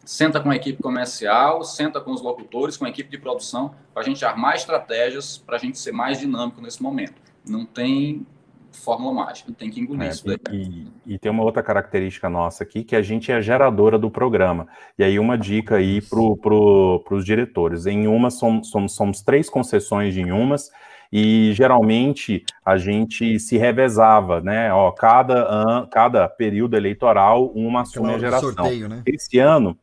senta 0.04 0.40
com 0.40 0.50
a 0.50 0.56
equipe 0.56 0.82
comercial, 0.82 1.64
senta 1.64 2.02
com 2.02 2.10
os 2.10 2.24
locutores, 2.24 2.76
com 2.76 2.86
a 2.86 2.90
equipe 2.90 3.08
de 3.08 3.20
produção, 3.20 3.76
para 3.94 4.02
a 4.02 4.06
gente 4.06 4.26
armar 4.26 4.56
estratégias 4.56 5.38
para 5.38 5.58
a 5.58 5.60
gente 5.60 5.78
ser 5.78 5.92
mais 5.92 6.18
dinâmico 6.18 6.60
nesse 6.60 6.82
momento. 6.82 7.22
Não 7.48 7.68
tem 7.68 8.26
fórmula 8.74 9.14
mágica, 9.14 9.52
tem 9.52 9.70
que 9.70 9.80
engolir 9.80 10.08
é, 10.08 10.10
isso 10.10 10.26
daí. 10.26 10.38
E, 10.52 11.14
e, 11.14 11.20
tem 11.20 11.32
uma 11.32 11.44
outra 11.44 11.64
característica 11.64 12.30
nossa 12.30 12.64
aqui, 12.64 12.84
que 12.84 12.96
a 12.96 13.02
gente 13.02 13.32
é 13.32 13.42
geradora 13.42 13.98
do 13.98 14.10
programa. 14.10 14.68
E 14.98 15.04
aí 15.04 15.20
uma 15.20 15.38
dica 15.38 15.76
aí 15.76 16.02
para 16.02 16.20
pro, 16.42 17.04
os 17.12 17.26
diretores. 17.26 17.86
Em 17.86 18.08
uma, 18.08 18.30
somos, 18.30 18.70
somos, 18.70 18.96
somos 18.96 19.22
três 19.22 19.50
concessões 19.50 20.18
em 20.18 20.32
umas, 20.32 20.70
e 21.12 21.54
geralmente 21.54 22.44
a 22.66 22.76
gente 22.76 23.40
se 23.40 23.56
revezava, 23.56 24.42
né? 24.42 24.74
Ó, 24.74 24.92
cada, 24.92 25.48
an, 25.48 25.88
cada 25.92 26.28
período 26.28 26.76
eleitoral, 26.76 27.48
uma 27.54 27.82
assume 27.82 28.16
a 28.16 28.18
geração. 28.18 28.52
Sorteio, 28.52 28.90
né? 28.90 29.04
Esse 29.06 29.38
ano, 29.38 29.78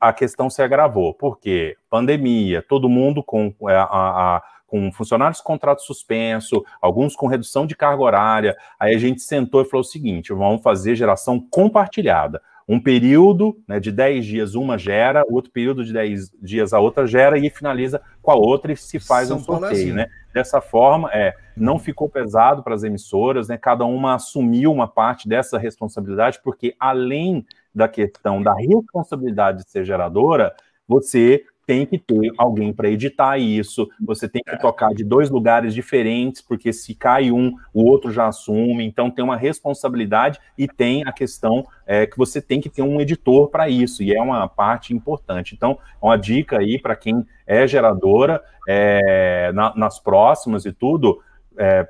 a 0.00 0.12
questão 0.12 0.48
se 0.48 0.62
agravou, 0.62 1.12
porque 1.12 1.76
pandemia, 1.90 2.64
todo 2.66 2.88
mundo 2.88 3.22
com 3.22 3.54
é, 3.68 3.74
a, 3.74 3.84
a 3.84 4.42
com 4.72 4.90
funcionários 4.90 5.38
com 5.38 5.52
contrato 5.52 5.82
suspenso, 5.82 6.64
alguns 6.80 7.14
com 7.14 7.26
redução 7.26 7.66
de 7.66 7.76
carga 7.76 8.02
horária. 8.02 8.56
Aí 8.80 8.94
a 8.94 8.98
gente 8.98 9.20
sentou 9.20 9.60
e 9.60 9.66
falou 9.66 9.82
o 9.82 9.84
seguinte: 9.84 10.32
vamos 10.32 10.62
fazer 10.62 10.96
geração 10.96 11.38
compartilhada. 11.38 12.40
Um 12.66 12.80
período 12.80 13.60
né, 13.68 13.78
de 13.78 13.92
10 13.92 14.24
dias 14.24 14.54
uma 14.54 14.78
gera, 14.78 15.24
outro 15.28 15.50
período 15.50 15.84
de 15.84 15.92
10 15.92 16.30
dias 16.40 16.72
a 16.72 16.80
outra 16.80 17.06
gera 17.06 17.36
e 17.36 17.50
finaliza 17.50 18.00
com 18.22 18.30
a 18.30 18.34
outra 18.34 18.72
e 18.72 18.76
se 18.76 18.98
faz 18.98 19.28
São 19.28 19.36
um 19.36 19.40
sorteio, 19.40 19.72
assim. 19.72 19.92
né? 19.92 20.06
Dessa 20.32 20.62
forma, 20.62 21.10
é, 21.12 21.34
não 21.54 21.78
ficou 21.78 22.08
pesado 22.08 22.62
para 22.62 22.74
as 22.74 22.82
emissoras, 22.82 23.48
né? 23.48 23.58
Cada 23.58 23.84
uma 23.84 24.14
assumiu 24.14 24.72
uma 24.72 24.88
parte 24.88 25.28
dessa 25.28 25.58
responsabilidade, 25.58 26.40
porque 26.42 26.74
além 26.80 27.44
da 27.74 27.88
questão 27.88 28.42
da 28.42 28.54
responsabilidade 28.54 29.64
de 29.64 29.70
ser 29.70 29.84
geradora, 29.84 30.54
você 30.88 31.44
tem 31.66 31.86
que 31.86 31.98
ter 31.98 32.32
alguém 32.36 32.72
para 32.72 32.88
editar 32.88 33.38
isso, 33.38 33.88
você 34.00 34.28
tem 34.28 34.42
que 34.42 34.54
é. 34.54 34.58
tocar 34.58 34.92
de 34.94 35.04
dois 35.04 35.30
lugares 35.30 35.74
diferentes, 35.74 36.42
porque 36.42 36.72
se 36.72 36.94
cai 36.94 37.30
um, 37.30 37.54
o 37.72 37.84
outro 37.84 38.10
já 38.10 38.26
assume, 38.26 38.84
então 38.84 39.10
tem 39.10 39.24
uma 39.24 39.36
responsabilidade 39.36 40.40
e 40.58 40.66
tem 40.66 41.04
a 41.06 41.12
questão 41.12 41.64
é, 41.86 42.06
que 42.06 42.18
você 42.18 42.40
tem 42.40 42.60
que 42.60 42.68
ter 42.68 42.82
um 42.82 43.00
editor 43.00 43.48
para 43.48 43.68
isso, 43.68 44.02
e 44.02 44.14
é 44.14 44.20
uma 44.20 44.48
parte 44.48 44.92
importante. 44.92 45.54
Então, 45.54 45.78
uma 46.00 46.16
dica 46.16 46.58
aí 46.58 46.80
para 46.80 46.96
quem 46.96 47.24
é 47.46 47.66
geradora, 47.66 48.42
é, 48.68 49.52
na, 49.52 49.74
nas 49.76 49.98
próximas 49.98 50.64
e 50.64 50.72
tudo, 50.72 51.20
é, 51.56 51.88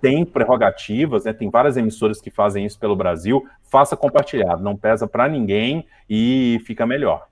tem 0.00 0.24
prerrogativas, 0.24 1.24
né, 1.24 1.32
tem 1.32 1.50
várias 1.50 1.76
emissoras 1.76 2.20
que 2.20 2.30
fazem 2.30 2.64
isso 2.64 2.78
pelo 2.78 2.96
Brasil, 2.96 3.44
faça 3.62 3.96
compartilhado, 3.96 4.62
não 4.62 4.76
pesa 4.76 5.06
para 5.06 5.28
ninguém 5.28 5.86
e 6.08 6.60
fica 6.64 6.86
melhor. 6.86 7.29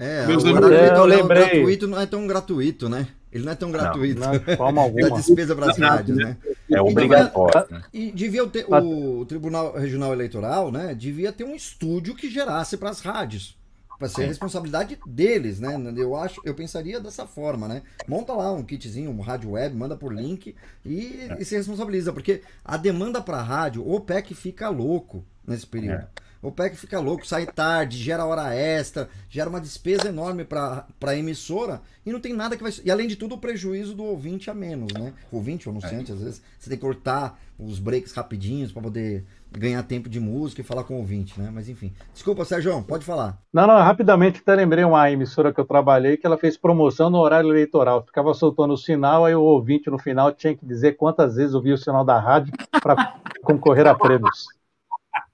É, 0.00 0.26
Meus 0.26 0.42
agora 0.46 0.74
é, 0.74 0.96
eu 0.96 1.04
lembrei. 1.04 1.42
gratuito 1.42 1.86
não 1.86 2.00
é 2.00 2.06
tão 2.06 2.26
gratuito, 2.26 2.88
né? 2.88 3.06
Ele 3.30 3.44
não 3.44 3.52
é 3.52 3.54
tão 3.54 3.70
gratuito. 3.70 4.18
Não, 4.18 4.32
não, 4.32 4.56
forma 4.56 4.80
alguma. 4.82 5.10
despesa 5.10 5.54
para 5.54 5.70
as 5.70 5.76
rádios, 5.76 6.16
né? 6.16 6.38
É 6.70 6.80
obrigatório. 6.80 7.66
Então, 7.66 7.82
e 7.92 8.10
devia 8.10 8.46
ter 8.46 8.64
o 8.66 9.26
Tribunal 9.26 9.74
Regional 9.74 10.14
Eleitoral, 10.14 10.72
né? 10.72 10.94
Devia 10.94 11.30
ter 11.32 11.44
um 11.44 11.54
estúdio 11.54 12.14
que 12.14 12.30
gerasse 12.30 12.78
para 12.78 12.88
as 12.88 13.00
rádios. 13.00 13.58
Para 13.98 14.08
ser 14.08 14.24
responsabilidade 14.24 14.98
deles, 15.06 15.60
né? 15.60 15.76
Eu 15.94 16.16
acho, 16.16 16.40
eu 16.46 16.54
pensaria 16.54 16.98
dessa 16.98 17.26
forma, 17.26 17.68
né? 17.68 17.82
Monta 18.08 18.32
lá 18.32 18.50
um 18.50 18.62
kitzinho, 18.62 19.10
um 19.10 19.20
rádio 19.20 19.50
web, 19.50 19.76
manda 19.76 19.94
por 19.94 20.14
link 20.14 20.56
e, 20.82 21.28
é. 21.28 21.36
e 21.38 21.44
se 21.44 21.54
responsabiliza, 21.54 22.10
porque 22.10 22.40
a 22.64 22.78
demanda 22.78 23.20
para 23.20 23.42
rádio, 23.42 23.86
o 23.86 24.00
PEC 24.00 24.32
fica 24.34 24.70
louco 24.70 25.22
nesse 25.46 25.66
período. 25.66 26.00
É. 26.00 26.29
O 26.42 26.50
PEC 26.50 26.74
fica 26.74 26.98
louco, 26.98 27.26
sai 27.26 27.44
tarde, 27.44 27.98
gera 27.98 28.24
hora 28.24 28.54
extra, 28.54 29.10
gera 29.28 29.50
uma 29.50 29.60
despesa 29.60 30.08
enorme 30.08 30.42
para 30.42 30.86
a 31.02 31.16
emissora 31.16 31.82
e 32.04 32.10
não 32.10 32.18
tem 32.18 32.32
nada 32.32 32.56
que 32.56 32.62
vai. 32.62 32.72
E 32.82 32.90
além 32.90 33.06
de 33.06 33.16
tudo, 33.16 33.34
o 33.34 33.38
prejuízo 33.38 33.94
do 33.94 34.04
ouvinte 34.04 34.48
a 34.48 34.54
menos, 34.54 34.90
né? 34.94 35.12
O 35.30 35.36
ouvinte 35.36 35.68
ou 35.68 35.72
anunciante, 35.72 36.10
é. 36.10 36.14
às 36.14 36.20
vezes, 36.22 36.42
você 36.58 36.70
tem 36.70 36.78
que 36.78 36.84
cortar 36.84 37.38
os 37.58 37.78
breaks 37.78 38.14
rapidinhos 38.14 38.72
para 38.72 38.80
poder 38.80 39.26
ganhar 39.52 39.82
tempo 39.82 40.08
de 40.08 40.18
música 40.18 40.62
e 40.62 40.64
falar 40.64 40.84
com 40.84 40.94
o 40.94 40.98
ouvinte, 40.98 41.38
né? 41.38 41.50
Mas 41.52 41.68
enfim. 41.68 41.92
Desculpa, 42.14 42.42
Sérgio, 42.46 42.82
pode 42.84 43.04
falar. 43.04 43.38
Não, 43.52 43.66
não, 43.66 43.76
rapidamente 43.76 44.40
até 44.40 44.54
lembrei 44.54 44.82
uma 44.82 45.10
emissora 45.10 45.52
que 45.52 45.60
eu 45.60 45.64
trabalhei 45.66 46.16
que 46.16 46.26
ela 46.26 46.38
fez 46.38 46.56
promoção 46.56 47.10
no 47.10 47.18
horário 47.18 47.50
eleitoral. 47.50 48.02
Ficava 48.02 48.32
soltando 48.32 48.72
o 48.72 48.78
sinal, 48.78 49.26
aí 49.26 49.34
o 49.34 49.42
ouvinte 49.42 49.90
no 49.90 49.98
final 49.98 50.32
tinha 50.32 50.56
que 50.56 50.64
dizer 50.64 50.92
quantas 50.92 51.36
vezes 51.36 51.54
ouvia 51.54 51.74
o 51.74 51.78
sinal 51.78 52.02
da 52.02 52.18
rádio 52.18 52.54
para 52.82 53.20
concorrer 53.42 53.86
a 53.86 53.94
prêmios. 53.94 54.59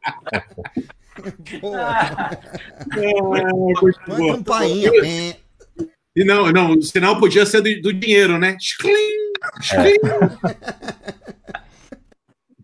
Boa. 1.60 2.30
campainha. 4.32 4.90
E 6.14 6.24
não, 6.24 6.50
não, 6.50 6.72
o 6.72 6.82
sinal 6.82 7.18
podia 7.18 7.44
ser 7.44 7.60
do, 7.60 7.82
do 7.82 7.92
dinheiro, 7.92 8.38
né? 8.38 8.56
É. 9.74 9.96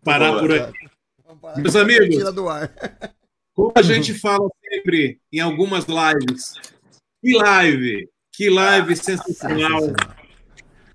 Parar 0.03 0.39
por 0.39 0.53
aqui. 0.53 0.73
Meus 1.59 1.77
amigos, 1.77 2.17
como 3.55 3.73
a 3.75 3.83
gente 3.83 4.15
fala 4.15 4.49
sempre 4.65 5.21
em 5.31 5.41
algumas 5.41 5.85
lives, 5.87 6.55
que 7.21 7.37
live, 7.37 8.09
que 8.33 8.49
live 8.49 8.97
sensacional. 8.97 9.81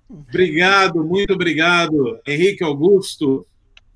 Obrigado, 0.10 1.04
muito 1.04 1.34
obrigado, 1.34 2.20
Henrique 2.26 2.64
Augusto, 2.64 3.46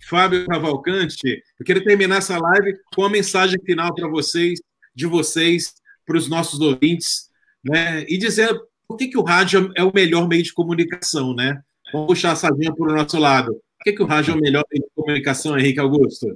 Fábio 0.08 0.46
Cavalcante. 0.46 1.44
Eu 1.60 1.66
queria 1.66 1.84
terminar 1.84 2.18
essa 2.18 2.38
live 2.38 2.78
com 2.94 3.02
uma 3.02 3.10
mensagem 3.10 3.60
final 3.66 3.94
para 3.94 4.08
vocês, 4.08 4.60
de 4.96 5.06
vocês, 5.06 5.74
para 6.06 6.18
os 6.18 6.30
nossos 6.30 6.60
ouvintes, 6.60 7.30
né? 7.64 8.04
E 8.08 8.18
dizer 8.18 8.54
por 8.88 8.98
que, 8.98 9.08
que 9.08 9.18
o 9.18 9.24
rádio 9.24 9.72
é 9.76 9.84
o 9.84 9.92
melhor 9.94 10.28
meio 10.28 10.44
de 10.44 10.54
comunicação, 10.54 11.34
né? 11.34 11.62
Vamos 11.94 12.08
puxar 12.08 12.32
a 12.32 12.36
sardinha 12.36 12.74
para 12.74 12.92
o 12.92 12.96
nosso 12.96 13.18
lado. 13.18 13.52
Por 13.54 13.84
que, 13.86 13.94
que 13.94 14.04
o 14.04 14.06
rádio 14.06 14.34
é 14.34 14.38
o 14.38 14.42
melhor 14.42 14.64
meio 14.72 14.84
de 14.84 14.90
comunicação, 14.94 15.58
Henrique 15.58 15.80
Augusto? 15.80 16.28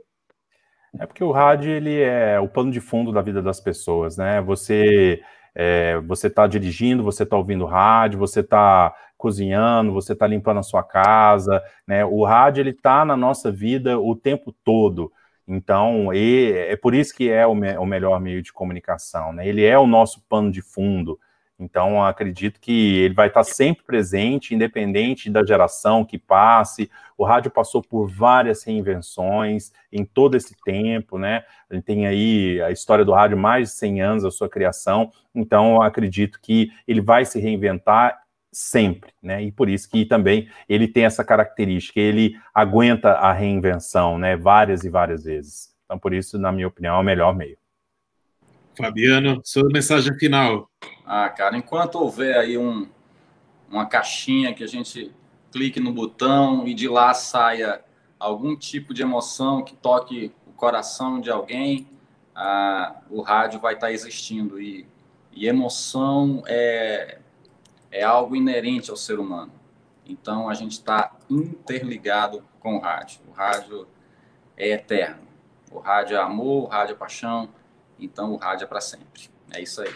É 1.00 1.06
porque 1.06 1.24
o 1.24 1.32
rádio 1.32 1.72
ele 1.72 2.00
é 2.00 2.40
o 2.40 2.48
pano 2.48 2.72
de 2.72 2.80
fundo 2.80 3.12
da 3.12 3.22
vida 3.22 3.42
das 3.42 3.60
pessoas, 3.60 4.16
né? 4.16 4.42
Você 4.42 5.22
é, 5.54 5.98
você 6.00 6.28
está 6.28 6.46
dirigindo, 6.48 7.04
você 7.04 7.24
está 7.24 7.38
ouvindo 7.38 7.66
rádio, 7.66 8.20
você 8.20 8.42
está 8.42 8.94
cozinhando, 9.26 9.92
você 9.92 10.14
está 10.14 10.28
limpando 10.28 10.60
a 10.60 10.64
sua 10.64 10.84
casa, 10.84 11.64
né? 11.88 12.06
O 12.06 12.24
rádio 12.24 12.62
ele 12.62 12.70
está 12.70 13.04
na 13.04 13.18
nossa 13.18 13.52
vida 13.52 14.00
o 14.00 14.16
tempo 14.16 14.54
todo. 14.64 15.12
Então, 15.48 16.14
e, 16.14 16.52
é 16.52 16.76
por 16.76 16.94
isso 16.94 17.12
que 17.12 17.28
é 17.28 17.48
o, 17.48 17.56
me, 17.56 17.76
o 17.76 17.88
melhor 17.88 18.22
meio 18.22 18.40
de 18.44 18.54
comunicação, 18.54 19.34
né? 19.34 19.48
Ele 19.48 19.66
é 19.66 19.80
o 19.80 19.88
nosso 19.88 20.22
pano 20.30 20.52
de 20.52 20.62
fundo. 20.62 21.20
Então, 21.58 22.04
acredito 22.04 22.60
que 22.60 22.98
ele 22.98 23.16
vai 23.16 23.30
estar 23.30 23.44
sempre 23.44 23.84
presente, 23.84 24.54
independente 24.54 25.28
da 25.28 25.44
geração 25.44 26.06
que 26.06 26.20
passe. 26.20 26.92
O 27.18 27.26
rádio 27.26 27.50
passou 27.50 27.82
por 27.82 28.08
várias 28.08 28.64
reinvenções 28.64 29.72
em 29.92 30.06
todo 30.06 30.38
esse 30.38 30.56
tempo, 30.64 31.18
né? 31.18 31.44
Ele 31.72 31.82
tem 31.82 32.06
aí 32.06 32.62
a 32.62 32.70
história 32.70 33.04
do 33.04 33.12
rádio 33.12 33.38
mais 33.40 33.70
de 33.70 33.76
100 33.76 34.02
anos, 34.02 34.26
a 34.26 34.30
sua 34.30 34.48
criação. 34.48 35.12
Então, 35.34 35.82
acredito 35.82 36.40
que 36.40 36.70
ele 36.88 37.02
vai 37.02 37.26
se 37.26 37.40
reinventar 37.40 38.25
sempre, 38.56 39.12
né? 39.22 39.44
E 39.44 39.52
por 39.52 39.70
isso 39.70 39.90
que 39.90 40.06
também 40.06 40.50
ele 40.68 40.88
tem 40.88 41.04
essa 41.04 41.26
característica, 41.26 42.00
ele 42.00 42.40
aguenta 42.54 43.12
a 43.12 43.34
reinvenção, 43.34 44.18
né? 44.18 44.38
Várias 44.38 44.86
e 44.86 44.90
várias 44.90 45.26
vezes. 45.26 45.76
Então, 45.84 46.00
por 46.00 46.14
isso, 46.14 46.40
na 46.40 46.52
minha 46.52 46.68
opinião, 46.68 46.96
é 46.96 47.00
o 47.00 47.04
melhor 47.04 47.36
meio. 47.36 47.58
Fabiano, 48.78 49.42
sua 49.44 49.68
mensagem 49.70 50.18
final. 50.18 50.70
Ah, 51.06 51.30
cara, 51.30 51.58
enquanto 51.58 51.96
houver 51.96 52.38
aí 52.38 52.58
um, 52.58 52.88
uma 53.70 53.86
caixinha 53.86 54.54
que 54.54 54.64
a 54.64 54.68
gente 54.68 55.12
clique 55.52 55.80
no 55.80 55.92
botão 55.92 56.66
e 56.66 56.74
de 56.74 56.88
lá 56.88 57.14
saia 57.14 57.82
algum 58.18 58.56
tipo 58.56 58.94
de 58.94 59.02
emoção 59.02 59.64
que 59.64 59.76
toque 59.76 60.32
o 60.48 60.52
coração 60.52 61.20
de 61.20 61.30
alguém, 61.30 61.88
ah, 62.34 63.02
o 63.10 63.22
rádio 63.22 63.60
vai 63.60 63.74
estar 63.74 63.92
existindo. 63.92 64.62
E, 64.62 64.88
e 65.34 65.46
emoção 65.48 66.42
é, 66.48 67.20
é 67.96 68.04
algo 68.04 68.36
inerente 68.36 68.92
ao 68.92 68.98
ser 68.98 69.20
humano. 69.20 69.54
Então 70.06 70.50
a 70.50 70.54
gente 70.54 70.74
está 70.74 71.16
interligado 71.30 72.44
com 72.60 72.76
o 72.76 72.80
rádio. 72.80 73.22
O 73.30 73.32
rádio 73.32 73.88
é 74.58 74.72
eterno. 74.72 75.24
O 75.72 75.80
rádio 75.80 76.18
é 76.18 76.22
amor, 76.22 76.64
o 76.64 76.68
rádio 76.68 76.94
é 76.94 76.98
paixão. 76.98 77.50
Então 77.98 78.34
o 78.34 78.36
rádio 78.36 78.66
é 78.66 78.68
para 78.68 78.82
sempre. 78.82 79.30
É 79.54 79.62
isso 79.62 79.82
aí. 79.82 79.90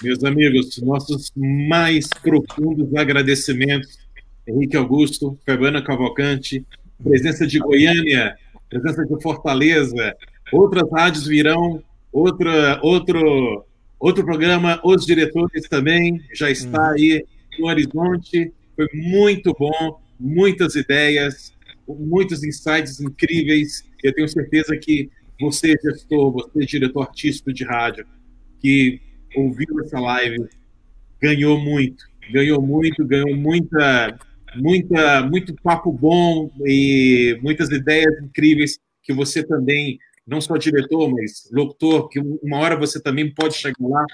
Meus 0.00 0.22
amigos, 0.22 0.80
nossos 0.80 1.32
mais 1.36 2.06
profundos 2.08 2.94
agradecimentos. 2.94 3.98
Henrique 4.46 4.76
Augusto, 4.76 5.36
Fabiana 5.44 5.82
Cavalcante, 5.82 6.64
presença 7.02 7.46
de 7.46 7.58
Goiânia, 7.58 8.36
presença 8.70 9.04
de 9.04 9.20
Fortaleza. 9.20 10.16
Outras 10.52 10.88
rádios 10.90 11.26
virão, 11.26 11.82
outra, 12.12 12.78
outro, 12.82 13.64
outro 14.02 14.24
programa, 14.24 14.80
os 14.84 15.06
diretores 15.06 15.68
também 15.68 16.20
já 16.34 16.50
está 16.50 16.88
uhum. 16.88 16.94
aí 16.94 17.24
no 17.58 17.66
horizonte. 17.68 18.52
Foi 18.74 18.88
muito 18.92 19.54
bom, 19.56 20.00
muitas 20.18 20.74
ideias, 20.74 21.52
muitos 21.86 22.42
insights 22.42 23.00
incríveis. 23.00 23.84
Eu 24.02 24.12
tenho 24.12 24.28
certeza 24.28 24.76
que 24.76 25.08
você, 25.40 25.76
gestor, 25.80 26.32
você, 26.32 26.66
diretor 26.66 27.02
artístico 27.02 27.52
de 27.52 27.64
rádio, 27.64 28.04
que 28.60 29.00
ouviu 29.36 29.80
essa 29.84 30.00
live, 30.00 30.48
ganhou 31.20 31.60
muito, 31.60 32.04
ganhou 32.32 32.60
muito, 32.60 33.06
ganhou 33.06 33.36
muita, 33.36 34.18
muita, 34.56 35.26
muito 35.26 35.54
papo 35.62 35.92
bom 35.92 36.50
e 36.66 37.38
muitas 37.40 37.70
ideias 37.70 38.12
incríveis 38.20 38.78
que 39.02 39.12
você 39.12 39.44
também, 39.44 39.98
não 40.26 40.40
só 40.40 40.56
diretor, 40.56 41.10
mas 41.10 41.48
locutor, 41.52 42.08
que 42.08 42.20
uma 42.20 42.58
hora 42.58 42.76
você 42.76 43.00
também 43.00 43.32
pode 43.32 43.54
chegar 43.54 43.74
lá. 43.80 44.04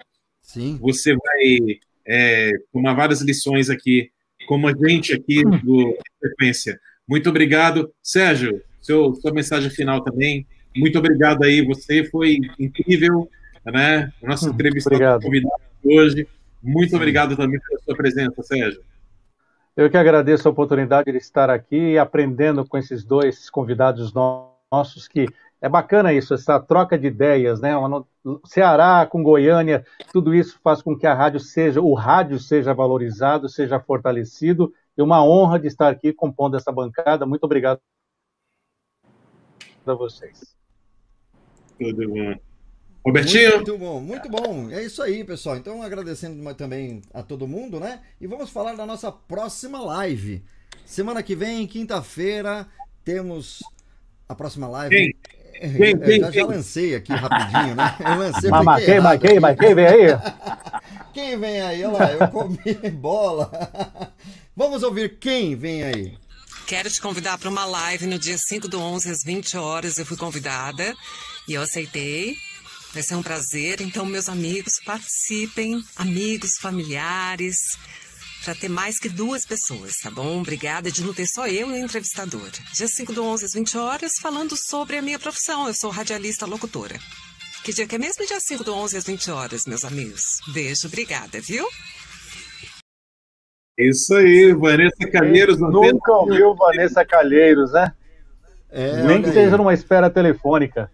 Sim. 0.43 0.79
Você 0.81 1.15
vai 1.15 1.81
é, 2.07 2.53
tomar 2.73 2.95
várias 2.95 3.21
lições 3.21 3.69
aqui, 3.69 4.11
como 4.47 4.69
a 4.69 4.73
gente 4.73 5.13
aqui 5.13 5.43
do 5.63 5.97
Frequência. 6.21 6.81
Muito 7.07 7.29
obrigado. 7.29 7.93
Sérgio, 8.03 8.63
seu, 8.81 9.15
sua 9.15 9.33
mensagem 9.33 9.71
final 9.71 10.03
também. 10.03 10.47
Muito 10.77 10.99
obrigado 10.99 11.45
aí, 11.45 11.65
você 11.65 12.05
foi 12.05 12.39
incrível 12.59 13.29
né? 13.73 14.13
Nossa 14.23 14.49
hum, 14.49 14.53
entrevista 14.53 14.91
convidado 15.21 15.63
hoje. 15.85 16.27
Muito 16.63 16.97
obrigado 16.97 17.37
também 17.37 17.61
pela 17.61 17.81
sua 17.81 17.97
presença, 17.97 18.43
Sérgio. 18.43 18.83
Eu 19.77 19.89
que 19.89 19.97
agradeço 19.97 20.49
a 20.49 20.51
oportunidade 20.51 21.11
de 21.13 21.19
estar 21.19 21.49
aqui 21.51 21.97
aprendendo 21.97 22.65
com 22.65 22.77
esses 22.77 23.05
dois 23.05 23.49
convidados 23.49 24.13
nossos, 24.13 25.07
que 25.07 25.29
é 25.61 25.69
bacana 25.69 26.13
isso, 26.13 26.35
essa 26.35 26.61
troca 26.61 26.99
de 26.99 27.09
ideias, 27.09 27.61
né? 27.61 27.73
Ceará 28.45 29.07
com 29.07 29.23
Goiânia, 29.23 29.85
tudo 30.13 30.35
isso 30.35 30.59
faz 30.63 30.81
com 30.81 30.97
que 30.97 31.07
a 31.07 31.15
rádio 31.15 31.41
seja, 31.41 31.81
o 31.81 31.95
rádio 31.95 32.39
seja 32.39 32.73
valorizado, 32.73 33.49
seja 33.49 33.81
fortalecido. 33.81 34.73
E 34.97 35.03
uma 35.03 35.25
honra 35.25 35.61
de 35.61 35.69
estar 35.69 35.89
aqui 35.89 36.13
compondo 36.13 36.57
essa 36.57 36.73
bancada. 36.73 37.25
Muito 37.25 37.45
obrigado 37.45 37.81
a 39.87 39.95
vocês. 39.95 40.57
Tudo 41.79 42.09
bom. 42.09 42.35
Robertinho? 43.07 43.57
Muito 43.57 43.79
bom, 43.79 44.01
muito 44.01 44.29
bom. 44.29 44.71
É 44.71 44.85
isso 44.85 45.01
aí, 45.01 45.25
pessoal. 45.25 45.57
Então, 45.57 45.83
agradecendo 45.83 46.55
também 46.55 47.01
a 47.15 47.23
todo 47.23 47.47
mundo, 47.47 47.79
né? 47.79 48.03
E 48.21 48.27
vamos 48.27 48.51
falar 48.51 48.75
da 48.75 48.85
nossa 48.85 49.11
próxima 49.11 49.81
live. 49.81 50.45
Semana 50.85 51.23
que 51.23 51.37
vem, 51.37 51.67
quinta-feira, 51.67 52.67
temos 53.05 53.63
a 54.29 54.35
próxima 54.35 54.69
live. 54.69 55.17
Quem? 55.59 55.73
Quem, 55.73 55.99
quem, 55.99 56.21
já, 56.21 56.31
já 56.31 56.47
lancei 56.47 56.95
aqui 56.95 57.13
rapidinho, 57.13 57.75
né? 57.75 57.97
Eu 58.01 58.19
lancei 58.19 58.51
mas, 58.51 58.65
mas 58.65 58.85
quem, 58.85 59.01
mas 59.01 59.21
quem, 59.21 59.41
mas 59.41 59.59
quem 59.59 59.75
vem 59.75 59.87
aí? 59.87 60.07
Quem 61.13 61.37
vem 61.37 61.61
aí? 61.61 61.85
Olha 61.85 61.99
lá, 61.99 62.13
eu 62.13 62.29
comi 62.29 62.75
bola. 62.95 63.51
Vamos 64.55 64.85
ouvir 64.85 65.19
quem 65.19 65.57
vem 65.57 65.83
aí. 65.83 66.17
Quero 66.65 66.89
te 66.89 67.01
convidar 67.01 67.37
para 67.39 67.49
uma 67.49 67.65
live 67.65 68.07
no 68.07 68.21
dia 68.21 68.37
5 68.39 68.69
do 68.69 68.79
11 68.79 69.11
às 69.11 69.19
20 69.25 69.57
horas. 69.57 69.99
Eu 69.99 70.07
fui 70.07 70.17
convidada 70.17 70.95
e 71.49 71.55
eu 71.55 71.63
aceitei. 71.63 72.37
Vai 72.95 73.03
ser 73.03 73.17
um 73.17 73.23
prazer. 73.23 73.81
Então, 73.81 74.07
meus 74.07 74.29
amigos, 74.29 74.75
participem, 74.85 75.83
amigos, 75.97 76.53
familiares, 76.61 77.57
para 78.49 78.55
ter 78.55 78.71
mais 78.71 78.99
que 78.99 79.11
duas 79.11 79.45
pessoas, 79.45 79.97
tá 80.03 80.11
bom? 80.11 80.41
Obrigada 80.41 80.91
de 80.91 81.05
não 81.05 81.13
ter 81.13 81.27
só 81.27 81.47
eu 81.47 81.69
e 81.69 81.83
o 81.83 81.85
entrevistador. 81.85 82.49
Dia 82.73 82.89
5 82.89 83.13
do 83.13 83.23
11 83.23 83.45
às 83.45 83.53
20 83.53 83.77
horas, 83.77 84.13
falando 84.23 84.57
sobre 84.57 84.97
a 84.97 85.03
minha 85.03 85.19
profissão. 85.19 85.69
Eu 85.69 85.75
sou 85.75 85.91
radialista 85.91 86.47
locutora. 86.47 86.95
Que 87.63 87.75
dia 87.75 87.87
que 87.87 87.97
é 87.97 87.99
mesmo? 87.99 88.27
Dia 88.27 88.41
5 88.41 88.65
do 88.65 88.75
11 88.75 88.97
às 88.97 89.05
20 89.05 89.31
horas, 89.31 89.67
meus 89.67 89.85
amigos. 89.85 90.23
Beijo, 90.55 90.89
obrigada, 90.89 91.39
viu? 91.43 91.67
Isso 93.77 94.15
aí, 94.15 94.55
Vanessa 94.55 95.11
Calheiros. 95.13 95.61
Nunca 95.61 96.13
ouviu 96.13 96.55
Vanessa 96.55 97.05
Calheiros, 97.05 97.73
né? 97.73 97.93
É, 98.71 99.03
Nem 99.03 99.21
que 99.21 99.31
seja 99.31 99.59
numa 99.59 99.75
espera 99.75 100.09
telefônica. 100.09 100.91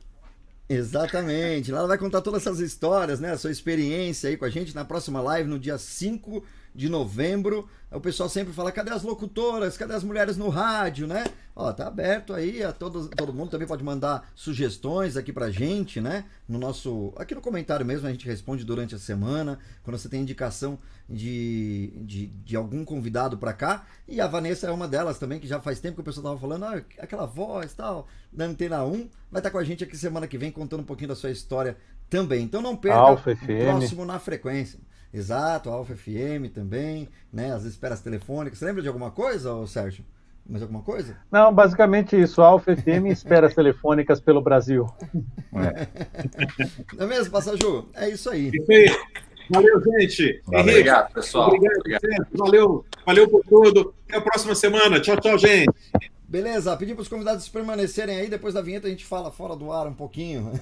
Exatamente. 0.69 1.71
Lá 1.71 1.79
ela 1.79 1.89
vai 1.89 1.99
contar 1.99 2.21
todas 2.21 2.43
essas 2.43 2.59
histórias, 2.59 3.21
né? 3.21 3.31
A 3.31 3.39
sua 3.39 3.53
experiência 3.53 4.29
aí 4.29 4.37
com 4.37 4.45
a 4.45 4.51
gente 4.51 4.75
na 4.75 4.85
próxima 4.85 5.21
live, 5.21 5.49
no 5.49 5.57
dia 5.57 5.79
5 5.79 6.43
de 6.75 6.89
novembro. 6.89 7.69
O 7.91 8.01
pessoal 8.01 8.29
sempre 8.29 8.53
fala: 8.53 8.73
cadê 8.73 8.91
as 8.91 9.03
locutoras? 9.03 9.77
Cadê 9.77 9.95
as 9.95 10.03
mulheres 10.03 10.37
no 10.37 10.49
rádio, 10.49 11.07
né? 11.07 11.25
Ó, 11.55 11.73
tá 11.73 11.87
aberto 11.87 12.35
aí 12.35 12.65
a 12.65 12.73
todo, 12.73 13.09
todo 13.09 13.33
mundo 13.33 13.51
também 13.51 13.69
pode 13.69 13.85
mandar 13.85 14.29
sugestões 14.35 15.17
aqui 15.17 15.33
pra 15.33 15.51
gente, 15.51 16.01
né? 16.01 16.25
No 16.49 16.59
nosso. 16.59 17.13
Aqui 17.17 17.35
no 17.35 17.41
comentário 17.41 17.87
mesmo, 17.87 18.09
a 18.09 18.11
gente 18.11 18.27
responde 18.27 18.65
durante 18.65 18.95
a 18.95 18.99
semana. 18.99 19.59
Quando 19.85 19.97
você 19.97 20.09
tem 20.09 20.23
indicação 20.23 20.79
de, 21.09 21.93
de, 21.97 22.27
de 22.27 22.57
algum 22.57 22.85
convidado 22.85 23.39
para 23.39 23.53
cá. 23.53 23.87
E 24.09 24.21
a 24.21 24.27
Vanessa 24.27 24.67
é 24.67 24.71
uma 24.71 24.89
delas 24.89 25.19
também, 25.19 25.39
que 25.39 25.47
já 25.47 25.61
faz 25.61 25.81
tempo 25.81 25.97
que 25.97 26.01
o 26.01 26.05
pessoal 26.05 26.25
tava 26.25 26.39
falando, 26.39 26.65
ah, 26.65 26.83
aquela 26.99 27.27
voz 27.27 27.75
tal, 27.75 28.09
da 28.33 28.47
Antena 28.47 28.83
1, 28.85 28.91
vai 28.91 28.99
estar 29.01 29.43
tá 29.43 29.51
com 29.51 29.59
a 29.59 29.65
gente 29.65 29.85
aqui 29.85 29.97
semana 29.97 30.27
que 30.27 30.39
vem 30.39 30.51
contando 30.51 30.81
um 30.81 30.85
pouquinho 30.85 31.09
da 31.09 31.17
sua 31.17 31.31
história 31.31 31.77
também. 32.09 32.45
Então 32.45 32.63
não 32.63 32.77
perca 32.77 32.99
Alfa 32.99 33.33
o 33.33 33.37
próximo 33.37 34.05
na 34.05 34.19
frequência. 34.19 34.79
Exato, 35.15 35.71
Alfa 35.71 35.95
FM 35.95 36.53
também, 36.53 37.09
né? 37.33 37.55
As 37.55 37.65
esperas 37.65 38.01
telefônicas. 38.01 38.59
Você 38.59 38.65
lembra 38.65 38.83
de 38.83 38.89
alguma 38.89 39.13
coisa, 39.13 39.65
Sérgio? 39.69 40.05
Mais 40.45 40.61
alguma 40.61 40.83
coisa? 40.83 41.17
Não, 41.31 41.55
basicamente 41.55 42.21
isso. 42.21 42.43
Alfa 42.43 42.77
FM 42.77 43.07
esperas 43.07 43.55
telefônicas 43.57 44.21
pelo 44.21 44.43
Brasil. 44.43 44.87
É. 45.55 45.87
Não 46.99 47.05
é 47.05 47.09
mesmo, 47.09 47.31
Passaju? 47.31 47.89
É 47.95 48.09
isso 48.11 48.29
aí. 48.29 48.51
Isso 48.53 48.73
aí. 48.73 48.87
Valeu, 49.51 49.81
gente. 49.85 50.43
Valeu. 50.47 50.61
Henrique, 50.61 50.79
obrigado, 50.79 51.13
pessoal. 51.13 51.49
Obrigado, 51.49 51.79
obrigado. 51.79 52.27
Valeu, 52.33 52.85
valeu 53.07 53.29
por 53.29 53.45
tudo. 53.45 53.95
Até 54.09 54.19
a 54.19 54.21
próxima 54.21 54.55
semana. 54.55 55.01
Tchau, 55.01 55.17
tchau, 55.19 55.39
gente. 55.39 55.73
Beleza, 56.27 56.77
pedir 56.77 56.95
para 56.95 57.03
os 57.03 57.09
convidados 57.09 57.49
permanecerem 57.49 58.19
aí. 58.19 58.29
Depois 58.29 58.55
da 58.55 58.61
vinheta 58.61 58.89
a 58.89 58.91
gente 58.91 59.05
fala 59.05 59.31
fora 59.31 59.55
do 59.55 59.71
ar 59.71 59.87
um 59.87 59.95
pouquinho. 59.95 60.53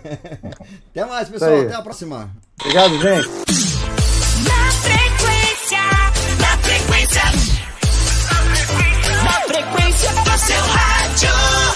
Até 0.91 1.05
mais, 1.07 1.31
pessoal. 1.31 1.63
Até 1.63 1.75
a 1.75 1.83
próxima. 1.83 2.31
Obrigado, 2.61 3.01
gente. 3.01 4.12
Na 4.41 4.71
frequência, 4.73 5.83
na 6.41 6.59
frequência, 6.59 7.25
na 9.25 9.33
frequência 9.47 10.11
do 10.13 10.39
seu 10.39 10.63
rádio. 10.67 11.72